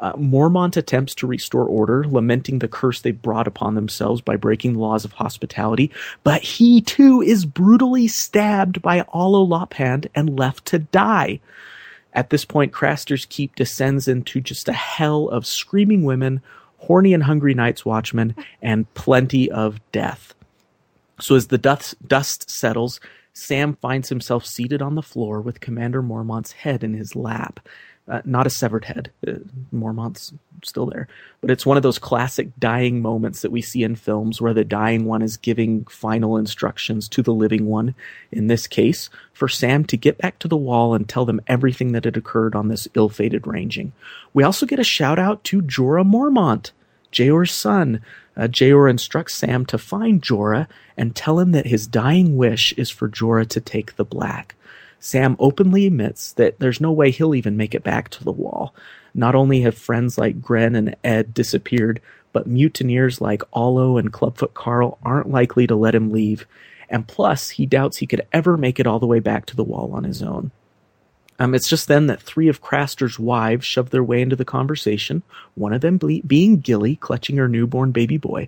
Uh, 0.03 0.13
Mormont 0.13 0.75
attempts 0.75 1.15
to 1.15 1.27
restore 1.27 1.65
order, 1.65 2.03
lamenting 2.05 2.59
the 2.59 2.67
curse 2.67 2.99
they 2.99 3.11
brought 3.11 3.47
upon 3.47 3.75
themselves 3.75 4.19
by 4.19 4.35
breaking 4.35 4.73
the 4.73 4.79
laws 4.79 5.05
of 5.05 5.13
hospitality, 5.13 5.91
but 6.25 6.41
he 6.41 6.81
too 6.81 7.21
is 7.21 7.45
brutally 7.45 8.07
stabbed 8.07 8.81
by 8.81 9.01
Ollo 9.13 9.47
Lophand 9.47 10.07
and 10.13 10.37
left 10.37 10.65
to 10.65 10.79
die. 10.79 11.39
At 12.11 12.31
this 12.31 12.43
point, 12.43 12.73
Craster's 12.73 13.25
Keep 13.25 13.55
descends 13.55 14.07
into 14.07 14.41
just 14.41 14.67
a 14.67 14.73
hell 14.73 15.29
of 15.29 15.45
screaming 15.45 16.03
women, 16.03 16.41
horny 16.79 17.13
and 17.13 17.23
hungry 17.23 17.53
Night's 17.53 17.85
Watchmen, 17.85 18.35
and 18.61 18.91
plenty 18.95 19.49
of 19.49 19.79
death. 19.91 20.35
So 21.23 21.35
as 21.35 21.47
the 21.47 21.57
dust, 21.57 21.95
dust 22.05 22.49
settles, 22.49 22.99
Sam 23.31 23.77
finds 23.77 24.09
himself 24.09 24.45
seated 24.45 24.81
on 24.81 24.95
the 24.95 25.01
floor 25.01 25.39
with 25.39 25.61
Commander 25.61 26.03
Mormont's 26.03 26.51
head 26.51 26.83
in 26.83 26.93
his 26.93 27.15
lap. 27.15 27.61
Uh, 28.09 28.21
not 28.25 28.45
a 28.45 28.49
severed 28.49 28.83
head. 28.83 29.09
Uh, 29.25 29.35
Mormont's 29.71 30.33
still 30.65 30.85
there. 30.85 31.07
But 31.39 31.49
it's 31.49 31.65
one 31.65 31.77
of 31.77 31.83
those 31.83 31.97
classic 31.97 32.49
dying 32.59 33.01
moments 33.01 33.41
that 33.41 33.53
we 33.53 33.61
see 33.61 33.83
in 33.83 33.95
films 33.95 34.41
where 34.41 34.53
the 34.53 34.65
dying 34.65 35.05
one 35.05 35.21
is 35.21 35.37
giving 35.37 35.85
final 35.85 36.35
instructions 36.35 37.07
to 37.09 37.21
the 37.21 37.33
living 37.33 37.67
one. 37.67 37.95
In 38.33 38.47
this 38.47 38.67
case, 38.67 39.09
for 39.31 39.47
Sam 39.47 39.85
to 39.85 39.95
get 39.95 40.17
back 40.17 40.39
to 40.39 40.49
the 40.49 40.57
wall 40.57 40.93
and 40.93 41.07
tell 41.07 41.23
them 41.23 41.39
everything 41.47 41.93
that 41.93 42.03
had 42.03 42.17
occurred 42.17 42.53
on 42.53 42.67
this 42.67 42.89
ill 42.95 43.07
fated 43.07 43.47
ranging. 43.47 43.93
We 44.33 44.43
also 44.43 44.65
get 44.65 44.79
a 44.79 44.83
shout 44.83 45.19
out 45.19 45.41
to 45.45 45.61
Jorah 45.61 46.05
Mormont, 46.05 46.71
Jeor's 47.11 47.53
son. 47.53 48.01
Uh, 48.35 48.47
Jeor 48.47 48.89
instructs 48.89 49.35
Sam 49.35 49.65
to 49.67 49.77
find 49.77 50.21
Jorah 50.21 50.67
and 50.97 51.15
tell 51.15 51.39
him 51.39 51.51
that 51.51 51.67
his 51.67 51.87
dying 51.87 52.35
wish 52.35 52.73
is 52.73 52.89
for 52.89 53.07
Jorah 53.07 53.47
to 53.49 53.61
take 53.61 53.95
the 53.95 54.05
black. 54.05 54.55
Sam 54.99 55.35
openly 55.37 55.85
admits 55.85 56.31
that 56.33 56.59
there's 56.59 56.79
no 56.81 56.91
way 56.91 57.11
he'll 57.11 57.35
even 57.35 57.57
make 57.57 57.75
it 57.75 57.83
back 57.83 58.09
to 58.09 58.23
the 58.23 58.31
wall. 58.31 58.73
Not 59.13 59.35
only 59.35 59.61
have 59.61 59.77
friends 59.77 60.17
like 60.17 60.41
Grenn 60.41 60.75
and 60.75 60.95
Ed 61.03 61.33
disappeared, 61.33 62.01
but 62.31 62.47
mutineers 62.47 63.21
like 63.21 63.41
Ollo 63.51 63.99
and 63.99 64.11
Clubfoot 64.11 64.53
Karl 64.53 64.97
aren't 65.03 65.29
likely 65.29 65.67
to 65.67 65.75
let 65.75 65.93
him 65.93 66.11
leave. 66.11 66.47
And 66.89 67.07
plus, 67.07 67.51
he 67.51 67.65
doubts 67.65 67.97
he 67.97 68.07
could 68.07 68.25
ever 68.31 68.57
make 68.57 68.79
it 68.79 68.87
all 68.87 68.99
the 68.99 69.05
way 69.05 69.19
back 69.19 69.45
to 69.47 69.55
the 69.55 69.63
wall 69.63 69.91
on 69.93 70.03
his 70.03 70.23
own. 70.23 70.51
Um, 71.39 71.55
it's 71.55 71.67
just 71.67 71.87
then 71.87 72.07
that 72.07 72.21
three 72.21 72.47
of 72.47 72.61
Craster's 72.61 73.17
wives 73.17 73.65
shove 73.65 73.89
their 73.89 74.03
way 74.03 74.21
into 74.21 74.35
the 74.35 74.45
conversation, 74.45 75.23
one 75.55 75.73
of 75.73 75.81
them 75.81 75.97
ble- 75.97 76.21
being 76.25 76.59
Gilly, 76.59 76.95
clutching 76.95 77.37
her 77.37 77.47
newborn 77.47 77.91
baby 77.91 78.17
boy. 78.17 78.47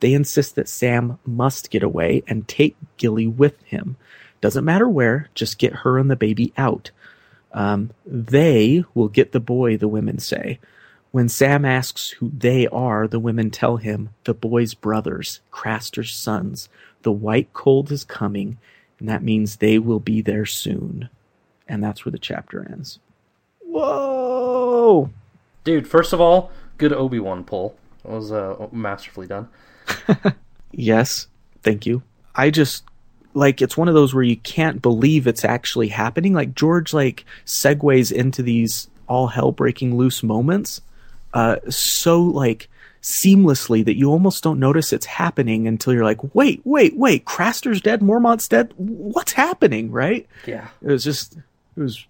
They 0.00 0.14
insist 0.14 0.56
that 0.56 0.68
Sam 0.68 1.18
must 1.24 1.70
get 1.70 1.82
away 1.82 2.22
and 2.26 2.48
take 2.48 2.76
Gilly 2.96 3.26
with 3.26 3.62
him. 3.62 3.96
Doesn't 4.40 4.64
matter 4.64 4.88
where, 4.88 5.30
just 5.34 5.58
get 5.58 5.72
her 5.72 5.98
and 5.98 6.10
the 6.10 6.16
baby 6.16 6.52
out. 6.56 6.90
Um, 7.52 7.90
they 8.04 8.84
will 8.94 9.08
get 9.08 9.32
the 9.32 9.40
boy, 9.40 9.76
the 9.76 9.88
women 9.88 10.18
say. 10.18 10.58
When 11.12 11.28
Sam 11.28 11.64
asks 11.64 12.10
who 12.10 12.32
they 12.36 12.66
are, 12.66 13.06
the 13.06 13.20
women 13.20 13.52
tell 13.52 13.76
him 13.76 14.10
the 14.24 14.34
boy's 14.34 14.74
brothers, 14.74 15.40
Craster's 15.52 16.12
sons. 16.12 16.68
The 17.02 17.12
white 17.12 17.52
cold 17.52 17.92
is 17.92 18.02
coming, 18.02 18.58
and 18.98 19.08
that 19.08 19.22
means 19.22 19.56
they 19.56 19.78
will 19.78 20.00
be 20.00 20.20
there 20.20 20.46
soon. 20.46 21.08
And 21.68 21.82
that's 21.82 22.04
where 22.04 22.12
the 22.12 22.18
chapter 22.18 22.66
ends. 22.70 22.98
Whoa! 23.60 25.10
Dude, 25.64 25.88
first 25.88 26.12
of 26.12 26.20
all, 26.20 26.50
good 26.78 26.92
Obi 26.92 27.18
Wan 27.18 27.44
pull. 27.44 27.76
That 28.02 28.12
was 28.12 28.32
uh, 28.32 28.68
masterfully 28.70 29.26
done. 29.26 29.48
yes, 30.72 31.26
thank 31.62 31.86
you. 31.86 32.02
I 32.34 32.50
just 32.50 32.84
like 33.32 33.62
it's 33.62 33.76
one 33.76 33.88
of 33.88 33.94
those 33.94 34.14
where 34.14 34.22
you 34.22 34.36
can't 34.36 34.82
believe 34.82 35.26
it's 35.26 35.44
actually 35.44 35.88
happening. 35.88 36.34
Like 36.34 36.54
George 36.54 36.92
like 36.92 37.24
segues 37.46 38.12
into 38.12 38.42
these 38.42 38.88
all 39.08 39.28
hell 39.28 39.52
breaking 39.52 39.96
loose 39.98 40.22
moments 40.22 40.80
uh 41.34 41.56
so 41.68 42.22
like 42.22 42.70
seamlessly 43.04 43.84
that 43.84 43.98
you 43.98 44.10
almost 44.10 44.42
don't 44.42 44.58
notice 44.58 44.90
it's 44.90 45.04
happening 45.04 45.68
until 45.68 45.92
you're 45.92 46.04
like, 46.04 46.34
wait, 46.34 46.62
wait, 46.64 46.96
wait, 46.96 47.26
Craster's 47.26 47.82
dead, 47.82 48.00
Mormont's 48.00 48.48
dead. 48.48 48.72
What's 48.76 49.32
happening, 49.32 49.90
right? 49.90 50.26
Yeah. 50.46 50.68
It 50.80 50.88
was 50.88 51.04
just 51.04 51.36
it 51.76 51.80
was 51.80 52.06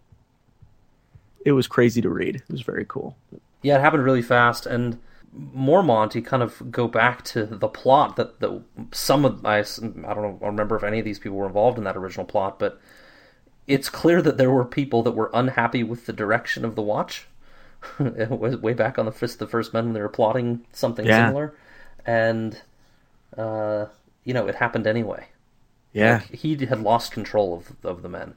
it 1.45 1.53
was 1.53 1.66
crazy 1.66 2.01
to 2.01 2.09
read. 2.09 2.36
It 2.36 2.51
was 2.51 2.62
very 2.62 2.86
cool. 2.89 3.16
Yeah, 3.62 3.77
it 3.78 3.81
happened 3.81 4.05
really 4.05 4.23
fast 4.23 4.66
and 4.66 4.99
Mormont, 5.36 6.15
you 6.15 6.23
kind 6.23 6.43
of 6.43 6.70
go 6.70 6.86
back 6.86 7.24
to 7.24 7.45
the 7.45 7.69
plot 7.69 8.16
that, 8.16 8.39
that 8.41 8.62
some 8.93 9.24
of 9.24 9.45
I, 9.45 9.59
I 9.59 9.62
don't 9.62 10.03
know 10.05 10.39
I 10.43 10.47
remember 10.47 10.77
if 10.77 10.85
any 10.85 11.01
of 11.01 11.05
these 11.05 11.19
people 11.19 11.39
were 11.39 11.47
involved 11.47 11.77
in 11.78 11.85
that 11.85 11.97
original 11.97 12.24
plot, 12.24 12.59
but 12.59 12.81
it's 13.66 13.89
clear 13.89 14.23
that 14.23 14.36
there 14.36 14.51
were 14.51 14.65
people 14.65 15.03
that 15.03 15.12
were 15.12 15.31
unhappy 15.35 15.82
with 15.82 16.07
the 16.07 16.12
direction 16.12 16.65
of 16.65 16.77
the 16.77 16.82
watch. 16.82 17.27
it 17.99 18.31
was 18.31 18.57
way 18.59 18.74
back 18.74 18.99
on 18.99 19.07
the 19.07 19.12
first 19.12 19.39
the 19.39 19.47
first 19.47 19.74
men 19.74 19.86
when 19.86 19.95
they 19.95 20.01
were 20.01 20.09
plotting 20.09 20.65
something 20.73 21.05
Yeah. 21.05 21.27
similar, 21.27 21.55
and 22.07 22.62
uh, 23.36 23.86
you 24.23 24.35
know 24.35 24.47
it 24.47 24.55
happened 24.55 24.86
anyway. 24.86 25.27
Yeah. 25.93 26.15
Like, 26.31 26.31
he 26.35 26.57
had 26.66 26.81
lost 26.81 27.12
control 27.12 27.55
of 27.55 27.73
of 27.85 28.03
the 28.03 28.09
men. 28.09 28.35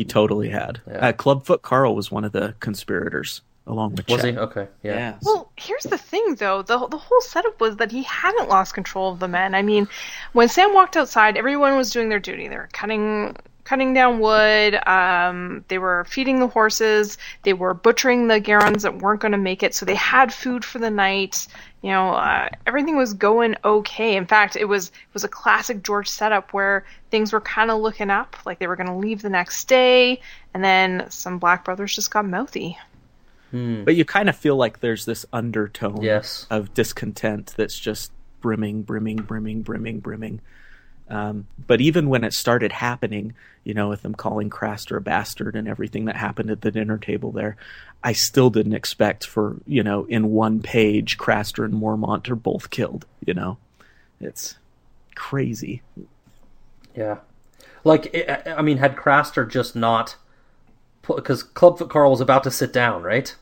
He 0.00 0.04
totally 0.06 0.48
had. 0.48 0.80
Yeah. 0.88 1.08
Uh, 1.08 1.12
Clubfoot 1.12 1.60
Karl 1.60 1.94
was 1.94 2.10
one 2.10 2.24
of 2.24 2.32
the 2.32 2.54
conspirators 2.58 3.42
along 3.66 3.96
with 3.96 4.08
Was 4.08 4.22
Chet. 4.22 4.32
he 4.32 4.38
okay? 4.38 4.66
Yeah. 4.82 4.94
Yeah. 4.94 5.18
Well, 5.20 5.52
here's 5.56 5.82
the 5.82 5.98
thing, 5.98 6.36
though. 6.36 6.62
The, 6.62 6.88
the 6.88 6.96
whole 6.96 7.20
setup 7.20 7.60
was 7.60 7.76
that 7.76 7.92
he 7.92 8.02
hadn't 8.04 8.48
lost 8.48 8.72
control 8.72 9.12
of 9.12 9.18
the 9.18 9.28
men. 9.28 9.54
I 9.54 9.60
mean, 9.60 9.86
when 10.32 10.48
Sam 10.48 10.72
walked 10.72 10.96
outside, 10.96 11.36
everyone 11.36 11.76
was 11.76 11.90
doing 11.90 12.08
their 12.08 12.18
duty. 12.18 12.48
They 12.48 12.56
were 12.56 12.70
cutting 12.72 13.36
cutting 13.70 13.94
down 13.94 14.18
wood. 14.18 14.74
Um, 14.84 15.64
they 15.68 15.78
were 15.78 16.04
feeding 16.08 16.40
the 16.40 16.48
horses. 16.48 17.18
They 17.44 17.52
were 17.52 17.72
butchering 17.72 18.26
the 18.26 18.40
garrons 18.40 18.82
that 18.82 18.98
weren't 18.98 19.20
going 19.20 19.30
to 19.30 19.38
make 19.38 19.62
it. 19.62 19.76
So 19.76 19.86
they 19.86 19.94
had 19.94 20.34
food 20.34 20.64
for 20.64 20.80
the 20.80 20.90
night. 20.90 21.46
You 21.80 21.90
know, 21.92 22.10
uh, 22.10 22.48
everything 22.66 22.96
was 22.96 23.14
going 23.14 23.54
okay. 23.64 24.16
In 24.16 24.26
fact, 24.26 24.56
it 24.56 24.64
was 24.64 24.88
it 24.88 25.14
was 25.14 25.22
a 25.22 25.28
classic 25.28 25.84
George 25.84 26.08
setup 26.08 26.52
where 26.52 26.84
things 27.12 27.32
were 27.32 27.40
kind 27.40 27.70
of 27.70 27.80
looking 27.80 28.10
up, 28.10 28.36
like 28.44 28.58
they 28.58 28.66
were 28.66 28.74
going 28.74 28.88
to 28.88 28.96
leave 28.96 29.22
the 29.22 29.30
next 29.30 29.68
day, 29.68 30.20
and 30.52 30.64
then 30.64 31.06
some 31.08 31.38
Black 31.38 31.64
brothers 31.64 31.94
just 31.94 32.10
got 32.10 32.26
mouthy. 32.26 32.76
But 33.52 33.94
you 33.94 34.04
kind 34.04 34.28
of 34.28 34.36
feel 34.36 34.56
like 34.56 34.80
there's 34.80 35.04
this 35.04 35.26
undertone 35.32 36.02
Yes. 36.02 36.46
of 36.50 36.74
discontent 36.74 37.54
that's 37.56 37.78
just 37.78 38.10
brimming, 38.40 38.82
brimming, 38.82 39.16
brimming, 39.16 39.62
brimming, 39.62 40.00
brimming. 40.00 40.40
Um, 41.10 41.46
but 41.66 41.80
even 41.80 42.08
when 42.08 42.24
it 42.24 42.32
started 42.32 42.72
happening, 42.72 43.34
you 43.64 43.74
know, 43.74 43.88
with 43.88 44.02
them 44.02 44.14
calling 44.14 44.48
Craster 44.48 44.96
a 44.96 45.00
bastard 45.00 45.56
and 45.56 45.66
everything 45.66 46.04
that 46.04 46.16
happened 46.16 46.50
at 46.50 46.60
the 46.60 46.70
dinner 46.70 46.98
table 46.98 47.32
there, 47.32 47.56
I 48.02 48.12
still 48.12 48.48
didn't 48.48 48.74
expect 48.74 49.26
for, 49.26 49.56
you 49.66 49.82
know, 49.82 50.04
in 50.04 50.30
one 50.30 50.62
page, 50.62 51.18
Craster 51.18 51.64
and 51.64 51.74
Mormont 51.74 52.30
are 52.30 52.36
both 52.36 52.70
killed, 52.70 53.06
you 53.26 53.34
know? 53.34 53.58
It's 54.20 54.56
crazy. 55.14 55.82
Yeah, 56.94 57.18
like 57.84 58.14
I 58.14 58.54
I 58.58 58.62
mean, 58.62 58.78
had 58.78 58.96
Craster 58.96 59.48
just 59.48 59.74
not, 59.76 60.16
because 61.06 61.42
Clubfoot 61.42 61.90
Karl 61.90 62.10
was 62.10 62.20
about 62.20 62.44
to 62.44 62.50
sit 62.50 62.72
down, 62.72 63.02
right? 63.02 63.34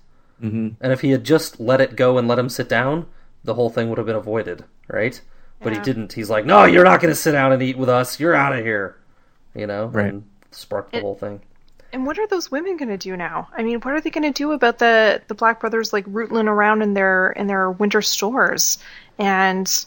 Mm-hmm. 0.43 0.69
And 0.81 0.93
if 0.93 1.01
he 1.01 1.11
had 1.11 1.24
just 1.24 1.61
let 1.61 1.81
it 1.81 1.97
go 1.97 2.19
and 2.19 2.28
let 2.28 2.39
him 2.39 2.49
sit 2.49 2.69
down, 2.69 3.07
the 3.45 3.55
whole 3.55 3.70
thing 3.70 3.89
would 3.89 3.99
have 3.99 4.07
been 4.07 4.16
avoided, 4.16 4.65
right? 4.89 5.20
But 5.60 5.72
he 5.72 5.78
didn't. 5.80 6.12
He's 6.12 6.30
like, 6.30 6.44
"No, 6.47 6.64
you're 6.64 6.85
not 6.85 7.01
going 7.01 7.10
to 7.12 7.16
sit 7.20 7.32
down 7.32 7.52
and 7.52 7.62
eat 7.62 7.76
with 7.76 7.89
us. 7.89 8.20
You're 8.20 8.35
out 8.35 8.52
of 8.56 8.64
here," 8.64 8.97
you 9.55 9.66
know, 9.66 9.86
Right. 9.86 10.06
and 10.12 10.24
sparked 10.52 10.93
the 10.93 10.98
It- 10.98 11.02
whole 11.02 11.16
thing. 11.16 11.40
And 11.93 12.05
what 12.06 12.18
are 12.18 12.26
those 12.26 12.51
women 12.51 12.76
going 12.76 12.90
to 12.90 12.98
do 12.98 13.16
now? 13.16 13.48
I 13.56 13.62
mean, 13.62 13.80
what 13.80 13.94
are 13.94 14.01
they 14.01 14.10
going 14.10 14.30
to 14.30 14.36
do 14.36 14.52
about 14.52 14.78
the 14.78 15.22
the 15.26 15.35
Black 15.35 15.59
Brothers 15.60 15.93
like 15.93 16.05
rootling 16.06 16.47
around 16.47 16.82
in 16.82 16.93
their 16.94 17.32
in 17.32 17.47
their 17.47 17.70
winter 17.70 18.02
stores 18.02 18.78
and 19.18 19.86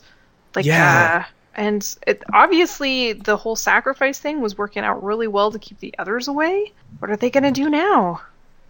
like 0.56 0.66
Yeah. 0.66 1.24
uh, 1.26 1.32
and 1.56 1.96
it, 2.08 2.24
obviously 2.34 3.14
the 3.14 3.38
whole 3.38 3.56
sacrifice 3.56 4.18
thing 4.20 4.42
was 4.42 4.58
working 4.58 4.84
out 4.84 5.04
really 5.04 5.28
well 5.28 5.52
to 5.52 5.60
keep 5.60 5.80
the 5.80 5.94
others 6.00 6.28
away. 6.28 6.72
What 7.00 7.12
are 7.12 7.16
they 7.18 7.30
going 7.30 7.44
to 7.44 7.52
do 7.52 7.70
now? 7.70 8.22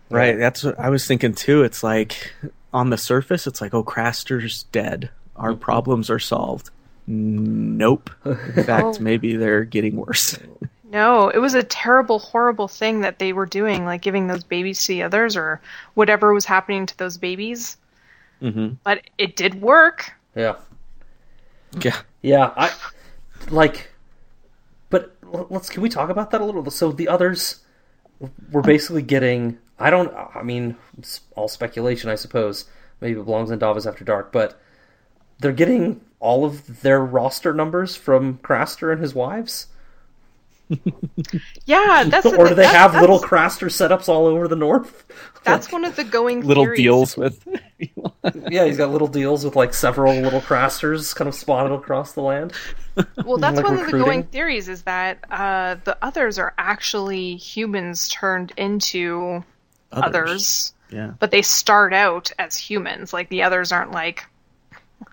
Right. 0.09 0.37
That's 0.37 0.63
what 0.63 0.77
I 0.79 0.89
was 0.89 1.07
thinking 1.07 1.33
too. 1.33 1.63
It's 1.63 1.83
like 1.83 2.33
on 2.73 2.89
the 2.89 2.97
surface, 2.97 3.47
it's 3.47 3.61
like, 3.61 3.73
oh, 3.73 3.81
Craster's 3.83 4.63
dead. 4.73 5.09
Our 5.37 5.53
problems 5.53 6.09
are 6.09 6.19
solved. 6.19 6.69
Nope. 7.07 8.09
In 8.25 8.35
fact, 8.65 8.83
Oh. 8.83 8.97
maybe 8.99 9.35
they're 9.35 9.63
getting 9.65 9.95
worse. 9.95 10.37
No, 10.91 11.29
it 11.29 11.37
was 11.37 11.53
a 11.53 11.63
terrible, 11.63 12.19
horrible 12.19 12.67
thing 12.67 12.99
that 12.99 13.17
they 13.17 13.31
were 13.31 13.45
doing, 13.45 13.85
like 13.85 14.01
giving 14.01 14.27
those 14.27 14.43
babies 14.43 14.83
to 14.83 14.87
the 14.89 15.03
others 15.03 15.37
or 15.37 15.61
whatever 15.93 16.33
was 16.33 16.43
happening 16.43 16.85
to 16.85 16.97
those 16.97 17.17
babies. 17.17 17.77
mm-hmm. 18.41 18.73
But 18.83 19.03
it 19.17 19.37
did 19.37 19.61
work. 19.61 20.11
Yeah. 20.35 20.57
Yeah. 21.81 21.95
Yeah, 22.21 22.51
I 22.57 22.73
like, 23.51 23.89
but 24.89 25.15
let's 25.31 25.69
can 25.69 25.81
we 25.81 25.87
talk 25.87 26.09
about 26.09 26.29
that 26.31 26.41
a 26.41 26.43
little? 26.43 26.69
So 26.69 26.91
the 26.91 27.07
others 27.07 27.61
were 28.51 28.61
basically 28.61 29.01
getting. 29.01 29.59
I 29.79 29.91
don't. 29.91 30.13
I 30.35 30.43
mean, 30.43 30.75
it's 30.97 31.21
all 31.37 31.47
speculation, 31.47 32.09
I 32.09 32.15
suppose. 32.15 32.65
Maybe 32.99 33.17
it 33.17 33.23
belongs 33.23 33.49
in 33.49 33.59
Davos 33.59 33.85
After 33.85 34.03
Dark, 34.03 34.33
but 34.33 34.59
they're 35.39 35.53
getting 35.53 36.01
all 36.21 36.45
of 36.45 36.81
their 36.81 37.01
roster 37.03 37.53
numbers 37.53 37.97
from 37.97 38.37
Craster 38.37 38.93
and 38.93 39.01
his 39.01 39.13
wives. 39.13 39.67
Yeah, 41.65 42.05
that's 42.07 42.29
the 42.29 42.35
or 42.39 42.47
do 42.49 42.55
they 42.55 42.63
that's- 42.63 42.75
have 42.75 42.93
that's- 42.93 43.01
little 43.01 43.19
Craster 43.19 43.67
setups 43.67 44.07
all 44.09 44.25
over 44.25 44.47
the 44.47 44.55
North? 44.55 45.05
That's 45.43 45.71
one 45.71 45.85
of 45.85 45.95
the 45.95 46.03
going 46.03 46.41
Little 46.45 46.65
theories. 46.65 46.77
deals 46.77 47.17
with. 47.17 47.47
yeah, 48.51 48.65
he's 48.65 48.77
got 48.77 48.91
little 48.91 49.07
deals 49.07 49.43
with 49.43 49.55
like 49.55 49.73
several 49.73 50.13
little 50.13 50.39
Crasters 50.39 51.15
kind 51.15 51.27
of 51.27 51.33
spotted 51.33 51.73
across 51.73 52.13
the 52.13 52.21
land. 52.21 52.53
Well, 53.25 53.37
that's 53.37 53.55
Like 53.57 53.65
one 53.65 53.79
of 53.79 53.87
the 53.87 53.91
going 53.97 54.21
theories 54.25 54.69
is 54.69 54.83
that 54.83 55.17
uh, 55.31 55.77
the 55.83 55.97
others 55.99 56.37
are 56.37 56.53
actually 56.59 57.37
humans 57.37 58.07
turned 58.07 58.53
into 58.55 59.43
Others. 59.91 60.13
others. 60.29 60.73
Yeah. 60.91 61.13
but 61.17 61.31
they 61.31 61.41
start 61.41 61.91
out 61.91 62.31
as 62.37 62.55
humans. 62.55 63.11
Like 63.11 63.29
the 63.29 63.41
others 63.41 63.71
aren't 63.71 63.93
like 63.93 64.23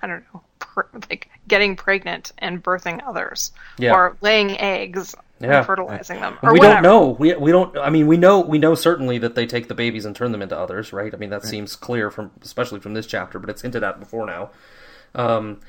I 0.02 0.06
don't 0.09 0.24
know, 0.35 0.43
pr- 0.43 0.48
like 1.11 1.29
getting 1.47 1.77
pregnant 1.77 2.33
and 2.39 2.63
birthing 2.63 3.01
others 3.07 3.53
Yeah. 3.79 3.93
or 3.95 4.17
laying 4.21 4.59
eggs 4.59 5.15
Yeah. 5.41 5.59
and 5.59 5.67
fertilizing 5.67 6.21
them 6.21 6.39
or 6.43 6.53
we 6.53 6.59
whatever. 6.59 6.75
don't 6.75 6.83
know. 6.83 7.07
We 7.19 7.35
we 7.35 7.53
don't. 7.53 7.77
I 7.79 7.91
mean, 7.91 8.07
we 8.07 8.17
know 8.17 8.41
we 8.41 8.59
know 8.59 8.75
certainly 8.75 9.19
that 9.19 9.35
they 9.35 9.47
take 9.47 9.69
the 9.69 9.75
babies 9.75 10.05
and 10.05 10.15
turn 10.17 10.33
them 10.33 10.43
into 10.43 10.59
others, 10.59 10.93
right? 10.93 11.13
I 11.15 11.17
mean, 11.17 11.31
that 11.31 11.45
seems 11.45 11.77
clear 11.77 12.11
from 12.11 12.31
especially 12.43 12.81
from 12.81 12.95
this 12.95 13.07
chapter, 13.07 13.39
but 13.39 13.49
it's 13.51 13.63
hinted 13.63 13.83
at 13.85 13.99
before 14.01 14.27
now. 14.27 14.51
Um, 15.15 15.61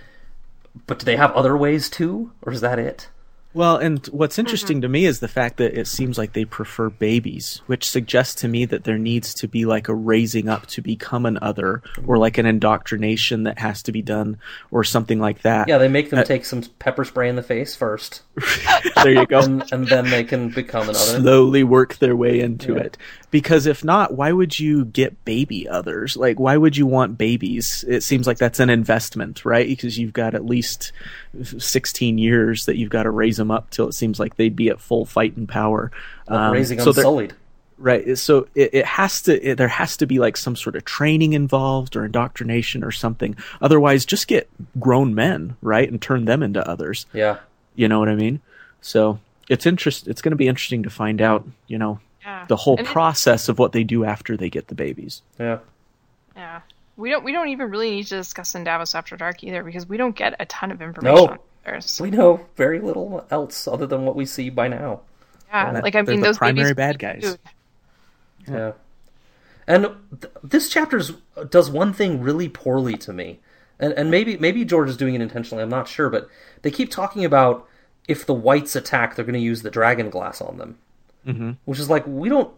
but 0.88 1.00
do 1.00 1.06
they 1.06 1.16
have 1.16 1.32
other 1.34 1.56
ways 1.58 1.90
too, 1.90 2.32
or 2.42 2.52
is 2.52 2.62
that 2.62 2.80
it? 2.80 3.10
Well, 3.52 3.78
and 3.78 4.06
what's 4.08 4.38
interesting 4.38 4.82
to 4.82 4.88
me 4.88 5.06
is 5.06 5.22
the 5.22 5.28
fact 5.28 5.58
that 5.58 5.74
it 5.78 5.88
seems 5.88 6.20
like 6.20 6.34
they 6.34 6.46
prefer 6.46 6.90
babies, 6.92 7.62
which 7.66 7.90
suggests 7.90 8.36
to 8.42 8.48
me 8.48 8.66
that 8.66 8.84
there 8.84 9.00
needs 9.00 9.34
to 9.36 9.48
be 9.48 9.66
like 9.66 9.88
a 9.88 9.94
raising 9.96 10.48
up 10.48 10.68
to 10.68 10.82
become 10.84 11.26
an 11.26 11.40
other, 11.42 11.82
or 12.06 12.20
like 12.20 12.38
an 12.38 12.46
indoctrination 12.46 13.44
that 13.44 13.58
has 13.58 13.82
to 13.84 13.92
be 13.92 14.04
done, 14.04 14.38
or 14.70 14.84
something 14.84 15.20
like 15.20 15.42
that. 15.42 15.68
Yeah, 15.68 15.80
they 15.80 15.88
make 15.88 16.12
them 16.12 16.20
Uh, 16.20 16.24
take 16.26 16.46
some 16.46 16.62
pepper 16.78 17.04
spray 17.04 17.28
in 17.28 17.36
the 17.38 17.42
face 17.44 17.76
first, 17.76 18.22
there 19.04 19.14
you 19.14 19.26
go. 19.26 19.40
and, 19.40 19.64
and 19.74 19.88
then 19.88 20.10
they 20.12 20.24
can 20.24 20.50
become 20.50 20.84
an 20.84 20.96
other. 20.96 21.20
slowly 21.20 21.64
work 21.64 21.98
their 21.98 22.16
way 22.16 22.40
into 22.40 22.74
Yeah. 22.76 22.82
it. 22.82 22.98
Because 23.32 23.68
if 23.68 23.84
not, 23.84 24.16
why 24.16 24.32
would 24.32 24.60
you 24.60 24.86
get 24.86 25.24
baby 25.24 25.68
others? 25.68 26.18
Like, 26.18 26.40
why 26.40 26.58
would 26.58 26.76
you 26.76 26.88
want 26.88 27.18
babies? 27.18 27.86
It 27.88 28.02
seems 28.02 28.26
like 28.26 28.38
that's 28.38 28.60
an 28.60 28.70
investment, 28.70 29.46
right? 29.46 29.68
Because 29.68 30.00
you've 30.00 30.14
got 30.14 30.34
at 30.34 30.46
least 30.46 30.92
16 31.44 32.18
years 32.18 32.66
that 32.66 32.78
you've 32.78 32.90
got 32.90 33.04
to 33.04 33.12
raise 33.12 33.38
them 33.38 33.52
up 33.52 33.70
till 33.70 33.88
it 33.88 33.94
seems 33.94 34.20
like 34.20 34.36
they'd 34.36 34.56
be 34.56 34.70
at 34.70 34.80
full 34.80 35.06
fight 35.06 35.38
and 35.38 35.48
power. 35.48 35.92
Um, 36.28 36.54
raising 36.54 36.80
so 36.80 36.90
unsullied. 36.90 37.34
Right. 37.78 38.18
So 38.18 38.48
it, 38.56 38.74
it 38.74 38.86
has 38.86 39.22
to, 39.24 39.52
it, 39.52 39.56
there 39.56 39.68
has 39.70 39.96
to 39.98 40.06
be 40.06 40.20
like 40.20 40.36
some 40.36 40.56
sort 40.56 40.76
of 40.76 40.84
training 40.84 41.34
involved 41.34 41.96
or 41.96 42.06
indoctrination 42.06 42.84
or 42.84 42.92
something. 42.92 43.38
Otherwise, 43.62 44.06
just 44.06 44.28
get 44.28 44.50
grown 44.80 45.16
men, 45.16 45.56
right? 45.62 45.90
And 45.90 46.02
turn 46.02 46.26
them 46.26 46.44
into 46.44 46.68
others. 46.68 47.06
Yeah, 47.14 47.38
You 47.76 47.88
know 47.88 48.00
what 48.00 48.10
I 48.10 48.16
mean? 48.16 48.42
So 48.82 49.20
it's 49.50 49.66
interest. 49.66 50.08
It's 50.08 50.22
going 50.22 50.32
to 50.32 50.38
be 50.38 50.48
interesting 50.48 50.84
to 50.84 50.90
find 50.90 51.22
out. 51.22 51.48
You 51.68 51.78
know, 51.78 52.00
Yeah. 52.30 52.46
the 52.48 52.56
whole 52.56 52.78
And 52.78 52.86
it- 52.86 52.92
process 52.92 53.50
of 53.50 53.58
what 53.58 53.72
they 53.72 53.84
do 53.84 54.06
after 54.06 54.38
they 54.38 54.50
get 54.50 54.68
the 54.68 54.76
babies. 54.76 55.22
yeah. 55.40 55.60
Yeah. 56.36 56.62
We 56.96 57.10
don't 57.10 57.24
we 57.24 57.32
don't 57.32 57.48
even 57.50 57.70
really 57.72 57.90
need 57.92 58.08
to 58.08 58.18
discuss 58.18 58.56
in 58.56 58.64
Davos 58.66 58.94
After 58.94 59.16
Dark 59.18 59.44
either 59.44 59.64
because 59.64 59.88
we 59.88 59.98
don't 59.98 60.16
get 60.16 60.36
a 60.40 60.46
ton 60.46 60.70
of 60.72 60.82
information 60.82 61.16
No. 61.16 61.28
on 61.28 61.40
others. 61.66 62.00
We 62.02 62.12
know 62.12 62.42
very 62.56 62.80
little 62.80 63.26
else 63.32 63.68
other 63.68 63.88
than 63.88 64.06
what 64.06 64.16
we 64.16 64.26
see 64.26 64.50
by 64.50 64.68
now. 64.68 65.02
Yeah, 65.50 65.72
That- 65.74 65.84
like 65.84 65.96
I 65.96 66.02
they're 66.04 66.14
mean 66.14 66.22
the 66.22 66.28
those 66.28 66.38
primary 66.38 66.74
babies 66.74 66.76
bad 66.76 67.00
guys. 67.00 67.22
Dude, 67.24 67.40
Yeah. 68.48 68.72
And 69.68 69.90
th- 70.22 70.34
this 70.44 70.70
chapter 70.70 71.02
does 71.50 71.70
one 71.72 71.94
thing 71.94 72.22
really 72.22 72.50
poorly 72.50 72.96
to 72.98 73.14
me. 73.14 73.40
And 73.80 73.94
and 73.94 74.12
maybe 74.12 74.38
maybe 74.38 74.66
George 74.66 74.90
is 74.90 74.98
doing 74.98 75.16
it 75.16 75.22
intentionally, 75.22 75.64
I'm 75.64 75.70
not 75.70 75.88
sure, 75.88 76.10
but 76.10 76.28
they 76.62 76.72
keep 76.72 76.92
talking 76.92 77.24
about 77.26 77.66
if 78.08 78.26
the 78.26 78.34
whites 78.34 78.76
attack, 78.76 79.16
they're 79.16 79.26
going 79.26 79.34
to 79.34 79.40
use 79.40 79.62
the 79.62 79.70
dragon 79.72 80.10
glass 80.10 80.42
on 80.42 80.58
them. 80.58 80.78
Mm-hmm. 81.30 81.52
Which 81.66 81.80
is 81.80 81.90
like 81.90 82.06
we 82.08 82.30
don't 82.30 82.52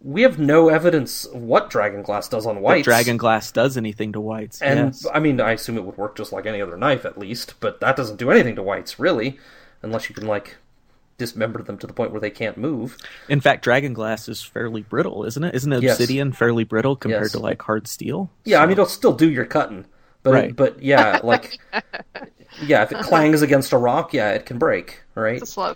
we 0.00 0.22
have 0.22 0.38
no 0.38 0.68
evidence 0.68 1.24
of 1.24 1.40
what 1.42 1.70
dragon 1.70 2.02
glass 2.02 2.28
does 2.28 2.46
on 2.46 2.56
If 2.56 2.62
whites. 2.62 2.84
dragon 2.84 3.16
glass 3.16 3.50
does 3.50 3.76
anything 3.76 4.12
to 4.12 4.20
whites. 4.20 4.60
and 4.60 4.78
yes. 4.78 5.06
I 5.14 5.18
mean, 5.18 5.40
I 5.40 5.52
assume 5.52 5.78
it 5.78 5.84
would 5.84 5.96
work 5.96 6.14
just 6.16 6.30
like 6.32 6.44
any 6.46 6.60
other 6.60 6.76
knife 6.76 7.04
at 7.06 7.16
least, 7.18 7.54
but 7.60 7.80
that 7.80 7.96
doesn't 7.96 8.16
do 8.16 8.30
anything 8.30 8.54
to 8.56 8.62
whites 8.62 8.98
really, 8.98 9.38
unless 9.82 10.08
you 10.08 10.14
can 10.14 10.26
like 10.26 10.56
dismember 11.16 11.62
them 11.62 11.78
to 11.78 11.86
the 11.86 11.92
point 11.92 12.10
where 12.10 12.20
they 12.20 12.28
can't 12.30 12.58
move. 12.58 12.98
in 13.28 13.40
fact, 13.40 13.62
dragon 13.64 13.94
glass 13.94 14.28
is 14.28 14.42
fairly 14.42 14.82
brittle, 14.82 15.24
isn't 15.24 15.44
it? 15.44 15.54
Isn't 15.54 15.72
Yes. 15.80 15.92
obsidian 15.98 16.32
fairly 16.32 16.64
brittle 16.64 16.96
compared 16.96 17.22
Yes. 17.24 17.32
to 17.32 17.38
like 17.38 17.62
hard 17.62 17.86
steel? 17.86 18.30
Yeah, 18.44 18.60
I 18.60 18.66
mean, 18.66 18.72
it'll 18.72 18.84
still 18.86 19.12
do 19.14 19.30
your 19.30 19.44
cutting, 19.46 19.86
but 20.22 20.32
Right. 20.34 20.54
but 20.56 20.82
yeah, 20.82 21.20
like 21.22 21.56
yeah, 22.66 22.82
if 22.82 22.92
it 22.92 22.98
clangs 23.02 23.42
against 23.42 23.72
a 23.72 23.78
rock, 23.78 24.12
yeah, 24.12 24.30
it 24.32 24.44
can 24.44 24.58
break, 24.58 25.02
right? 25.14 25.36
it's 25.40 25.48
a 25.50 25.52
slow. 25.52 25.74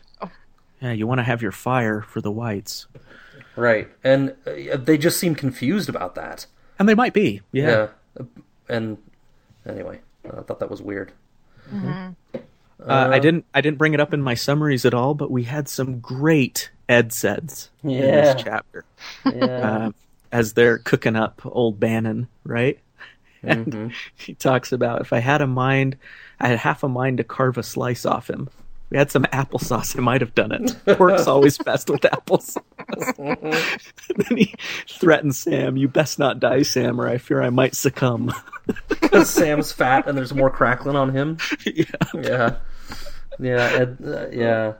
Yeah, 0.81 0.93
you 0.93 1.07
want 1.07 1.19
to 1.19 1.25
have 1.25 1.43
your 1.43 1.53
fire 1.53 2.03
for 2.03 2.21
the 2.21 2.31
whites, 2.31 2.87
Right, 3.57 3.89
and 4.05 4.37
uh, 4.47 4.77
they 4.77 4.97
just 4.99 5.19
seem 5.19 5.35
confused 5.35 5.89
about 5.89 6.15
that. 6.15 6.47
and 6.79 6.89
they 6.89 6.95
might 6.95 7.13
be. 7.13 7.41
Yeah. 7.51 7.89
Yeah, 8.19 8.25
and 8.69 8.99
anyway, 9.67 10.01
I 10.25 10.43
thought 10.43 10.61
that 10.61 10.71
was 10.71 10.81
weird. 10.81 11.13
Uh, 11.75 13.09
I 13.11 13.19
didn't. 13.19 13.45
I 13.53 13.61
didn't 13.61 13.79
bring 13.79 13.95
it 13.95 14.01
up 14.01 14.15
in 14.15 14.23
my 14.23 14.35
summaries 14.35 14.85
at 14.85 14.95
all, 14.95 15.15
but 15.15 15.31
we 15.31 15.43
had 15.43 15.69
some 15.69 15.99
great 15.99 16.71
Ed 16.89 17.13
says 17.13 17.71
in 17.83 17.91
this 17.91 18.41
chapter 18.43 18.85
Yeah, 19.25 19.45
uh, 19.45 19.91
as 20.31 20.53
they're 20.53 20.79
cooking 20.79 21.17
up 21.17 21.43
old 21.45 21.81
Bannen, 21.81 22.29
right? 22.45 22.79
And 23.43 23.67
Mm-hmm. 23.67 23.89
he 24.17 24.35
talks 24.35 24.73
about 24.73 25.01
if 25.01 25.13
I 25.13 25.21
had 25.21 25.41
a 25.43 25.47
mind, 25.47 25.97
I 26.41 26.49
had 26.49 26.59
half 26.59 26.83
a 26.83 26.89
mind 26.89 27.19
to 27.19 27.25
carve 27.25 27.57
a 27.57 27.63
slice 27.63 28.05
off 28.05 28.29
him. 28.29 28.49
We 28.91 28.97
had 28.97 29.11
some 29.11 29.25
applesauce. 29.25 29.99
I 29.99 30.01
might 30.01 30.23
have 30.23 30.35
done 30.35 30.53
it. 30.53 30.77
Pork's 30.97 31.27
always 31.27 31.59
best 31.59 31.91
with 31.91 32.01
applesauce. 32.01 32.57
then 34.17 34.37
he 34.39 34.55
threatens 34.89 35.39
Sam, 35.39 35.77
"You 35.77 35.89
best 35.89 36.19
not 36.19 36.41
die, 36.41 36.63
Sam, 36.63 36.99
or 37.01 37.07
I 37.07 37.19
fear 37.19 37.43
I 37.43 37.51
might 37.51 37.75
succumb." 37.75 38.33
because 38.89 39.29
Sam's 39.29 39.73
fat 39.73 40.07
and 40.09 40.17
there's 40.17 40.33
more 40.33 40.51
crackling 40.51 40.97
on 40.97 41.11
him. 41.11 41.37
yeah. 41.67 41.83
Yeah, 42.15 42.57
yeah, 43.39 43.71
Ed, 43.73 43.99
uh, 44.05 44.29
yeah. 44.31 44.73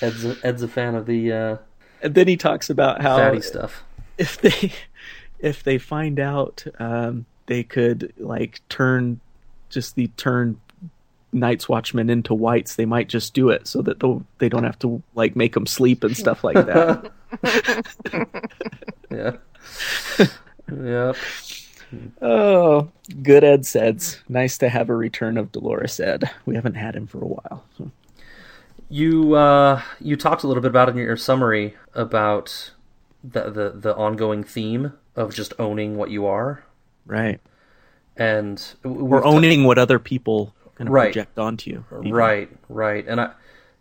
Ed's 0.00 0.24
a, 0.24 0.36
Ed's 0.44 0.62
a 0.62 0.68
fan 0.68 0.94
of 0.94 1.06
the 1.06 1.32
uh, 1.32 1.56
And 2.02 2.14
then 2.14 2.28
he 2.28 2.36
talks 2.36 2.70
about 2.70 3.02
how 3.02 3.16
fatty 3.16 3.40
stuff. 3.40 3.82
if 4.18 4.40
they 4.40 4.72
if 5.38 5.62
they 5.62 5.78
find 5.78 6.20
out 6.20 6.64
um, 6.78 7.26
they 7.46 7.62
could 7.62 8.12
like 8.18 8.60
turn 8.68 9.20
just 9.70 9.96
the 9.96 10.08
turn 10.16 10.60
Night's 11.32 11.68
Watchmen 11.68 12.08
into 12.10 12.32
whites, 12.34 12.76
they 12.76 12.86
might 12.86 13.08
just 13.08 13.34
do 13.34 13.50
it 13.50 13.66
so 13.66 13.82
that 13.82 14.00
they'll- 14.00 14.24
they 14.38 14.48
don't 14.48 14.64
have 14.64 14.78
to 14.80 15.02
like 15.14 15.36
make 15.36 15.54
them 15.54 15.66
sleep 15.66 16.02
and 16.04 16.16
stuff 16.16 16.42
like 16.44 16.54
that. 16.66 17.10
Yeah, 19.10 19.36
yep. 20.82 21.16
oh, 22.20 22.88
good 23.22 23.44
Ed 23.44 23.64
Seds. 23.66 24.20
Nice 24.28 24.58
to 24.58 24.68
have 24.68 24.88
a 24.90 24.94
return 24.96 25.36
of 25.38 25.52
Dolorous 25.52 26.00
Edd. 26.00 26.28
We 26.44 26.54
haven't 26.56 26.74
had 26.74 26.96
him 26.96 27.06
for 27.06 27.18
a 27.22 27.26
while. 27.26 27.64
So. 27.78 27.90
You 28.88 29.34
uh, 29.34 29.80
you 30.00 30.16
talked 30.16 30.42
a 30.42 30.48
little 30.48 30.60
bit 30.62 30.68
about 30.70 30.88
in 30.88 30.96
your 30.96 31.16
summary 31.16 31.74
about 31.94 32.72
the, 33.24 33.50
the 33.50 33.70
the 33.74 33.96
ongoing 33.96 34.42
theme 34.44 34.92
of 35.14 35.34
just 35.34 35.52
owning 35.58 35.96
what 35.96 36.10
you 36.10 36.26
are, 36.26 36.64
Right. 37.06 37.40
and 38.16 38.62
w- 38.82 39.02
Or 39.02 39.08
we're 39.08 39.24
owning 39.24 39.64
what 39.64 39.78
other 39.78 39.98
people 39.98 40.54
kind 40.76 40.88
of 40.88 40.92
Right. 40.94 41.12
project 41.12 41.38
onto 41.38 41.70
you. 41.70 41.84
even. 41.92 42.12
right, 42.12 42.48
right, 42.68 43.04
and 43.06 43.20
I, 43.20 43.32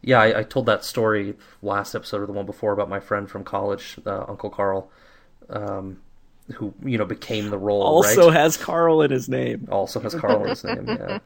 yeah, 0.01 0.19
I, 0.21 0.39
I 0.39 0.43
told 0.43 0.65
that 0.67 0.83
story 0.83 1.35
last 1.61 1.95
episode 1.95 2.21
or 2.21 2.25
the 2.25 2.33
one 2.33 2.45
before 2.45 2.73
about 2.73 2.89
my 2.89 2.99
friend 2.99 3.29
from 3.29 3.43
college, 3.43 3.97
uh, 4.05 4.25
Uncle 4.27 4.49
Carl, 4.49 4.89
um, 5.49 6.01
who 6.55 6.73
you 6.83 6.97
know 6.97 7.05
became 7.05 7.49
the 7.49 7.57
role. 7.57 7.81
Also 7.81 8.27
right? 8.27 8.35
has 8.37 8.55
Carl 8.57 9.01
in 9.01 9.11
his 9.11 9.27
name. 9.29 9.67
also 9.71 9.99
has 9.99 10.13
Carl 10.15 10.43
in 10.43 10.49
his 10.49 10.63
name. 10.63 10.87
Yeah. 10.87 11.19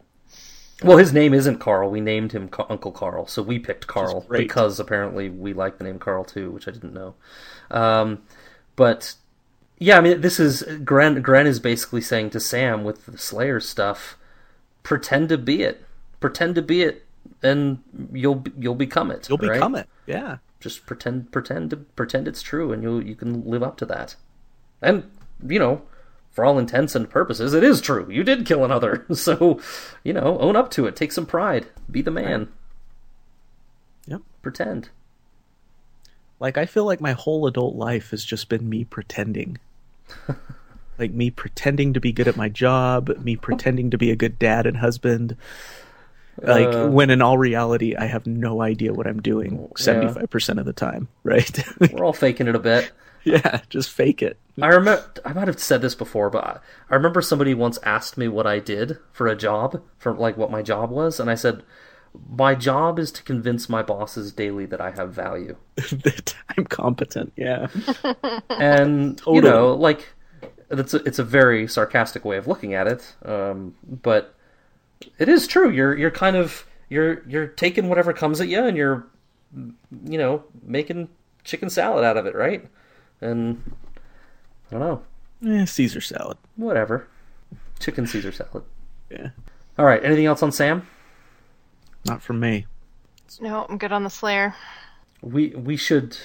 Well, 0.82 0.98
his 0.98 1.12
name 1.12 1.34
isn't 1.34 1.58
Carl. 1.60 1.90
We 1.92 2.00
named 2.00 2.32
him 2.32 2.48
Ca- 2.48 2.68
Uncle 2.70 2.94
Carl, 2.94 3.28
so 3.28 3.42
we 3.42 3.60
picked 3.60 3.88
Carl 3.88 4.26
because 4.30 4.80
apparently 4.80 5.30
we 5.30 5.52
like 5.52 5.78
the 5.78 5.84
name 5.84 6.00
Carl 6.00 6.24
too, 6.24 6.52
which 6.52 6.70
I 6.70 6.72
didn't 6.72 6.94
know. 6.94 7.16
Um, 7.70 8.24
but 8.78 9.16
yeah, 9.78 9.98
I 9.98 10.02
mean, 10.02 10.22
this 10.22 10.40
is 10.40 10.64
Grenn. 10.86 11.22
Grenn 11.22 11.48
is 11.48 11.60
basically 11.60 12.00
saying 12.00 12.30
to 12.30 12.40
Sam 12.40 12.86
with 12.86 13.06
the 13.08 13.18
Slayer 13.18 13.60
stuff, 13.60 14.18
pretend 14.84 15.30
to 15.30 15.38
be 15.38 15.64
it, 15.64 15.84
pretend 16.20 16.56
to 16.56 16.62
be 16.62 16.82
it, 16.84 17.06
and 17.42 17.80
you'll 18.12 18.44
you'll 18.58 18.76
become 18.76 19.12
it. 19.12 19.28
You'll 19.30 19.38
right? 19.38 19.54
become 19.54 19.76
it. 19.76 19.88
Yeah. 20.06 20.38
Just 20.60 20.86
pretend, 20.86 21.32
pretend 21.32 21.70
to 21.70 21.78
pretend 21.78 22.28
it's 22.28 22.42
true, 22.42 22.72
and 22.72 22.84
you 22.84 23.00
you 23.00 23.16
can 23.16 23.46
live 23.46 23.64
up 23.64 23.78
to 23.78 23.86
that. 23.86 24.16
And 24.82 25.10
you 25.48 25.60
know, 25.60 25.82
for 26.32 26.44
all 26.44 26.60
intents 26.60 26.96
and 26.96 27.10
purposes, 27.10 27.54
it 27.54 27.64
is 27.64 27.82
true. 27.82 28.08
You 28.10 28.24
did 28.24 28.46
kill 28.46 28.66
another, 28.66 29.06
so 29.14 29.60
you 30.04 30.14
know, 30.14 30.38
own 30.40 30.56
up 30.56 30.70
to 30.72 30.86
it. 30.86 30.96
Take 30.96 31.12
some 31.12 31.26
pride. 31.26 31.68
Be 31.90 32.02
the 32.02 32.12
man. 32.12 32.50
Yep. 34.08 34.22
Pretend. 34.42 34.90
Like 36.40 36.58
I 36.58 36.66
feel 36.66 36.86
like 36.86 37.02
my 37.02 37.14
whole 37.14 37.48
adult 37.48 37.76
life 37.76 38.12
has 38.12 38.24
just 38.24 38.50
been 38.50 38.70
me 38.70 38.84
pretending. 38.84 39.58
like 41.00 41.12
me 41.12 41.30
pretending 41.32 41.94
to 41.94 42.00
be 42.00 42.12
good 42.12 42.28
at 42.28 42.36
my 42.38 42.50
job, 42.50 43.10
me 43.24 43.36
pretending 43.36 43.90
to 43.92 43.98
be 43.98 44.12
a 44.12 44.16
good 44.16 44.38
dad 44.38 44.66
and 44.66 44.78
husband. 44.78 45.36
Like 46.42 46.68
Uh. 46.74 46.88
when 46.88 47.10
in 47.10 47.22
all 47.22 47.38
reality 47.38 47.96
I 47.98 48.06
have 48.06 48.26
no 48.26 48.62
idea 48.62 48.94
what 48.94 49.08
I'm 49.08 49.22
doing 49.22 49.68
75% 49.76 50.58
of 50.60 50.66
the 50.66 50.74
time, 50.74 51.08
right? 51.24 51.60
We're 51.92 52.06
all 52.06 52.14
faking 52.14 52.48
it 52.48 52.56
a 52.56 52.60
bit. 52.60 52.92
yeah, 53.26 53.60
just 53.70 53.90
fake 53.92 54.22
it. 54.22 54.38
I 54.62 54.68
remember 54.68 55.04
I 55.26 55.34
might 55.34 55.48
have 55.48 55.60
said 55.60 55.82
this 55.82 55.96
before, 55.96 56.30
but 56.30 56.44
I, 56.44 56.60
I 56.90 56.96
remember 56.96 57.22
somebody 57.22 57.54
once 57.54 57.78
asked 57.84 58.18
me 58.18 58.28
what 58.28 58.48
I 58.48 58.60
did 58.60 58.98
for 59.12 59.28
a 59.28 59.36
job, 59.36 59.82
for 59.98 60.14
like 60.14 60.38
what 60.38 60.52
my 60.52 60.62
job 60.62 60.90
was, 60.92 61.20
and 61.20 61.30
I 61.30 61.36
said, 61.36 61.64
"My 62.30 62.56
job 62.56 63.00
is 63.00 63.12
to 63.14 63.24
convince 63.24 63.68
my 63.70 63.82
bosses 63.84 64.32
daily 64.34 64.66
that 64.68 64.80
I 64.82 64.92
have 64.92 65.14
value." 65.14 65.56
that 65.76 66.36
I'm 66.58 66.66
competent. 66.66 67.32
Yeah. 67.38 67.68
and 68.50 69.22
you 69.28 69.42
know, 69.42 69.74
like 69.74 70.08
it's 70.72 70.94
a, 70.94 70.98
it's 71.04 71.20
a 71.20 71.24
very 71.24 71.68
sarcastic 71.68 72.24
way 72.26 72.38
of 72.38 72.48
looking 72.48 72.74
at 72.74 72.88
it, 72.88 73.16
um, 73.26 73.76
but 73.84 74.36
it 75.18 75.30
is 75.30 75.48
true. 75.48 75.70
You're 75.70 75.98
you're 75.98 76.12
kind 76.12 76.36
of 76.36 76.66
you're 76.90 77.28
you're 77.28 77.48
taking 77.48 77.90
whatever 77.90 78.14
comes 78.14 78.40
at 78.42 78.48
you, 78.48 78.64
and 78.66 78.78
you're 78.78 79.06
you 80.06 80.18
know 80.18 80.44
making 80.64 81.10
chicken 81.44 81.70
salad 81.70 82.04
out 82.04 82.18
of 82.18 82.26
it, 82.26 82.36
right? 82.36 82.68
And 83.22 83.62
I 84.72 84.78
don't 84.78 84.80
know, 84.80 85.04
Eh, 85.62 85.66
Caesar 85.66 86.02
salad. 86.02 86.38
whatever, 86.56 87.08
chicken 87.80 88.06
Caesar 88.06 88.32
salad. 88.32 88.64
Yeah. 89.10 89.30
All 89.78 89.86
right. 89.86 90.04
Anything 90.04 90.26
else 90.26 90.44
on 90.44 90.52
Sam? 90.52 90.88
Not 92.06 92.22
from 92.22 92.40
me. 92.40 92.66
No, 93.42 93.66
I'm 93.70 93.78
good 93.78 93.92
on 93.92 94.04
the 94.04 94.10
Slayer. 94.10 94.54
We 95.22 95.50
we 95.50 95.78
should 95.78 96.18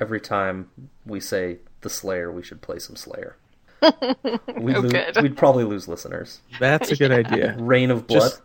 every 0.00 0.20
time 0.20 0.68
we 1.06 1.20
say 1.20 1.58
the 1.82 1.90
Slayer, 1.90 2.32
we 2.32 2.42
should 2.42 2.60
play 2.62 2.78
some 2.78 2.96
Slayer. 2.96 3.36
We'd, 4.56 4.76
Oh, 4.76 4.80
lo- 4.80 4.88
good. 4.88 5.16
we'd 5.22 5.36
probably 5.36 5.64
lose 5.64 5.86
listeners. 5.88 6.40
That's 6.58 6.90
a 6.90 6.96
good 6.96 7.12
idea. 7.12 7.56
Rain 7.58 7.90
of 7.90 8.06
blood. 8.06 8.20
Just, 8.30 8.42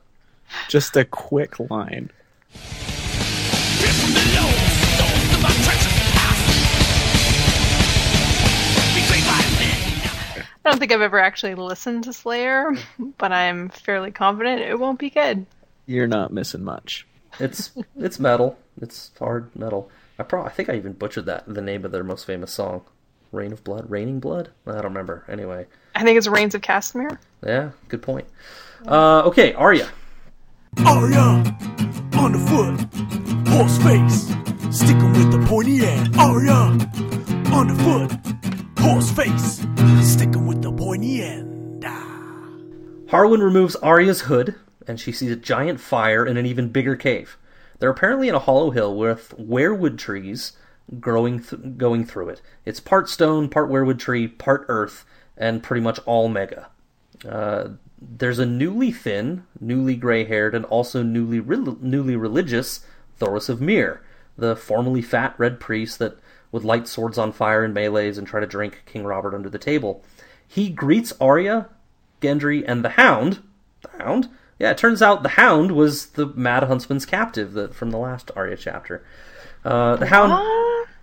just 0.69 0.97
a 0.97 1.05
quick 1.05 1.59
line. 1.69 2.09
I 10.61 10.71
don't 10.71 10.79
think 10.79 10.91
I've 10.91 11.01
ever 11.01 11.19
actually 11.19 11.55
listened 11.55 12.03
to 12.03 12.13
Slayer, 12.13 12.71
but 13.17 13.31
I'm 13.31 13.69
fairly 13.69 14.11
confident 14.11 14.61
it 14.61 14.77
won't 14.79 14.99
be 14.99 15.09
good. 15.09 15.45
You're 15.87 16.05
not 16.07 16.31
missing 16.33 16.63
much. 16.63 17.07
It's 17.39 17.71
it's 17.97 18.19
metal. 18.19 18.57
It's 18.81 19.11
hard 19.17 19.55
metal. 19.55 19.89
I 20.19 20.23
pro 20.23 20.43
I 20.43 20.49
think 20.49 20.69
I 20.69 20.75
even 20.75 20.93
butchered 20.93 21.25
that 21.25 21.45
the 21.47 21.61
name 21.61 21.85
of 21.85 21.91
their 21.91 22.03
most 22.03 22.25
famous 22.25 22.51
song, 22.51 22.81
"Rain 23.31 23.51
of 23.51 23.63
Blood," 23.63 23.89
"Raining 23.89 24.19
Blood." 24.19 24.49
I 24.67 24.73
don't 24.73 24.83
remember. 24.85 25.23
Anyway, 25.27 25.65
I 25.95 26.03
think 26.03 26.17
it's 26.17 26.27
Rains 26.27 26.55
of 26.55 26.61
Castamere. 26.61 27.17
yeah, 27.45 27.71
good 27.87 28.01
point. 28.01 28.27
Uh, 28.87 29.21
okay, 29.25 29.53
Arya. 29.53 29.89
Arya, 30.85 31.43
on 32.17 32.31
the 32.31 32.39
foot, 32.49 33.49
horse 33.49 33.77
face, 33.79 34.25
sticking 34.75 35.11
with 35.13 35.31
the 35.31 35.45
pointy 35.47 35.85
end. 35.85 36.15
Arya, 36.17 36.53
on 37.53 37.67
the 37.67 37.75
foot, 37.83 38.79
horse 38.79 39.11
face, 39.11 39.65
sticking 40.01 40.45
with 40.47 40.61
the 40.61 40.71
pointy 40.71 41.21
end. 41.23 41.83
Harwin 43.09 43.41
removes 43.41 43.75
Arya's 43.77 44.21
hood, 44.21 44.53
and 44.87 44.99
she 44.99 45.11
sees 45.11 45.31
a 45.31 45.35
giant 45.35 45.79
fire 45.79 46.25
in 46.25 46.37
an 46.37 46.45
even 46.45 46.69
bigger 46.69 46.95
cave. 46.95 47.37
They're 47.79 47.89
apparently 47.89 48.29
in 48.29 48.35
a 48.35 48.39
hollow 48.39 48.69
hill 48.69 48.95
with 48.95 49.33
weirwood 49.37 49.97
trees 49.97 50.51
growing 50.99 51.41
th- 51.41 51.77
going 51.77 52.05
through 52.05 52.29
it. 52.29 52.41
It's 52.65 52.79
part 52.79 53.09
stone, 53.09 53.49
part 53.49 53.69
weirwood 53.69 53.99
tree, 53.99 54.27
part 54.27 54.65
earth, 54.67 55.05
and 55.37 55.61
pretty 55.61 55.81
much 55.81 55.99
all 56.05 56.29
mega. 56.29 56.69
Uh, 57.27 57.69
there's 58.01 58.39
a 58.39 58.45
newly 58.45 58.91
thin, 58.91 59.45
newly 59.59 59.95
gray-haired, 59.95 60.55
and 60.55 60.65
also 60.65 61.03
newly 61.03 61.39
re- 61.39 61.75
newly 61.81 62.15
religious 62.15 62.85
Thoros 63.19 63.49
of 63.49 63.61
Myr, 63.61 64.01
the 64.37 64.55
formerly 64.55 65.01
fat 65.01 65.35
red 65.37 65.59
priest 65.59 65.99
that 65.99 66.17
would 66.51 66.63
light 66.63 66.87
swords 66.87 67.17
on 67.17 67.31
fire 67.31 67.63
in 67.63 67.73
melees 67.73 68.17
and 68.17 68.25
try 68.25 68.39
to 68.39 68.47
drink 68.47 68.83
King 68.85 69.03
Robert 69.03 69.35
under 69.35 69.49
the 69.49 69.59
table. 69.59 70.03
He 70.47 70.69
greets 70.69 71.13
Arya, 71.21 71.69
Gendry, 72.21 72.63
and 72.65 72.83
the 72.83 72.89
Hound. 72.89 73.39
The 73.81 74.03
Hound? 74.03 74.29
Yeah, 74.57 74.71
it 74.71 74.77
turns 74.77 75.01
out 75.01 75.21
the 75.21 75.29
Hound 75.29 75.73
was 75.73 76.07
the 76.07 76.27
Mad 76.27 76.63
Huntsman's 76.63 77.05
captive 77.05 77.53
that 77.53 77.75
from 77.75 77.91
the 77.91 77.97
last 77.97 78.31
Arya 78.35 78.57
chapter. 78.57 79.05
Uh, 79.63 79.95
the 79.97 80.07
Hound. 80.07 80.31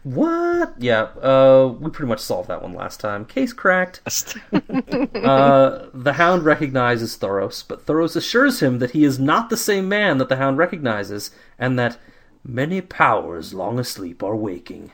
What? 0.06 0.74
Yeah, 0.78 1.08
uh, 1.20 1.74
we 1.80 1.90
pretty 1.90 2.08
much 2.08 2.20
solved 2.20 2.48
that 2.48 2.62
one 2.62 2.74
last 2.74 3.00
time. 3.00 3.24
Case 3.24 3.52
cracked. 3.52 4.02
uh, 4.52 5.86
the 5.92 6.12
Hound 6.14 6.44
recognizes 6.44 7.18
Thoros, 7.18 7.64
but 7.66 7.86
Thoros 7.86 8.14
assures 8.14 8.62
him 8.62 8.78
that 8.78 8.92
he 8.92 9.02
is 9.02 9.18
not 9.18 9.50
the 9.50 9.56
same 9.56 9.88
man 9.88 10.18
that 10.18 10.28
the 10.28 10.36
Hound 10.36 10.58
recognizes, 10.58 11.32
and 11.58 11.76
that 11.80 11.98
many 12.44 12.80
powers 12.80 13.52
long 13.52 13.80
asleep 13.80 14.22
are 14.22 14.36
waking. 14.36 14.92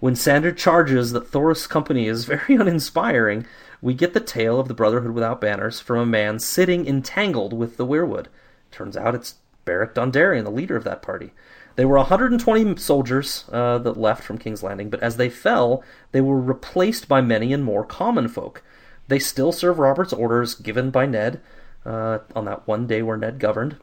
When 0.00 0.14
Sandor 0.14 0.52
charges 0.52 1.12
that 1.12 1.30
Thoros' 1.30 1.66
company 1.66 2.06
is 2.06 2.26
very 2.26 2.54
uninspiring, 2.56 3.46
we 3.80 3.94
get 3.94 4.12
the 4.12 4.20
tale 4.20 4.60
of 4.60 4.68
the 4.68 4.74
Brotherhood 4.74 5.12
without 5.12 5.40
banners 5.40 5.80
from 5.80 5.96
a 5.96 6.04
man 6.04 6.40
sitting 6.40 6.86
entangled 6.86 7.54
with 7.54 7.78
the 7.78 7.86
weirwood. 7.86 8.26
Turns 8.70 8.98
out 8.98 9.14
it's 9.14 9.36
Beric 9.64 9.94
Dondarrion, 9.94 10.44
the 10.44 10.50
leader 10.50 10.76
of 10.76 10.84
that 10.84 11.00
party. 11.00 11.32
They 11.76 11.84
were 11.84 11.96
120 11.96 12.76
soldiers 12.76 13.44
uh, 13.52 13.78
that 13.78 13.96
left 13.96 14.24
from 14.24 14.38
King's 14.38 14.62
Landing, 14.62 14.90
but 14.90 15.02
as 15.02 15.16
they 15.16 15.30
fell, 15.30 15.82
they 16.12 16.20
were 16.20 16.40
replaced 16.40 17.08
by 17.08 17.20
many 17.20 17.52
and 17.52 17.64
more 17.64 17.84
common 17.84 18.28
folk. 18.28 18.62
They 19.08 19.18
still 19.18 19.52
serve 19.52 19.78
Robert's 19.78 20.12
orders 20.12 20.54
given 20.54 20.90
by 20.90 21.06
Ned 21.06 21.40
uh, 21.84 22.18
on 22.34 22.44
that 22.44 22.66
one 22.66 22.86
day 22.86 23.02
where 23.02 23.16
Ned 23.16 23.38
governed 23.38 23.76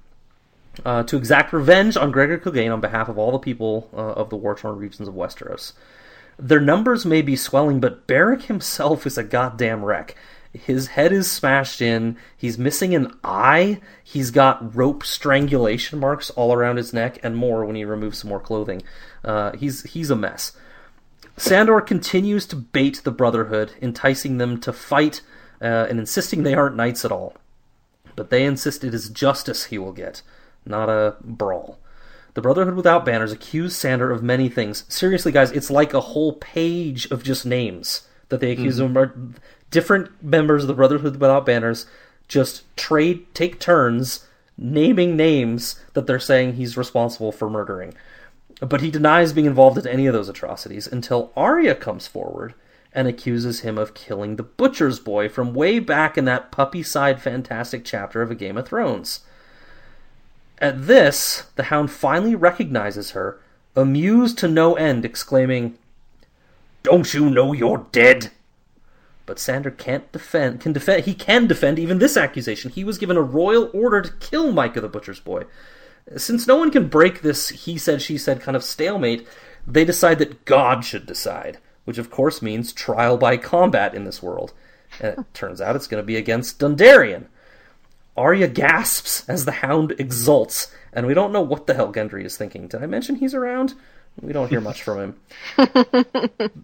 uh, 0.85 1.03
to 1.03 1.17
exact 1.17 1.53
revenge 1.53 1.97
on 1.97 2.11
Gregor 2.11 2.37
Clegane 2.37 2.71
on 2.71 2.81
behalf 2.81 3.09
of 3.09 3.17
all 3.17 3.31
the 3.31 3.39
people 3.39 3.89
uh, 3.93 4.13
of 4.13 4.29
the 4.29 4.35
war-torn 4.35 4.77
regions 4.77 5.07
of 5.07 5.15
Westeros. 5.15 5.73
Their 6.39 6.59
numbers 6.59 7.05
may 7.05 7.21
be 7.21 7.35
swelling, 7.35 7.79
but 7.79 8.05
Beric 8.05 8.43
himself 8.43 9.07
is 9.07 9.17
a 9.17 9.23
goddamn 9.23 9.83
wreck. 9.83 10.15
His 10.57 10.87
head 10.87 11.11
is 11.11 11.29
smashed 11.29 11.81
in. 11.81 12.17
He's 12.35 12.57
missing 12.57 12.93
an 12.93 13.17
eye. 13.23 13.79
He's 14.03 14.31
got 14.31 14.75
rope 14.75 15.03
strangulation 15.03 15.99
marks 15.99 16.29
all 16.31 16.53
around 16.53 16.77
his 16.77 16.93
neck, 16.93 17.19
and 17.23 17.35
more 17.35 17.65
when 17.65 17.75
he 17.75 17.85
removes 17.85 18.19
some 18.19 18.29
more 18.29 18.39
clothing. 18.39 18.81
Uh, 19.23 19.55
he's 19.55 19.83
he's 19.83 20.09
a 20.09 20.15
mess. 20.15 20.53
Sandor 21.37 21.81
continues 21.81 22.45
to 22.47 22.55
bait 22.55 23.01
the 23.03 23.11
Brotherhood, 23.11 23.73
enticing 23.81 24.37
them 24.37 24.59
to 24.61 24.73
fight 24.73 25.21
uh, 25.61 25.85
and 25.89 25.99
insisting 25.99 26.43
they 26.43 26.55
aren't 26.55 26.75
knights 26.75 27.05
at 27.05 27.11
all. 27.11 27.35
But 28.15 28.29
they 28.29 28.43
insist 28.43 28.83
it 28.83 28.93
is 28.93 29.09
justice 29.09 29.65
he 29.65 29.77
will 29.77 29.91
get, 29.91 30.23
not 30.65 30.89
a 30.89 31.15
brawl. 31.21 31.79
The 32.33 32.41
Brotherhood 32.41 32.75
without 32.75 33.05
banners 33.05 33.31
accuse 33.31 33.75
Sandor 33.75 34.11
of 34.11 34.23
many 34.23 34.49
things. 34.49 34.85
Seriously, 34.87 35.31
guys, 35.31 35.51
it's 35.51 35.71
like 35.71 35.93
a 35.93 36.01
whole 36.01 36.33
page 36.33 37.09
of 37.11 37.23
just 37.23 37.45
names 37.45 38.07
that 38.29 38.39
they 38.39 38.51
accuse 38.51 38.79
him 38.79 38.95
of. 38.95 39.39
Different 39.71 40.23
members 40.23 40.63
of 40.63 40.67
the 40.67 40.73
Brotherhood 40.73 41.19
without 41.19 41.45
banners 41.45 41.85
just 42.27 42.63
trade, 42.75 43.33
take 43.33 43.59
turns 43.59 44.25
naming 44.57 45.15
names 45.15 45.79
that 45.93 46.07
they're 46.07 46.19
saying 46.19 46.53
he's 46.53 46.77
responsible 46.77 47.31
for 47.31 47.49
murdering. 47.49 47.93
But 48.59 48.81
he 48.81 48.89
denies 48.89 49.33
being 49.33 49.45
involved 49.45 49.77
in 49.77 49.87
any 49.87 50.07
of 50.07 50.13
those 50.13 50.29
atrocities 50.29 50.87
until 50.87 51.31
Arya 51.35 51.75
comes 51.75 52.07
forward 52.07 52.55
and 52.91 53.07
accuses 53.07 53.59
him 53.59 53.77
of 53.77 53.93
killing 53.93 54.35
the 54.35 54.43
butcher's 54.43 54.99
boy 54.99 55.29
from 55.29 55.53
way 55.53 55.77
back 55.77 56.17
in 56.17 56.25
that 56.25 56.51
puppy 56.51 56.81
side 56.81 57.21
fantastic 57.21 57.85
chapter 57.85 58.21
of 58.21 58.31
A 58.31 58.35
Game 58.35 58.57
of 58.57 58.67
Thrones. 58.67 59.19
At 60.59 60.87
this, 60.87 61.45
the 61.55 61.63
hound 61.63 61.91
finally 61.91 62.33
recognizes 62.33 63.11
her, 63.11 63.39
amused 63.75 64.39
to 64.39 64.47
no 64.47 64.73
end, 64.73 65.05
exclaiming, 65.05 65.77
Don't 66.81 67.13
you 67.13 67.29
know 67.29 67.53
you're 67.53 67.85
dead? 67.91 68.31
But 69.27 69.39
Sandor 69.39 69.71
can't 69.71 70.11
defend 70.11 70.61
can 70.61 70.73
defend 70.73 71.03
he 71.05 71.13
can 71.13 71.45
defend 71.45 71.77
even 71.77 71.99
this 71.99 72.17
accusation. 72.17 72.71
He 72.71 72.85
was 72.85 72.97
given 72.97 73.17
a 73.17 73.21
royal 73.21 73.69
order 73.73 74.01
to 74.01 74.13
kill 74.13 74.51
Mycah 74.51 74.81
the 74.81 74.87
Butcher's 74.87 75.19
Boy. 75.19 75.43
Since 76.15 76.47
no 76.47 76.55
one 76.55 76.71
can 76.71 76.87
break 76.87 77.21
this 77.21 77.49
he 77.49 77.77
said 77.77 78.01
she 78.01 78.17
said 78.17 78.41
kind 78.41 78.55
of 78.55 78.63
stalemate, 78.63 79.27
they 79.67 79.83
decide 79.83 80.17
that 80.19 80.45
God 80.45 80.85
should 80.85 81.05
decide, 81.05 81.57
which 81.83 81.97
of 81.97 82.09
course 82.09 82.41
means 82.41 82.71
trial 82.71 83.17
by 83.17 83.35
combat 83.35 83.93
in 83.93 84.05
this 84.05 84.23
world. 84.23 84.53
And 85.01 85.19
it 85.19 85.33
turns 85.33 85.59
out 85.59 85.75
it's 85.75 85.87
going 85.87 86.01
to 86.01 86.07
be 86.07 86.15
against 86.15 86.59
Dondarrion. 86.59 87.25
Arya 88.15 88.47
gasps 88.47 89.27
as 89.27 89.43
the 89.43 89.51
hound 89.51 89.93
exults, 89.99 90.73
and 90.93 91.05
we 91.05 91.13
don't 91.13 91.33
know 91.33 91.41
what 91.41 91.67
the 91.67 91.73
hell 91.73 91.91
Gendry 91.93 92.23
is 92.23 92.37
thinking. 92.37 92.67
Did 92.67 92.81
I 92.81 92.87
mention 92.87 93.17
he's 93.17 93.35
around? 93.35 93.75
We 94.21 94.33
don't 94.33 94.49
hear 94.49 94.61
much 94.61 94.81
from 94.81 94.99
him. 94.99 95.15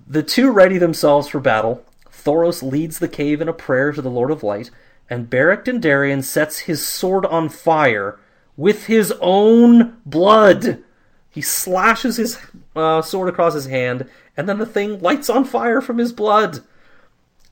the 0.07 0.23
two 0.26 0.49
ready 0.49 0.77
themselves 0.77 1.27
for 1.27 1.40
battle. 1.40 1.85
Thoros 2.24 2.64
leads 2.64 3.00
the 3.00 3.08
cave 3.08 3.41
in 3.41 3.50
a 3.50 3.54
prayer 3.54 3.91
to 3.91 4.02
the 4.02 4.10
Lord 4.10 4.32
of 4.32 4.44
Light, 4.44 4.72
and 5.10 5.30
Beric 5.30 5.66
Dondarrion 5.66 6.24
sets 6.24 6.60
his 6.60 6.86
sword 6.86 7.26
on 7.26 7.50
fire 7.50 8.20
with 8.56 8.86
his 8.86 9.14
own 9.20 9.98
blood. 10.06 10.84
He 11.30 11.41
slashes 11.41 12.18
his 12.18 12.40
uh, 12.76 13.02
sword 13.02 13.28
across 13.30 13.56
his 13.56 13.66
hand, 13.66 14.08
and 14.38 14.48
then 14.48 14.60
the 14.60 14.66
thing 14.66 15.00
lights 15.00 15.30
on 15.30 15.45
fire 15.45 15.82
from 15.82 15.98
his 15.98 16.14
blood. 16.14 16.60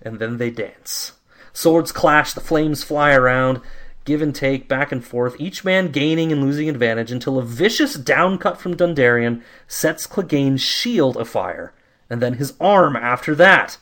And 0.01 0.19
then 0.19 0.37
they 0.37 0.49
dance. 0.49 1.13
Swords 1.53 1.91
clash, 1.91 2.33
the 2.33 2.41
flames 2.41 2.83
fly 2.83 3.13
around, 3.13 3.59
give 4.05 4.21
and 4.21 4.33
take, 4.33 4.67
back 4.67 4.91
and 4.91 5.03
forth, 5.03 5.35
each 5.39 5.65
man 5.65 5.91
gaining 5.91 6.31
and 6.31 6.41
losing 6.41 6.69
advantage 6.69 7.11
until 7.11 7.37
a 7.37 7.43
vicious 7.43 7.97
downcut 7.97 8.57
from 8.57 8.75
Dondarrion 8.77 9.41
sets 9.67 10.07
Clegane's 10.07 10.61
shield 10.61 11.17
afire, 11.17 11.73
and 12.09 12.21
then 12.21 12.35
his 12.35 12.53
arm 12.59 12.95
after 12.95 13.35
that. 13.35 13.77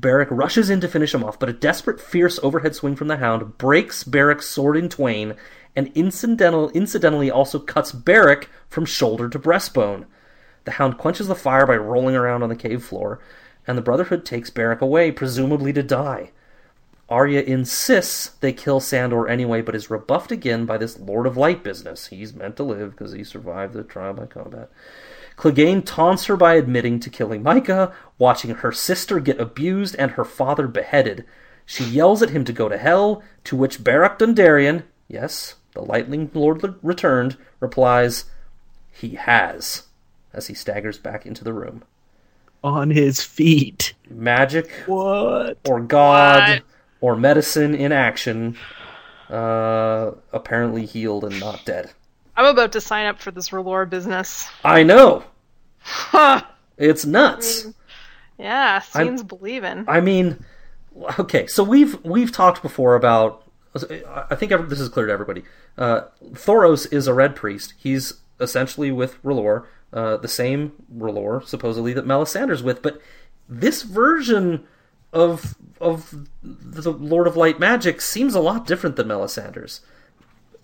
Beric 0.00 0.28
rushes 0.30 0.70
in 0.70 0.80
to 0.80 0.88
finish 0.88 1.14
him 1.14 1.24
off, 1.24 1.38
but 1.38 1.48
a 1.48 1.52
desperate, 1.52 2.00
fierce 2.00 2.38
overhead 2.42 2.74
swing 2.74 2.94
from 2.94 3.08
the 3.08 3.16
hound 3.16 3.58
breaks 3.58 4.04
Beric's 4.04 4.46
sword 4.46 4.76
in 4.76 4.88
twain, 4.88 5.34
and 5.74 5.90
incidental, 5.94 6.70
incidentally 6.70 7.30
also 7.30 7.58
cuts 7.58 7.92
Beric 7.92 8.48
from 8.68 8.84
shoulder 8.84 9.28
to 9.28 9.38
breastbone. 9.38 10.06
The 10.64 10.72
hound 10.72 10.98
quenches 10.98 11.28
the 11.28 11.34
fire 11.34 11.66
by 11.66 11.76
rolling 11.76 12.14
around 12.14 12.42
on 12.42 12.48
the 12.48 12.56
cave 12.56 12.84
floor, 12.84 13.20
and 13.66 13.76
the 13.76 13.82
Brotherhood 13.82 14.24
takes 14.24 14.50
Beric 14.50 14.80
away, 14.80 15.10
presumably 15.10 15.72
to 15.72 15.82
die. 15.82 16.30
Arya 17.08 17.40
insists 17.42 18.28
they 18.40 18.52
kill 18.52 18.80
Sandor 18.80 19.28
anyway, 19.28 19.62
but 19.62 19.74
is 19.74 19.90
rebuffed 19.90 20.30
again 20.30 20.66
by 20.66 20.76
this 20.76 20.98
Lord 20.98 21.26
of 21.26 21.38
Light 21.38 21.64
business. 21.64 22.08
He's 22.08 22.34
meant 22.34 22.56
to 22.56 22.62
live 22.62 22.90
because 22.90 23.12
he 23.12 23.24
survived 23.24 23.72
the 23.72 23.82
trial 23.82 24.12
by 24.12 24.26
combat. 24.26 24.70
Clegane 25.38 25.86
taunts 25.86 26.24
her 26.24 26.36
by 26.36 26.54
admitting 26.54 26.98
to 26.98 27.08
killing 27.08 27.44
Mycah, 27.44 27.92
watching 28.18 28.56
her 28.56 28.72
sister 28.72 29.20
get 29.20 29.40
abused 29.40 29.94
and 29.96 30.10
her 30.12 30.24
father 30.24 30.66
beheaded. 30.66 31.24
She 31.64 31.84
yells 31.84 32.22
at 32.22 32.30
him 32.30 32.44
to 32.44 32.52
go 32.52 32.68
to 32.68 32.76
hell, 32.76 33.22
to 33.44 33.54
which 33.54 33.84
Beric 33.84 34.18
Dondarrion, 34.18 34.82
yes, 35.06 35.54
the 35.74 35.82
Lightning 35.82 36.28
Lord 36.34 36.74
returned, 36.82 37.36
replies, 37.60 38.24
He 38.90 39.10
has, 39.10 39.84
as 40.32 40.48
he 40.48 40.54
staggers 40.54 40.98
back 40.98 41.24
into 41.24 41.44
the 41.44 41.52
room. 41.52 41.84
On 42.64 42.90
his 42.90 43.22
feet. 43.22 43.94
Magic. 44.10 44.68
What? 44.86 45.58
Or 45.68 45.80
God. 45.80 46.48
What? 46.48 46.62
Or 47.00 47.14
medicine 47.14 47.76
in 47.76 47.92
action. 47.92 48.56
Uh, 49.30 50.12
apparently 50.32 50.84
healed 50.84 51.22
and 51.22 51.38
not 51.38 51.64
dead. 51.64 51.92
I'm 52.38 52.44
about 52.44 52.70
to 52.72 52.80
sign 52.80 53.06
up 53.06 53.18
for 53.18 53.32
this 53.32 53.48
R'hllor 53.48 53.90
business. 53.90 54.48
I 54.64 54.84
know. 54.84 55.24
it's 56.78 57.04
nuts. 57.04 57.62
I 57.62 57.64
mean, 57.64 57.74
yeah, 58.38 58.78
seems 58.78 59.24
believing. 59.24 59.84
I 59.88 60.00
mean, 60.00 60.44
okay, 61.18 61.48
so 61.48 61.64
we've 61.64 62.02
we've 62.04 62.30
talked 62.30 62.62
before 62.62 62.94
about. 62.94 63.42
I 64.30 64.36
think 64.36 64.52
this 64.68 64.78
is 64.78 64.88
clear 64.88 65.06
to 65.06 65.12
everybody. 65.12 65.42
Uh, 65.76 66.02
Thoros 66.30 66.90
is 66.92 67.08
a 67.08 67.12
red 67.12 67.34
priest. 67.34 67.74
He's 67.76 68.14
essentially 68.38 68.92
with 68.92 69.20
R'hllor, 69.24 69.66
uh, 69.92 70.18
the 70.18 70.28
same 70.28 70.72
R'hllor 70.96 71.44
supposedly 71.44 71.92
that 71.92 72.06
Melisandre's 72.06 72.62
with, 72.62 72.82
but 72.82 73.00
this 73.48 73.82
version 73.82 74.64
of 75.12 75.56
of 75.80 76.28
the 76.44 76.92
Lord 76.92 77.26
of 77.26 77.36
Light 77.36 77.58
magic 77.58 78.00
seems 78.00 78.36
a 78.36 78.40
lot 78.40 78.64
different 78.64 78.94
than 78.94 79.08
Melisandre's, 79.08 79.80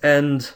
and 0.04 0.52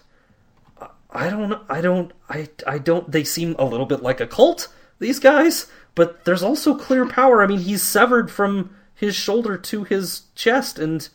I 1.10 1.30
don't, 1.30 1.62
I 1.68 1.80
don't, 1.80 2.12
I, 2.28 2.48
I 2.66 2.78
don't. 2.78 3.10
They 3.10 3.24
seem 3.24 3.56
a 3.58 3.64
little 3.64 3.86
bit 3.86 4.02
like 4.02 4.20
a 4.20 4.26
cult. 4.26 4.68
These 4.98 5.20
guys, 5.20 5.68
but 5.94 6.24
there's 6.24 6.42
also 6.42 6.76
clear 6.76 7.06
power. 7.06 7.42
I 7.42 7.46
mean, 7.46 7.60
he's 7.60 7.82
severed 7.82 8.30
from 8.30 8.74
his 8.94 9.14
shoulder 9.14 9.56
to 9.56 9.84
his 9.84 10.22
chest, 10.34 10.78
and 10.78 11.08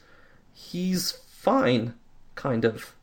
he's 0.53 1.11
fine, 1.11 1.93
kind 2.35 2.65
of. 2.65 2.95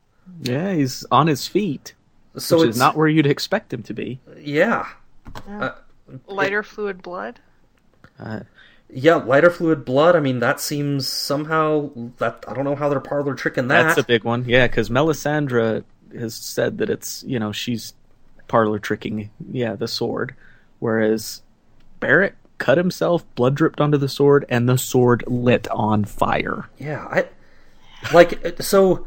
Yeah, 0.42 0.72
he's 0.72 1.04
on 1.10 1.26
his 1.26 1.46
feet. 1.46 1.94
So 2.36 2.60
which 2.60 2.70
it's 2.70 2.78
not 2.78 2.96
where 2.96 3.08
you'd 3.08 3.26
expect 3.26 3.72
him 3.72 3.82
to 3.84 3.94
be. 3.94 4.20
Yeah. 4.38 4.88
yeah. 5.48 5.58
Uh, 5.58 5.74
lighter 6.26 6.60
it, 6.60 6.66
fluid 6.66 7.02
blood. 7.02 7.40
Uh, 8.18 8.40
yeah, 8.88 9.16
lighter 9.16 9.50
fluid 9.50 9.84
blood. 9.84 10.16
I 10.16 10.20
mean, 10.20 10.38
that 10.40 10.60
seems 10.60 11.06
somehow 11.06 11.90
that 12.18 12.44
I 12.48 12.54
don't 12.54 12.64
know 12.64 12.76
how 12.76 12.88
they're 12.88 13.00
parlor 13.00 13.34
tricking 13.34 13.68
that. 13.68 13.82
That's 13.82 13.98
a 13.98 14.04
big 14.04 14.24
one. 14.24 14.44
Yeah, 14.46 14.66
because 14.66 14.88
Melisandre 14.88 15.84
has 16.18 16.34
said 16.34 16.78
that 16.78 16.90
it's 16.90 17.22
you 17.24 17.38
know 17.38 17.52
she's 17.52 17.94
parlor 18.48 18.78
tricking 18.78 19.30
yeah 19.50 19.74
the 19.74 19.88
sword, 19.88 20.34
whereas 20.78 21.42
Beric 22.00 22.34
cut 22.58 22.78
himself, 22.78 23.24
blood 23.34 23.56
dripped 23.56 23.80
onto 23.80 23.98
the 23.98 24.08
sword, 24.08 24.44
and 24.48 24.68
the 24.68 24.78
sword 24.78 25.24
lit 25.26 25.66
on 25.68 26.04
fire. 26.04 26.68
Yeah, 26.78 27.04
I 27.10 27.26
like 28.14 28.62
so. 28.62 29.06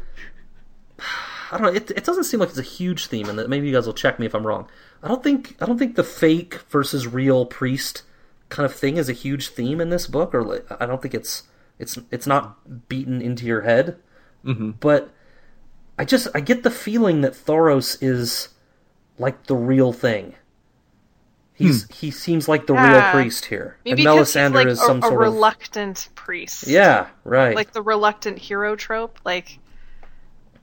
I 1.50 1.58
don't 1.58 1.62
know. 1.62 1.72
It, 1.72 1.90
it 1.92 2.04
doesn't 2.04 2.24
seem 2.24 2.40
like 2.40 2.50
it's 2.50 2.58
a 2.58 2.62
huge 2.62 3.06
theme, 3.06 3.28
and 3.28 3.38
that 3.38 3.48
maybe 3.48 3.66
you 3.66 3.72
guys 3.72 3.86
will 3.86 3.94
check 3.94 4.18
me 4.18 4.26
if 4.26 4.34
I'm 4.34 4.46
wrong. 4.46 4.68
I 5.02 5.08
don't 5.08 5.22
think 5.22 5.56
I 5.60 5.66
don't 5.66 5.78
think 5.78 5.96
the 5.96 6.04
fake 6.04 6.56
versus 6.68 7.06
real 7.06 7.46
priest 7.46 8.02
kind 8.48 8.66
of 8.66 8.74
thing 8.74 8.96
is 8.96 9.08
a 9.08 9.14
huge 9.14 9.48
theme 9.48 9.80
in 9.80 9.90
this 9.90 10.06
book, 10.06 10.34
or 10.34 10.64
I 10.78 10.84
don't 10.84 11.00
think 11.00 11.14
it's 11.14 11.44
it's 11.78 11.98
it's 12.10 12.26
not 12.26 12.88
beaten 12.88 13.22
into 13.22 13.46
your 13.46 13.62
head. 13.62 13.96
Mm-hmm. 14.44 14.72
But 14.80 15.10
I 15.98 16.04
just 16.04 16.28
I 16.34 16.40
get 16.40 16.62
the 16.62 16.70
feeling 16.70 17.20
that 17.20 17.32
Thoros 17.32 17.98
is 18.02 18.48
like 19.18 19.46
the 19.46 19.56
real 19.56 19.92
thing. 19.92 20.34
He's 21.54 21.84
hmm. 21.84 21.92
he 21.92 22.10
seems 22.10 22.48
like 22.48 22.66
the 22.66 22.74
yeah. 22.74 22.92
real 22.92 23.12
priest 23.12 23.44
here. 23.44 23.78
Maybe 23.84 24.04
and 24.04 24.10
Melisandre 24.10 24.54
like 24.54 24.66
is 24.66 24.80
some 24.80 24.98
a, 24.98 25.02
sort 25.02 25.14
a 25.14 25.16
reluctant 25.16 26.06
of... 26.06 26.14
priest. 26.16 26.66
Yeah, 26.66 27.08
right. 27.22 27.54
Like 27.54 27.72
the 27.72 27.82
reluctant 27.82 28.38
hero 28.38 28.74
trope. 28.74 29.20
Like 29.24 29.60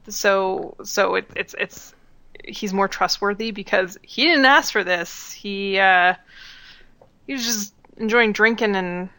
so 0.10 0.76
so 0.84 1.16
it, 1.16 1.30
it's 1.36 1.56
it's 1.58 1.96
he's 2.44 2.74
more 2.74 2.90
trustworthy 2.90 3.52
because 3.52 3.98
he 4.02 4.26
didn't 4.26 4.46
ask 4.46 4.74
for 4.74 4.84
this. 4.84 5.32
He 5.32 5.80
uh 5.80 6.16
he 7.26 7.34
was 7.34 7.46
just 7.46 7.74
enjoying 7.96 8.34
drinking 8.34 8.76
and 8.76 9.10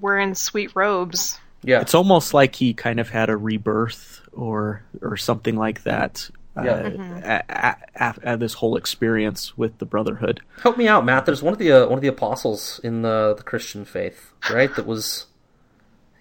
wearing 0.00 0.36
sweet 0.36 0.70
robes. 0.76 1.38
Yeah. 1.62 1.80
It's 1.80 1.94
almost 1.94 2.34
like 2.34 2.54
he 2.54 2.74
kind 2.74 3.00
of 3.00 3.10
had 3.10 3.30
a 3.30 3.36
rebirth 3.36 4.22
or 4.32 4.82
or 5.02 5.16
something 5.16 5.56
like 5.56 5.82
that. 5.84 6.30
Yeah. 6.56 6.72
Uh, 6.72 8.12
mm-hmm. 8.12 8.38
this 8.40 8.54
whole 8.54 8.76
experience 8.76 9.56
with 9.56 9.78
the 9.78 9.86
Brotherhood. 9.86 10.40
Help 10.62 10.76
me 10.76 10.88
out, 10.88 11.04
Matt. 11.04 11.24
There's 11.24 11.42
one 11.42 11.52
of 11.52 11.58
the 11.58 11.72
uh, 11.72 11.86
one 11.86 11.98
of 11.98 12.02
the 12.02 12.08
apostles 12.08 12.80
in 12.82 13.02
the 13.02 13.34
the 13.36 13.42
Christian 13.42 13.84
faith, 13.84 14.32
right? 14.50 14.74
that 14.74 14.86
was 14.86 15.26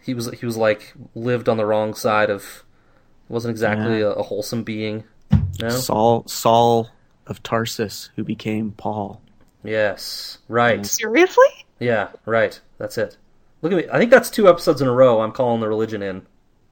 he 0.03 0.13
was 0.13 0.31
he 0.31 0.45
was 0.45 0.57
like 0.57 0.93
lived 1.15 1.49
on 1.49 1.57
the 1.57 1.65
wrong 1.65 1.93
side 1.93 2.29
of 2.29 2.63
wasn't 3.29 3.51
exactly 3.51 3.99
yeah. 3.99 4.05
a, 4.05 4.09
a, 4.11 4.23
wholesome 4.23 4.63
being. 4.63 5.03
No? 5.59 5.69
Saul 5.69 6.27
Saul 6.27 6.89
of 7.25 7.43
Tarsus, 7.43 8.09
who 8.15 8.23
became 8.23 8.71
Paul. 8.71 9.21
Yes, 9.63 10.37
right. 10.47 10.85
Seriously? 10.85 11.65
Yeah, 11.79 12.09
right. 12.25 12.59
That's 12.77 12.97
it. 12.97 13.17
Look 13.61 13.71
at 13.71 13.77
me. 13.77 13.85
I 13.91 13.97
think 13.97 14.11
that's 14.11 14.29
two 14.29 14.47
episodes 14.47 14.81
in 14.81 14.87
a 14.87 14.93
row. 14.93 15.21
I'm 15.21 15.31
calling 15.31 15.61
the 15.61 15.67
religion 15.67 16.01
in. 16.01 16.25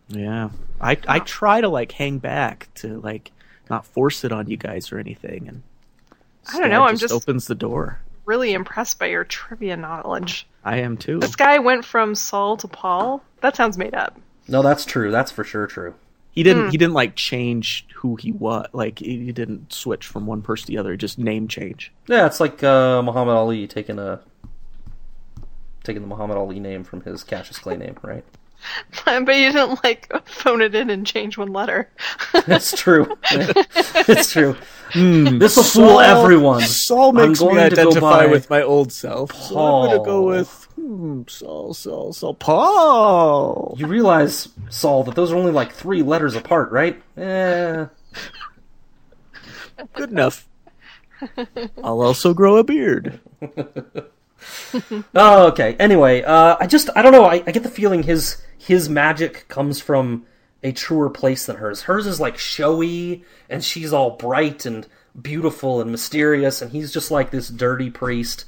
Yeah, 0.07 0.49
I 0.80 0.98
I 1.07 1.20
try 1.20 1.62
to 1.62 1.70
like 1.70 1.91
hang 1.91 2.20
back 2.20 2.70
to 2.76 2.99
like 2.99 3.32
not 3.70 3.86
force 3.86 4.24
it 4.24 4.32
on 4.32 4.48
you 4.48 4.57
guys 4.57 4.91
or 4.91 4.99
anything, 4.99 5.48
and 5.48 5.64
I 6.53 6.60
don't 6.60 6.70
know. 6.70 6.84
I'm 6.84 6.98
just 6.98 7.14
opens 7.14 7.48
the 7.48 7.56
door. 7.56 7.99
Really 8.26 8.53
impressed 8.53 8.99
by 8.99 9.07
your 9.07 9.24
trivia 9.24 9.78
knowledge. 9.78 10.48
I 10.64 10.78
am 10.78 10.98
too. 10.98 11.20
This 11.20 11.36
guy 11.36 11.60
went 11.60 11.86
from 11.86 12.16
Saul 12.16 12.57
to 12.57 12.68
Paul. 12.68 13.24
That 13.41 13.56
sounds 13.56 13.78
made 13.78 13.94
up. 13.94 14.20
No, 14.48 14.62
that's 14.62 14.86
true. 14.86 15.12
That's 15.12 15.32
for 15.32 15.44
sure 15.44 15.68
true. 15.68 15.95
He 16.32 16.44
didn't. 16.44 16.68
Mm. 16.68 16.72
He 16.72 16.78
didn't 16.78 16.94
like 16.94 17.16
change 17.16 17.88
who 17.95 18.16
he 18.18 18.32
was. 18.32 18.68
Like 18.74 18.99
he 18.99 19.32
didn't 19.32 19.72
switch 19.72 20.06
from 20.06 20.28
one 20.28 20.41
person 20.41 20.68
to 20.68 20.72
the 20.72 20.78
other. 20.78 20.98
Just 20.98 21.18
name 21.18 21.48
change. 21.48 21.91
Yeah, 22.07 22.26
it's 22.26 22.40
like 22.40 22.62
uh, 22.64 23.02
Muhammad 23.02 23.36
Ali 23.36 23.68
taking 23.68 23.98
a 23.98 24.20
taking 25.86 26.02
the 26.02 26.07
Muhammad 26.07 26.38
Ali 26.38 26.60
name 26.60 26.84
from 26.84 27.02
his 27.02 27.24
Cassius 27.24 27.60
Clay 27.60 27.78
name, 27.78 27.98
right? 28.02 28.24
but 29.06 29.36
you 29.36 29.52
didn't 29.52 29.84
like 29.84 30.12
phone 30.28 30.62
it 30.62 30.76
in 30.76 30.90
and 30.90 31.06
change 31.06 31.38
one 31.38 31.53
letter. 31.53 31.90
That's 32.45 32.76
true. 32.76 33.18
it's 33.32 34.32
true. 34.32 34.56
Hmm, 34.91 35.40
This 35.40 35.57
will 35.57 35.64
fool 35.64 35.99
everyone. 35.99 36.62
Saul 36.62 37.10
I'm 37.10 37.30
makes 37.30 37.41
me 37.41 37.48
going 37.48 37.70
to 37.70 37.76
go 37.76 37.82
identify 37.82 38.26
by 38.26 38.28
with 38.28 38.49
my 38.49 38.62
old 38.62 38.91
self. 38.91 39.34
So 39.36 39.57
I'm 39.57 39.90
gonna 39.90 40.03
go 40.03 40.24
with 40.24 40.68
hmm, 40.76 41.24
Saul, 41.28 41.74
Saul, 41.74 42.14
Saul, 42.14 42.34
Paul. 42.36 43.76
You 43.78 43.88
realize, 43.88 44.49
Saul, 44.70 45.03
that 45.03 45.16
those 45.16 45.32
are 45.32 45.36
only 45.36 45.52
like 45.52 45.74
three 45.74 46.02
letters 46.02 46.36
apart, 46.36 46.72
right? 46.72 47.02
Eh. 47.18 47.88
Good 49.94 50.12
enough. 50.12 50.48
I'll 51.84 52.02
also 52.02 52.34
grow 52.34 52.57
a 52.57 52.64
beard. 52.64 53.20
Oh, 55.16 55.48
okay. 55.48 55.76
Anyway, 55.80 56.22
uh, 56.24 56.57
I 56.60 56.68
just 56.68 56.90
I 56.95 57.02
don't 57.02 57.12
know. 57.12 57.26
I, 57.26 57.36
I 57.48 57.52
get 57.52 57.64
the 57.64 57.70
feeling 57.70 58.03
his 58.03 58.41
his 58.57 58.90
magic 58.90 59.48
comes 59.48 59.80
from 59.80 60.26
a 60.64 60.72
truer 60.72 61.10
place 61.10 61.45
than 61.45 61.57
hers. 61.57 61.84
Hers 61.84 62.07
is 62.07 62.20
like 62.20 62.38
showy, 62.38 63.24
and 63.49 63.64
she's 63.64 63.94
all 63.94 64.12
bright 64.12 64.66
and 64.66 64.88
beautiful 65.20 65.80
and 65.82 65.91
mysterious, 65.91 66.62
and 66.62 66.72
he's 66.72 66.91
just 66.91 67.12
like 67.12 67.32
this 67.32 67.49
dirty 67.49 67.90
priest. 67.90 68.45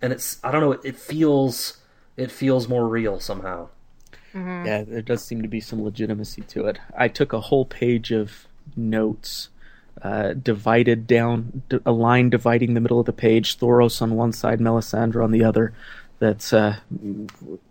And 0.00 0.12
it's 0.12 0.38
I 0.44 0.50
don't 0.52 0.60
know. 0.60 0.72
It, 0.72 0.96
feels 0.96 1.78
it 2.16 2.30
feels 2.30 2.68
more 2.68 2.86
real 2.86 3.18
somehow. 3.20 3.68
Yeah, 4.34 4.84
there 4.84 5.00
does 5.00 5.24
seem 5.24 5.40
to 5.40 5.48
be 5.48 5.60
some 5.60 5.82
legitimacy 5.82 6.42
to 6.42 6.66
it. 6.66 6.78
I 6.94 7.08
took 7.08 7.32
a 7.32 7.40
whole 7.40 7.64
page 7.64 8.12
of 8.12 8.46
notes, 8.76 9.48
uh, 10.02 10.34
divided 10.34 11.06
down 11.06 11.62
a 11.84 11.92
line 11.92 12.30
dividing 12.30 12.74
the 12.74 12.80
middle 12.80 13.00
of 13.00 13.06
the 13.06 13.12
page. 13.12 13.58
Thoros 13.58 14.02
on 14.02 14.14
one 14.14 14.32
side, 14.32 14.60
Melisandre 14.60 15.22
on 15.24 15.30
the 15.32 15.44
other. 15.44 15.72
That's 16.18 16.52
uh, 16.52 16.76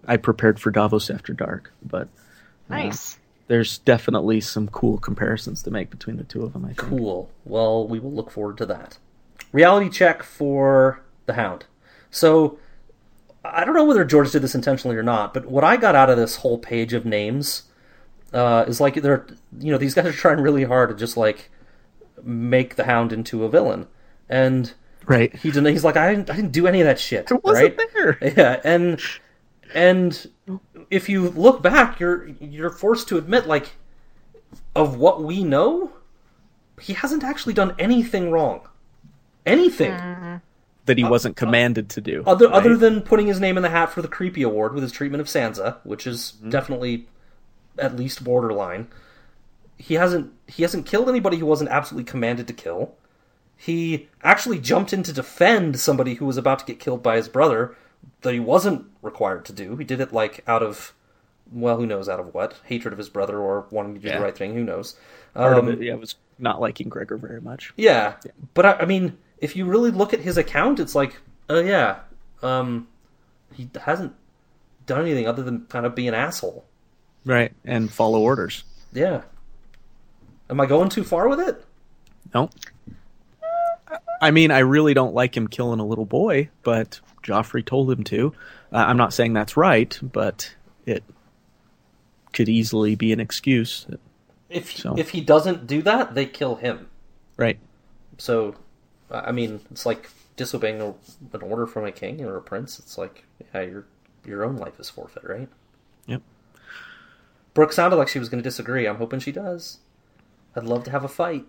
I 0.07 0.17
prepared 0.17 0.59
for 0.59 0.71
Davos 0.71 1.09
after 1.09 1.33
dark, 1.33 1.73
but 1.83 2.07
Nice. 2.69 3.17
there's 3.47 3.79
definitely 3.79 4.41
some 4.41 4.67
cool 4.67 4.97
comparisons 4.97 5.63
to 5.63 5.71
make 5.71 5.89
between 5.89 6.17
the 6.17 6.23
two 6.23 6.43
of 6.43 6.53
them. 6.53 6.65
I 6.65 6.69
think. 6.69 6.77
Cool. 6.77 7.29
Well, 7.43 7.87
we 7.87 7.99
will 7.99 8.13
look 8.13 8.29
forward 8.31 8.57
to 8.59 8.65
that. 8.67 8.97
Reality 9.51 9.89
check 9.89 10.21
for 10.21 11.01
the 11.25 11.33
Hound. 11.33 11.65
So, 12.11 12.59
I 13.43 13.65
don't 13.65 13.75
know 13.75 13.85
whether 13.85 14.05
George 14.05 14.31
did 14.31 14.41
this 14.41 14.55
intentionally 14.55 14.95
or 14.95 15.03
not, 15.03 15.33
but 15.33 15.45
what 15.45 15.63
I 15.63 15.77
got 15.77 15.95
out 15.95 16.09
of 16.09 16.17
this 16.17 16.37
whole 16.37 16.57
page 16.57 16.93
of 16.93 17.05
names 17.05 17.63
uh, 18.33 18.65
is 18.67 18.79
like 18.81 18.95
they're, 18.95 19.25
you 19.59 19.71
know, 19.71 19.77
these 19.77 19.93
guys 19.93 20.05
are 20.05 20.11
trying 20.11 20.39
really 20.39 20.63
hard 20.63 20.89
to 20.89 20.95
just 20.95 21.17
like 21.17 21.49
make 22.25 22.75
the 22.75 22.85
Hound 22.85 23.13
into 23.13 23.43
a 23.43 23.49
villain, 23.49 23.87
and 24.27 24.73
Right. 25.05 25.35
he 25.35 25.51
didn't. 25.51 25.71
He's 25.71 25.83
like, 25.83 25.97
I 25.97 26.13
didn't, 26.13 26.29
I 26.29 26.35
didn't 26.35 26.51
do 26.51 26.67
any 26.67 26.81
of 26.81 26.87
that 26.87 26.99
shit. 26.99 27.29
It 27.31 27.43
wasn't 27.43 27.77
right? 27.77 27.89
there. 27.93 28.17
Yeah, 28.37 28.59
and 28.63 28.99
and 29.73 30.29
if 30.89 31.09
you 31.09 31.29
look 31.29 31.61
back, 31.61 31.99
you're 31.99 32.27
you're 32.39 32.69
forced 32.69 33.07
to 33.09 33.17
admit, 33.17 33.47
like, 33.47 33.73
of 34.75 34.97
what 34.97 35.23
we 35.23 35.43
know, 35.43 35.93
he 36.81 36.93
hasn't 36.93 37.23
actually 37.23 37.53
done 37.53 37.75
anything 37.77 38.31
wrong. 38.31 38.67
Anything 39.45 39.91
mm-hmm. 39.91 40.35
That 40.85 40.97
he 40.97 41.03
wasn't 41.03 41.35
commanded 41.35 41.89
to 41.91 42.01
do. 42.01 42.23
other 42.27 42.47
right? 42.47 42.55
other 42.55 42.77
than 42.77 43.01
putting 43.01 43.27
his 43.27 43.39
name 43.39 43.57
in 43.57 43.63
the 43.63 43.69
hat 43.69 43.91
for 43.91 44.01
the 44.01 44.07
creepy 44.07 44.43
award 44.43 44.73
with 44.73 44.83
his 44.83 44.91
treatment 44.91 45.21
of 45.21 45.27
Sansa, 45.27 45.77
which 45.83 46.05
is 46.05 46.33
mm-hmm. 46.37 46.49
definitely 46.49 47.07
at 47.77 47.95
least 47.95 48.23
borderline. 48.23 48.87
He 49.77 49.95
hasn't 49.95 50.31
he 50.47 50.63
hasn't 50.63 50.85
killed 50.85 51.09
anybody 51.09 51.37
he 51.37 51.43
wasn't 51.43 51.69
absolutely 51.69 52.09
commanded 52.09 52.47
to 52.47 52.53
kill. 52.53 52.95
He 53.57 54.09
actually 54.23 54.59
jumped 54.59 54.93
in 54.93 55.03
to 55.03 55.13
defend 55.13 55.79
somebody 55.79 56.15
who 56.15 56.25
was 56.25 56.37
about 56.37 56.59
to 56.59 56.65
get 56.65 56.79
killed 56.79 57.01
by 57.03 57.15
his 57.17 57.27
brother 57.29 57.75
that 58.21 58.33
he 58.33 58.39
wasn't 58.39 58.85
required 59.01 59.45
to 59.45 59.53
do. 59.53 59.75
He 59.77 59.83
did 59.83 59.99
it 60.01 60.11
like 60.13 60.43
out 60.47 60.61
of 60.63 60.93
well, 61.51 61.77
who 61.77 61.85
knows 61.85 62.09
out 62.09 62.19
of 62.19 62.33
what? 62.33 62.55
Hatred 62.65 62.91
of 62.91 62.97
his 62.97 63.09
brother 63.09 63.37
or 63.39 63.67
wanting 63.69 63.93
to 63.95 63.99
do 63.99 64.07
Yeah. 64.07 64.17
the 64.17 64.23
right 64.23 64.35
thing, 64.37 64.53
who 64.55 64.63
knows. 64.63 64.95
Part 65.35 65.57
Um, 65.57 65.67
of 65.67 65.73
it, 65.75 65.85
yeah, 65.85 65.93
was 65.95 66.15
not 66.39 66.59
liking 66.59 66.89
Gregor 66.89 67.17
very 67.17 67.39
much. 67.39 67.71
yeah, 67.77 68.15
but 68.55 68.65
I, 68.65 68.73
I 68.79 68.85
mean, 68.85 69.17
if 69.37 69.55
you 69.55 69.65
really 69.65 69.91
look 69.91 70.13
at 70.13 70.21
his 70.21 70.37
account, 70.37 70.79
it's 70.79 70.95
like, 70.95 71.17
oh 71.49 71.59
yeah, 71.59 71.99
um, 72.41 72.87
he 73.53 73.69
hasn't 73.85 74.13
done 74.87 75.01
anything 75.01 75.27
other 75.27 75.43
than 75.43 75.65
kind 75.67 75.85
of 75.85 75.93
be 75.95 76.07
an 76.07 76.13
asshole. 76.15 76.65
Right, 77.25 77.53
and 77.63 77.91
follow 77.91 78.19
orders. 78.21 78.63
Yeah. 78.91 79.21
Am 80.49 80.59
I 80.59 80.65
going 80.65 80.89
too 80.89 81.03
far 81.03 81.27
with 81.27 81.39
it? 81.39 81.63
No. 82.33 82.49
I 84.21 84.31
mean, 84.31 84.51
I 84.51 84.59
really 84.59 84.93
don't 84.93 85.13
like 85.13 85.35
him 85.35 85.47
killing 85.47 85.79
a 85.79 85.85
little 85.85 86.05
boy, 86.05 86.49
but 86.63 86.99
Joffrey 87.23 87.65
told 87.65 87.91
him 87.91 88.03
to. 88.05 88.33
Uh, 88.71 88.77
I'm 88.77 88.97
not 88.97 89.13
saying 89.13 89.33
that's 89.33 89.57
right, 89.57 89.97
but 90.01 90.53
it 90.85 91.03
could 92.33 92.49
easily 92.49 92.95
be 92.95 93.11
an 93.13 93.19
excuse. 93.19 93.85
If 94.49 94.75
So- 94.77 94.95
if 94.97 95.09
he 95.11 95.21
doesn't 95.21 95.67
do 95.67 95.81
that, 95.83 96.15
they 96.15 96.25
kill 96.25 96.55
him. 96.55 96.87
Right. 97.37 97.59
So, 98.17 98.55
I 99.11 99.19
I 99.19 99.31
mean, 99.31 99.59
it's 99.71 99.85
like 99.85 100.09
disobeying 100.37 100.81
a, 100.81 100.87
an 101.33 101.41
order 101.41 101.65
from 101.67 101.85
a 101.85 101.91
king 101.91 102.23
or 102.23 102.37
a 102.37 102.41
prince. 102.41 102.79
It's 102.79 102.97
like, 102.97 103.25
yeah, 103.53 103.61
your 103.61 103.85
your 104.25 104.43
own 104.43 104.57
life 104.57 104.79
is 104.79 104.89
forfeit, 104.89 105.23
right? 105.23 105.49
Yep. 106.07 106.21
Brooke 107.53 107.73
sounded 107.73 107.97
like 107.97 108.07
she 108.07 108.19
was 108.19 108.29
going 108.29 108.41
to 108.41 108.47
disagree. 108.47 108.87
I'm 108.87 108.97
hoping 108.97 109.19
she 109.19 109.31
does. 109.31 109.79
I'd 110.55 110.63
love 110.63 110.83
to 110.85 110.91
have 110.91 111.03
a 111.03 111.07
fight. 111.09 111.45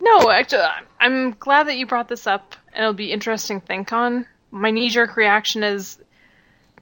No, 0.00 0.30
actually, 0.30 0.62
I'm 1.00 1.30
glad 1.32 1.68
that 1.68 1.76
you 1.76 1.86
brought 1.86 2.08
this 2.08 2.26
up, 2.26 2.56
and 2.72 2.82
it'll 2.82 2.92
be 2.92 3.12
interesting 3.12 3.60
to 3.60 3.66
think 3.66 3.92
on. 3.92 4.26
My 4.50 4.70
knee 4.70 4.88
jerk 4.90 5.16
reaction 5.16 5.62
is 5.62 5.98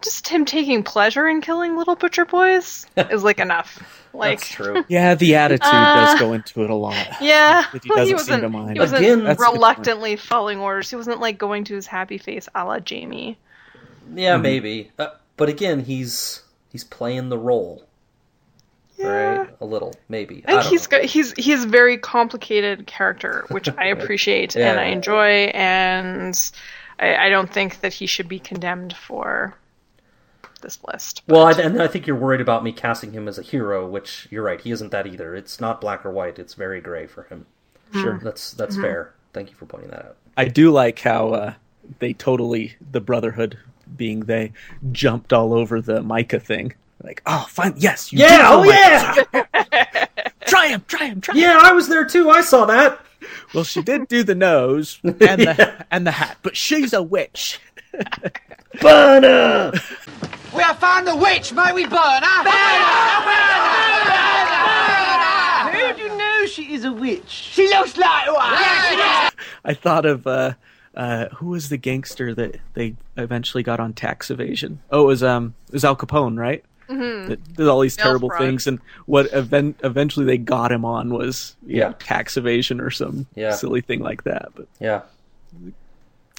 just 0.02 0.26
him 0.28 0.46
taking 0.46 0.82
pleasure 0.82 1.28
in 1.28 1.42
killing 1.42 1.76
little 1.76 1.94
butcher 1.96 2.24
boys 2.24 2.86
is 2.96 3.22
like 3.22 3.38
enough. 3.38 3.82
Like, 4.14 4.38
That's 4.40 4.48
true. 4.50 4.84
Yeah, 4.88 5.14
the 5.14 5.34
attitude 5.36 5.68
Uh, 5.70 5.94
does 6.06 6.18
go 6.18 6.32
into 6.32 6.64
it 6.64 6.70
a 6.70 6.74
lot. 6.74 6.96
yeah, 7.20 7.66
That 7.72 7.82
he 7.84 7.88
doesn't 7.90 8.06
seem 8.06 8.16
wasn't. 8.16 8.42
to 8.42 8.48
mind. 8.48 8.72
He 8.72 8.80
wasn't 8.80 9.02
Again- 9.02 9.24
That's 9.24 9.38
a 9.40 9.44
good 9.44 9.46
point. 9.50 9.54
reluctantly 9.56 10.16
following 10.16 10.58
orders. 10.58 10.88
He 10.90 10.96
wasn't 10.96 11.20
like 11.20 11.36
going 11.38 11.64
to 11.64 11.74
his 11.74 11.86
happy 11.86 12.16
face, 12.18 12.48
a 12.54 12.64
la 12.64 12.78
Jaime. 12.88 13.38
Yeah, 14.14 14.34
Mm-hmm. 14.34 14.42
maybe. 14.42 14.90
Uh, 14.98 15.08
but 15.36 15.48
again, 15.50 15.84
he's 15.84 16.42
he's 16.72 16.82
playing 16.84 17.28
the 17.28 17.38
role. 17.38 17.84
Right? 19.02 19.48
A 19.60 19.64
little, 19.64 19.94
maybe. 20.08 20.42
I 20.46 20.50
think 20.52 20.62
don't 20.62 20.70
he's 20.70 20.86
got, 20.86 21.04
he's 21.04 21.32
he's 21.32 21.64
a 21.64 21.68
very 21.68 21.96
complicated 21.98 22.86
character, 22.86 23.44
which 23.50 23.68
I 23.78 23.86
appreciate 23.86 24.54
Yeah. 24.54 24.70
and 24.70 24.80
I 24.80 24.84
enjoy, 24.86 25.50
and 25.54 26.38
I, 26.98 27.14
I 27.16 27.28
don't 27.30 27.50
think 27.52 27.80
that 27.80 27.92
he 27.94 28.06
should 28.06 28.28
be 28.28 28.38
condemned 28.38 28.94
for 28.94 29.54
this 30.62 30.78
list. 30.92 31.22
Well, 31.26 31.46
I, 31.46 31.52
and 31.52 31.80
I 31.80 31.86
think 31.86 32.06
you're 32.06 32.16
worried 32.16 32.42
about 32.42 32.62
me 32.62 32.72
casting 32.72 33.12
him 33.12 33.26
as 33.28 33.38
a 33.38 33.42
hero, 33.42 33.88
which 33.88 34.28
you're 34.30 34.42
right. 34.42 34.60
He 34.60 34.70
isn't 34.70 34.90
that 34.90 35.06
either. 35.06 35.34
It's 35.34 35.60
not 35.60 35.80
black 35.80 36.04
or 36.04 36.10
white. 36.10 36.38
It's 36.38 36.52
very 36.54 36.80
gray 36.82 37.06
for 37.06 37.22
him. 37.24 37.46
Sure. 37.92 38.20
That's 38.22 38.52
that's 38.52 38.74
Mm-hmm. 38.74 38.82
fair. 38.84 39.14
Thank 39.32 39.48
you 39.50 39.56
for 39.56 39.64
pointing 39.66 39.90
that 39.90 40.04
out. 40.04 40.16
I 40.36 40.44
do 40.46 40.70
like 40.70 40.98
how 41.00 41.30
uh, 41.30 41.54
they 42.00 42.12
totally, 42.12 42.74
the 42.92 43.00
Brotherhood 43.00 43.58
being 43.96 44.20
they, 44.20 44.52
jumped 44.92 45.32
all 45.32 45.54
over 45.54 45.80
the 45.80 46.00
Mycah 46.02 46.42
thing. 46.42 46.74
Like, 47.02 47.22
oh, 47.26 47.46
fine, 47.48 47.74
yes, 47.76 48.12
you 48.12 48.18
did 48.18 48.30
Yeah. 48.30 48.46
Oh 48.50 48.62
yeah. 48.64 49.14
Try 50.46 50.68
him, 50.68 50.84
try 50.88 51.06
him, 51.06 51.20
try 51.20 51.34
him. 51.34 51.40
yeah, 51.40 51.58
I 51.62 51.72
was 51.72 51.88
there 51.88 52.04
too. 52.04 52.28
I 52.28 52.40
saw 52.40 52.64
that. 52.66 53.00
Well, 53.54 53.62
she 53.64 53.82
did 53.82 54.08
do 54.08 54.22
the 54.24 54.34
nose 54.34 54.98
and 55.04 55.14
the 55.20 55.86
and 55.90 56.06
the 56.06 56.10
hat, 56.10 56.38
but 56.42 56.56
she's 56.56 56.92
a 56.92 57.02
witch. 57.02 57.60
Burner. 58.80 59.72
We 60.54 60.62
have 60.62 60.78
found 60.78 61.06
the 61.06 61.14
witch, 61.16 61.52
may 61.52 61.72
we 61.72 61.84
burn 61.86 62.22
her? 62.22 62.50
Who 65.70 65.94
do 65.94 66.02
you 66.02 66.16
know 66.18 66.46
she 66.46 66.74
is 66.74 66.84
a 66.84 66.92
witch? 66.92 67.28
She 67.28 67.68
looks 67.68 67.96
like 67.96 68.26
one. 68.26 68.36
I 69.64 69.74
thought 69.74 70.06
of 70.06 70.26
uh, 70.26 70.54
uh, 70.94 71.28
who 71.36 71.48
was 71.48 71.68
the 71.68 71.76
gangster 71.76 72.34
that 72.34 72.56
they 72.74 72.96
eventually 73.16 73.62
got 73.62 73.78
on 73.80 73.92
tax 73.92 74.30
evasion? 74.30 74.80
Oh, 74.90 75.04
it 75.04 75.06
was 75.06 75.22
um, 75.22 75.54
it 75.68 75.74
was 75.74 75.84
Al 75.84 75.96
Capone, 75.96 76.36
right? 76.38 76.64
Mm-hmm. 76.90 77.28
That 77.28 77.54
did 77.54 77.68
all 77.68 77.80
these 77.80 77.96
Mail 77.96 78.04
terrible 78.04 78.28
fraud. 78.30 78.40
things, 78.40 78.66
and 78.66 78.80
what 79.06 79.32
event 79.32 79.78
eventually 79.84 80.26
they 80.26 80.38
got 80.38 80.72
him 80.72 80.84
on 80.84 81.12
was 81.14 81.56
you 81.66 81.80
know, 81.80 81.86
Yeah. 81.88 81.92
tax 81.98 82.36
evasion 82.36 82.80
or 82.80 82.90
some 82.90 83.26
Yeah. 83.34 83.52
silly 83.52 83.80
thing 83.80 84.00
like 84.00 84.24
that. 84.24 84.48
But 84.54 84.66
Yeah. 84.80 85.02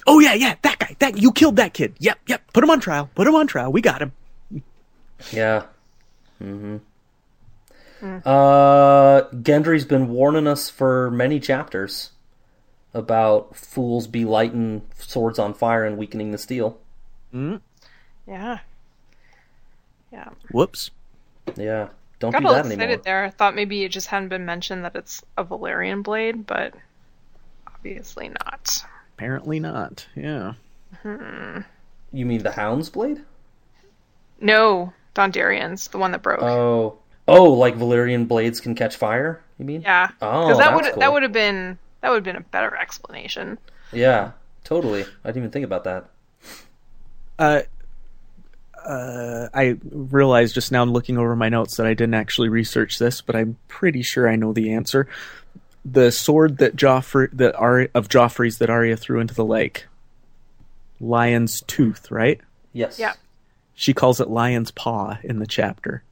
oh 0.06 0.20
yeah, 0.20 0.34
yeah, 0.34 0.56
that 0.62 0.78
guy, 0.78 0.94
that 0.98 1.16
you 1.18 1.32
killed 1.32 1.56
that 1.56 1.72
kid. 1.74 1.94
Yep, 1.98 2.18
yep. 2.26 2.42
Put 2.52 2.62
him 2.64 2.70
on 2.70 2.80
trial. 2.80 3.08
Put 3.14 3.26
him 3.26 3.34
on 3.34 3.46
trial. 3.46 3.72
We 3.72 3.80
got 3.80 4.02
him. 4.02 4.12
Yeah. 5.30 5.62
Mm-hmm. 6.42 6.76
Uh, 8.24 9.22
Gendry's 9.42 9.84
been 9.84 10.08
warning 10.08 10.46
us 10.48 10.68
for 10.68 11.10
many 11.12 11.38
chapters 11.38 12.10
about 12.92 13.54
fools 13.56 14.06
be 14.08 14.24
lighting 14.24 14.82
swords 14.98 15.38
on 15.38 15.54
fire 15.54 15.84
and 15.84 15.96
weakening 15.96 16.32
the 16.32 16.38
steel. 16.38 16.78
Yeah, 18.26 18.58
yeah. 20.12 20.28
Whoops. 20.50 20.90
Yeah. 21.56 21.88
Don't 22.18 22.30
Got 22.32 22.40
do 22.42 22.46
all 22.48 22.52
that 22.54 22.66
excited 22.66 22.82
anymore. 22.82 23.02
there. 23.04 23.24
I 23.24 23.30
thought 23.30 23.54
maybe 23.56 23.82
it 23.82 23.88
just 23.88 24.06
hadn't 24.06 24.28
been 24.28 24.44
mentioned 24.46 24.84
that 24.84 24.94
it's 24.94 25.22
a 25.36 25.44
Valyrian 25.44 26.02
blade, 26.04 26.46
but 26.46 26.74
obviously 27.66 28.28
not. 28.28 28.84
Apparently 29.16 29.58
not. 29.58 30.06
Yeah. 30.14 30.54
Hmm. 31.02 31.60
You 32.12 32.26
mean 32.26 32.42
the 32.42 32.52
Hound's 32.52 32.90
blade? 32.90 33.22
No, 34.40 34.92
Dondarrion's, 35.14 35.88
the 35.88 35.98
one 35.98 36.12
that 36.12 36.22
broke. 36.22 36.42
Oh, 36.42 36.98
oh, 37.28 37.52
like 37.52 37.76
Valyrian 37.76 38.26
blades 38.28 38.60
can 38.60 38.74
catch 38.74 38.96
fire. 38.96 39.42
You 39.58 39.64
mean? 39.64 39.82
yeah, 39.82 40.08
Oh, 40.20 40.46
because 40.48 40.58
that 40.58 40.70
that's 40.70 40.74
would 40.74 40.92
cool. 40.92 41.00
that 41.00 41.12
would 41.12 41.22
have 41.22 41.32
been 41.32 41.78
that 42.00 42.08
would 42.10 42.16
have 42.16 42.24
been 42.24 42.36
a 42.36 42.40
better 42.40 42.76
explanation. 42.76 43.58
Yeah, 43.92 44.32
totally. 44.64 45.02
I 45.02 45.28
didn't 45.28 45.36
even 45.38 45.50
think 45.50 45.64
about 45.64 45.84
that. 45.84 46.06
Uh, 47.38 47.62
uh, 48.84 49.48
I 49.54 49.76
realized 49.90 50.54
just 50.54 50.72
now, 50.72 50.84
looking 50.84 51.18
over 51.18 51.34
my 51.36 51.48
notes, 51.48 51.76
that 51.76 51.86
I 51.86 51.94
didn't 51.94 52.14
actually 52.14 52.48
research 52.48 52.98
this, 52.98 53.20
but 53.20 53.36
I'm 53.36 53.56
pretty 53.68 54.02
sure 54.02 54.28
I 54.28 54.36
know 54.36 54.52
the 54.52 54.72
answer. 54.72 55.08
The 55.84 56.12
sword 56.12 56.58
that 56.58 56.76
Joffrey, 56.76 57.28
that 57.32 57.54
Arya, 57.56 57.88
of 57.94 58.08
Joffrey's 58.08 58.58
that 58.58 58.70
Arya 58.70 58.96
threw 58.96 59.20
into 59.20 59.34
the 59.34 59.44
lake, 59.44 59.86
lion's 61.00 61.60
tooth, 61.62 62.10
right? 62.10 62.40
Yes. 62.72 62.98
Yeah. 62.98 63.14
She 63.74 63.92
calls 63.94 64.20
it 64.20 64.28
lion's 64.30 64.70
paw 64.70 65.18
in 65.24 65.38
the 65.38 65.46
chapter, 65.46 66.02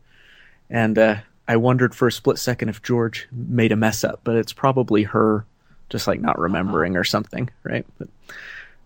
and 0.69 0.99
uh, 0.99 1.17
I 1.47 1.57
wondered 1.57 1.95
for 1.95 2.09
a 2.09 2.13
split 2.13 2.39
second 2.39 2.69
if 2.69 2.83
George 2.83 3.29
made 3.31 3.71
a 3.71 3.77
mess 3.77 4.03
up, 4.03 4.21
but 4.25 4.37
it's 4.37 4.53
probably 4.53 5.05
her, 5.05 5.45
just 5.89 6.07
like 6.09 6.21
not 6.21 6.39
remembering 6.39 6.97
or 6.97 7.05
something, 7.05 7.51
right? 7.63 7.87
But, 7.99 8.09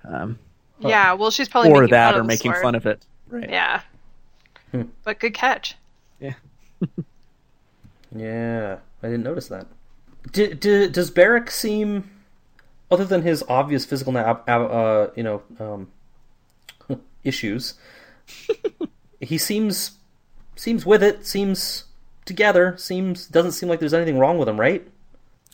um, 0.05 0.39
Yeah, 0.81 1.15
well, 1.15 1.31
she's 1.31 1.49
probably 1.49 1.71
or 1.71 1.83
making 1.83 1.93
that, 1.93 2.11
fun 2.11 2.15
or 2.17 2.21
of 2.21 2.27
the 2.27 2.29
making 2.29 2.53
sword. 2.53 2.63
fun 2.63 2.75
of 2.75 2.85
it, 2.87 3.03
right? 3.29 3.49
Yeah, 3.49 3.81
Hmm. 4.71 4.83
but 5.05 5.19
good 5.21 5.35
catch. 5.35 5.77
Yeah, 6.21 6.35
yeah, 8.15 8.79
I 9.03 9.07
didn't 9.07 9.25
notice 9.25 9.49
that. 9.49 9.67
D- 10.33 10.55
d- 10.55 10.89
does 10.89 11.11
Beric 11.11 11.51
seem, 11.51 12.11
other 12.91 13.05
than 13.05 13.23
his 13.23 13.45
obvious 13.49 13.85
physical, 13.85 14.13
na- 14.13 14.39
uh, 14.47 15.11
you 15.17 15.23
know, 15.23 15.43
um, 15.61 15.89
issues, 17.25 17.75
he 19.21 19.37
seems 19.39 19.93
seems 20.57 20.87
with 20.87 21.03
it. 21.03 21.27
Seems 21.27 21.85
together. 22.25 22.75
Seems 22.79 23.27
doesn't 23.27 23.53
seem 23.53 23.69
like 23.69 23.81
there's 23.81 23.95
anything 23.95 24.19
wrong 24.19 24.39
with 24.39 24.49
him, 24.49 24.59
right? 24.59 24.87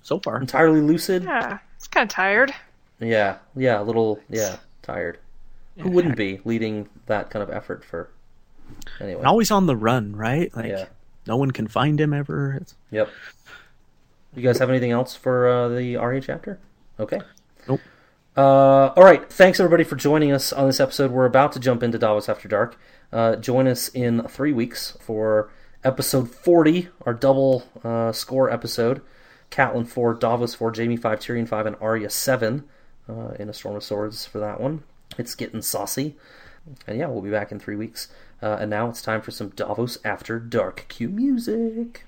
So 0.03 0.19
far, 0.21 0.41
entirely 0.41 0.81
lucid. 0.81 1.25
Yeah, 1.25 1.59
it's 1.77 1.89
kind 1.89 2.09
of 2.09 2.15
tired. 2.15 2.55
Yeah, 3.01 3.39
yeah, 3.57 3.81
a 3.81 3.83
little, 3.85 4.21
yeah, 4.29 4.57
tired. 4.83 5.19
Who 5.79 5.91
wouldn't 5.91 6.17
be 6.17 6.41
leading 6.45 6.89
that 7.07 7.31
kind 7.31 7.43
of 7.43 7.51
effort 7.51 7.85
for? 7.85 8.11
Anyway, 9.01 9.19
and 9.19 9.27
always 9.27 9.51
on 9.51 9.67
the 9.67 9.77
run, 9.77 10.15
right? 10.15 10.55
Like 10.55 10.67
Yeah. 10.67 10.87
no 11.27 11.37
one 11.37 11.51
can 11.51 11.67
find 11.69 12.01
him 12.01 12.13
ever. 12.13 12.59
It's, 12.61 12.75
Yep. 12.91 13.09
You 14.37 14.43
guys 14.43 14.59
have 14.59 14.69
anything 14.71 14.93
else 14.93 15.17
for 15.17 15.49
uh, 15.49 15.69
the 15.69 15.97
Arya 15.97 16.21
chapter? 16.21 16.59
Okay. 17.01 17.19
Nope. 17.69 17.81
Uh, 18.37 18.89
all 18.97 19.03
right. 19.03 19.29
Thanks 19.33 19.59
everybody 19.59 19.83
for 19.83 19.97
joining 19.97 20.31
us 20.31 20.53
on 20.53 20.67
this 20.67 20.79
episode. 20.79 21.11
We're 21.11 21.25
about 21.27 21.53
to 21.53 21.61
jump 21.61 21.83
into 21.83 21.99
Davos 21.99 22.29
After 22.29 22.47
Dark. 22.47 22.79
Uh, 23.13 23.35
join 23.37 23.67
us 23.67 23.89
in 23.89 24.23
three 24.29 24.53
weeks 24.53 24.97
for 25.01 25.51
episode 25.83 26.31
40, 26.31 26.89
our 27.05 27.13
double 27.15 27.65
uh, 27.83 28.13
score 28.13 28.51
episode. 28.51 29.03
Catelyn 29.51 29.89
4, 29.89 30.15
Davos 30.15 30.55
4, 30.55 30.73
Jaime 30.77 30.97
5, 30.97 31.19
Tyrion 31.19 31.49
5, 31.49 31.67
and 31.67 31.77
Arya 31.81 32.09
7 32.09 32.63
uh, 33.09 33.13
in 33.41 33.49
A 33.49 33.53
Storm 33.53 33.75
of 33.75 33.83
Swords 33.83 34.25
for 34.27 34.39
that 34.39 34.61
one. 34.61 34.85
It's 35.21 35.35
getting 35.35 35.61
saucy. 35.63 36.17
And 36.87 36.99
yeah, 36.99 37.07
we'll 37.09 37.21
be 37.23 37.31
back 37.31 37.53
in 37.53 37.61
three 37.61 37.77
weeks. 37.77 38.09
Uh, 38.43 38.57
and 38.61 38.71
now 38.71 38.89
it's 38.89 39.03
time 39.03 39.21
for 39.21 39.31
some 39.31 39.51
Davos 39.51 39.99
After 40.05 40.39
Dark 40.41 40.87
cue 40.89 41.09
music. 41.11 42.05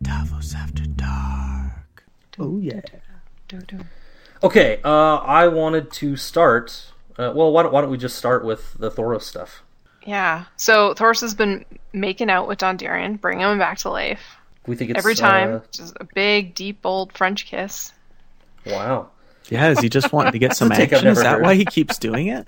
Davos 0.00 0.54
After 0.54 0.84
Dark. 0.84 2.04
Oh 2.38 2.58
yeah. 2.58 2.80
Okay, 4.42 4.80
uh, 4.84 5.16
I 5.16 5.48
wanted 5.48 5.92
to 5.92 6.16
start. 6.16 6.86
Uh, 7.18 7.32
well, 7.34 7.52
why 7.52 7.62
don't, 7.62 7.72
why 7.72 7.80
don't 7.80 7.90
we 7.90 7.98
just 7.98 8.16
start 8.16 8.44
with 8.44 8.74
the 8.78 8.90
Thoros 8.90 9.22
stuff? 9.22 9.62
Yeah. 10.06 10.44
So 10.56 10.94
Thoros 10.94 11.20
has 11.20 11.34
been 11.34 11.64
making 11.92 12.30
out 12.30 12.48
with 12.48 12.58
Dondarrion, 12.58 13.20
bringing 13.20 13.46
him 13.46 13.58
back 13.58 13.78
to 13.78 13.90
life 13.90 14.36
We 14.66 14.74
think 14.74 14.90
it's 14.90 14.98
every 14.98 15.14
time. 15.14 15.56
uh, 15.56 15.60
Just 15.70 15.96
a 16.00 16.04
big, 16.14 16.54
deep, 16.54 16.80
old 16.84 17.12
French 17.12 17.46
kiss. 17.46 17.92
wow. 18.66 19.10
Yeah, 19.50 19.70
is 19.70 19.80
he 19.80 19.88
just 19.88 20.12
wanting 20.12 20.32
to 20.32 20.38
get 20.38 20.56
some 20.56 20.70
It's 20.70 20.78
a 20.78 20.82
take 20.82 20.92
I've 20.92 20.98
action? 20.98 21.08
Is 21.10 21.18
that 21.22 21.34
heard. 21.34 21.42
why 21.42 21.54
he 21.54 21.64
keeps 21.64 21.98
doing 21.98 22.28
it? 22.28 22.46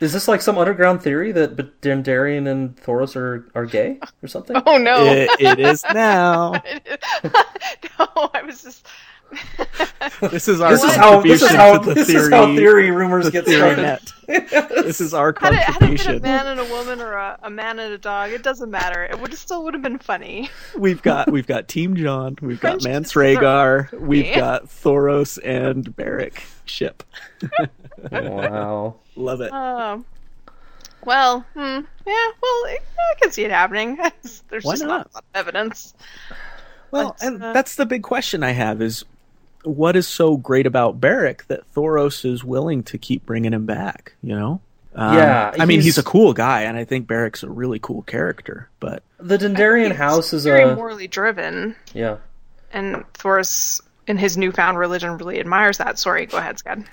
Is 0.00 0.12
this 0.12 0.28
like 0.28 0.40
some 0.42 0.58
underground 0.58 1.02
theory 1.02 1.32
that 1.32 1.56
but 1.56 1.80
Dondarrion 1.80 2.48
and 2.48 2.76
Thoros 2.76 3.16
are, 3.16 3.50
are 3.54 3.66
gay 3.66 3.98
or 4.22 4.28
something? 4.28 4.60
Oh 4.66 4.76
no! 4.78 5.04
It, 5.04 5.30
it 5.40 5.60
is 5.60 5.84
now. 5.94 6.52
no, 7.24 8.30
I 8.34 8.42
was 8.44 8.62
just. 8.62 8.86
This 10.20 10.48
is 10.48 10.60
our 10.60 10.70
This 10.70 10.82
is 10.84 10.94
how 10.96 11.20
this 11.20 11.42
is 11.42 11.48
contribution 11.48 11.56
how 11.56 11.78
to 11.78 11.88
the 11.88 11.94
this 11.94 12.06
theory. 12.08 12.22
is 12.24 12.30
how 12.30 12.46
theory 12.54 12.90
rumors 12.90 13.24
the 13.24 13.30
get 13.30 13.44
theory 13.44 13.74
started. 13.74 13.82
net. 13.82 14.12
This 14.84 15.00
is 15.00 15.14
our 15.14 15.34
Had 15.38 15.52
it, 15.54 15.60
had 15.60 15.82
it 15.82 16.04
been 16.04 16.16
a 16.16 16.20
man 16.20 16.46
and 16.46 16.60
a 16.60 16.64
woman 16.64 17.00
or 17.00 17.12
a, 17.14 17.38
a 17.42 17.50
man 17.50 17.78
and 17.78 17.92
a 17.92 17.98
dog, 17.98 18.30
it 18.30 18.42
doesn't 18.42 18.70
matter. 18.70 19.04
It 19.04 19.20
would 19.20 19.34
still 19.34 19.64
would 19.64 19.74
have 19.74 19.82
been 19.82 19.98
funny. 19.98 20.50
We've 20.76 21.00
got 21.02 21.30
we've 21.30 21.46
got 21.46 21.68
Team 21.68 21.96
Jon, 21.96 22.36
we've 22.42 22.60
got 22.60 22.82
French 22.82 22.84
Mance 22.84 23.12
Rhaegar, 23.14 23.98
we've 24.00 24.34
got 24.34 24.66
Thoros 24.66 25.38
and 25.44 25.94
Beric 25.96 26.42
ship. 26.64 27.02
wow. 28.10 28.96
Love 29.16 29.40
it. 29.40 29.52
Um. 29.52 30.04
Well, 31.04 31.40
hmm, 31.54 31.60
yeah. 31.60 31.82
Well, 32.06 32.24
I, 32.66 32.78
I 32.98 33.14
can 33.20 33.30
see 33.30 33.44
it 33.44 33.50
happening. 33.50 33.96
There's 34.48 34.64
Why 34.64 34.72
just 34.72 34.84
not? 34.84 34.88
not 34.88 35.06
a 35.06 35.14
lot 35.14 35.24
of 35.34 35.36
evidence. 35.46 35.94
Well, 36.90 37.14
But, 37.18 37.26
and 37.26 37.42
uh, 37.42 37.52
that's 37.52 37.76
the 37.76 37.84
big 37.86 38.02
question 38.02 38.42
I 38.42 38.52
have 38.52 38.80
is 38.80 39.04
what 39.64 39.96
is 39.96 40.06
so 40.06 40.36
great 40.36 40.66
about 40.66 41.00
Beric 41.00 41.46
that 41.48 41.62
Thoros 41.74 42.24
is 42.24 42.44
willing 42.44 42.82
to 42.84 42.98
keep 42.98 43.24
bringing 43.26 43.52
him 43.52 43.66
back, 43.66 44.14
you 44.22 44.36
know? 44.36 44.60
Um, 44.94 45.16
Yeah, 45.16 45.52
I 45.58 45.64
mean, 45.64 45.78
he's, 45.78 45.84
he's- 45.86 45.98
a 45.98 46.02
cool 46.02 46.32
guy, 46.32 46.62
and 46.62 46.76
I 46.76 46.84
think 46.84 47.06
Beric's 47.06 47.42
a 47.42 47.48
really 47.50 47.78
cool 47.80 48.02
character, 48.02 48.68
but 48.80 49.02
The 49.18 49.38
Dondarrion 49.38 49.92
house 49.94 50.32
is 50.32 50.44
very 50.44 50.62
a 50.62 50.74
morally 50.76 51.08
driven, 51.08 51.74
yeah. 51.92 52.16
and 52.72 53.04
Thoros, 53.14 53.80
in 54.06 54.18
his 54.18 54.36
newfound 54.36 54.78
religion, 54.78 55.16
really 55.18 55.40
admires 55.40 55.78
that. 55.78 55.98
Sorry, 55.98 56.26
go 56.26 56.36
ahead, 56.38 56.56
Scad. 56.58 56.86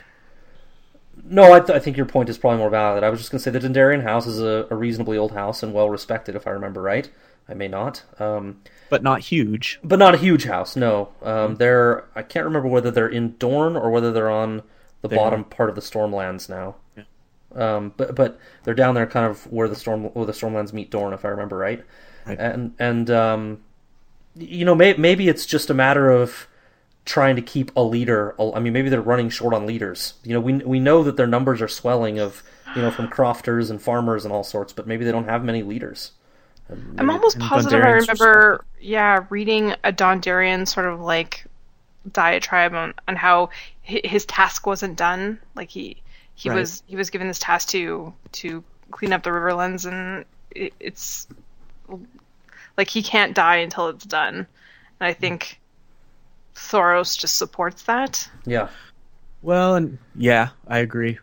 No, 1.23 1.53
I, 1.53 1.60
th- 1.60 1.69
I 1.72 1.80
think 1.80 1.98
your 1.98 2.06
point 2.06 2.30
is 2.30 2.38
probably 2.38 2.57
more 2.57 2.69
valid. 2.69 3.03
I 3.03 3.10
was 3.10 3.19
just 3.19 3.31
going 3.31 3.39
to 3.39 3.43
say 3.43 3.52
the 3.52 3.60
Dondarrion 3.60 4.02
house 4.02 4.26
is 4.26 4.39
a, 4.39 4.65
a 4.72 4.76
reasonably 4.76 5.18
old 5.18 5.34
house 5.34 5.61
and 5.61 5.73
well 5.73 5.89
respected, 5.89 6.35
if 6.35 6.48
I 6.48 6.52
remember 6.52 6.81
right. 6.81 7.10
I 7.48 7.53
may 7.53 7.68
not. 7.68 8.02
Um, 8.19 8.61
but 8.91 9.01
not 9.01 9.22
huge. 9.22 9.80
but 9.84 9.97
not 9.97 10.13
a 10.13 10.18
huge 10.18 10.43
house. 10.43 10.76
No, 10.76 11.09
um, 11.23 11.55
they're. 11.55 12.05
I 12.13 12.22
can't 12.22 12.45
remember 12.45 12.68
whether 12.68 12.91
they're 12.91 13.07
in 13.09 13.35
Dorne 13.38 13.76
or 13.76 13.89
whether 13.89 14.11
they're 14.11 14.30
on 14.30 14.61
the 15.01 15.07
They're 15.07 15.18
bottom 15.18 15.39
not. 15.39 15.49
part 15.49 15.69
of 15.69 15.76
the 15.76 15.81
Stormlands 15.81 16.47
now. 16.47 16.76
Yeah. 16.95 17.03
Um, 17.55 17.93
but 17.97 18.13
but 18.13 18.39
they're 18.63 18.76
down 18.76 18.93
there, 18.93 19.07
kind 19.07 19.26
of 19.26 19.51
where 19.51 19.68
the 19.68 19.76
storm 19.76 20.03
where 20.03 20.26
the 20.27 20.31
Stormlands 20.34 20.73
meet 20.73 20.91
Dorne, 20.91 21.13
if 21.13 21.26
I 21.26 21.30
remember 21.30 21.57
right. 21.57 21.84
Right. 22.27 22.38
And 22.39 22.73
and 22.77 23.09
um, 23.09 23.61
you 24.35 24.63
know, 24.65 24.76
may, 24.76 24.93
maybe 24.93 25.27
it's 25.27 25.45
just 25.45 25.69
a 25.69 25.73
matter 25.73 26.11
of 26.11 26.47
trying 27.03 27.35
to 27.35 27.41
keep 27.41 27.72
a 27.76 27.81
leader. 27.81 28.35
I 28.39 28.59
mean, 28.59 28.73
maybe 28.73 28.89
they're 28.89 29.01
running 29.01 29.30
short 29.30 29.53
on 29.53 29.65
leaders. 29.65 30.13
You 30.23 30.34
know, 30.34 30.39
we 30.39 30.53
we 30.57 30.80
know 30.80 31.01
that 31.03 31.18
their 31.18 31.27
numbers 31.27 31.61
are 31.61 31.68
swelling 31.68 32.19
of 32.19 32.43
you 32.76 32.81
know 32.81 32.91
from 32.91 33.07
crofters 33.07 33.69
and 33.69 33.81
farmers 33.81 34.23
and 34.26 34.34
all 34.34 34.43
sorts, 34.43 34.72
but 34.73 34.85
maybe 34.85 35.03
they 35.03 35.11
don't 35.11 35.26
have 35.27 35.43
many 35.43 35.63
leadarians. 35.63 36.11
I'm 36.69 37.09
almost 37.09 37.39
positive 37.39 37.83
I 37.83 37.89
remember, 37.89 38.63
yeah, 38.79 39.25
reading 39.29 39.73
a 39.83 39.91
Dondarrion 39.91 40.67
sort 40.67 40.85
of 40.88 41.01
like 41.01 41.45
diatribe 42.09 42.73
on, 42.73 42.93
on 43.07 43.15
how 43.15 43.49
his 43.81 44.25
task 44.25 44.65
wasn't 44.65 44.97
done. 44.97 45.39
Like 45.55 45.69
he 45.69 45.97
he 46.35 46.49
Right. 46.49 46.59
was 46.59 46.83
he 46.88 46.95
was 46.95 47.09
given 47.09 47.27
this 47.27 47.39
task 47.39 47.69
to 47.69 48.13
to 48.33 48.63
clean 48.91 49.13
up 49.13 49.23
the 49.23 49.29
Riverlands, 49.29 49.85
and 49.85 50.25
it, 50.51 50.73
it's 50.79 51.27
like 52.77 52.89
he 52.89 53.03
can't 53.03 53.35
die 53.35 53.57
until 53.57 53.89
it's 53.89 54.05
done. 54.05 54.35
And 54.35 54.47
I 55.07 55.13
think 55.13 55.59
Thoros 56.55 57.17
just 57.17 57.38
supports 57.38 57.83
that. 57.83 58.29
Yeah. 58.45 58.69
Well, 59.41 59.75
and 59.75 59.97
yeah, 60.15 60.49
I 60.67 60.79
agree. 60.79 61.19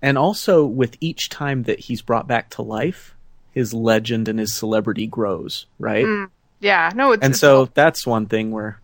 And 0.00 0.18
also, 0.18 0.64
with 0.66 0.96
each 1.00 1.28
time 1.28 1.62
that 1.64 1.78
he's 1.80 2.02
brought 2.02 2.26
back 2.26 2.50
to 2.50 2.62
life, 2.62 3.14
his 3.52 3.72
legend 3.74 4.28
and 4.28 4.38
his 4.38 4.52
celebrity 4.54 5.06
grows, 5.06 5.66
right? 5.78 6.04
Mm, 6.06 6.30
yeah, 6.60 6.90
no, 6.94 7.12
it's 7.12 7.22
and 7.22 7.32
it's 7.32 7.40
so 7.40 7.66
that's 7.74 8.06
one 8.06 8.26
thing 8.26 8.50
where 8.50 8.78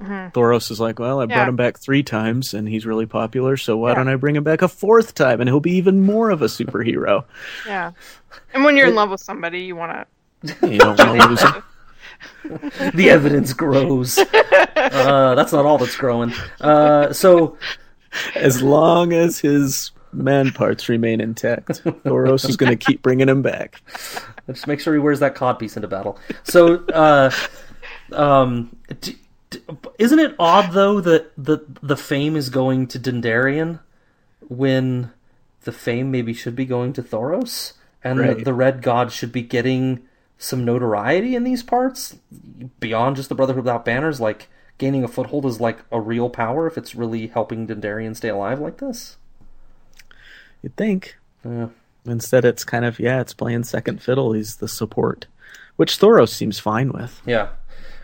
Mhm. 0.00 0.32
Thoros 0.32 0.70
is 0.70 0.80
like, 0.80 0.98
well, 0.98 1.20
I 1.20 1.22
Yeah. 1.24 1.34
brought 1.34 1.48
him 1.48 1.56
back 1.56 1.78
three 1.78 2.02
times 2.02 2.52
and 2.52 2.68
he's 2.68 2.84
really 2.84 3.06
popular, 3.06 3.56
so 3.56 3.76
why 3.76 3.90
Yeah. 3.90 3.94
don't 3.96 4.08
I 4.08 4.16
bring 4.16 4.36
him 4.36 4.42
back 4.44 4.60
a 4.62 4.68
fourth 4.68 5.14
time 5.14 5.40
and 5.40 5.48
he'll 5.48 5.60
be 5.60 5.76
even 5.76 6.00
more 6.02 6.30
of 6.30 6.42
a 6.42 6.46
superhero? 6.46 7.24
yeah. 7.66 7.92
And 8.52 8.64
when 8.64 8.76
you're 8.76 8.88
in 8.88 8.94
love 8.94 9.10
with 9.10 9.20
somebody, 9.20 9.60
you 9.60 9.76
want 9.76 10.06
to 10.42 10.68
You 10.68 10.78
don't 10.80 10.98
want 10.98 11.20
to 11.20 11.28
lose 11.28 11.40
him. 11.42 12.90
the 12.94 13.10
evidence 13.10 13.52
grows. 13.52 14.18
Uh, 14.76 15.34
that's 15.34 15.52
not 15.52 15.64
all 15.64 15.78
that's 15.78 15.96
growing. 15.96 16.32
Uh, 16.60 17.12
so 17.12 17.56
As 18.36 18.62
long 18.62 19.12
as 19.12 19.38
his 19.38 19.90
man 20.14 20.50
parts 20.52 20.88
remain 20.88 21.20
intact, 21.20 21.68
Thoros 21.68 22.48
is 22.48 22.56
going 22.56 22.76
to 22.76 22.84
keep 22.84 23.02
bringing 23.02 23.28
him 23.28 23.42
back. 23.42 23.82
just 24.46 24.66
make 24.66 24.80
sure 24.80 24.94
he 24.94 25.00
wears 25.00 25.20
that 25.20 25.34
codpiece 25.34 25.76
into 25.76 25.88
battle. 25.88 26.18
So, 26.42 26.84
uh, 26.86 27.30
um, 28.12 28.76
d- 29.00 29.18
d- 29.50 29.60
isn't 29.98 30.18
it 30.18 30.34
odd 30.38 30.72
though 30.72 31.00
that 31.00 31.32
the 31.36 31.64
the 31.82 31.96
fame 31.96 32.36
is 32.36 32.48
going 32.48 32.86
to 32.88 32.98
Dondarrion 32.98 33.80
when 34.40 35.10
the 35.62 35.72
fame 35.72 36.10
maybe 36.10 36.34
should 36.34 36.56
be 36.56 36.66
going 36.66 36.92
to 36.94 37.02
Thoros? 37.02 37.74
and 38.04 38.20
the, 38.20 38.34
the 38.34 38.54
Red 38.54 38.82
God 38.82 39.10
should 39.10 39.32
be 39.32 39.42
getting 39.42 40.02
some 40.36 40.64
notoriety 40.64 41.34
in 41.34 41.42
these 41.42 41.62
parts 41.62 42.16
beyond 42.78 43.16
just 43.16 43.30
the 43.30 43.34
Brotherhood 43.34 43.64
without 43.64 43.84
banners. 43.84 44.20
Like 44.20 44.48
gaining 44.76 45.02
a 45.02 45.08
foothold 45.08 45.46
is 45.46 45.60
like 45.60 45.78
a 45.90 46.00
real 46.00 46.28
power 46.28 46.66
if 46.66 46.76
it's 46.76 46.94
really 46.94 47.28
helping 47.28 47.66
Dondarrion 47.66 48.14
stay 48.14 48.28
alive 48.28 48.60
like 48.60 48.76
this. 48.76 49.16
You'd 50.64 50.76
think. 50.76 51.16
Yeah. 51.44 51.68
Instead, 52.06 52.46
it's 52.46 52.64
kind 52.64 52.86
of 52.86 52.98
yeah, 52.98 53.20
it's 53.20 53.34
playing 53.34 53.64
second 53.64 54.02
fiddle. 54.02 54.32
He's 54.32 54.56
the 54.56 54.66
support, 54.68 55.26
which 55.76 55.98
Thoros 55.98 56.30
seems 56.30 56.58
fine 56.58 56.90
with. 56.90 57.20
Yeah. 57.26 57.48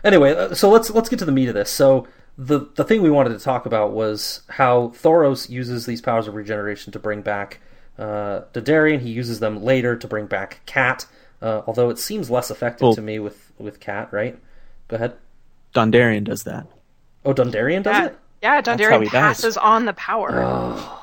Anyway, 0.03 0.31
uh, 0.35 0.53
so 0.53 0.69
let's 0.69 0.91
let's 0.91 1.09
get 1.09 1.17
to 1.19 1.25
the 1.25 1.31
meat 1.31 1.47
of 1.49 1.55
this. 1.55 1.71
So 1.71 2.07
the 2.37 2.67
the 2.75 2.83
thing 2.83 3.01
we 3.01 3.09
wanted 3.09 3.29
to 3.37 3.39
talk 3.43 3.65
about 3.65 3.93
was 3.93 4.41
how 4.47 4.89
Thoros 4.89 5.49
uses 5.49 5.87
these 5.87 6.01
powers 6.01 6.27
of 6.27 6.35
regeneration 6.35 6.93
to 6.93 6.99
bring 6.99 7.21
back 7.23 7.61
uh, 7.97 8.41
Dondarrion. 8.53 8.99
He 9.01 9.09
uses 9.09 9.39
them 9.39 9.63
later 9.63 9.95
to 9.95 10.07
bring 10.07 10.27
back 10.27 10.61
Cat, 10.67 11.07
uh, 11.41 11.63
although 11.65 11.89
it 11.89 11.97
seems 11.97 12.29
less 12.29 12.51
effective 12.51 12.83
Well- 12.85 12.95
to 12.95 13.01
me 13.01 13.17
with 13.17 13.51
with 13.57 13.79
Cat. 13.79 14.09
Right? 14.11 14.37
Go 14.87 14.97
ahead. 14.97 15.13
Dondarrion 15.73 16.23
does 16.25 16.43
that. 16.43 16.67
Oh, 17.25 17.33
Dondarrion 17.33 17.81
does 17.83 17.95
Yeah, 17.95 18.05
it. 18.07 18.17
yeah 18.43 18.55
how 18.55 18.61
Dondarrion 18.61 18.99
he 19.03 19.09
dies. 19.09 19.11
passes 19.11 19.57
on 19.57 19.85
the 19.85 19.93
power. 19.93 20.29
Oh, 20.43 21.00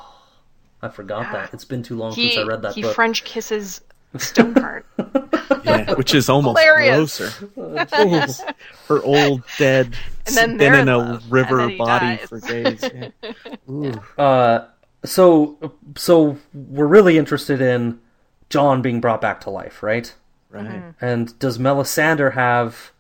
I 0.83 0.89
forgot 0.89 1.33
that. 1.33 1.53
It's 1.53 1.65
been 1.65 1.83
too 1.83 1.97
long 1.97 2.13
he 2.13 2.29
since 2.33 2.39
I 2.39 2.49
read 2.49 2.63
that 2.63 2.75
he 2.75 2.83
book. 2.83 2.95
French 2.95 3.25
kisses 3.25 3.81
Stoneheart. 4.17 4.87
Yeah, 5.65 5.95
which 5.95 6.15
is 6.15 6.29
almost 6.31 6.59
Hilarious. 6.59 7.19
grosser. 7.55 8.55
Her 8.89 9.03
old 9.03 9.43
dead, 9.59 9.95
And 10.27 10.35
then 10.37 10.57
been 10.57 10.75
in 10.75 10.81
in 10.81 10.89
a 10.89 10.99
love, 10.99 11.31
river 11.33 11.59
and 11.61 11.63
then 11.65 11.71
he 11.71 11.77
body 11.79 12.17
dies. 12.17 12.29
for 12.29 12.41
days. 12.41 12.85
Yeah. 12.95 13.35
Ooh. 13.71 13.93
Uh, 14.17 14.67
so 15.05 15.73
so 15.97 16.39
we're 16.55 16.87
really 16.87 17.19
interested 17.19 17.61
in 17.61 17.99
Jon 18.51 18.81
being 18.83 19.01
brought 19.01 19.21
back 19.21 19.41
to 19.43 19.51
life, 19.51 19.83
right? 19.83 20.15
Right. 20.51 20.95
And 21.01 21.39
does 21.39 21.59
Melisandre 21.59 22.33
have 22.35 22.93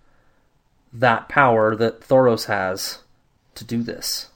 that 0.92 1.28
power 1.28 1.74
that 1.76 2.00
Thoros 2.02 2.46
has 2.46 2.98
to 3.54 3.64
do 3.64 3.82
this? 3.82 4.28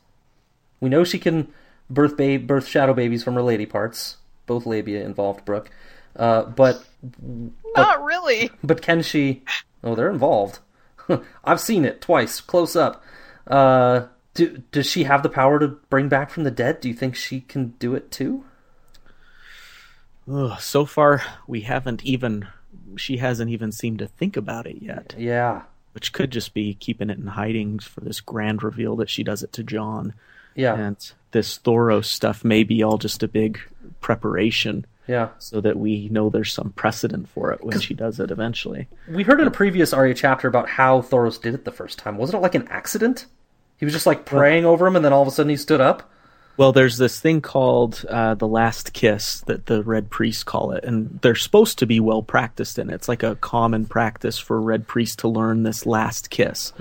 We 0.81 0.89
know 0.89 1.05
she 1.05 1.19
can 1.19 1.49
birth 1.93 2.17
babe, 2.17 2.47
birth 2.47 2.67
shadow 2.67 2.95
babies 2.95 3.23
from 3.25 3.35
her 3.35 3.43
lady 3.43 3.67
parts. 3.67 4.17
Both 4.47 4.67
labia 4.67 5.05
involved, 5.05 5.45
Brooke. 5.45 5.71
Uh, 6.17 6.43
but 6.45 6.85
Not 7.77 8.05
really. 8.05 8.51
but 8.63 8.83
can 8.83 9.03
she? 9.03 9.43
Oh, 9.85 9.95
they're 9.95 10.11
involved. 10.11 10.59
I've 11.45 11.61
seen 11.61 11.85
it 11.85 12.01
twice, 12.01 12.41
close 12.41 12.77
up. 12.77 13.03
Uh, 13.47 14.07
do, 14.35 14.63
does 14.73 14.87
she 14.87 15.05
have 15.05 15.23
the 15.23 15.29
power 15.29 15.59
to 15.59 15.69
bring 15.69 16.09
back 16.09 16.31
from 16.31 16.45
the 16.45 16.51
dead? 16.51 16.81
Do 16.81 16.89
you 16.89 16.95
think 16.95 17.15
she 17.17 17.41
can 17.41 17.69
do 17.79 17.95
it 17.95 18.11
too? 18.11 18.45
Ugh, 20.33 20.61
so 20.61 20.85
far, 20.85 21.23
we 21.47 21.63
haven't 21.63 22.05
even. 22.05 22.47
She 22.97 23.17
hasn't 23.19 23.51
even 23.51 23.73
seemed 23.73 23.99
to 23.99 24.07
think 24.07 24.37
about 24.37 24.67
it 24.67 24.81
yet. 24.83 25.15
Yeah, 25.19 25.63
Which 25.93 26.13
could 26.13 26.31
just 26.31 26.53
be 26.55 26.75
keeping 26.75 27.11
it 27.11 27.19
in 27.19 27.27
hiding 27.29 27.79
for 27.81 28.01
this 28.01 28.21
grand 28.21 28.63
reveal 28.63 28.97
that 28.97 29.09
she 29.11 29.23
does 29.23 29.43
it 29.43 29.53
to 29.55 29.63
Jon. 29.63 30.15
Yeah, 30.55 30.75
And 30.75 31.13
this 31.33 31.59
Thoros 31.59 32.07
stuff 32.07 32.45
may 32.45 32.63
be 32.63 32.83
all 32.83 32.99
just 32.99 33.23
a 33.23 33.29
big 33.29 33.59
preparation 34.01 34.87
yeah. 35.07 35.31
so 35.39 35.61
that 35.61 35.79
we 35.79 36.09
know 36.09 36.31
there's 36.31 36.53
some 36.53 36.71
precedent 36.71 37.29
for 37.29 37.53
it 37.53 37.65
when 37.65 37.81
she 37.81 37.95
does 37.95 38.21
it 38.21 38.31
eventually. 38.31 38.89
We 39.09 39.23
heard 39.25 39.41
in 39.41 39.47
a 39.47 39.53
previous 39.53 39.93
Arya 39.93 40.15
chapter 40.15 40.49
about 40.49 40.69
how 40.69 41.03
Thoros 41.03 41.41
did 41.41 41.55
it 41.55 41.65
the 41.65 41.73
first 41.73 41.99
time. 41.99 42.17
Wasn't 42.17 42.39
it 42.39 42.43
like 42.43 42.55
an 42.55 42.69
accident? 42.69 43.27
He 43.77 43.85
was 43.85 43.93
just 43.93 44.07
like 44.07 44.25
praying 44.25 44.65
over 44.65 44.87
him, 44.87 44.95
and 44.95 45.05
then 45.05 45.13
all 45.13 45.23
of 45.23 45.29
a 45.29 45.31
sudden 45.33 45.51
he 45.51 45.57
stood 45.57 45.81
up. 45.81 46.09
Well, 46.57 46.73
there's 46.73 46.99
this 46.99 47.19
thing 47.19 47.41
called 47.41 48.05
uh, 48.09 48.35
the 48.35 48.47
last 48.47 48.93
kiss 48.93 49.41
that 49.47 49.67
the 49.67 49.83
red 49.83 50.11
priests 50.11 50.45
call 50.45 50.73
it, 50.73 50.85
and 50.85 51.19
they're 51.23 51.35
supposed 51.35 51.79
to 51.79 51.87
be 51.87 51.99
well 51.99 52.23
practiced 52.23 52.79
in 52.79 52.91
it. 52.91 52.95
It's 52.95 53.09
like 53.09 53.23
a 53.23 53.37
common 53.37 53.87
practice 53.87 54.39
for 54.39 54.61
red 54.61 54.87
priests 54.87 55.17
to 55.17 55.29
learn 55.29 55.63
this 55.63 55.87
last 55.87 56.31
kiss, 56.31 56.73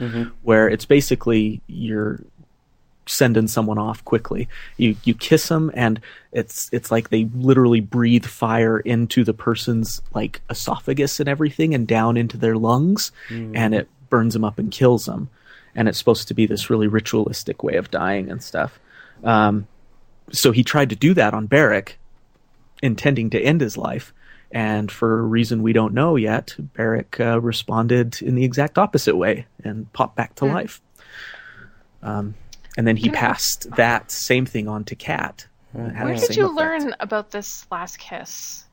where 0.44 0.68
it's 0.68 0.86
basically 0.86 1.62
you're 1.68 2.20
sending 3.12 3.48
someone 3.48 3.78
off 3.78 4.04
quickly. 4.06 4.48
You 4.78 4.96
you 5.04 5.14
kiss 5.14 5.48
them, 5.50 5.72
and 5.74 6.00
it's 6.32 6.70
it's 6.72 6.92
like 6.92 7.10
they 7.10 7.26
literally 7.36 7.82
breathe 7.82 8.26
fire 8.26 8.80
into 8.80 9.24
the 9.24 9.34
person's 9.34 10.02
like 10.14 10.42
esophagus 10.50 11.20
and 11.20 11.28
everything, 11.28 11.76
and 11.76 11.88
down 11.88 12.18
into 12.18 12.38
their 12.38 12.56
lungs, 12.56 13.12
and 13.56 13.76
it 13.76 13.90
burns 14.10 14.34
them 14.34 14.44
up 14.44 14.58
and 14.58 14.72
kills 14.72 15.06
them. 15.06 15.30
And 15.76 15.88
it's 15.88 15.98
supposed 15.98 16.28
to 16.28 16.34
be 16.34 16.46
this 16.46 16.70
really 16.70 16.88
ritualistic 16.88 17.64
way 17.64 17.76
of 17.76 17.92
dying 17.92 18.30
and 18.30 18.44
stuff. 18.44 18.80
Um, 19.24 19.68
so 20.32 20.52
he 20.52 20.64
tried 20.64 20.90
to 20.90 20.96
do 20.96 21.14
that 21.14 21.34
on 21.34 21.48
Beric, 21.48 21.98
intending 22.82 23.30
to 23.32 23.40
end 23.40 23.62
his 23.62 23.78
life. 23.78 24.14
And 24.52 24.92
for 24.92 25.20
a 25.20 25.24
reason 25.24 25.64
we 25.64 25.72
don't 25.72 25.94
know 25.94 26.18
yet, 26.18 26.56
Beric 26.74 27.20
uh, 27.20 27.40
responded 27.40 28.22
in 28.22 28.36
the 28.36 28.44
exact 28.44 28.78
opposite 28.78 29.16
way 29.16 29.46
and 29.64 29.92
popped 29.94 30.18
back 30.18 30.36
to 30.36 30.46
life. 30.46 30.82
Um, 32.04 32.34
and 32.78 32.88
then 32.88 32.98
he 32.98 33.06
You 33.06 33.12
know- 33.12 33.18
passed 33.20 33.70
that 33.76 34.12
same 34.12 34.46
thing 34.46 34.68
on 34.68 34.84
to 34.86 34.96
Cat. 34.96 35.48
Uh, 35.74 35.80
Where 35.90 36.16
did 36.16 36.36
you 36.36 36.46
effect. 36.46 36.56
learn 36.58 36.96
about 37.00 37.32
this 37.32 37.66
last 37.72 37.98
kiss? 37.98 38.66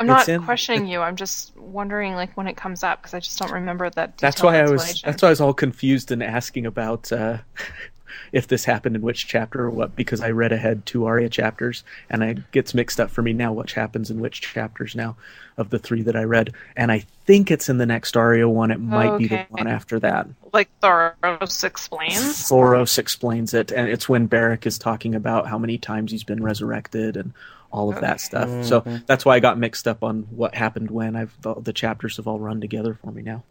I'm 0.00 0.06
It's 0.10 0.26
not 0.26 0.28
in- 0.28 0.42
questioning 0.44 0.86
you. 0.88 1.00
I'm 1.00 1.14
just 1.16 1.56
wondering, 1.56 2.14
like, 2.14 2.36
when 2.36 2.48
it 2.48 2.56
comes 2.56 2.82
up 2.82 3.00
because 3.00 3.14
I 3.14 3.20
just 3.20 3.38
don't 3.38 3.52
remember 3.52 3.90
that. 3.90 4.18
That's 4.18 4.42
why 4.42 4.58
I 4.60 4.68
was. 4.68 5.00
That's 5.02 5.22
why 5.22 5.28
I 5.28 5.30
was 5.30 5.40
all 5.40 5.54
confused 5.54 6.10
and 6.10 6.22
asking 6.22 6.66
about 6.66 7.12
uh, 7.12 7.38
if 8.32 8.46
this 8.46 8.64
happened 8.64 8.96
in 8.96 9.02
which 9.02 9.26
chapter 9.26 9.62
or 9.62 9.70
what, 9.70 9.96
because 9.96 10.20
I 10.20 10.30
read 10.30 10.52
ahead 10.52 10.86
two 10.86 11.06
Arya 11.06 11.28
chapters, 11.28 11.84
and 12.08 12.22
it 12.22 12.50
gets 12.52 12.74
mixed 12.74 13.00
up 13.00 13.10
for 13.10 13.22
me 13.22 13.32
now. 13.32 13.52
What 13.52 13.70
happens 13.72 14.10
in 14.10 14.20
which 14.20 14.40
chapters 14.40 14.94
now 14.94 15.16
of 15.56 15.70
the 15.70 15.78
three 15.78 16.02
that 16.02 16.16
I 16.16 16.24
read? 16.24 16.52
And 16.76 16.90
I 16.90 17.04
think 17.26 17.50
it's 17.50 17.68
in 17.68 17.78
the 17.78 17.86
next 17.86 18.16
Arya 18.16 18.48
one. 18.48 18.70
It 18.70 18.80
might 18.80 19.18
be 19.18 19.28
the 19.28 19.46
one 19.50 19.66
after 19.66 20.00
that. 20.00 20.26
like 20.52 20.68
Thoros 20.80 21.64
explains. 21.64 22.48
Thoros 22.48 22.98
explains 22.98 23.52
it, 23.52 23.72
and 23.72 23.88
it's 23.88 24.08
when 24.08 24.26
Beric 24.26 24.66
is 24.66 24.78
talking 24.78 25.14
about 25.14 25.48
how 25.48 25.58
many 25.58 25.76
times 25.76 26.12
he's 26.12 26.24
been 26.24 26.42
resurrected 26.42 27.16
and 27.16 27.32
all 27.72 27.92
of 27.92 28.00
that 28.00 28.20
stuff. 28.20 28.64
So 28.64 28.80
mm-hmm. 28.80 28.98
that's 29.06 29.24
why 29.24 29.34
I 29.34 29.40
got 29.40 29.58
mixed 29.58 29.88
up 29.88 30.04
on 30.04 30.22
what 30.30 30.54
happened 30.54 30.92
when. 30.92 31.16
I've 31.16 31.34
the, 31.42 31.54
the 31.54 31.72
chapters 31.72 32.16
have 32.18 32.28
all 32.28 32.38
run 32.38 32.60
together 32.60 32.94
for 32.94 33.10
me 33.10 33.22
now. 33.22 33.42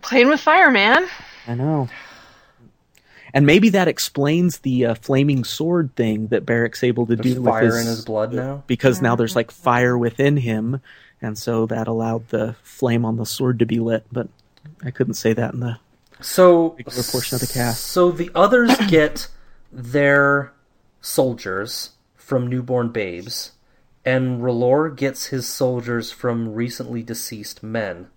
Playing 0.00 0.28
with 0.28 0.40
fire, 0.40 0.70
man. 0.70 1.08
I 1.48 1.54
know. 1.54 1.88
And 3.34 3.46
maybe 3.46 3.68
that 3.70 3.88
explains 3.88 4.58
the 4.58 4.86
uh, 4.86 4.94
flaming 4.94 5.42
sword 5.42 5.94
thing 5.96 6.28
that 6.28 6.46
Beric's 6.46 6.84
able 6.84 7.04
to 7.06 7.16
There's 7.16 7.34
do 7.34 7.42
fire 7.42 7.64
with 7.64 7.74
his, 7.74 7.82
in 7.82 7.86
his 7.88 8.04
blood 8.04 8.32
now. 8.32 8.62
because 8.68 9.02
now 9.02 9.16
there's 9.16 9.34
like 9.34 9.50
fire 9.50 9.98
within 9.98 10.36
him, 10.36 10.80
and 11.20 11.36
so 11.36 11.66
that 11.66 11.88
allowed 11.88 12.28
the 12.28 12.54
flame 12.62 13.04
on 13.04 13.16
the 13.16 13.26
sword 13.26 13.58
to 13.58 13.66
be 13.66 13.80
lit. 13.80 14.06
But 14.12 14.28
I 14.84 14.92
couldn't 14.92 15.14
say 15.14 15.32
that 15.32 15.52
in 15.52 15.58
the 15.58 15.78
So 16.20 16.70
portion 17.10 17.34
of 17.34 17.40
the 17.40 17.50
cast. 17.52 17.82
So 17.82 18.12
the 18.12 18.30
others 18.36 18.70
get 18.88 19.26
their 19.72 20.52
soldiers 21.00 21.90
from 22.14 22.46
newborn 22.46 22.90
babes, 22.90 23.50
and 24.04 24.40
R'hllor 24.42 24.94
gets 24.94 25.26
his 25.26 25.48
soldiers 25.48 26.12
from 26.12 26.54
recently 26.54 27.02
deceased 27.02 27.64
men 27.64 28.10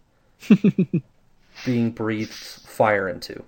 being 1.66 1.90
breathed 1.90 2.34
fire 2.34 3.10
into. 3.10 3.44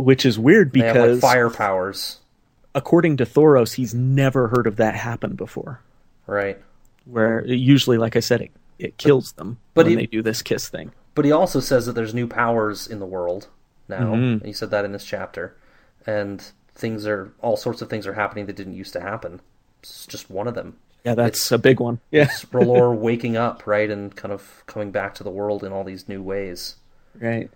Which 0.00 0.24
is 0.26 0.38
weird 0.38 0.72
They 0.72 0.80
have 0.80 0.94
because 0.94 1.22
like 1.22 1.32
fire 1.32 1.50
powers, 1.50 2.18
according 2.74 3.16
to 3.18 3.26
Thoros, 3.26 3.74
he's 3.74 3.94
never 3.94 4.48
heard 4.48 4.66
of 4.66 4.76
that 4.76 4.94
happen 4.94 5.34
before. 5.34 5.80
right? 6.26 6.58
Where 7.06 7.44
usually, 7.46 7.98
like 7.98 8.14
I 8.16 8.20
said, 8.20 8.40
it, 8.42 8.50
it 8.78 8.96
kills 8.98 9.32
them 9.32 9.58
but 9.74 9.86
when 9.86 9.90
he- 9.90 9.96
they 9.96 10.06
do 10.06 10.22
this 10.22 10.42
kiss 10.42 10.68
thing. 10.68 10.92
But 11.14 11.24
he 11.24 11.32
also 11.32 11.58
says 11.60 11.86
that 11.86 11.92
there's 11.94 12.14
new 12.14 12.26
powers 12.28 12.86
in 12.86 13.00
the 13.00 13.06
world 13.06 13.48
now. 13.88 14.14
Mhm. 14.14 14.44
He 14.44 14.52
said 14.52 14.70
that 14.70 14.84
in 14.84 14.92
this 14.92 15.04
chapter, 15.04 15.56
and 16.06 16.40
things 16.74 17.04
are 17.06 17.32
all 17.42 17.56
sorts 17.56 17.82
of 17.82 17.90
things 17.90 18.06
are 18.06 18.12
happening 18.14 18.46
that 18.46 18.54
didn't 18.56 18.74
used 18.74 18.92
to 18.92 19.00
happen. 19.00 19.40
It's 19.82 20.06
just 20.06 20.30
one 20.30 20.46
of 20.46 20.54
them. 20.54 20.76
Yeah, 21.04 21.14
that's 21.16 21.50
a 21.50 21.58
big 21.58 21.80
one. 21.80 21.98
Yeah, 22.12 22.24
It's 22.24 22.44
R'hllor 22.44 22.94
waking 22.98 23.36
up, 23.36 23.66
right, 23.66 23.90
and 23.90 24.14
kind 24.14 24.32
of 24.32 24.62
coming 24.66 24.90
back 24.92 25.14
to 25.16 25.24
the 25.24 25.30
world 25.30 25.64
in 25.64 25.72
all 25.72 25.82
these 25.82 26.08
new 26.08 26.22
ways. 26.22 26.76
right. 27.20 27.50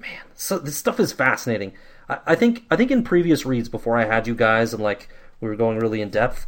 Man, 0.00 0.22
so 0.34 0.58
this 0.58 0.76
stuff 0.76 1.00
is 1.00 1.12
fascinating. 1.12 1.72
I, 2.08 2.18
I 2.26 2.34
think 2.34 2.64
I 2.70 2.76
think 2.76 2.90
in 2.90 3.02
previous 3.02 3.46
reads 3.46 3.68
before 3.68 3.96
I 3.96 4.04
had 4.04 4.26
you 4.26 4.34
guys 4.34 4.72
and 4.72 4.82
like 4.82 5.08
we 5.40 5.48
were 5.48 5.56
going 5.56 5.78
really 5.78 6.00
in 6.00 6.10
depth. 6.10 6.46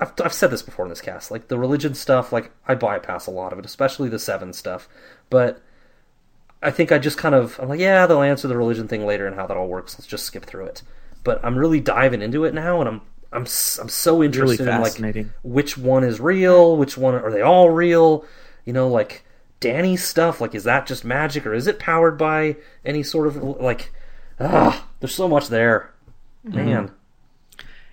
I've, 0.00 0.12
I've 0.22 0.32
said 0.32 0.50
this 0.50 0.62
before 0.62 0.84
in 0.84 0.90
this 0.90 1.00
cast. 1.00 1.30
Like 1.30 1.48
the 1.48 1.58
religion 1.58 1.94
stuff, 1.94 2.32
like 2.32 2.52
I 2.66 2.74
bypass 2.74 3.26
a 3.26 3.32
lot 3.32 3.52
of 3.52 3.58
it, 3.58 3.66
especially 3.66 4.08
the 4.08 4.18
seven 4.18 4.52
stuff. 4.52 4.88
But 5.30 5.60
I 6.62 6.70
think 6.70 6.92
I 6.92 6.98
just 6.98 7.18
kind 7.18 7.34
of 7.34 7.58
I'm 7.60 7.68
like, 7.68 7.80
yeah, 7.80 8.06
they'll 8.06 8.22
answer 8.22 8.48
the 8.48 8.56
religion 8.56 8.88
thing 8.88 9.06
later 9.06 9.26
and 9.26 9.36
how 9.36 9.46
that 9.46 9.56
all 9.56 9.68
works. 9.68 9.98
Let's 9.98 10.06
just 10.06 10.24
skip 10.24 10.44
through 10.44 10.66
it. 10.66 10.82
But 11.24 11.44
I'm 11.44 11.58
really 11.58 11.80
diving 11.80 12.22
into 12.22 12.44
it 12.44 12.54
now, 12.54 12.80
and 12.80 12.88
I'm 12.88 13.00
I'm 13.32 13.42
I'm 13.42 13.88
so 13.88 14.22
interested 14.22 14.66
in 14.68 14.80
like 14.80 15.26
which 15.42 15.76
one 15.76 16.04
is 16.04 16.20
real, 16.20 16.76
which 16.76 16.96
one 16.96 17.14
are 17.14 17.30
they 17.30 17.42
all 17.42 17.70
real? 17.70 18.24
You 18.64 18.72
know, 18.72 18.88
like 18.88 19.24
Dany's 19.60 20.04
stuff. 20.04 20.40
Like, 20.40 20.54
is 20.54 20.64
that 20.64 20.86
just 20.86 21.04
magic, 21.04 21.46
or 21.46 21.54
is 21.54 21.66
it 21.66 21.78
powered 21.78 22.16
by 22.18 22.56
any 22.84 23.02
sort 23.02 23.26
of 23.26 23.36
like? 23.42 23.92
Ah, 24.40 24.86
there's 25.00 25.14
so 25.14 25.28
much 25.28 25.48
there, 25.48 25.90
man. 26.44 26.90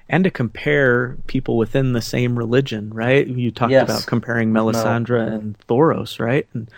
and 0.08 0.24
to 0.24 0.30
compare 0.30 1.18
people 1.26 1.58
within 1.58 1.94
the 1.94 2.02
same 2.02 2.38
religion, 2.38 2.92
right? 2.94 3.26
You 3.26 3.50
talked 3.50 3.72
Yes. 3.72 3.84
about 3.90 4.06
comparing 4.06 4.52
Melisandre 4.52 5.28
and 5.34 5.58
Thoros, 5.68 6.20
right? 6.20 6.48
And 6.54 6.70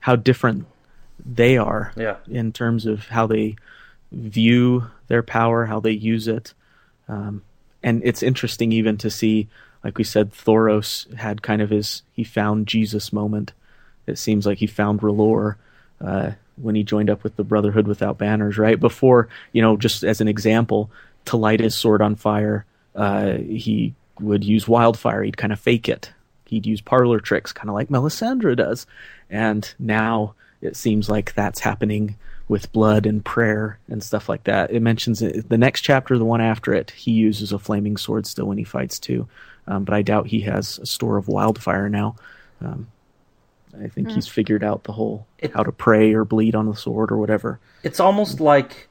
how 0.00 0.16
different 0.16 0.66
they 1.24 1.56
are 1.56 1.92
Yeah. 1.96 2.16
in 2.28 2.52
terms 2.52 2.84
of 2.84 3.06
how 3.08 3.26
they 3.26 3.56
view 4.12 4.84
their 5.08 5.22
power, 5.22 5.64
how 5.64 5.80
they 5.80 5.92
use 5.92 6.28
it. 6.28 6.52
Um, 7.08 7.40
and 7.82 8.02
it's 8.04 8.22
interesting 8.22 8.70
even 8.72 8.98
to 8.98 9.08
see, 9.10 9.48
like 9.82 9.96
we 9.96 10.04
said, 10.04 10.32
Thoros 10.32 11.12
had 11.14 11.40
kind 11.40 11.62
of 11.62 11.70
his 11.70 12.02
he 12.12 12.22
found 12.24 12.66
Jesus 12.66 13.10
moment. 13.12 13.52
It 14.06 14.18
seems 14.18 14.46
like 14.46 14.58
he 14.58 14.66
found 14.66 15.00
R'hllor 15.00 15.56
uh, 16.00 16.32
when 16.56 16.74
he 16.74 16.82
joined 16.82 17.10
up 17.10 17.22
with 17.22 17.36
the 17.36 17.44
Brotherhood 17.44 17.86
without 17.86 18.18
banners, 18.18 18.58
right? 18.58 18.78
Before, 18.78 19.28
you 19.52 19.62
know, 19.62 19.76
just 19.76 20.04
as 20.04 20.20
an 20.20 20.28
example, 20.28 20.90
to 21.26 21.36
light 21.36 21.60
his 21.60 21.74
sword 21.74 22.02
on 22.02 22.14
fire, 22.14 22.64
uh, 22.94 23.34
he 23.34 23.94
would 24.20 24.44
use 24.44 24.68
wildfire. 24.68 25.22
He'd 25.22 25.36
kind 25.36 25.52
of 25.52 25.60
fake 25.60 25.88
it. 25.88 26.12
He'd 26.46 26.66
use 26.66 26.80
parlor 26.80 27.20
tricks, 27.20 27.52
kind 27.52 27.68
of 27.68 27.74
like 27.74 27.88
Melisandre 27.88 28.56
does. 28.56 28.86
And 29.28 29.72
now 29.78 30.34
it 30.60 30.76
seems 30.76 31.08
like 31.08 31.34
that's 31.34 31.60
happening 31.60 32.16
with 32.48 32.72
blood 32.72 33.06
and 33.06 33.24
prayer 33.24 33.78
and 33.88 34.02
stuff 34.02 34.28
like 34.28 34.44
that. 34.44 34.70
It 34.70 34.80
mentions 34.80 35.20
it, 35.20 35.48
the 35.48 35.58
next 35.58 35.80
chapter, 35.80 36.16
the 36.16 36.24
one 36.24 36.40
after 36.40 36.72
it, 36.72 36.92
he 36.92 37.10
uses 37.10 37.52
a 37.52 37.58
flaming 37.58 37.96
sword 37.96 38.26
still 38.26 38.46
when 38.46 38.58
he 38.58 38.64
fights 38.64 38.98
too. 38.98 39.28
Um, 39.66 39.84
but 39.84 39.94
I 39.94 40.02
doubt 40.02 40.28
he 40.28 40.40
has 40.42 40.78
a 40.78 40.86
store 40.86 41.16
of 41.16 41.26
wildfire 41.26 41.88
now. 41.88 42.14
Um, 42.60 42.86
I 43.82 43.88
think 43.88 44.08
Hmm. 44.08 44.14
he's 44.14 44.26
figured 44.28 44.64
out 44.64 44.84
the 44.84 44.92
whole 44.92 45.26
how 45.54 45.62
to 45.62 45.72
pray 45.72 46.12
or 46.14 46.24
bleed 46.24 46.54
on 46.54 46.66
the 46.66 46.74
sword 46.76 47.10
or 47.12 47.16
whatever. 47.18 47.58
It's 47.82 48.00
almost 48.00 48.40
like 48.40 48.88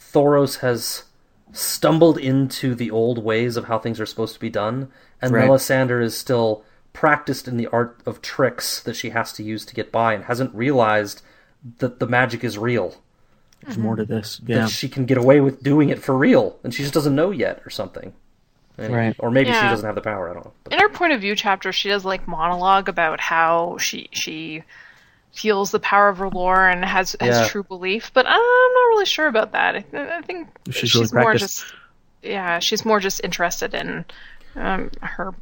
Thoros 0.00 0.58
has 0.60 1.04
stumbled 1.52 2.18
into 2.18 2.74
the 2.74 2.90
old 2.90 3.22
ways 3.22 3.56
of 3.56 3.66
how 3.66 3.78
things 3.78 4.00
are 4.00 4.06
supposed 4.06 4.34
to 4.34 4.40
be 4.40 4.50
done, 4.50 4.88
and 5.22 5.32
Right. 5.32 5.48
Melisandre 5.48 6.02
is 6.02 6.16
still 6.16 6.64
practiced 6.92 7.46
in 7.48 7.56
the 7.56 7.66
art 7.68 7.98
of 8.06 8.22
tricks 8.22 8.80
that 8.80 8.94
she 8.96 9.10
has 9.10 9.32
to 9.34 9.42
use 9.42 9.64
to 9.66 9.74
get 9.74 9.90
by 9.92 10.14
and 10.14 10.24
hasn't 10.24 10.54
realized 10.54 11.22
that 11.78 11.98
the 12.00 12.06
magic 12.06 12.44
is 12.44 12.58
real. 12.58 12.96
There's 13.62 13.78
more 13.78 13.96
to 13.96 14.04
this. 14.04 14.40
Yeah. 14.46 14.60
That 14.62 14.68
she 14.70 14.88
can 14.88 15.06
get 15.06 15.16
away 15.16 15.40
with 15.40 15.62
doing 15.62 15.88
it 15.88 15.98
for 16.02 16.16
real, 16.16 16.58
and 16.62 16.74
she 16.74 16.82
just 16.82 16.94
doesn't 16.94 17.14
know 17.14 17.30
yet 17.30 17.62
or 17.64 17.70
something. 17.70 18.12
And- 18.78 18.92
Right. 18.94 19.14
Or 19.18 19.30
maybe 19.30 19.52
she 19.52 19.60
doesn't 19.60 19.86
have 19.86 19.94
the 19.94 20.00
power, 20.00 20.28
I 20.30 20.34
don't 20.34 20.44
know. 20.46 20.52
In 20.70 20.78
her 20.80 20.88
point 20.88 21.12
of 21.12 21.20
view 21.20 21.36
chapter, 21.36 21.72
she 21.72 21.88
does 21.88 22.04
like 22.04 22.26
monologue 22.26 22.88
about 22.88 23.20
how 23.20 23.76
she 23.78 24.08
she 24.12 24.64
feels 25.32 25.70
the 25.72 25.80
power 25.80 26.08
of 26.08 26.18
R'hllor 26.18 26.72
and 26.72 26.84
has 26.84 27.16
has 27.20 27.36
Yeah. 27.38 27.48
true 27.48 27.62
belief, 27.64 28.10
but 28.14 28.26
I'm 28.26 28.32
not 28.32 28.88
really 28.90 29.06
sure 29.06 29.26
about 29.26 29.52
that. 29.52 29.74
I, 29.76 29.84
I 30.18 30.22
think 30.22 30.48
She's 30.66 30.90
she's, 30.90 30.94
really 30.94 31.08
more 31.12 31.22
practiced. 31.32 31.60
just 31.62 31.74
yeah, 32.22 32.58
she's 32.58 32.84
more 32.84 33.00
just 33.00 33.22
interested 33.22 33.74
in 33.74 34.04
um, 34.56 34.90
her 35.02 35.34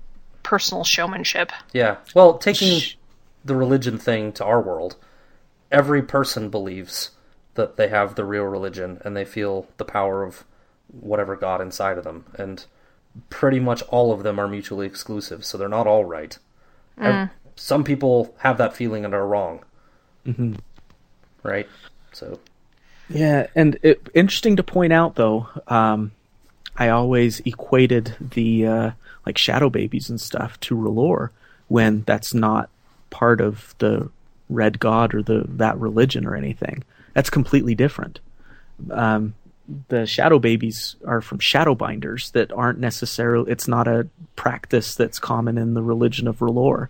personal 0.42 0.84
showmanship. 0.84 1.52
Yeah. 1.72 1.96
Well, 2.14 2.38
taking 2.38 2.80
the 3.44 3.54
religion 3.54 3.98
thing 3.98 4.32
to 4.32 4.44
our 4.44 4.60
world, 4.60 4.96
every 5.70 6.02
person 6.02 6.48
believes 6.50 7.10
that 7.54 7.76
they 7.76 7.88
have 7.88 8.14
the 8.14 8.24
real 8.24 8.44
religion 8.44 9.00
and 9.04 9.16
they 9.16 9.24
feel 9.24 9.68
the 9.76 9.84
power 9.84 10.22
of 10.22 10.44
whatever 10.88 11.36
god 11.36 11.60
inside 11.60 11.98
of 11.98 12.04
them. 12.04 12.24
And 12.36 12.64
pretty 13.30 13.60
much 13.60 13.82
all 13.88 14.12
of 14.12 14.22
them 14.22 14.38
are 14.38 14.48
mutually 14.48 14.86
exclusive, 14.86 15.44
so 15.44 15.56
they're 15.58 15.68
not 15.68 15.86
all 15.86 16.04
right. 16.04 16.38
Ev- 16.98 17.30
Some 17.56 17.84
people 17.84 18.34
have 18.38 18.58
that 18.58 18.74
feeling 18.74 19.04
and 19.04 19.14
are 19.14 19.26
wrong. 19.26 19.60
Mhm. 20.26 20.58
Right? 21.42 21.68
So, 22.12 22.38
Yeah, 23.08 23.46
and 23.54 23.78
it, 23.82 24.08
interesting 24.14 24.56
to 24.56 24.62
point 24.62 24.92
out 24.92 25.16
though, 25.16 25.48
um, 25.68 26.12
I 26.76 26.88
always 26.88 27.40
equated 27.40 28.14
the 28.20 28.66
uh, 28.66 28.90
like 29.26 29.36
shadow 29.36 29.68
babies 29.68 30.08
and 30.08 30.20
stuff 30.20 30.58
to 30.60 30.74
R'hllor 30.76 31.30
when 31.68 32.02
that's 32.06 32.32
not 32.32 32.70
part 33.10 33.40
of 33.40 33.74
the 33.78 34.08
red 34.48 34.78
god 34.80 35.14
or 35.14 35.22
the 35.22 35.44
that 35.48 35.78
religion 35.78 36.26
or 36.26 36.34
anything. 36.36 36.84
That's 37.14 37.28
completely 37.30 37.74
different. 37.74 38.20
Um, 38.90 39.34
the 39.88 40.06
shadow 40.06 40.38
babies 40.38 40.96
are 41.06 41.20
from 41.20 41.38
shadow 41.38 41.74
binders 41.74 42.30
that 42.32 42.52
aren't 42.52 42.78
necessarily. 42.78 43.50
It's 43.50 43.68
not 43.68 43.88
a 43.88 44.08
practice 44.36 44.94
that's 44.94 45.18
common 45.18 45.58
in 45.58 45.74
the 45.74 45.82
religion 45.82 46.28
of 46.28 46.38
R'hllor. 46.38 46.88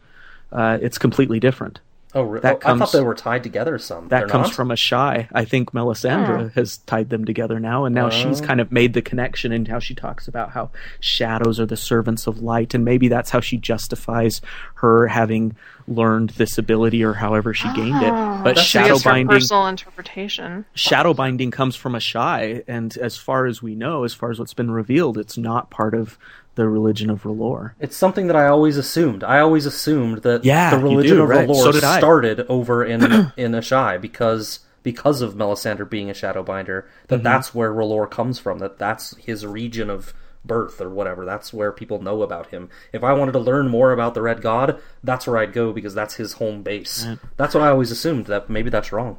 Uh, 0.50 0.78
it's 0.80 0.98
completely 0.98 1.40
different. 1.40 1.80
Oh, 2.14 2.22
re- 2.24 2.40
That 2.40 2.60
oh, 2.64 2.74
I 2.74 2.78
thought 2.78 2.92
they 2.92 3.00
were 3.00 3.14
tied 3.14 3.42
together 3.42 3.78
some. 3.78 4.08
That 4.08 4.18
They're 4.20 4.28
comes 4.28 4.48
not? 4.48 4.54
from 4.54 4.68
Asshai. 4.68 5.28
I 5.32 5.44
think 5.46 5.72
Melisandre 5.72 6.46
oh. 6.46 6.48
has 6.54 6.76
tied 6.78 7.08
them 7.08 7.24
together 7.24 7.58
now, 7.58 7.86
and 7.86 7.94
now 7.94 8.10
she's 8.10 8.42
Oh. 8.42 8.44
kind 8.44 8.60
of 8.60 8.70
made 8.70 8.92
the 8.92 9.00
connection 9.00 9.50
in 9.50 9.64
how 9.64 9.78
she 9.78 9.94
talks 9.94 10.28
about 10.28 10.50
how 10.50 10.70
shadows 11.00 11.58
are 11.58 11.64
the 11.66 11.76
servants 11.76 12.26
of 12.26 12.42
light, 12.42 12.74
and 12.74 12.84
maybe 12.84 13.08
that's 13.08 13.30
how 13.30 13.40
she 13.40 13.56
justifies 13.56 14.42
her 14.74 15.08
having 15.08 15.56
learned 15.88 16.30
this 16.30 16.58
ability 16.58 17.02
or 17.02 17.14
however 17.14 17.52
she 17.54 17.66
gained 17.74 18.02
it. 18.02 18.10
Ah. 18.12 18.40
But 18.44 18.56
That's 18.56 18.66
shadow 18.66 18.98
binding, 19.02 19.28
personal 19.28 19.66
interpretation. 19.66 20.64
shadow 20.74 21.14
binding 21.14 21.50
comes 21.50 21.76
from 21.76 21.94
Asshai, 21.94 22.62
and 22.68 22.96
as 22.98 23.16
far 23.16 23.46
as 23.46 23.62
we 23.62 23.74
know, 23.74 24.04
as 24.04 24.12
far 24.14 24.30
as 24.30 24.38
what's 24.38 24.54
been 24.54 24.70
revealed, 24.70 25.16
it's 25.18 25.38
not 25.38 25.70
part 25.70 25.94
of 25.94 26.18
the 26.54 26.68
religion 26.68 27.08
of 27.10 27.22
R'hllor. 27.22 27.72
It's 27.80 27.96
something 27.96 28.26
that 28.26 28.36
I 28.36 28.46
always 28.46 28.76
assumed. 28.76 29.24
I 29.24 29.40
always 29.40 29.64
assumed 29.66 30.18
that 30.18 30.44
Yeah, 30.44 30.70
the 30.76 30.82
religion 30.82 31.16
do, 31.16 31.22
of 31.22 31.28
right. 31.28 31.48
R'hllor 31.48 31.62
So 31.62 31.72
did 31.72 31.84
I. 31.84 31.98
started 31.98 32.40
over 32.48 32.84
in 32.84 33.02
in 33.36 33.52
Asshai 33.52 34.00
because 34.00 34.60
because 34.82 35.22
of 35.22 35.34
Melisandre 35.34 35.88
being 35.88 36.10
a 36.10 36.12
Shadowbinder. 36.12 36.84
That 37.08 37.20
Mhm. 37.20 37.22
that's 37.22 37.54
where 37.54 37.72
R'hllor 37.72 38.10
comes 38.10 38.38
from. 38.38 38.58
That 38.58 38.78
that's 38.78 39.16
his 39.16 39.46
region 39.46 39.88
of 39.90 40.12
birth 40.44 40.80
or 40.80 40.90
whatever. 40.90 41.24
That's 41.24 41.52
where 41.54 41.70
people 41.70 42.02
know 42.02 42.22
about 42.22 42.48
him. 42.48 42.68
If 42.92 43.04
I 43.04 43.12
wanted 43.12 43.30
to 43.32 43.38
learn 43.38 43.68
more 43.68 43.92
about 43.92 44.14
the 44.14 44.22
Red 44.22 44.42
God, 44.42 44.78
that's 45.04 45.24
where 45.26 45.38
I'd 45.38 45.52
go 45.52 45.72
because 45.72 45.94
that's 45.94 46.14
his 46.16 46.32
home 46.34 46.62
base. 46.62 47.06
Right. 47.06 47.18
That's 47.36 47.54
what 47.54 47.62
I 47.62 47.68
always 47.68 47.92
assumed. 47.92 48.26
That 48.26 48.50
maybe 48.50 48.68
that's 48.70 48.90
wrong. 48.92 49.18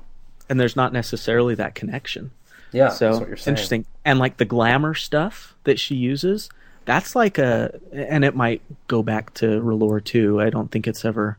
and 0.49 0.59
there's 0.59 0.75
not 0.75 0.91
necessarily 0.91 1.55
that 1.55 1.73
connection. 1.73 2.31
Yeah, 2.73 2.89
so 2.89 3.05
that's 3.07 3.19
what 3.19 3.27
you're 3.29 3.37
saying. 3.37 3.53
interesting. 3.53 3.85
And 4.03 4.19
like 4.19 4.35
the 4.37 4.45
glamour 4.45 4.93
stuff 4.93 5.55
that 5.63 5.79
she 5.79 5.95
uses, 5.95 6.49
that's 6.85 7.15
like 7.15 7.37
a, 7.37 7.79
and 7.91 8.23
it 8.25 8.35
might 8.35 8.61
go 8.87 9.03
back 9.03 9.33
to 9.35 9.45
R'hllor 9.61 10.03
too. 10.03 10.41
I 10.41 10.49
don't 10.49 10.69
think 10.71 10.87
it's 10.87 11.05
ever, 11.05 11.37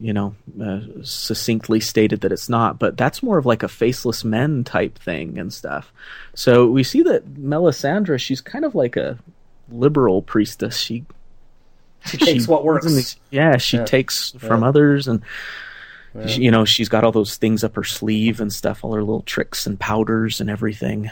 you 0.00 0.12
know, 0.12 0.34
uh, 0.62 0.80
succinctly 1.02 1.80
stated 1.80 2.20
that 2.22 2.32
it's 2.32 2.48
not, 2.48 2.78
but 2.78 2.96
that's 2.96 3.22
more 3.22 3.38
of 3.38 3.46
like 3.46 3.62
a 3.62 3.68
faceless 3.68 4.24
men 4.24 4.64
type 4.64 4.98
thing 4.98 5.38
and 5.38 5.52
stuff. 5.52 5.92
So 6.34 6.66
we 6.68 6.82
see 6.84 7.02
that 7.02 7.26
Melisandre, 7.34 8.18
she's 8.20 8.40
kind 8.40 8.64
of 8.64 8.74
like 8.74 8.96
a 8.96 9.18
liberal 9.70 10.22
priestess. 10.22 10.76
She 10.78 11.04
She 12.06 12.16
takes 12.16 12.46
what 12.46 12.64
works. 12.64 12.86
doesn't- 12.86 13.16
Yeah, 13.30 13.56
she 13.56 13.76
Yeah. 13.78 13.84
takes 13.84 14.30
from 14.38 14.62
others 14.62 15.08
and 15.08 15.20
Yeah. 16.14 16.26
you 16.28 16.50
know 16.50 16.64
she's 16.64 16.88
got 16.88 17.04
all 17.04 17.12
those 17.12 17.36
things 17.36 17.62
up 17.64 17.74
her 17.76 17.84
sleeve 17.84 18.40
and 18.40 18.50
stuff 18.52 18.82
all 18.84 18.94
her 18.94 19.02
little 19.02 19.22
tricks 19.22 19.66
and 19.66 19.78
powders 19.78 20.40
and 20.40 20.48
everything 20.48 21.10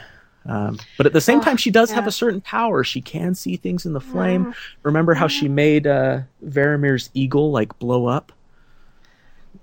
um, 0.49 0.79
but 0.97 1.07
at 1.07 1.13
the 1.13 1.21
same 1.21 1.41
Oh, 1.41 1.43
time 1.43 1.57
she 1.57 1.71
does 1.71 1.91
have 1.91 2.07
a 2.07 2.13
certain 2.13 2.41
power 2.41 2.85
she 2.85 3.01
can 3.01 3.35
see 3.35 3.57
things 3.57 3.85
in 3.87 3.93
the 3.93 4.01
flame 4.01 4.47
Mm. 4.47 4.55
remember 4.83 5.15
how 5.15 5.29
she 5.29 5.49
made 5.49 5.87
uh 5.87 6.21
Varamir's 6.45 7.11
eagle 7.15 7.51
like 7.51 7.79
blow 7.79 8.07
up 8.07 8.33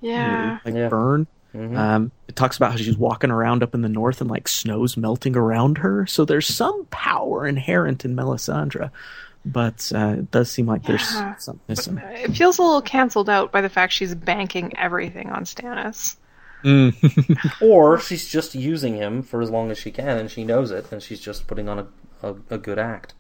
Yeah. 0.02 0.60
like 0.66 0.74
Yeah. 0.76 0.90
burn 0.90 1.28
Mhm. 1.56 1.78
um, 1.78 2.12
it 2.28 2.36
talks 2.36 2.58
about 2.58 2.72
how 2.72 2.78
she's 2.78 2.98
walking 2.98 3.30
around 3.30 3.62
up 3.62 3.76
in 3.76 3.82
the 3.84 3.90
north 3.90 4.22
and 4.22 4.30
like 4.30 4.48
snow's 4.48 4.98
melting 4.98 5.38
around 5.38 5.78
her 5.80 6.06
so 6.08 6.26
there's 6.26 6.48
some 6.48 6.86
power 6.90 7.46
inherent 7.48 8.04
in 8.06 8.16
Melisandre 8.16 8.90
but 9.46 9.92
uh, 9.94 10.16
it 10.20 10.32
does 10.32 10.50
seem 10.50 10.66
like 10.66 10.84
there's 10.84 11.08
something 11.38 11.60
missing 11.68 11.98
It 11.98 12.36
feels 12.36 12.58
a 12.60 12.64
little 12.64 12.82
canceled 12.82 13.30
out 13.30 13.52
by 13.52 13.62
the 13.62 13.70
fact 13.70 13.94
she's 13.94 14.16
banking 14.16 14.76
everything 14.78 15.30
on 15.30 15.44
Stannis. 15.44 16.16
Mm. 16.64 17.62
or 17.62 18.00
she's 18.00 18.28
just 18.28 18.56
using 18.56 18.96
him 18.96 19.22
for 19.22 19.42
as 19.42 19.50
long 19.50 19.70
as 19.72 19.78
she 19.78 19.92
can, 19.92 20.18
and 20.18 20.32
she 20.32 20.44
knows 20.44 20.72
it, 20.72 20.92
and 20.92 21.02
she's 21.04 21.20
just 21.20 21.48
putting 21.48 21.68
on 21.70 21.80
a, 21.80 21.88
a, 22.22 22.36
a 22.52 22.58
good 22.58 22.80
act. 22.80 23.14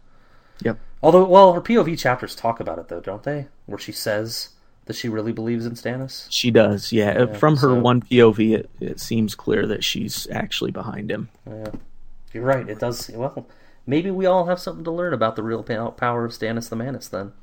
Yep. 0.61 0.80
Although, 1.02 1.26
well, 1.26 1.53
her 1.53 1.61
POV 1.61 1.98
chapters 1.99 2.36
talk 2.36 2.60
about 2.60 2.80
it, 2.80 2.88
though, 2.88 3.02
don't 3.02 3.24
they? 3.24 3.48
Where 3.65 3.78
she 3.80 3.91
says 3.91 4.49
that 4.86 4.95
she 4.95 5.10
really 5.10 5.32
believes 5.32 5.65
in 5.65 5.74
Stannis. 5.74 6.28
She 6.30 6.52
does, 6.52 6.91
yeah. 6.91 7.20
Yeah, 7.26 7.34
From 7.38 7.56
her 7.57 7.68
so- 7.70 7.80
one 7.80 8.02
POV, 8.02 8.53
it, 8.56 8.70
it 8.80 8.99
seems 8.99 9.36
clear 9.36 9.65
that 9.68 9.84
she's 9.84 10.28
actually 10.32 10.72
behind 10.72 11.11
him. 11.11 11.30
Yeah, 11.48 11.72
you're 12.34 12.44
right. 12.45 12.68
It 12.70 12.80
does. 12.80 13.10
Well, 13.14 13.48
maybe 13.86 14.11
we 14.11 14.26
all 14.26 14.45
have 14.45 14.60
something 14.60 14.84
to 14.86 14.91
learn 14.91 15.14
about 15.14 15.36
the 15.36 15.44
real 15.44 15.64
power 15.64 16.26
of 16.26 16.32
Stannis 16.32 16.70
the 16.70 16.76
Manus. 16.76 17.07
Then 17.10 17.34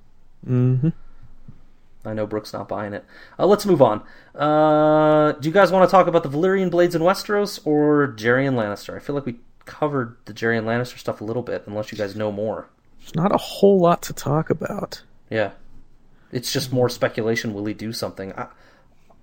Mm-hmm. 0.48 0.88
I 2.04 2.14
know 2.14 2.26
Brooke's 2.26 2.52
not 2.52 2.68
buying 2.68 2.94
it. 2.94 3.04
Uh, 3.38 3.46
let's 3.46 3.66
move 3.66 3.82
on. 3.82 4.02
Uh, 4.34 5.32
do 5.32 5.48
you 5.48 5.52
guys 5.52 5.70
want 5.70 5.88
to 5.88 5.90
talk 5.90 6.06
about 6.06 6.22
the 6.22 6.30
Valyrian 6.30 6.70
blades 6.70 6.94
in 6.94 7.02
Westeros 7.02 7.60
or 7.66 8.14
Gerion 8.16 8.54
Lannister? 8.54 8.96
I 8.96 9.00
feel 9.00 9.14
like 9.14 9.26
we 9.26 9.40
covered 9.66 10.16
the 10.24 10.32
Gerion 10.32 10.64
Lannister 10.64 10.98
stuff 10.98 11.20
a 11.20 11.24
little 11.24 11.42
bit, 11.42 11.64
unless 11.66 11.92
you 11.92 11.98
guys 11.98 12.16
know 12.16 12.32
more. 12.32 12.68
There's 13.00 13.14
not 13.14 13.34
a 13.34 13.38
whole 13.38 13.78
lot 13.78 14.02
to 14.02 14.12
talk 14.12 14.50
about. 14.50 15.02
Yeah, 15.28 15.52
it's 16.32 16.52
just 16.52 16.72
more 16.72 16.88
speculation. 16.88 17.54
Will 17.54 17.66
he 17.66 17.74
do 17.74 17.92
something? 17.92 18.32
I, 18.32 18.48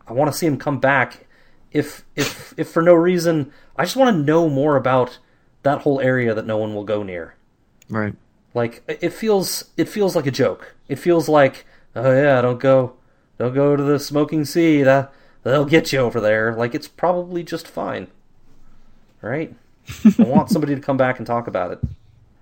I 0.07 0.13
want 0.13 0.31
to 0.31 0.37
see 0.37 0.45
him 0.45 0.57
come 0.57 0.79
back. 0.79 1.27
If 1.71 2.05
if 2.15 2.53
if 2.57 2.69
for 2.69 2.81
no 2.81 2.93
reason, 2.93 3.51
I 3.75 3.83
just 3.83 3.95
want 3.95 4.15
to 4.15 4.23
know 4.23 4.49
more 4.49 4.77
about 4.77 5.19
that 5.63 5.81
whole 5.81 5.99
area 5.99 6.33
that 6.33 6.45
no 6.45 6.57
one 6.57 6.73
will 6.73 6.85
go 6.85 7.03
near. 7.03 7.35
Right. 7.89 8.15
Like 8.53 8.83
it 8.87 9.13
feels 9.13 9.65
it 9.77 9.89
feels 9.89 10.15
like 10.15 10.25
a 10.25 10.31
joke. 10.31 10.75
It 10.87 10.97
feels 10.97 11.27
like 11.27 11.65
oh 11.97 12.13
yeah, 12.13 12.41
don't 12.41 12.59
go 12.59 12.93
don't 13.37 13.53
go 13.53 13.75
to 13.75 13.83
the 13.83 13.99
smoking 13.99 14.45
sea. 14.45 14.83
That 14.83 15.11
they'll 15.43 15.65
get 15.65 15.91
you 15.93 15.99
over 15.99 16.19
there. 16.19 16.53
Like 16.55 16.75
it's 16.75 16.87
probably 16.87 17.43
just 17.43 17.67
fine. 17.67 18.07
Right? 19.21 19.55
I 20.19 20.23
want 20.23 20.49
somebody 20.49 20.75
to 20.75 20.81
come 20.81 20.97
back 20.97 21.17
and 21.17 21.25
talk 21.25 21.47
about 21.47 21.71
it. 21.71 21.79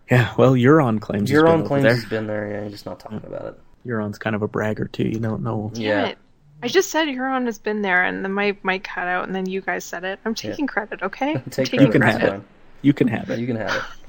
Yeah, 0.10 0.34
well, 0.38 0.54
Euron 0.54 1.02
claims 1.02 1.30
he's 1.30 1.42
been 1.42 1.48
Euron 1.48 1.66
claims 1.66 1.84
there. 1.84 1.96
he's 1.96 2.06
been 2.06 2.28
there. 2.28 2.52
Yeah, 2.52 2.64
he's 2.64 2.74
just 2.74 2.86
not 2.86 3.00
talking 3.00 3.22
about 3.26 3.46
it. 3.46 3.60
Euron's 3.86 4.18
kind 4.18 4.36
of 4.36 4.42
a 4.42 4.48
bragger 4.48 4.86
too. 4.86 5.08
You 5.08 5.20
don't 5.20 5.44
know. 5.44 5.72
Damn 5.74 6.06
it. 6.06 6.18
I 6.64 6.68
just 6.68 6.90
said 6.90 7.08
Euron 7.08 7.46
has 7.46 7.60
been 7.60 7.82
there, 7.82 8.04
and 8.04 8.24
then 8.24 8.32
my 8.32 8.58
mic 8.64 8.84
cut 8.84 9.08
out, 9.08 9.26
and 9.26 9.36
then 9.36 9.48
you 9.48 9.62
guys 9.62 9.84
said 9.84 10.04
it. 10.04 10.20
I'm 10.26 10.34
taking 10.34 10.68
credit, 10.68 11.04
okay? 11.04 11.34
Take 11.52 11.70
taking 11.70 11.82
You 11.82 11.92
can 11.92 12.02
have 12.02 12.24
it. 12.24 12.42
You 12.82 12.94
can 12.94 13.08
have 13.08 13.30
it. 13.30 13.40
You 13.40 13.48
can 13.48 13.58
have 13.58 13.76
it. 13.76 13.84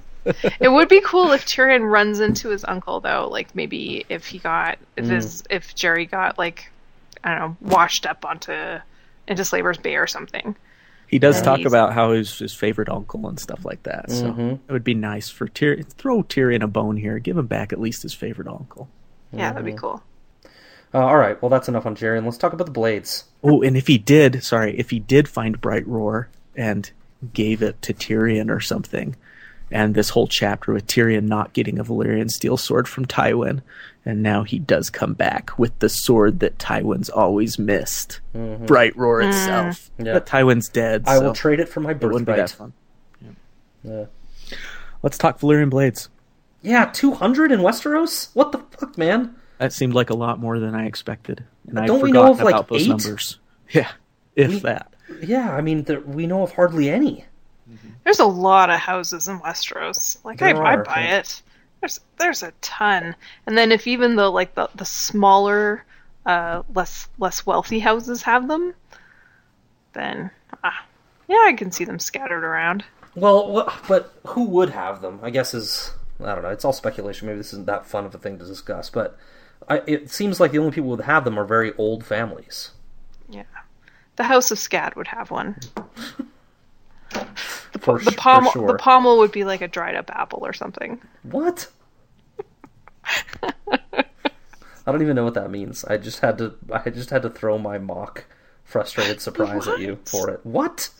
it 0.60 0.68
would 0.68 0.88
be 0.88 1.00
cool 1.00 1.32
if 1.32 1.44
Tyrion 1.46 1.90
runs 1.90 2.20
into 2.20 2.48
his 2.48 2.64
uncle 2.64 3.00
though, 3.00 3.28
like 3.30 3.54
maybe 3.54 4.04
if 4.08 4.26
he 4.26 4.38
got 4.38 4.78
if 4.96 5.06
Mm. 5.06 5.10
his 5.10 5.42
if 5.50 5.74
Jerry 5.74 6.06
got 6.06 6.38
like 6.38 6.70
I 7.24 7.30
don't 7.38 7.40
know, 7.40 7.56
washed 7.74 8.06
up 8.06 8.24
onto 8.24 8.52
into 9.28 9.44
Slaver's 9.44 9.78
Bay 9.78 9.96
or 9.96 10.06
something. 10.06 10.54
He 11.08 11.18
does 11.18 11.36
And 11.36 11.44
talk 11.44 11.60
about 11.64 11.92
how 11.92 12.12
he's 12.12 12.38
his 12.38 12.52
favorite 12.54 12.88
uncle 12.88 13.28
and 13.28 13.38
stuff 13.38 13.64
like 13.64 13.82
that. 13.84 14.10
So 14.10 14.32
Mhm. 14.32 14.58
it 14.68 14.72
would 14.72 14.84
be 14.84 14.94
nice 14.94 15.28
for 15.28 15.46
Tyrion. 15.46 15.86
Throw 15.92 16.22
Tyrion 16.24 16.62
a 16.62 16.66
bone 16.66 16.96
here. 16.96 17.18
Give 17.18 17.38
him 17.38 17.46
back 17.46 17.72
at 17.72 17.80
least 17.80 18.02
his 18.02 18.12
favorite 18.14 18.48
uncle. 18.48 18.88
Yeah, 19.32 19.50
that'd 19.52 19.64
be 19.64 19.70
Mm-hmm. 19.72 19.78
cool. 19.78 20.02
Uh, 20.94 20.98
all 21.04 21.16
right. 21.16 21.40
Well, 21.42 21.48
that's 21.48 21.68
enough 21.68 21.84
on 21.86 21.94
Jerry, 21.94 22.16
and 22.16 22.26
let's 22.26 22.38
talk 22.38 22.52
about 22.52 22.64
the 22.64 22.70
blades. 22.72 23.24
Oh, 23.42 23.62
and 23.62 23.76
if 23.76 23.86
he 23.86 23.98
did, 23.98 24.42
sorry, 24.42 24.78
if 24.78 24.90
he 24.90 24.98
did 24.98 25.28
find 25.28 25.60
Brightroar 25.60 26.26
and 26.56 26.90
gave 27.34 27.62
it 27.62 27.80
to 27.82 27.92
Tyrion 27.92 28.50
or 28.50 28.60
something, 28.60 29.14
and 29.70 29.94
this 29.94 30.10
whole 30.10 30.26
chapter 30.28 30.72
with 30.72 30.86
Tyrion 30.86 31.24
not 31.24 31.52
getting 31.52 31.78
a 31.78 31.84
Valyrian 31.84 32.30
steel 32.30 32.56
sword 32.56 32.86
from 32.88 33.04
Tywin, 33.06 33.62
and 34.04 34.22
now 34.22 34.42
he 34.44 34.58
does 34.58 34.90
come 34.90 35.14
back 35.14 35.58
with 35.58 35.76
the 35.80 35.88
sword 35.88 36.38
that 36.40 36.58
Tywin's 36.58 37.10
always 37.10 37.58
missed, 37.58 38.20
Mhm. 38.34 38.66
Brightroar 38.66 39.22
Mm. 39.24 39.28
itself. 39.28 39.90
Yeah. 39.98 40.12
But 40.14 40.26
Tywin's 40.26 40.68
dead. 40.68 41.04
I 41.06 41.18
will 41.18 41.32
trade 41.32 41.58
it 41.60 41.68
for 41.68 41.80
my 41.80 41.90
it 41.90 42.00
wouldn't 42.00 42.26
be 42.26 42.32
that 42.32 42.36
birthright. 42.36 42.50
fun. 42.50 42.72
Yeah. 43.82 44.04
Let's 45.02 45.18
talk 45.18 45.40
Valyrian 45.40 45.70
blades. 45.70 46.08
Yeah, 46.62 46.86
two 46.92 47.12
hundred 47.14 47.52
in 47.52 47.60
Westeros. 47.60 48.28
What 48.34 48.52
the 48.52 48.58
fuck, 48.76 48.96
man? 48.98 49.34
That 49.58 49.72
seemed 49.72 49.94
like 49.94 50.10
a 50.10 50.14
lot 50.16 50.38
more 50.40 50.58
than 50.58 50.74
I 50.74 50.86
expected, 50.86 51.44
and 51.68 51.78
I 51.78 51.86
Don't 51.86 52.02
we 52.02 52.12
know 52.12 52.30
of, 52.30 52.40
like, 52.40 52.66
those 52.68 52.82
eight? 52.82 52.88
numbers. 52.88 53.38
Yeah, 53.70 53.88
if 54.36 54.48
We- 54.50 54.58
that. 54.60 54.92
Yeah, 55.22 55.52
I 55.52 55.60
mean, 55.60 55.84
there, 55.84 56.00
we 56.00 56.26
know 56.26 56.42
of 56.42 56.52
hardly 56.52 56.88
any. 56.90 57.24
There's 58.04 58.20
a 58.20 58.26
lot 58.26 58.70
of 58.70 58.78
houses 58.78 59.28
in 59.28 59.40
Westeros. 59.40 60.24
Like 60.24 60.40
I, 60.42 60.52
There 60.52 60.64
I 60.64 60.76
buy 60.76 61.00
yeah. 61.00 61.18
it. 61.18 61.42
There's 61.80 62.00
there's 62.18 62.42
a 62.42 62.52
ton. 62.60 63.14
And 63.46 63.58
then 63.58 63.72
if 63.72 63.86
even 63.86 64.16
the 64.16 64.30
like 64.30 64.54
the, 64.54 64.68
the 64.74 64.84
smaller, 64.84 65.84
uh, 66.24 66.62
less 66.74 67.08
less 67.18 67.44
wealthy 67.44 67.78
houses 67.80 68.22
have 68.22 68.48
them, 68.48 68.74
then 69.92 70.30
ah, 70.64 70.84
yeah, 71.28 71.42
I 71.44 71.52
can 71.54 71.72
see 71.72 71.84
them 71.84 71.98
scattered 71.98 72.44
around. 72.44 72.84
Well, 73.14 73.50
wha- 73.50 73.72
but 73.88 74.14
who 74.26 74.44
would 74.44 74.70
have 74.70 75.02
them? 75.02 75.20
I 75.22 75.30
guess 75.30 75.54
is 75.54 75.92
I 76.20 76.34
don't 76.34 76.42
know. 76.42 76.50
It's 76.50 76.64
all 76.64 76.72
speculation. 76.72 77.26
Maybe 77.26 77.38
this 77.38 77.52
isn't 77.52 77.66
that 77.66 77.86
fun 77.86 78.04
of 78.06 78.14
a 78.14 78.18
thing 78.18 78.38
to 78.38 78.44
discuss, 78.46 78.90
but 78.90 79.18
I, 79.68 79.82
it 79.86 80.10
seems 80.10 80.38
like 80.40 80.52
the 80.52 80.58
only 80.58 80.70
people 80.70 80.84
who 80.90 80.96
would 80.96 81.04
have 81.04 81.24
them 81.24 81.38
are 81.38 81.44
very 81.44 81.74
old 81.76 82.04
families. 82.04 82.70
Yeah, 83.28 83.42
the 84.16 84.24
House 84.24 84.50
of 84.50 84.58
Scad 84.58 84.94
would 84.96 85.08
have 85.08 85.30
one. 85.30 85.56
The, 87.10 87.78
For 87.78 87.98
the 87.98 88.12
pommel 88.12 88.52
sure. 88.52 88.66
the 88.68 88.74
pommel 88.78 89.18
would 89.18 89.32
be 89.32 89.44
like 89.44 89.60
a 89.60 89.68
dried 89.68 89.94
up 89.96 90.10
apple 90.14 90.40
or 90.44 90.52
something. 90.52 91.00
What? 91.22 91.68
I 93.42 94.92
don't 94.92 95.02
even 95.02 95.16
know 95.16 95.24
what 95.24 95.34
that 95.34 95.50
means. 95.50 95.84
I 95.84 95.96
just 95.96 96.20
had 96.20 96.38
to. 96.38 96.54
I 96.72 96.90
just 96.90 97.10
had 97.10 97.22
to 97.22 97.30
throw 97.30 97.58
my 97.58 97.78
mock, 97.78 98.24
frustrated 98.64 99.20
surprise 99.20 99.66
at 99.66 99.80
you 99.80 99.98
for 100.04 100.30
it. 100.30 100.40
What? 100.44 100.90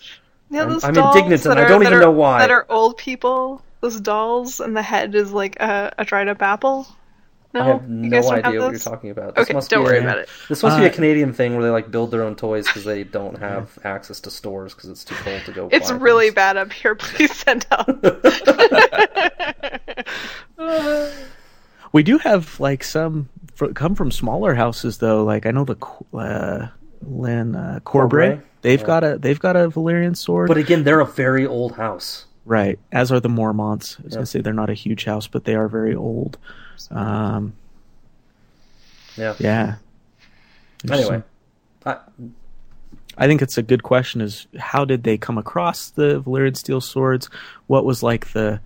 Yeah, 0.51 0.61
I'm- 0.63 0.81
I'm 0.83 0.97
indignant 0.97 1.45
and 1.45 1.53
that 1.53 1.59
I 1.59 1.67
don't 1.69 1.83
even 1.83 1.95
are- 1.95 2.01
know 2.01 2.11
why. 2.11 2.39
That 2.41 2.51
are 2.51 2.67
old 2.69 2.97
people. 2.99 3.63
Those 3.81 4.01
dolls, 4.01 4.59
and 4.61 4.77
the 4.77 4.83
head 4.83 5.15
is 5.15 5.33
like 5.33 5.57
a, 5.61 5.93
a 5.99 6.05
dried 6.05 6.29
up 6.29 6.41
apple. 6.43 6.89
No, 7.57 7.63
I 7.63 7.67
have 7.69 7.89
no 7.89 8.31
idea 8.31 8.61
what 8.61 8.71
you're 8.71 8.79
talking 8.79 9.11
about. 9.11 9.37
Okay, 9.39 9.53
don't 9.53 9.69
be 9.71 9.77
worry 9.79 9.99
a, 9.99 10.03
about 10.03 10.19
it. 10.19 10.29
This 10.49 10.63
must 10.63 10.79
be 10.79 10.85
a 10.85 10.91
Uh, 10.91 10.93
Canadian 10.93 11.33
thing 11.33 11.55
where 11.55 11.65
they 11.65 11.71
like 11.71 11.91
build 11.91 12.11
their 12.11 12.23
own 12.23 12.37
toys 12.37 12.67
because 12.67 12.85
they 12.85 13.03
don't 13.05 13.39
have 13.39 13.79
access 13.85 14.21
to 14.21 14.31
stores 14.31 14.75
because 14.75 14.91
it's 14.91 15.05
too 15.05 15.15
cold 15.17 15.43
to 15.47 15.53
go. 15.53 15.69
It's 15.73 15.91
buy 15.91 15.97
really 15.97 16.31
bad 16.31 16.57
up 16.57 16.73
here. 16.73 16.95
Please 16.97 17.35
send 17.35 17.65
help. 17.71 17.89
We 21.93 22.03
do 22.03 22.19
have 22.19 22.61
like 22.61 22.85
some 22.85 23.29
fr- 23.55 23.69
come 23.69 23.95
from 23.95 24.11
smaller 24.11 24.55
houses 24.55 24.99
though. 24.99 25.25
Like 25.25 25.47
I 25.47 25.51
know 25.51 25.65
the 25.65 25.77
Qu- 25.77 26.19
uh, 26.19 26.69
Lyn 27.03 27.57
uh, 27.57 27.81
Corbray. 27.85 28.37
Corbray? 28.39 28.43
They've 28.63 28.81
Yeah. 28.81 28.87
got 28.87 29.05
a 29.05 29.19
they've 29.19 29.39
got 29.41 29.57
a 29.57 29.71
Valyrian 29.71 30.17
sword. 30.17 30.49
But 30.49 30.59
again, 30.59 30.85
they're 30.85 31.01
a 31.01 31.07
very 31.07 31.47
old 31.47 31.77
house. 31.77 32.27
right, 32.45 32.79
as 32.93 33.11
are 33.13 33.21
the 33.21 33.29
Mormonts. 33.31 33.99
I 33.99 34.03
was 34.03 34.13
Yep. 34.13 34.13
gonna 34.13 34.27
say 34.27 34.41
they're 34.41 34.53
not 34.53 34.69
a 34.71 34.75
huge 34.75 35.05
house, 35.05 35.27
but 35.27 35.45
they 35.45 35.55
are 35.55 35.69
very 35.69 35.95
old. 35.95 36.37
Um, 36.91 37.55
Yeah. 39.17 39.35
yeah. 39.39 39.77
Anyway, 40.91 41.23
I, 41.85 41.97
I 43.19 43.27
think 43.27 43.43
it's 43.43 43.59
a 43.59 43.63
good 43.63 43.83
question. 43.83 44.21
Is 44.21 44.47
how 44.59 44.85
did 44.85 45.03
they 45.05 45.17
come 45.17 45.39
across 45.39 45.91
the 45.91 46.21
Valyrian 46.23 46.57
steel 46.57 46.81
swords? 46.81 47.29
What 47.67 47.85
was 47.85 48.03
like 48.03 48.33
the 48.33 48.61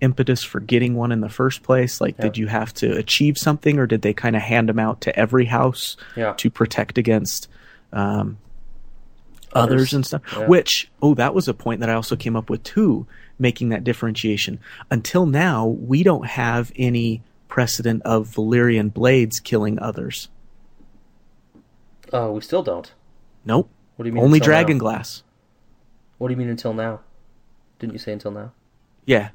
impetus 0.00 0.42
for 0.42 0.58
getting 0.58 0.94
one 0.96 1.12
in 1.12 1.20
the 1.20 1.28
first 1.28 1.62
place? 1.62 2.00
Like, 2.00 2.16
did 2.18 2.36
you 2.36 2.48
have 2.48 2.74
to 2.74 2.96
achieve 2.96 3.38
something, 3.38 3.78
or 3.78 3.86
did 3.86 4.02
they 4.02 4.12
kind 4.12 4.34
of 4.34 4.42
hand 4.42 4.68
them 4.68 4.80
out 4.80 5.00
to 5.02 5.16
every 5.16 5.44
house 5.44 5.96
Yeah. 6.16 6.32
to 6.38 6.50
protect 6.50 6.98
against 6.98 7.48
um, 7.92 8.38
others. 9.52 9.72
Others. 9.74 9.92
and 9.94 10.06
stuff? 10.06 10.22
Yeah. 10.36 10.46
Which, 10.48 10.90
oh, 11.00 11.14
that 11.14 11.34
was 11.34 11.46
a 11.46 11.54
point 11.54 11.80
that 11.80 11.88
I 11.88 11.94
also 11.94 12.16
came 12.16 12.34
up 12.34 12.50
with 12.50 12.64
too, 12.64 13.06
making 13.38 13.68
that 13.68 13.84
differentiation. 13.84 14.58
Until 14.90 15.24
now, 15.26 15.66
we 15.66 16.02
don't 16.02 16.26
have 16.26 16.72
any 16.74 17.22
precedent 17.56 18.00
of 18.06 18.26
Valyrian 18.28 18.90
blades 18.90 19.38
killing 19.38 19.78
others. 19.78 20.28
oh, 22.10 22.32
we 22.32 22.40
still 22.40 22.62
don't. 22.62 22.90
Nope. 23.44 23.68
What 23.96 24.04
do 24.04 24.08
you 24.08 24.14
mean? 24.14 24.24
Only 24.24 24.40
dragon 24.40 24.78
now? 24.78 24.84
glass. 24.84 25.22
What 26.16 26.28
do 26.28 26.32
you 26.32 26.38
mean 26.38 26.48
until 26.48 26.72
now? 26.72 27.00
Didn't 27.78 27.92
you 27.92 27.98
say 27.98 28.12
until 28.14 28.30
now? 28.30 28.52
Yeah. 29.04 29.30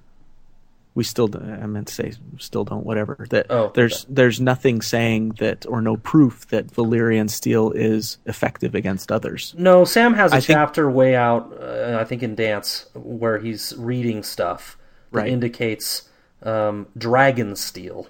We 0.95 1.03
still, 1.03 1.27
don't, 1.27 1.48
I 1.61 1.68
meant 1.68 1.89
to 1.89 1.94
say, 1.94 2.14
still 2.39 2.64
don't. 2.64 2.84
Whatever. 2.84 3.27
That 3.30 3.45
Oh, 3.52 3.72
there's 3.76 4.06
there's 4.10 4.41
nothing 4.41 4.81
saying 4.81 5.35
that 5.38 5.68
or 5.68 5.80
no 5.80 5.98
proof 5.98 6.48
that 6.48 6.65
Valyrian 6.68 7.30
steel 7.30 7.69
is 7.72 8.18
effective 8.26 8.73
against 8.73 9.11
others. 9.11 9.53
No, 9.56 9.85
Sam 9.85 10.15
has 10.15 10.31
a 10.31 10.38
I 10.38 10.39
think- 10.39 10.56
chapter 10.57 10.89
way 10.89 11.15
out, 11.15 11.53
uh, 11.61 11.98
I 12.02 12.03
think 12.03 12.23
in 12.23 12.34
Dance, 12.34 12.88
where 12.95 13.38
he's 13.38 13.76
reading 13.77 14.23
stuff 14.23 14.76
that 15.11 15.19
Right. 15.19 15.30
indicates 15.31 16.10
um, 16.44 16.88
dragon 16.98 17.56
steel 17.56 18.08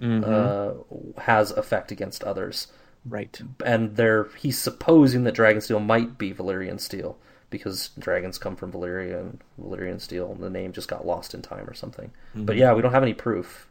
Mhm. 0.00 0.24
uh, 0.26 1.20
has 1.22 1.50
effect 1.52 1.90
against 1.92 2.22
others. 2.24 2.68
Right. 3.04 3.40
And 3.64 3.96
they're 3.96 4.28
he's 4.36 4.58
supposing 4.58 5.24
that 5.24 5.32
dragon 5.32 5.60
steel 5.60 5.80
might 5.80 6.18
be 6.18 6.32
Valyrian 6.34 6.80
steel 6.80 7.16
because 7.50 7.90
dragons 7.98 8.38
come 8.38 8.56
from 8.56 8.72
Valyria 8.72 9.20
and 9.20 9.38
Valyrian 9.60 10.00
steel, 10.00 10.32
and 10.32 10.42
the 10.42 10.50
name 10.50 10.72
just 10.72 10.88
got 10.88 11.06
lost 11.06 11.32
in 11.32 11.42
time 11.42 11.68
or 11.68 11.74
something. 11.74 12.10
But 12.34 12.56
Mhm. 12.56 12.58
yeah, 12.58 12.72
we 12.74 12.82
don't 12.82 12.92
have 12.92 13.02
any 13.04 13.14
proof. 13.14 13.68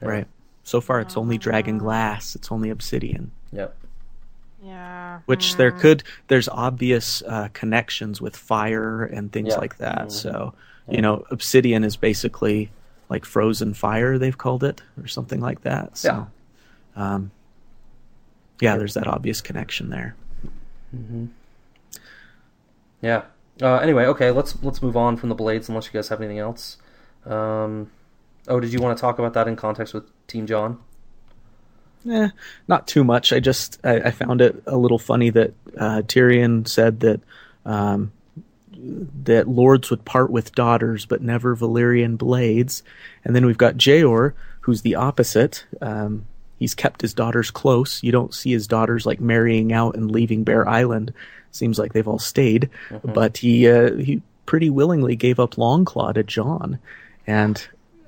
Yeah. 0.00 0.08
Right. 0.08 0.26
So 0.62 0.80
far, 0.80 1.00
it's 1.00 1.16
only 1.16 1.36
dragon 1.36 1.76
glass. 1.76 2.34
It's 2.34 2.50
only 2.50 2.70
obsidian. 2.70 3.30
Yep. 3.52 3.76
Yeah. 4.62 5.20
Which 5.26 5.56
there 5.56 5.70
could 5.72 6.02
there's 6.28 6.48
obvious 6.48 7.22
uh, 7.28 7.48
connections 7.52 8.20
with 8.22 8.34
fire 8.36 9.04
and 9.04 9.30
things 9.30 9.48
Yeah. 9.48 9.58
like 9.58 9.76
that. 9.78 10.06
Mhm. 10.06 10.12
So 10.12 10.54
you 10.88 11.00
know, 11.02 11.24
obsidian 11.30 11.84
is 11.84 11.96
basically 11.96 12.70
like 13.08 13.24
frozen 13.24 13.74
fire. 13.74 14.18
They've 14.18 14.36
called 14.36 14.64
it 14.64 14.82
or 15.00 15.06
something 15.06 15.40
like 15.40 15.62
that. 15.62 15.96
So, 15.98 16.28
um, 16.96 17.30
yeah, 18.60 18.76
there's 18.76 18.94
that 18.94 19.06
obvious 19.06 19.40
connection 19.40 19.90
there. 19.90 20.16
hmm 20.90 21.26
Yeah. 23.00 23.22
Uh, 23.62 23.76
anyway, 23.76 24.04
okay, 24.06 24.30
let's 24.30 24.60
let's 24.62 24.82
move 24.82 24.96
on 24.96 25.16
from 25.16 25.28
the 25.28 25.34
blades 25.34 25.68
unless 25.68 25.86
you 25.86 25.92
guys 25.92 26.08
have 26.08 26.20
anything 26.20 26.40
else. 26.40 26.76
Um, 27.24 27.90
oh, 28.48 28.58
did 28.60 28.72
you 28.72 28.80
want 28.80 28.96
to 28.96 29.00
talk 29.00 29.18
about 29.18 29.34
that 29.34 29.46
in 29.46 29.56
context 29.56 29.94
with 29.94 30.04
Team 30.26 30.46
Jon? 30.46 30.78
Eh, 32.10 32.28
not 32.68 32.86
too 32.86 33.04
much. 33.04 33.32
I 33.32 33.40
just 33.40 33.78
I, 33.84 33.96
I 33.96 34.10
found 34.10 34.40
it 34.40 34.62
a 34.66 34.76
little 34.76 34.98
funny 34.98 35.30
that 35.30 35.54
uh, 35.78 36.02
Tyrion 36.02 36.66
said 36.68 37.00
that 37.00 37.20
um, 37.64 38.12
that 39.24 39.48
lords 39.48 39.90
would 39.90 40.04
part 40.04 40.30
with 40.30 40.54
daughters, 40.54 41.06
but 41.06 41.22
never 41.22 41.56
Valyrian 41.56 42.18
blades. 42.18 42.82
And 43.24 43.34
then 43.34 43.46
we've 43.46 43.58
got 43.58 43.76
Jeor, 43.76 44.32
who's 44.60 44.82
the 44.82 44.94
opposite. 44.96 45.64
Um, 45.80 46.26
he's 46.58 46.74
kept 46.74 47.00
his 47.00 47.14
daughters 47.14 47.50
close. 47.50 48.02
You 48.02 48.12
don't 48.12 48.34
see 48.34 48.52
his 48.52 48.66
daughters 48.66 49.06
like 49.06 49.20
marrying 49.20 49.72
out 49.72 49.96
and 49.96 50.10
leaving 50.10 50.44
Bear 50.44 50.68
Island. 50.68 51.12
Seems 51.52 51.78
like 51.78 51.92
they've 51.92 52.08
all 52.08 52.18
stayed, 52.18 52.68
Mhm. 52.90 53.14
but 53.14 53.36
he 53.38 53.68
uh, 53.68 53.94
he 53.94 54.20
pretty 54.44 54.70
willingly 54.70 55.16
gave 55.16 55.38
up 55.40 55.54
Longclaw 55.54 56.14
to 56.14 56.22
Jon, 56.24 56.78
and 57.26 57.66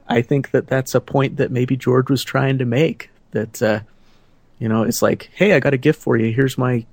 I 0.08 0.20
think 0.22 0.50
that 0.50 0.66
that's 0.66 0.94
a 0.94 1.00
point 1.00 1.36
that 1.36 1.50
maybe 1.52 1.76
George 1.76 2.10
was 2.10 2.24
trying 2.24 2.58
to 2.58 2.64
make. 2.64 3.08
That 3.30 3.62
uh, 3.62 3.80
you 4.58 4.68
know, 4.68 4.82
it's 4.82 5.00
like, 5.00 5.30
hey, 5.34 5.52
I 5.52 5.60
got 5.60 5.74
a 5.74 5.78
gift 5.78 6.02
for 6.02 6.16
you. 6.16 6.32
Here's 6.32 6.58
my, 6.58 6.84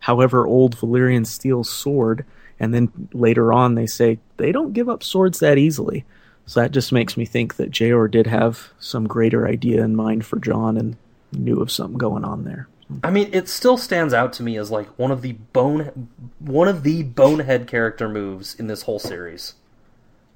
however 0.00 0.46
old 0.46 0.76
Valyrian 0.76 1.26
steel 1.26 1.64
sword. 1.64 2.24
And 2.58 2.72
then 2.72 2.90
later 3.12 3.52
on, 3.52 3.74
they 3.74 3.86
say 3.86 4.18
they 4.38 4.52
don't 4.52 4.72
give 4.72 4.88
up 4.88 5.02
swords 5.02 5.40
that 5.40 5.58
easily. 5.58 6.04
So 6.46 6.60
that 6.60 6.70
just 6.70 6.92
makes 6.92 7.16
me 7.16 7.24
think 7.24 7.56
that 7.56 7.70
Jeor 7.70 8.10
did 8.10 8.26
have 8.26 8.70
some 8.78 9.06
greater 9.06 9.46
idea 9.48 9.82
in 9.84 9.96
mind 9.96 10.24
for 10.24 10.38
Jon 10.38 10.76
and 10.76 10.96
knew 11.32 11.60
of 11.60 11.70
something 11.72 11.98
going 11.98 12.24
on 12.24 12.44
there. 12.44 12.68
I 13.02 13.10
mean, 13.10 13.30
it 13.32 13.48
still 13.48 13.76
stands 13.76 14.14
out 14.14 14.32
to 14.34 14.44
me 14.44 14.56
as 14.56 14.70
like 14.70 14.86
one 14.96 15.10
of 15.10 15.22
the 15.22 15.32
bone, 15.32 16.08
one 16.38 16.68
of 16.68 16.84
the 16.84 17.02
bonehead 17.02 17.66
character 17.66 18.08
moves 18.08 18.54
in 18.54 18.68
this 18.68 18.82
whole 18.82 19.00
series. 19.00 19.54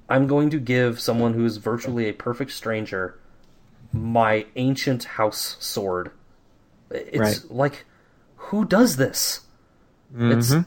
I'm 0.09 0.27
going 0.27 0.49
to 0.49 0.59
give 0.59 0.99
someone 0.99 1.33
who 1.33 1.45
is 1.45 1.57
virtually 1.57 2.09
a 2.09 2.13
perfect 2.13 2.51
stranger 2.51 3.17
my 3.93 4.45
ancient 4.55 5.03
house 5.03 5.55
sword. 5.59 6.11
It's 6.89 7.17
Right. 7.17 7.39
like, 7.49 7.85
who 8.35 8.65
does 8.65 8.97
this? 8.97 9.41
It's 10.17 10.53
Mhm. 10.53 10.65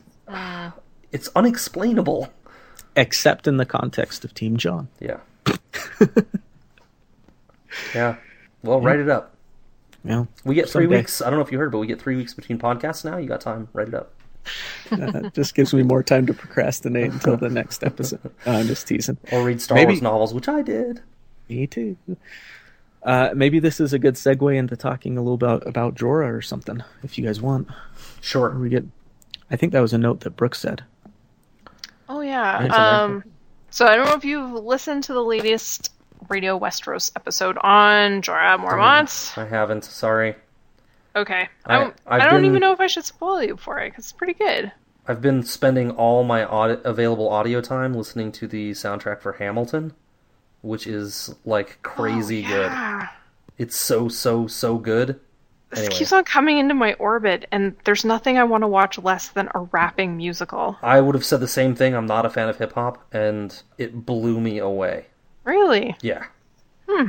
It's 1.14 1.28
unexplainable. 1.36 2.28
Except 2.96 3.46
in 3.46 3.56
the 3.56 3.64
context 3.64 4.24
of 4.24 4.34
Team 4.34 4.56
Jon. 4.56 4.88
Yeah. 5.00 5.18
yeah. 7.94 8.16
Well, 8.62 8.80
write 8.80 9.00
it 9.00 9.08
up. 9.08 9.34
Yeah. 10.04 10.24
We 10.44 10.54
get 10.54 10.68
three 10.68 10.84
Someday. 10.84 10.98
weeks. 10.98 11.22
I 11.22 11.30
don't 11.30 11.38
know 11.38 11.44
if 11.44 11.52
you 11.52 11.58
heard, 11.58 11.72
but 11.72 11.78
we 11.78 11.86
get 11.86 12.00
three 12.00 12.16
weeks 12.16 12.34
between 12.34 12.58
podcasts 12.58 13.04
now. 13.04 13.16
You 13.16 13.26
got 13.28 13.40
time. 13.40 13.68
Write 13.72 13.88
it 13.88 13.94
up. 13.94 14.12
That 14.90 15.32
just 15.34 15.54
gives 15.54 15.72
me 15.72 15.82
more 15.82 16.02
time 16.02 16.26
to 16.26 16.34
procrastinate 16.34 17.10
until 17.10 17.38
the 17.38 17.48
next 17.48 17.82
episode. 17.82 18.30
I'm 18.44 18.66
just 18.66 18.86
teasing. 18.86 19.16
Or 19.32 19.42
read 19.42 19.62
Star 19.62 19.76
Maybe- 19.76 19.92
Wars 19.94 20.02
novels, 20.02 20.34
which 20.34 20.46
I 20.48 20.60
did. 20.60 21.00
Me 21.48 21.66
too. 21.66 21.96
Uh, 23.02 23.30
maybe 23.34 23.58
this 23.60 23.80
is 23.80 23.92
a 23.94 23.98
good 23.98 24.14
segue 24.14 24.54
into 24.54 24.76
talking 24.76 25.16
a 25.16 25.20
little 25.22 25.34
about 25.34 25.66
about 25.66 25.94
Jorah 25.94 26.32
or 26.36 26.42
something, 26.42 26.82
if 27.02 27.16
you 27.16 27.24
guys 27.24 27.40
want. 27.40 27.68
Sure. 28.20 28.50
We 28.58 28.68
get. 28.68 28.84
I 29.50 29.56
think 29.56 29.72
that 29.72 29.80
was 29.80 29.94
a 29.94 29.98
note 29.98 30.20
that 30.20 30.36
Brooke 30.36 30.54
said. 30.54 30.84
Oh 32.08 32.20
yeah. 32.20 32.68
So 32.68 32.74
Um, 33.14 33.24
so 33.70 33.86
I 33.86 33.96
don't 33.96 34.06
know 34.06 34.14
if 34.14 34.24
you've 34.24 34.52
listened 34.52 35.04
to 35.04 35.12
the 35.14 35.22
latest 35.22 35.92
Radio 36.28 36.58
Westeros 36.58 37.10
episode 37.16 37.58
on 37.62 38.22
Jorah 38.22 38.58
Mormont. 38.58 39.36
I 39.38 39.46
haven't. 39.46 39.84
Sorry. 39.84 40.36
Okay. 41.16 41.48
I- 41.66 41.74
I, 41.76 41.78
don't, 41.80 41.96
I've 42.06 42.22
don't 42.22 42.40
been- 42.42 42.44
even 42.46 42.60
know 42.60 42.72
if 42.72 42.80
I 42.80 42.86
should 42.86 43.04
spoil 43.04 43.42
you 43.42 43.56
for 43.56 43.78
it 43.78 43.90
because 43.90 44.04
it's 44.06 44.12
pretty 44.12 44.34
good. 44.34 44.72
I've 45.06 45.20
been 45.20 45.42
spending 45.42 45.90
all 45.92 46.24
my 46.24 46.44
audi- 46.46 46.80
available 46.84 47.28
audio 47.28 47.60
time 47.60 47.94
listening 47.94 48.32
to 48.32 48.46
the 48.48 48.70
soundtrack 48.72 49.20
for 49.20 49.34
Hamilton, 49.34 49.92
which 50.62 50.86
is 50.86 51.34
like 51.44 51.78
crazy 51.82 52.42
good. 52.42 52.70
Yeah. 52.70 53.08
It's 53.58 53.78
so 53.80 54.08
so 54.08 54.46
so 54.46 54.78
good. 54.78 55.20
This 55.74 55.86
Anyway, 55.86 55.98
keeps 55.98 56.12
on 56.12 56.24
coming 56.24 56.58
into 56.58 56.74
my 56.74 56.94
orbit, 56.94 57.46
and 57.50 57.74
there's 57.84 58.04
nothing 58.04 58.38
I 58.38 58.44
want 58.44 58.62
to 58.62 58.68
watch 58.68 58.96
less 58.98 59.28
than 59.28 59.48
a 59.54 59.60
rapping 59.60 60.16
musical. 60.16 60.78
I 60.82 61.00
would 61.00 61.14
have 61.16 61.24
said 61.24 61.40
the 61.40 61.48
same 61.48 61.74
thing. 61.74 61.94
I'm 61.94 62.06
not 62.06 62.24
a 62.24 62.30
fan 62.30 62.48
of 62.48 62.58
hip 62.58 62.74
hop, 62.74 63.04
and 63.12 63.60
it 63.76 64.06
blew 64.06 64.40
me 64.40 64.58
away. 64.58 65.06
Really? 65.44 65.96
Yeah, 66.00 66.26
Hmm. 66.88 67.08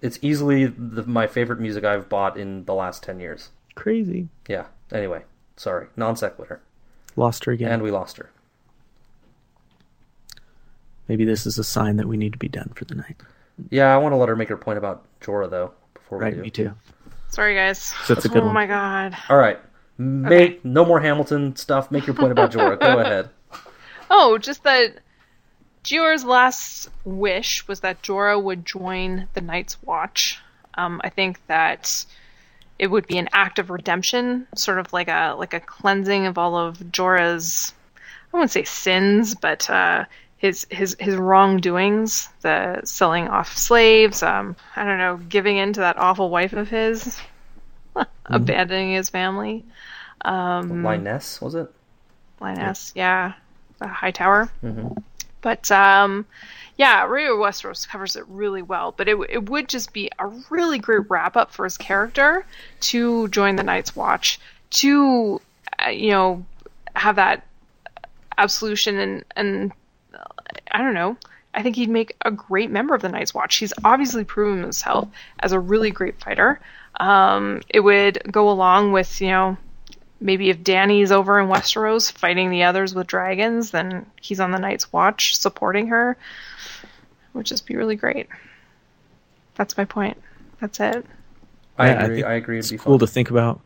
it's 0.00 0.18
easily 0.20 0.66
the, 0.66 1.04
my 1.06 1.26
favorite 1.26 1.60
music 1.60 1.84
I've 1.84 2.08
bought 2.08 2.36
in 2.36 2.64
the 2.64 2.74
last 2.74 3.02
ten 3.04 3.20
years. 3.20 3.50
Crazy. 3.76 4.28
Yeah. 4.48 4.66
Anyway, 4.92 5.22
sorry, 5.56 5.86
non 5.96 6.16
sequitur. 6.16 6.60
Lost 7.14 7.44
her 7.44 7.52
again. 7.52 7.70
And 7.70 7.82
we 7.82 7.90
lost 7.90 8.16
her. 8.16 8.30
Maybe 11.08 11.24
this 11.24 11.46
is 11.46 11.58
a 11.58 11.64
sign 11.64 11.96
that 11.96 12.08
we 12.08 12.16
need 12.16 12.32
to 12.32 12.38
be 12.38 12.48
done 12.48 12.72
for 12.74 12.84
the 12.84 12.94
night. 12.94 13.16
Yeah, 13.70 13.94
I 13.94 13.98
want 13.98 14.12
to 14.12 14.16
let 14.16 14.28
her 14.28 14.36
make 14.36 14.48
her 14.48 14.56
point 14.56 14.78
about 14.78 15.04
Jorah 15.20 15.50
though. 15.50 15.72
Before 15.94 16.18
Right, 16.18 16.32
we 16.32 16.38
do. 16.38 16.42
me 16.42 16.50
too. 16.50 16.72
Sorry, 17.32 17.54
guys. 17.54 17.94
It's 18.08 18.26
a 18.26 18.28
good 18.28 18.42
oh 18.42 18.46
one. 18.46 18.54
my 18.54 18.66
god. 18.66 19.16
All 19.28 19.38
right, 19.38 19.58
make 19.98 20.64
no 20.64 20.84
more 20.84 21.00
Hamilton 21.00 21.56
stuff. 21.56 21.90
Make 21.90 22.06
your 22.06 22.14
point 22.14 22.32
about 22.32 22.52
Jorah. 22.52 22.78
Go 22.78 22.98
ahead. 23.00 23.30
Oh, 24.10 24.36
just 24.36 24.62
that 24.64 24.98
Jorah's 25.82 26.24
last 26.24 26.90
wish 27.04 27.66
was 27.66 27.80
that 27.80 28.02
Jorah 28.02 28.40
would 28.40 28.66
join 28.66 29.28
the 29.32 29.40
Night's 29.40 29.82
Watch. 29.82 30.40
Um, 30.74 31.00
I 31.02 31.08
think 31.08 31.44
that 31.46 32.04
it 32.78 32.88
would 32.88 33.06
be 33.06 33.16
an 33.16 33.30
act 33.32 33.58
of 33.58 33.70
redemption, 33.70 34.46
sort 34.54 34.78
of 34.78 34.92
like 34.92 35.08
a 35.08 35.34
like 35.38 35.54
a 35.54 35.60
cleansing 35.60 36.26
of 36.26 36.36
all 36.36 36.56
of 36.56 36.78
Jorah's 36.78 37.72
I 38.32 38.36
wouldn't 38.36 38.50
say 38.50 38.64
sins, 38.64 39.34
but 39.34 39.68
uh, 39.68 40.04
his 40.42 40.66
his 40.70 40.96
his 40.98 41.14
wrongdoings, 41.14 42.28
the 42.40 42.80
selling 42.82 43.28
off 43.28 43.56
slaves, 43.56 44.24
um, 44.24 44.56
I 44.74 44.82
don't 44.82 44.98
know, 44.98 45.16
giving 45.16 45.56
in 45.56 45.72
to 45.74 45.80
that 45.80 45.98
awful 45.98 46.30
wife 46.30 46.52
of 46.52 46.68
his, 46.68 47.16
abandoning 48.26 48.92
his 48.92 49.08
family. 49.08 49.64
Um, 50.24 50.82
Lynesse 50.82 51.40
was 51.40 51.54
it? 51.54 51.72
Lynesse, 52.40 52.90
yeah, 52.96 53.34
the 53.78 53.86
Hightower. 53.86 54.50
Mm-hmm. 54.64 54.98
But 55.42 55.70
um, 55.70 56.26
yeah, 56.76 57.04
Radio 57.04 57.36
Westeros 57.36 57.86
covers 57.86 58.16
it 58.16 58.24
really 58.26 58.62
well. 58.62 58.90
But 58.90 59.06
it 59.06 59.16
it 59.30 59.48
would 59.48 59.68
just 59.68 59.92
be 59.92 60.10
a 60.18 60.26
really 60.50 60.80
great 60.80 61.08
wrap 61.08 61.36
up 61.36 61.52
for 61.52 61.62
his 61.62 61.76
character 61.76 62.44
to 62.80 63.28
join 63.28 63.54
the 63.54 63.62
Night's 63.62 63.94
Watch, 63.94 64.40
to 64.70 65.40
uh, 65.86 65.90
you 65.90 66.10
know 66.10 66.44
have 66.96 67.14
that 67.14 67.46
absolution 68.36 68.98
and 68.98 69.24
and 69.36 69.72
I 70.70 70.78
don't 70.78 70.94
know. 70.94 71.16
I 71.54 71.62
think 71.62 71.76
he'd 71.76 71.90
make 71.90 72.16
a 72.24 72.30
great 72.30 72.70
member 72.70 72.94
of 72.94 73.02
the 73.02 73.08
Night's 73.10 73.34
Watch. 73.34 73.56
He's 73.56 73.74
obviously 73.84 74.24
proven 74.24 74.62
himself 74.62 75.08
as 75.40 75.52
a 75.52 75.60
really 75.60 75.90
great 75.90 76.18
fighter. 76.20 76.60
Um, 76.98 77.60
it 77.68 77.80
would 77.80 78.22
go 78.30 78.50
along 78.50 78.92
with 78.92 79.20
you 79.20 79.28
know 79.28 79.56
maybe 80.20 80.50
if 80.50 80.62
Dany's 80.62 81.12
over 81.12 81.38
in 81.40 81.48
Westeros 81.48 82.10
fighting 82.12 82.50
the 82.50 82.62
others 82.64 82.94
with 82.94 83.06
dragons, 83.06 83.70
then 83.72 84.06
he's 84.20 84.40
on 84.40 84.50
the 84.52 84.58
Night's 84.58 84.92
Watch 84.92 85.36
supporting 85.36 85.88
her. 85.88 86.16
Which 87.32 87.34
would 87.34 87.46
just 87.46 87.66
be 87.66 87.76
really 87.76 87.96
great. 87.96 88.28
That's 89.54 89.76
my 89.76 89.84
point. 89.84 90.16
That's 90.60 90.80
it. 90.80 91.04
I 91.78 91.88
Yeah, 91.88 92.04
agree. 92.04 92.16
think 92.16 92.26
I, 92.26 92.34
agree. 92.34 92.58
It'd 92.58 92.64
It's 92.66 92.70
be 92.70 92.78
cool 92.78 92.98
fun. 92.98 93.00
to 93.00 93.06
think 93.06 93.30
about. 93.30 93.60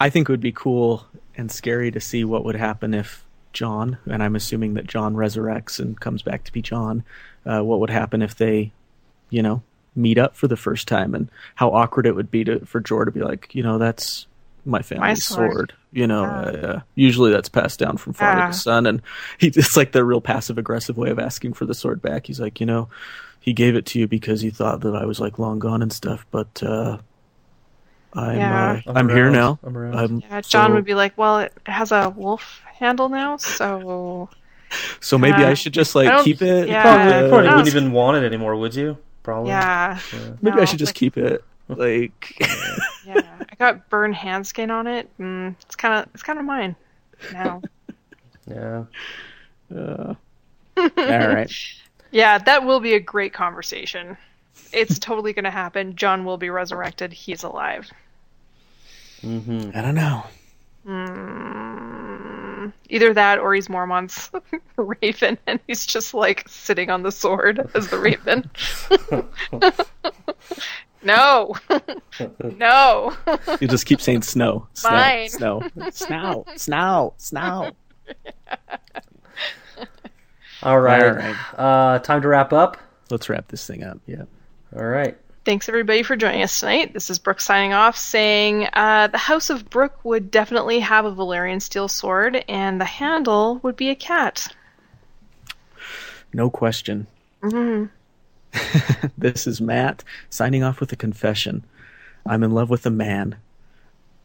I 0.00 0.10
think 0.10 0.28
it 0.28 0.32
would 0.32 0.40
be 0.40 0.52
cool 0.52 1.06
and 1.36 1.50
scary 1.50 1.90
to 1.92 2.00
see 2.00 2.24
what 2.24 2.44
would 2.44 2.56
happen 2.56 2.94
if 2.94 3.23
Jon, 3.54 3.96
and 4.04 4.22
I'm 4.22 4.36
assuming 4.36 4.74
that 4.74 4.86
Jon 4.86 5.14
resurrects 5.14 5.80
and 5.80 5.98
comes 5.98 6.20
back 6.22 6.44
to 6.44 6.52
be 6.52 6.60
Jon. 6.60 7.02
Uh, 7.46 7.62
what 7.62 7.80
would 7.80 7.90
happen 7.90 8.20
if 8.20 8.34
they, 8.34 8.72
you 9.30 9.42
know, 9.42 9.62
meet 9.96 10.18
up 10.18 10.36
for 10.36 10.48
the 10.48 10.56
first 10.56 10.86
time, 10.86 11.14
and 11.14 11.30
how 11.54 11.70
awkward 11.70 12.06
it 12.06 12.14
would 12.14 12.30
be 12.30 12.44
to 12.44 12.66
for 12.66 12.80
Jor 12.80 13.06
to 13.06 13.10
be 13.10 13.22
like, 13.22 13.54
you 13.54 13.62
know, 13.62 13.78
that's 13.78 14.26
my 14.66 14.82
family's 14.82 15.24
sword. 15.24 15.52
sword. 15.52 15.72
You 15.92 16.06
know, 16.06 16.24
uh, 16.24 16.80
usually 16.96 17.30
that's 17.30 17.48
passed 17.48 17.78
down 17.78 17.96
from 17.96 18.12
father 18.12 18.48
to 18.48 18.52
son, 18.52 18.86
and 18.86 19.00
he 19.38 19.46
it's 19.48 19.76
like 19.76 19.92
the 19.92 20.04
real 20.04 20.20
passive 20.20 20.58
aggressive 20.58 20.98
way 20.98 21.10
of 21.10 21.18
asking 21.18 21.54
for 21.54 21.64
the 21.64 21.74
sword 21.74 22.02
back. 22.02 22.26
He's 22.26 22.40
like, 22.40 22.60
you 22.60 22.66
know, 22.66 22.88
he 23.40 23.52
gave 23.52 23.76
it 23.76 23.86
to 23.86 24.00
you 24.00 24.08
because 24.08 24.40
he 24.40 24.50
thought 24.50 24.80
that 24.80 24.96
I 24.96 25.06
was 25.06 25.20
like 25.20 25.38
long 25.38 25.58
gone 25.58 25.80
and 25.80 25.92
stuff, 25.92 26.26
but. 26.30 26.62
I'm 28.14 28.36
Yeah. 28.38 28.72
uh, 28.86 28.90
I'm 28.90 28.96
I'm, 28.96 29.08
here 29.08 29.30
now. 29.30 29.58
I'm 29.64 29.76
around. 29.76 29.94
I'm- 29.96 30.22
Yeah, 30.30 30.40
Jon 30.40 30.70
so, 30.70 30.74
would 30.74 30.84
be 30.84 30.94
like, 30.94 31.16
"Well, 31.18 31.40
it 31.40 31.52
has 31.66 31.92
a 31.92 32.10
wolf 32.10 32.62
handle 32.78 33.08
now, 33.08 33.36
so 33.36 34.28
So 35.00 35.18
maybe 35.18 35.44
Uh, 35.44 35.50
I 35.50 35.54
should 35.54 35.72
just 35.74 35.94
like 35.94 36.24
keep 36.24 36.42
it. 36.42 36.68
yeah. 36.68 36.82
Probably, 36.82 37.12
uh, 37.12 37.28
probably 37.28 37.46
no. 37.48 37.56
wouldn't 37.56 37.68
even 37.68 37.92
want 37.92 38.16
it 38.16 38.24
anymore, 38.26 38.56
would 38.56 38.74
you? 38.74 38.98
Probably. 39.22 39.50
yeah, 39.50 39.98
maybe 40.42 40.56
no, 40.56 40.62
I 40.62 40.64
should 40.64 40.78
just 40.78 40.90
like- 40.90 40.96
keep 40.96 41.16
it. 41.16 41.44
Like, 41.68 42.36
yeah." 43.06 43.22
I 43.40 43.54
got 43.58 43.88
burned 43.88 44.14
hand 44.16 44.46
skin 44.46 44.70
on 44.70 44.86
it. 44.86 45.08
Mm, 45.18 45.54
it's 45.62 45.76
kind 45.76 45.94
of 45.94 46.08
it's 46.12 46.22
kind 46.22 46.38
of 46.38 46.44
mine 46.44 46.76
now. 47.32 47.62
Yeah. 48.46 48.84
uh, 49.74 50.14
all 50.76 50.90
right. 50.96 51.50
Yeah, 52.10 52.38
that 52.38 52.64
will 52.64 52.78
be 52.78 52.94
a 52.94 53.00
great 53.00 53.32
conversation. 53.32 54.16
It's 54.72 55.00
totally 55.00 55.32
going 55.32 55.44
to 55.46 55.50
happen. 55.50 55.96
Jon 55.96 56.24
will 56.24 56.36
be 56.36 56.48
resurrected. 56.48 57.12
He's 57.12 57.42
alive. 57.42 57.90
Mm-hmm. 59.24 59.70
I 59.76 59.82
don't 59.82 59.94
know. 59.94 60.24
Mm, 60.86 62.72
either 62.90 63.14
that 63.14 63.38
or 63.38 63.54
he's 63.54 63.68
Mormont's 63.70 64.30
raven 64.76 65.38
and 65.46 65.58
he's 65.66 65.86
just 65.86 66.12
like 66.12 66.46
sitting 66.46 66.90
on 66.90 67.02
the 67.02 67.10
sword 67.10 67.70
as 67.74 67.88
the 67.88 67.98
raven. 67.98 68.50
no. 71.02 71.54
no. 72.58 73.16
You 73.60 73.68
just 73.68 73.86
keep 73.86 74.00
saying 74.02 74.22
snow, 74.22 74.66
snow, 74.74 74.90
Mine. 74.90 75.28
snow, 75.30 75.62
snow, 75.90 76.44
snow, 76.56 77.14
snow. 77.16 77.70
All 80.62 80.80
right. 80.80 81.02
All 81.02 81.12
right. 81.12 81.36
Uh, 81.56 81.98
time 82.00 82.20
to 82.22 82.28
wrap 82.28 82.52
up. 82.52 82.76
Let's 83.10 83.28
wrap 83.28 83.48
this 83.48 83.66
thing 83.66 83.84
up. 83.84 83.98
Yeah. 84.06 84.24
All 84.76 84.84
right. 84.84 85.16
Thanks 85.44 85.68
everybody 85.68 86.02
for 86.02 86.16
joining 86.16 86.42
us 86.42 86.58
tonight. 86.58 86.94
This 86.94 87.10
is 87.10 87.18
Brooke 87.18 87.40
signing 87.40 87.74
off, 87.74 87.98
saying 87.98 88.66
uh, 88.72 89.08
the 89.08 89.18
House 89.18 89.50
of 89.50 89.68
Brooke 89.68 90.02
would 90.02 90.30
definitely 90.30 90.80
have 90.80 91.04
a 91.04 91.12
Valyrian 91.12 91.60
steel 91.60 91.86
sword, 91.86 92.42
and 92.48 92.80
the 92.80 92.86
handle 92.86 93.58
would 93.62 93.76
be 93.76 93.90
a 93.90 93.94
cat. 93.94 94.48
No 96.32 96.48
question. 96.48 97.06
Mm. 97.42 97.90
this 99.18 99.46
is 99.46 99.60
Matt 99.60 100.02
signing 100.30 100.62
off 100.62 100.80
with 100.80 100.90
a 100.92 100.96
confession. 100.96 101.62
I'm 102.24 102.42
in 102.42 102.52
love 102.52 102.70
with 102.70 102.86
a 102.86 102.90
man. 102.90 103.36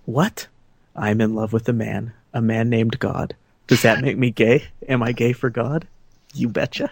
What? 0.05 0.47
I'm 0.95 1.19
in 1.19 1.35
love 1.35 1.51
with 1.51 1.67
a 1.67 1.73
man. 1.73 2.13
A 2.33 2.41
man 2.41 2.69
named 2.69 2.97
God. 2.97 3.35
Does 3.67 3.81
that 3.81 4.01
make 4.05 4.17
me 4.17 4.31
gay? 4.31 4.69
Am 4.87 5.03
I 5.03 5.11
gay 5.11 5.33
for 5.33 5.49
God? 5.49 5.85
You 6.33 6.47
betcha. 6.47 6.89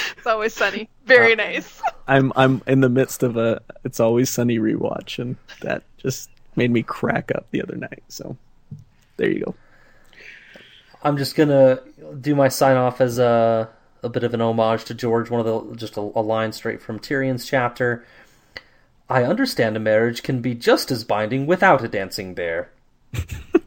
It's 0.16 0.26
always 0.26 0.54
sunny. 0.54 0.88
Very 1.04 1.32
Uh, 1.32 1.36
nice. 1.36 1.80
I'm 2.08 2.32
I'm 2.36 2.62
in 2.66 2.80
the 2.80 2.88
midst 2.88 3.22
of 3.22 3.36
a 3.36 3.60
It's 3.84 4.00
Always 4.00 4.30
Sunny 4.30 4.58
rewatch, 4.58 5.18
and 5.18 5.36
that 5.62 5.82
just 5.98 6.30
made 6.54 6.70
me 6.70 6.82
crack 6.82 7.30
up 7.34 7.46
the 7.50 7.62
other 7.62 7.76
night. 7.76 8.02
So 8.08 8.36
there 9.16 9.30
you 9.30 9.44
go. 9.44 9.54
I'm 11.02 11.16
just 11.16 11.34
gonna 11.36 11.80
do 12.20 12.34
my 12.34 12.48
sign 12.48 12.76
off 12.76 13.00
as 13.00 13.18
a 13.18 13.68
a 14.02 14.08
bit 14.08 14.22
of 14.24 14.34
an 14.34 14.40
homage 14.40 14.84
to 14.84 14.94
George. 14.94 15.30
One 15.30 15.44
of 15.44 15.46
the 15.70 15.76
just 15.76 15.96
a, 15.96 16.00
a 16.00 16.22
line 16.22 16.52
straight 16.52 16.80
from 16.80 16.98
Tyrion's 16.98 17.44
chapter. 17.46 18.04
I 19.08 19.22
understand 19.22 19.76
a 19.76 19.80
marriage 19.80 20.22
can 20.24 20.40
be 20.40 20.54
just 20.54 20.90
as 20.90 21.04
binding 21.04 21.46
without 21.46 21.84
a 21.84 21.88
dancing 21.88 22.34
bear, 22.34 22.70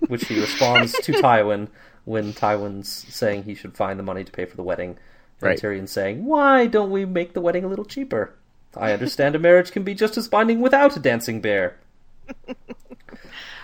which 0.07 0.25
he 0.27 0.39
responds 0.39 0.91
to 0.91 1.11
Tywin 1.21 1.69
when 2.03 2.33
Tywin's 2.33 2.89
saying 2.89 3.43
he 3.43 3.55
should 3.55 3.75
find 3.77 3.97
the 3.97 4.03
money 4.03 4.23
to 4.25 4.31
pay 4.31 4.43
for 4.45 4.57
the 4.57 4.63
wedding, 4.63 4.97
and 5.41 5.49
Right. 5.49 5.59
Tyrion's 5.59 5.91
saying, 5.91 6.25
"Why 6.25 6.67
don't 6.67 6.91
we 6.91 7.05
make 7.05 7.33
the 7.33 7.41
wedding 7.41 7.63
a 7.63 7.67
little 7.67 7.85
cheaper?" 7.85 8.33
I 8.75 8.91
understand 8.91 9.35
a 9.35 9.39
marriage 9.39 9.71
can 9.71 9.83
be 9.83 9.95
just 9.95 10.17
as 10.17 10.27
binding 10.27 10.61
without 10.61 10.95
a 10.95 10.99
dancing 10.99 11.41
bear. 11.41 11.75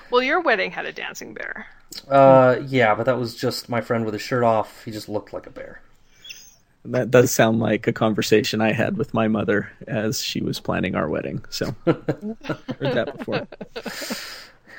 Well, 0.09 0.23
your 0.23 0.39
wedding 0.41 0.71
had 0.71 0.85
a 0.85 0.93
dancing 0.93 1.33
bear. 1.33 1.67
Uh, 2.09 2.57
yeah, 2.67 2.95
but 2.95 3.05
that 3.05 3.19
was 3.19 3.35
just 3.35 3.69
my 3.69 3.81
friend 3.81 4.05
with 4.05 4.13
his 4.13 4.21
shirt 4.21 4.43
off. 4.43 4.83
He 4.85 4.91
just 4.91 5.09
looked 5.09 5.33
like 5.33 5.47
a 5.47 5.49
bear. 5.49 5.81
That 6.85 7.09
does 7.09 7.31
sound 7.31 7.59
like 7.59 7.87
a 7.87 7.93
conversation 7.93 8.61
I 8.61 8.71
had 8.71 8.97
with 8.97 9.13
my 9.13 9.27
mother 9.27 9.71
as 9.87 10.21
she 10.21 10.41
was 10.41 10.59
planning 10.59 10.95
our 10.95 11.09
wedding. 11.09 11.43
So 11.49 11.75
heard 11.85 12.05
that 12.79 13.17
before. 13.17 13.47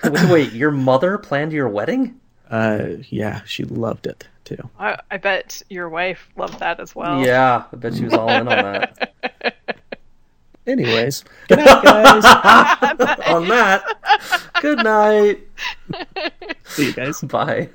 wait, 0.04 0.30
wait, 0.30 0.52
your 0.52 0.70
mother 0.70 1.18
planned 1.18 1.52
your 1.52 1.68
wedding? 1.68 2.20
Uh, 2.48 2.86
yeah, 3.08 3.42
she 3.44 3.64
loved 3.64 4.06
it 4.06 4.28
too. 4.46 4.70
I, 4.78 4.96
I 5.10 5.16
bet 5.18 5.62
your 5.68 5.88
wife 5.88 6.28
loved 6.36 6.60
that 6.60 6.80
as 6.80 6.94
well. 6.94 7.20
Yeah, 7.24 7.64
I 7.70 7.76
bet 7.76 7.94
she 7.94 8.04
was 8.04 8.14
all 8.14 8.30
in 8.30 8.48
on 8.48 8.72
that. 8.72 9.12
Anyways, 10.66 11.22
good 11.48 11.58
night, 11.58 11.84
guys. 11.84 12.24
on 13.28 13.46
that, 13.48 13.84
good 14.60 14.78
night. 14.78 15.40
See 16.64 16.86
you 16.86 16.92
guys. 16.92 17.20
Bye. 17.20 17.68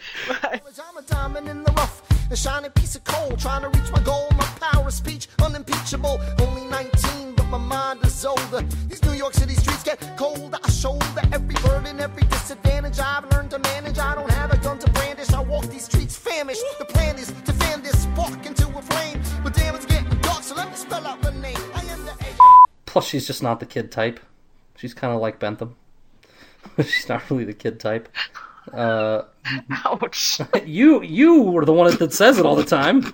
I'm 0.91 0.97
a 0.97 1.01
diamond 1.03 1.47
in 1.47 1.63
the 1.63 1.71
rough, 1.71 2.01
a 2.31 2.35
shiny 2.35 2.69
piece 2.69 2.95
of 2.95 3.03
coal, 3.05 3.35
trying 3.37 3.61
to 3.61 3.69
reach 3.69 3.91
my 3.91 4.01
goal. 4.01 4.27
My 4.37 4.45
power 4.59 4.87
of 4.87 4.93
speech, 4.93 5.29
unimpeachable. 5.41 6.19
Only 6.41 6.65
19, 6.65 7.35
but 7.35 7.45
my 7.45 7.57
mind 7.57 8.05
is 8.05 8.25
older. 8.25 8.61
These 8.89 9.03
New 9.03 9.13
York 9.13 9.33
City 9.33 9.53
streets 9.53 9.83
get 9.83 9.99
colder. 10.17 10.57
She's 23.11 23.27
just 23.27 23.43
not 23.43 23.59
the 23.59 23.65
kid 23.65 23.91
type. 23.91 24.21
She's 24.77 24.93
kind 24.93 25.13
of 25.13 25.19
like 25.19 25.37
Bentham. 25.37 25.75
she's 26.77 27.09
not 27.09 27.29
really 27.29 27.43
the 27.43 27.53
kid 27.53 27.79
type. 27.79 28.07
Uh, 28.71 29.23
Ouch. 29.85 30.39
you 30.65 31.01
you 31.01 31.41
were 31.43 31.65
the 31.65 31.73
one 31.73 31.95
that 31.97 32.13
says 32.13 32.37
it 32.37 32.45
all 32.45 32.55
the 32.55 32.63
time. 32.63 33.13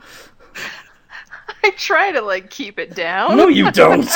I 1.64 1.72
try 1.72 2.12
to 2.12 2.22
like 2.22 2.50
keep 2.50 2.78
it 2.78 2.94
down. 2.94 3.38
No, 3.38 3.48
you 3.48 3.72
don't. 3.72 4.08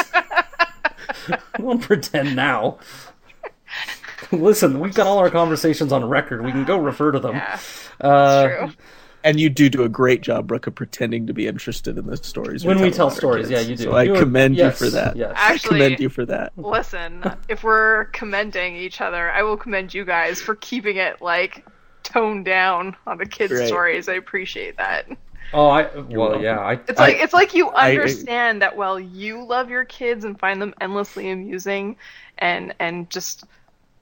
don't 1.57 1.81
pretend 1.81 2.35
now. 2.35 2.77
Listen, 4.31 4.79
we've 4.79 4.93
got 4.93 5.07
all 5.07 5.17
our 5.17 5.29
conversations 5.29 5.91
on 5.91 6.05
record. 6.05 6.45
We 6.45 6.51
can 6.51 6.63
go 6.63 6.77
refer 6.77 7.11
to 7.11 7.19
them. 7.19 7.41
uh, 7.99 8.47
true. 8.47 8.71
And 9.23 9.39
you 9.39 9.49
do 9.49 9.69
do 9.69 9.83
a 9.83 9.89
great 9.89 10.21
job, 10.21 10.47
Brooke, 10.47 10.67
of 10.67 10.75
pretending 10.75 11.27
to 11.27 11.33
be 11.33 11.47
interested 11.47 11.97
in 11.97 12.07
the 12.07 12.17
stories. 12.17 12.65
When 12.65 12.81
we 12.81 12.89
tell 12.89 13.07
about 13.07 13.13
our 13.13 13.19
stories, 13.19 13.47
kids. 13.49 13.63
yeah, 13.63 13.69
you 13.69 13.75
do. 13.75 13.83
So 13.83 13.91
I 13.91 14.03
You 14.03 14.15
are- 14.15 14.19
commend 14.19 14.55
yes, 14.55 14.79
you 14.81 14.87
for 14.87 14.91
that. 14.95 15.15
yes. 15.15 15.33
I 15.35 15.53
Actually- 15.53 15.79
commend 15.79 15.99
you 15.99 16.09
for 16.09 16.25
that. 16.25 16.53
Listen, 16.57 17.23
if 17.47 17.63
we're 17.63 18.05
commending 18.05 18.75
each 18.75 18.99
other, 18.99 19.29
I 19.31 19.43
will 19.43 19.57
commend 19.57 19.93
you 19.93 20.05
guys 20.05 20.41
for 20.41 20.55
keeping 20.55 20.97
it 20.97 21.21
like 21.21 21.63
toned 22.03 22.45
down 22.45 22.95
on 23.05 23.17
the 23.19 23.25
kids' 23.27 23.53
Right. 23.53 23.67
stories. 23.67 24.09
I 24.09 24.13
appreciate 24.13 24.77
that. 24.77 25.05
Oh, 25.53 25.67
I 25.67 25.87
well, 26.09 26.41
yeah, 26.41 26.59
I, 26.59 26.73
It's 26.87 26.97
like 26.97 27.17
it's 27.19 27.33
like 27.33 27.53
you 27.53 27.69
I- 27.69 27.91
understand 27.91 28.61
that 28.61 28.75
while 28.77 28.99
you 28.99 29.43
love 29.43 29.69
your 29.69 29.83
kids 29.85 30.23
and 30.25 30.39
find 30.39 30.61
them 30.61 30.73
endlessly 30.81 31.29
amusing, 31.29 31.97
and 32.37 32.73
and 32.79 33.09
just 33.09 33.43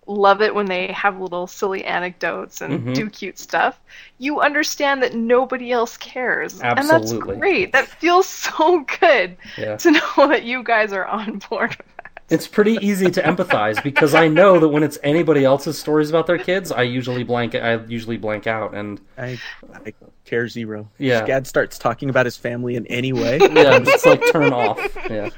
love 0.10 0.42
it 0.42 0.56
when 0.56 0.66
they 0.66 0.88
have 0.88 1.20
little 1.22 1.46
silly 1.46 1.86
anecdotes 1.86 2.62
and 2.62 2.80
Mhm. 2.88 2.96
do 2.96 3.10
cute 3.10 3.38
stuff, 3.38 3.80
you 4.18 4.40
understand 4.42 5.04
that 5.04 5.14
nobody 5.14 5.72
else 5.72 5.98
cares, 5.98 6.60
and 6.62 6.90
that's 6.90 7.14
great. 7.14 7.72
That 7.74 7.88
feels 7.88 8.28
so 8.48 8.86
good 9.00 9.38
Yeah. 9.58 9.78
to 9.78 9.92
know 9.92 10.28
that 10.28 10.44
you 10.44 10.64
guys 10.64 10.92
are 10.94 11.06
on 11.06 11.40
board. 11.50 11.70
with 11.78 11.78
that. 11.98 12.06
It's 12.30 12.48
pretty 12.48 12.78
easy 12.82 13.10
to 13.12 13.22
empathize 13.24 13.82
because 13.84 14.14
I 14.16 14.28
know 14.28 14.60
that 14.60 14.68
when 14.70 14.84
it's 14.84 14.98
anybody 15.04 15.44
else's 15.46 15.78
stories 15.80 16.10
about 16.10 16.28
their 16.28 16.38
kids, 16.38 16.72
I 16.72 16.84
usually 16.84 17.24
blank. 17.24 17.56
I 17.56 17.76
usually 17.86 18.18
blank 18.18 18.46
out, 18.48 18.74
and 18.76 19.00
I, 19.18 19.40
I 19.86 19.94
care 20.26 20.48
zero. 20.48 20.90
Yeah. 21.00 21.22
If 21.22 21.26
Gad 21.28 21.48
starts 21.48 21.78
talking 21.80 22.10
about 22.10 22.26
his 22.26 22.38
family 22.38 22.76
in 22.76 22.86
any 22.88 23.14
way. 23.14 23.38
yeah, 23.42 23.80
it's 23.82 24.06
like 24.06 24.22
turn 24.32 24.54
off. 24.54 24.80
Yeah, 25.10 25.30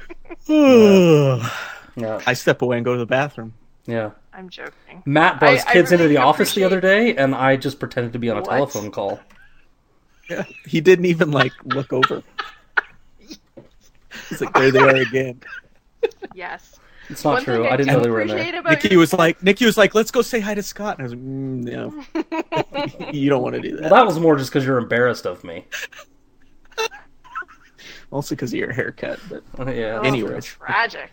yeah, 1.96 2.20
I 2.26 2.34
step 2.34 2.62
away 2.62 2.76
and 2.76 2.84
go 2.84 2.92
to 2.92 2.98
the 2.98 3.06
bathroom. 3.06 3.54
yeah. 3.86 4.10
I'm 4.34 4.48
joking. 4.48 5.02
Matt 5.04 5.38
brought 5.40 5.52
his 5.54 5.64
I- 5.64 5.70
I 5.70 5.72
kids 5.74 5.92
into 5.92 6.08
the 6.08 6.16
office 6.18 6.54
the 6.54 6.64
other 6.64 6.80
day, 6.80 7.14
and 7.16 7.34
I 7.34 7.56
just 7.56 7.78
pretended 7.78 8.12
to 8.14 8.18
be 8.18 8.30
on 8.30 8.38
a 8.38 8.40
What? 8.40 8.50
telephone 8.50 8.90
call. 8.90 9.20
Yeah. 10.30 10.44
He 10.66 10.80
didn't 10.80 11.04
even 11.06 11.30
like 11.30 11.52
look 11.64 11.92
over. 11.92 12.22
He's 14.28 14.40
like, 14.40 14.54
there 14.54 14.70
they 14.70 14.78
are 14.78 14.96
again. 14.96 15.40
Yes. 16.34 16.78
It's 17.08 17.24
not 17.24 17.34
One 17.34 17.44
true. 17.44 17.62
thing 17.64 17.66
I 17.72 17.76
didn't 17.76 17.92
know 17.92 18.00
they 18.00 18.08
were 18.10 18.22
in 18.22 18.28
there. 18.28 18.58
about 18.60 18.70
Nikki 18.70 18.88
your- 18.90 19.00
was 19.00 19.12
like, 19.12 19.42
Nikki 19.42 19.66
was 19.66 19.76
like, 19.76 19.94
let's 19.94 20.10
go 20.10 20.22
say 20.22 20.40
hi 20.40 20.54
to 20.54 20.62
Scott. 20.62 20.98
And 20.98 21.02
I 21.02 21.10
was 21.10 21.12
like, 21.12 21.22
mm, 21.22 23.00
no, 23.02 23.10
you 23.12 23.28
don't 23.28 23.42
want 23.42 23.54
to 23.56 23.60
do 23.60 23.72
that. 23.76 23.90
Well, 23.90 23.90
that 23.90 24.06
was 24.06 24.18
more 24.18 24.36
just 24.36 24.50
because 24.50 24.64
you're 24.64 24.78
embarrassed 24.78 25.26
of 25.26 25.42
me. 25.44 25.66
Also 28.10 28.34
because 28.34 28.52
of 28.52 28.58
your 28.58 28.72
haircut. 28.72 29.18
But 29.56 29.68
yeah. 29.76 29.98
Oh, 30.00 30.02
Anyway. 30.02 30.40
tragic. 30.40 31.10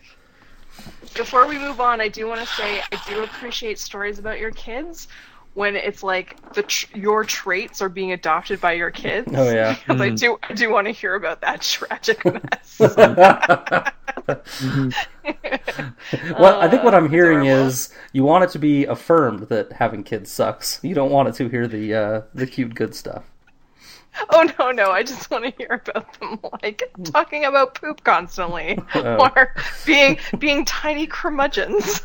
Before 1.14 1.46
we 1.46 1.58
move 1.58 1.80
on, 1.80 2.00
I 2.00 2.08
do 2.08 2.26
want 2.28 2.40
to 2.40 2.46
say 2.46 2.80
I 2.92 2.96
do 2.96 3.22
appreciate 3.22 3.78
stories 3.78 4.18
about 4.18 4.38
your 4.38 4.52
kids 4.52 5.08
when 5.54 5.74
it's 5.76 6.02
like 6.02 6.36
the 6.52 6.62
tr- 6.62 6.86
your 6.96 7.24
traits 7.24 7.82
are 7.82 7.88
being 7.88 8.12
adopted 8.12 8.60
by 8.60 8.72
your 8.72 8.90
kids. 8.90 9.28
Oh, 9.34 9.50
yeah. 9.50 9.76
because 9.88 10.00
I 10.00 10.10
Mhm. 10.10 10.18
do 10.18 10.38
I 10.48 10.52
do 10.54 10.70
want 10.70 10.86
to 10.86 10.92
hear 10.92 11.14
about 11.16 11.40
that 11.42 11.60
tragic 11.62 12.24
mess. 12.24 12.96
Well, 16.38 16.60
I 16.60 16.68
think 16.68 16.82
what 16.82 16.94
Uh, 16.94 16.98
I'm 16.98 17.08
hearing 17.08 17.46
adorable. 17.46 17.46
is 17.46 17.90
you 18.12 18.24
want 18.24 18.44
it 18.44 18.50
to 18.50 18.58
be 18.58 18.84
affirmed 18.84 19.44
that 19.48 19.72
having 19.72 20.02
kids 20.02 20.30
sucks. 20.30 20.80
You 20.82 20.94
don't 20.94 21.10
want 21.10 21.28
it 21.28 21.34
to 21.36 21.48
hear 21.48 21.66
the 21.68 21.94
uh, 21.94 22.22
the 22.34 22.46
cute 22.46 22.74
good 22.74 22.94
stuff. 22.94 23.24
oh 24.30 24.48
no 24.58 24.70
no, 24.70 24.90
I 24.90 25.02
just 25.02 25.30
want 25.30 25.44
to 25.44 25.52
hear 25.56 25.82
about 25.86 26.18
them 26.18 26.38
like 26.62 26.82
talking 27.04 27.44
about 27.44 27.74
poop 27.74 28.02
constantly 28.04 28.78
Oh. 28.94 29.30
or 29.36 29.54
being 29.86 30.18
being 30.38 30.64
tiny 30.64 31.06
curmudgeons. 31.06 32.02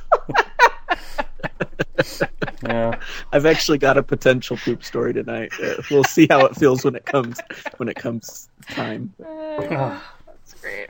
Yeah. 2.64 3.00
I've 3.32 3.46
actually 3.46 3.78
got 3.78 3.98
a 3.98 4.04
potential 4.04 4.58
poop 4.58 4.84
story 4.84 5.14
tonight. 5.14 5.52
Uh, 5.62 5.76
we'll 5.92 6.04
see 6.04 6.28
how 6.30 6.46
it 6.46 6.56
feels 6.56 6.84
when 6.84 6.96
it 6.96 7.06
comes 7.06 7.40
when 7.78 7.90
it 7.90 7.96
comes 7.96 8.50
time. 8.70 9.14
That's 9.20 10.54
great. 10.62 10.90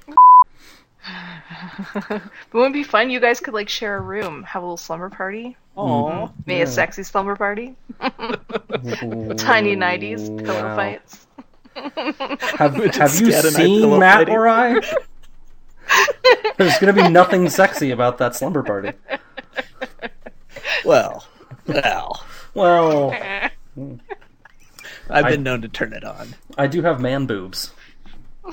But 1.94 2.22
wouldn't 2.54 2.76
it 2.76 2.80
be 2.80 2.84
fun? 2.84 3.10
You 3.10 3.20
guys 3.20 3.40
could 3.40 3.54
like 3.54 3.70
share 3.70 3.98
a 3.98 4.02
room, 4.02 4.44
have 4.44 4.64
a 4.64 4.66
little 4.66 4.78
slumber 4.78 5.10
party. 5.10 5.58
Aw. 5.76 6.12
Mm-hmm. 6.28 6.34
Maybe 6.46 6.62
a 6.62 6.68
sexy 6.68 7.04
slumber 7.04 7.36
party. 7.36 7.76
Tiny 9.38 9.76
nineties 9.76 10.30
pillow 10.30 10.64
Wow. 10.64 10.76
fights. 10.76 11.28
Have, 11.76 11.96
have 12.58 12.76
you 12.78 12.88
Scad 12.88 13.46
and 13.46 13.58
I 13.58 13.60
seen 13.60 13.82
pillow 13.82 14.00
Matt 14.00 14.18
fighting. 14.20 14.34
or 14.36 14.48
I? 14.48 14.80
There's 16.58 16.78
going 16.80 16.96
to 16.96 17.04
be 17.04 17.10
nothing 17.10 17.50
sexy 17.50 17.92
about 17.92 18.18
that 18.20 18.36
slumber 18.36 18.64
party. 18.64 18.92
Well, 20.86 21.26
well, 21.68 22.26
Well, 22.54 23.12
I've 25.10 25.26
I- 25.26 25.30
been 25.32 25.44
known 25.44 25.62
to 25.62 25.68
turn 25.68 25.94
it 25.94 26.04
on. 26.04 26.36
I 26.58 26.68
do 26.68 26.82
have 26.84 27.02
man 27.02 27.26
boobs. 27.26 27.72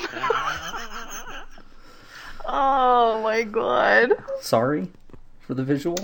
Oh 2.54 3.22
my 3.22 3.42
god. 3.44 4.12
Sorry 4.40 4.88
for 5.40 5.54
the 5.54 5.64
visual. 5.64 5.96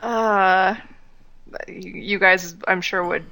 Uh, 0.00 0.76
you, 1.66 1.90
you 1.90 2.18
guys, 2.20 2.54
I'm 2.68 2.80
sure, 2.80 3.04
would 3.04 3.24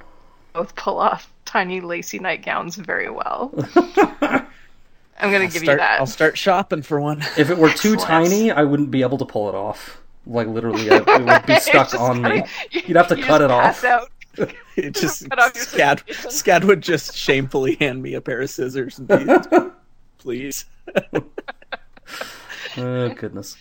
both 0.53 0.75
pull 0.75 0.99
off 0.99 1.31
tiny 1.45 1.79
lacy 1.79 2.19
nightgowns 2.19 2.75
very 2.75 3.09
well. 3.09 3.53
I'm 3.77 5.31
gonna 5.31 5.45
I'll 5.45 5.51
give 5.51 5.51
start, 5.63 5.65
you 5.67 5.77
that. 5.77 5.99
I'll 6.01 6.05
start 6.07 6.37
shopping 6.37 6.81
for 6.81 6.99
one. 6.99 7.21
If 7.37 7.49
it 7.49 7.57
were 7.57 7.71
too 7.71 7.95
tiny, 7.95 8.51
I 8.51 8.63
wouldn't 8.63 8.91
be 8.91 9.01
able 9.01 9.17
to 9.19 9.25
pull 9.25 9.47
it 9.47 9.55
off. 9.55 10.01
Like 10.27 10.47
literally, 10.47 10.89
I, 10.91 10.97
it 10.97 11.23
would 11.23 11.45
be 11.45 11.55
stuck 11.61 11.93
on 11.97 12.21
me. 12.21 12.29
kinda- 12.31 12.47
You'd 12.87 12.97
have 12.97 13.07
to 13.09 13.17
you 13.17 13.23
cut 13.23 13.39
just 13.39 13.43
it 13.43 13.49
pass 13.49 13.83
off. 13.83 13.85
out. 13.85 14.11
It 14.75 14.93
just 14.93 15.29
Cut 15.29 15.39
off 15.39 15.55
your 15.55 15.63
Scad. 15.63 16.03
Scad 16.27 16.65
would 16.65 16.81
just 16.81 17.15
shamefully 17.15 17.75
hand 17.79 18.03
me 18.03 18.15
a 18.15 18.19
pair 18.19 18.41
of 18.41 18.49
scissors 18.49 18.99
and 18.99 19.07
be, 19.07 19.71
please. 20.17 20.65
Oh 22.77 23.09
goodness. 23.09 23.55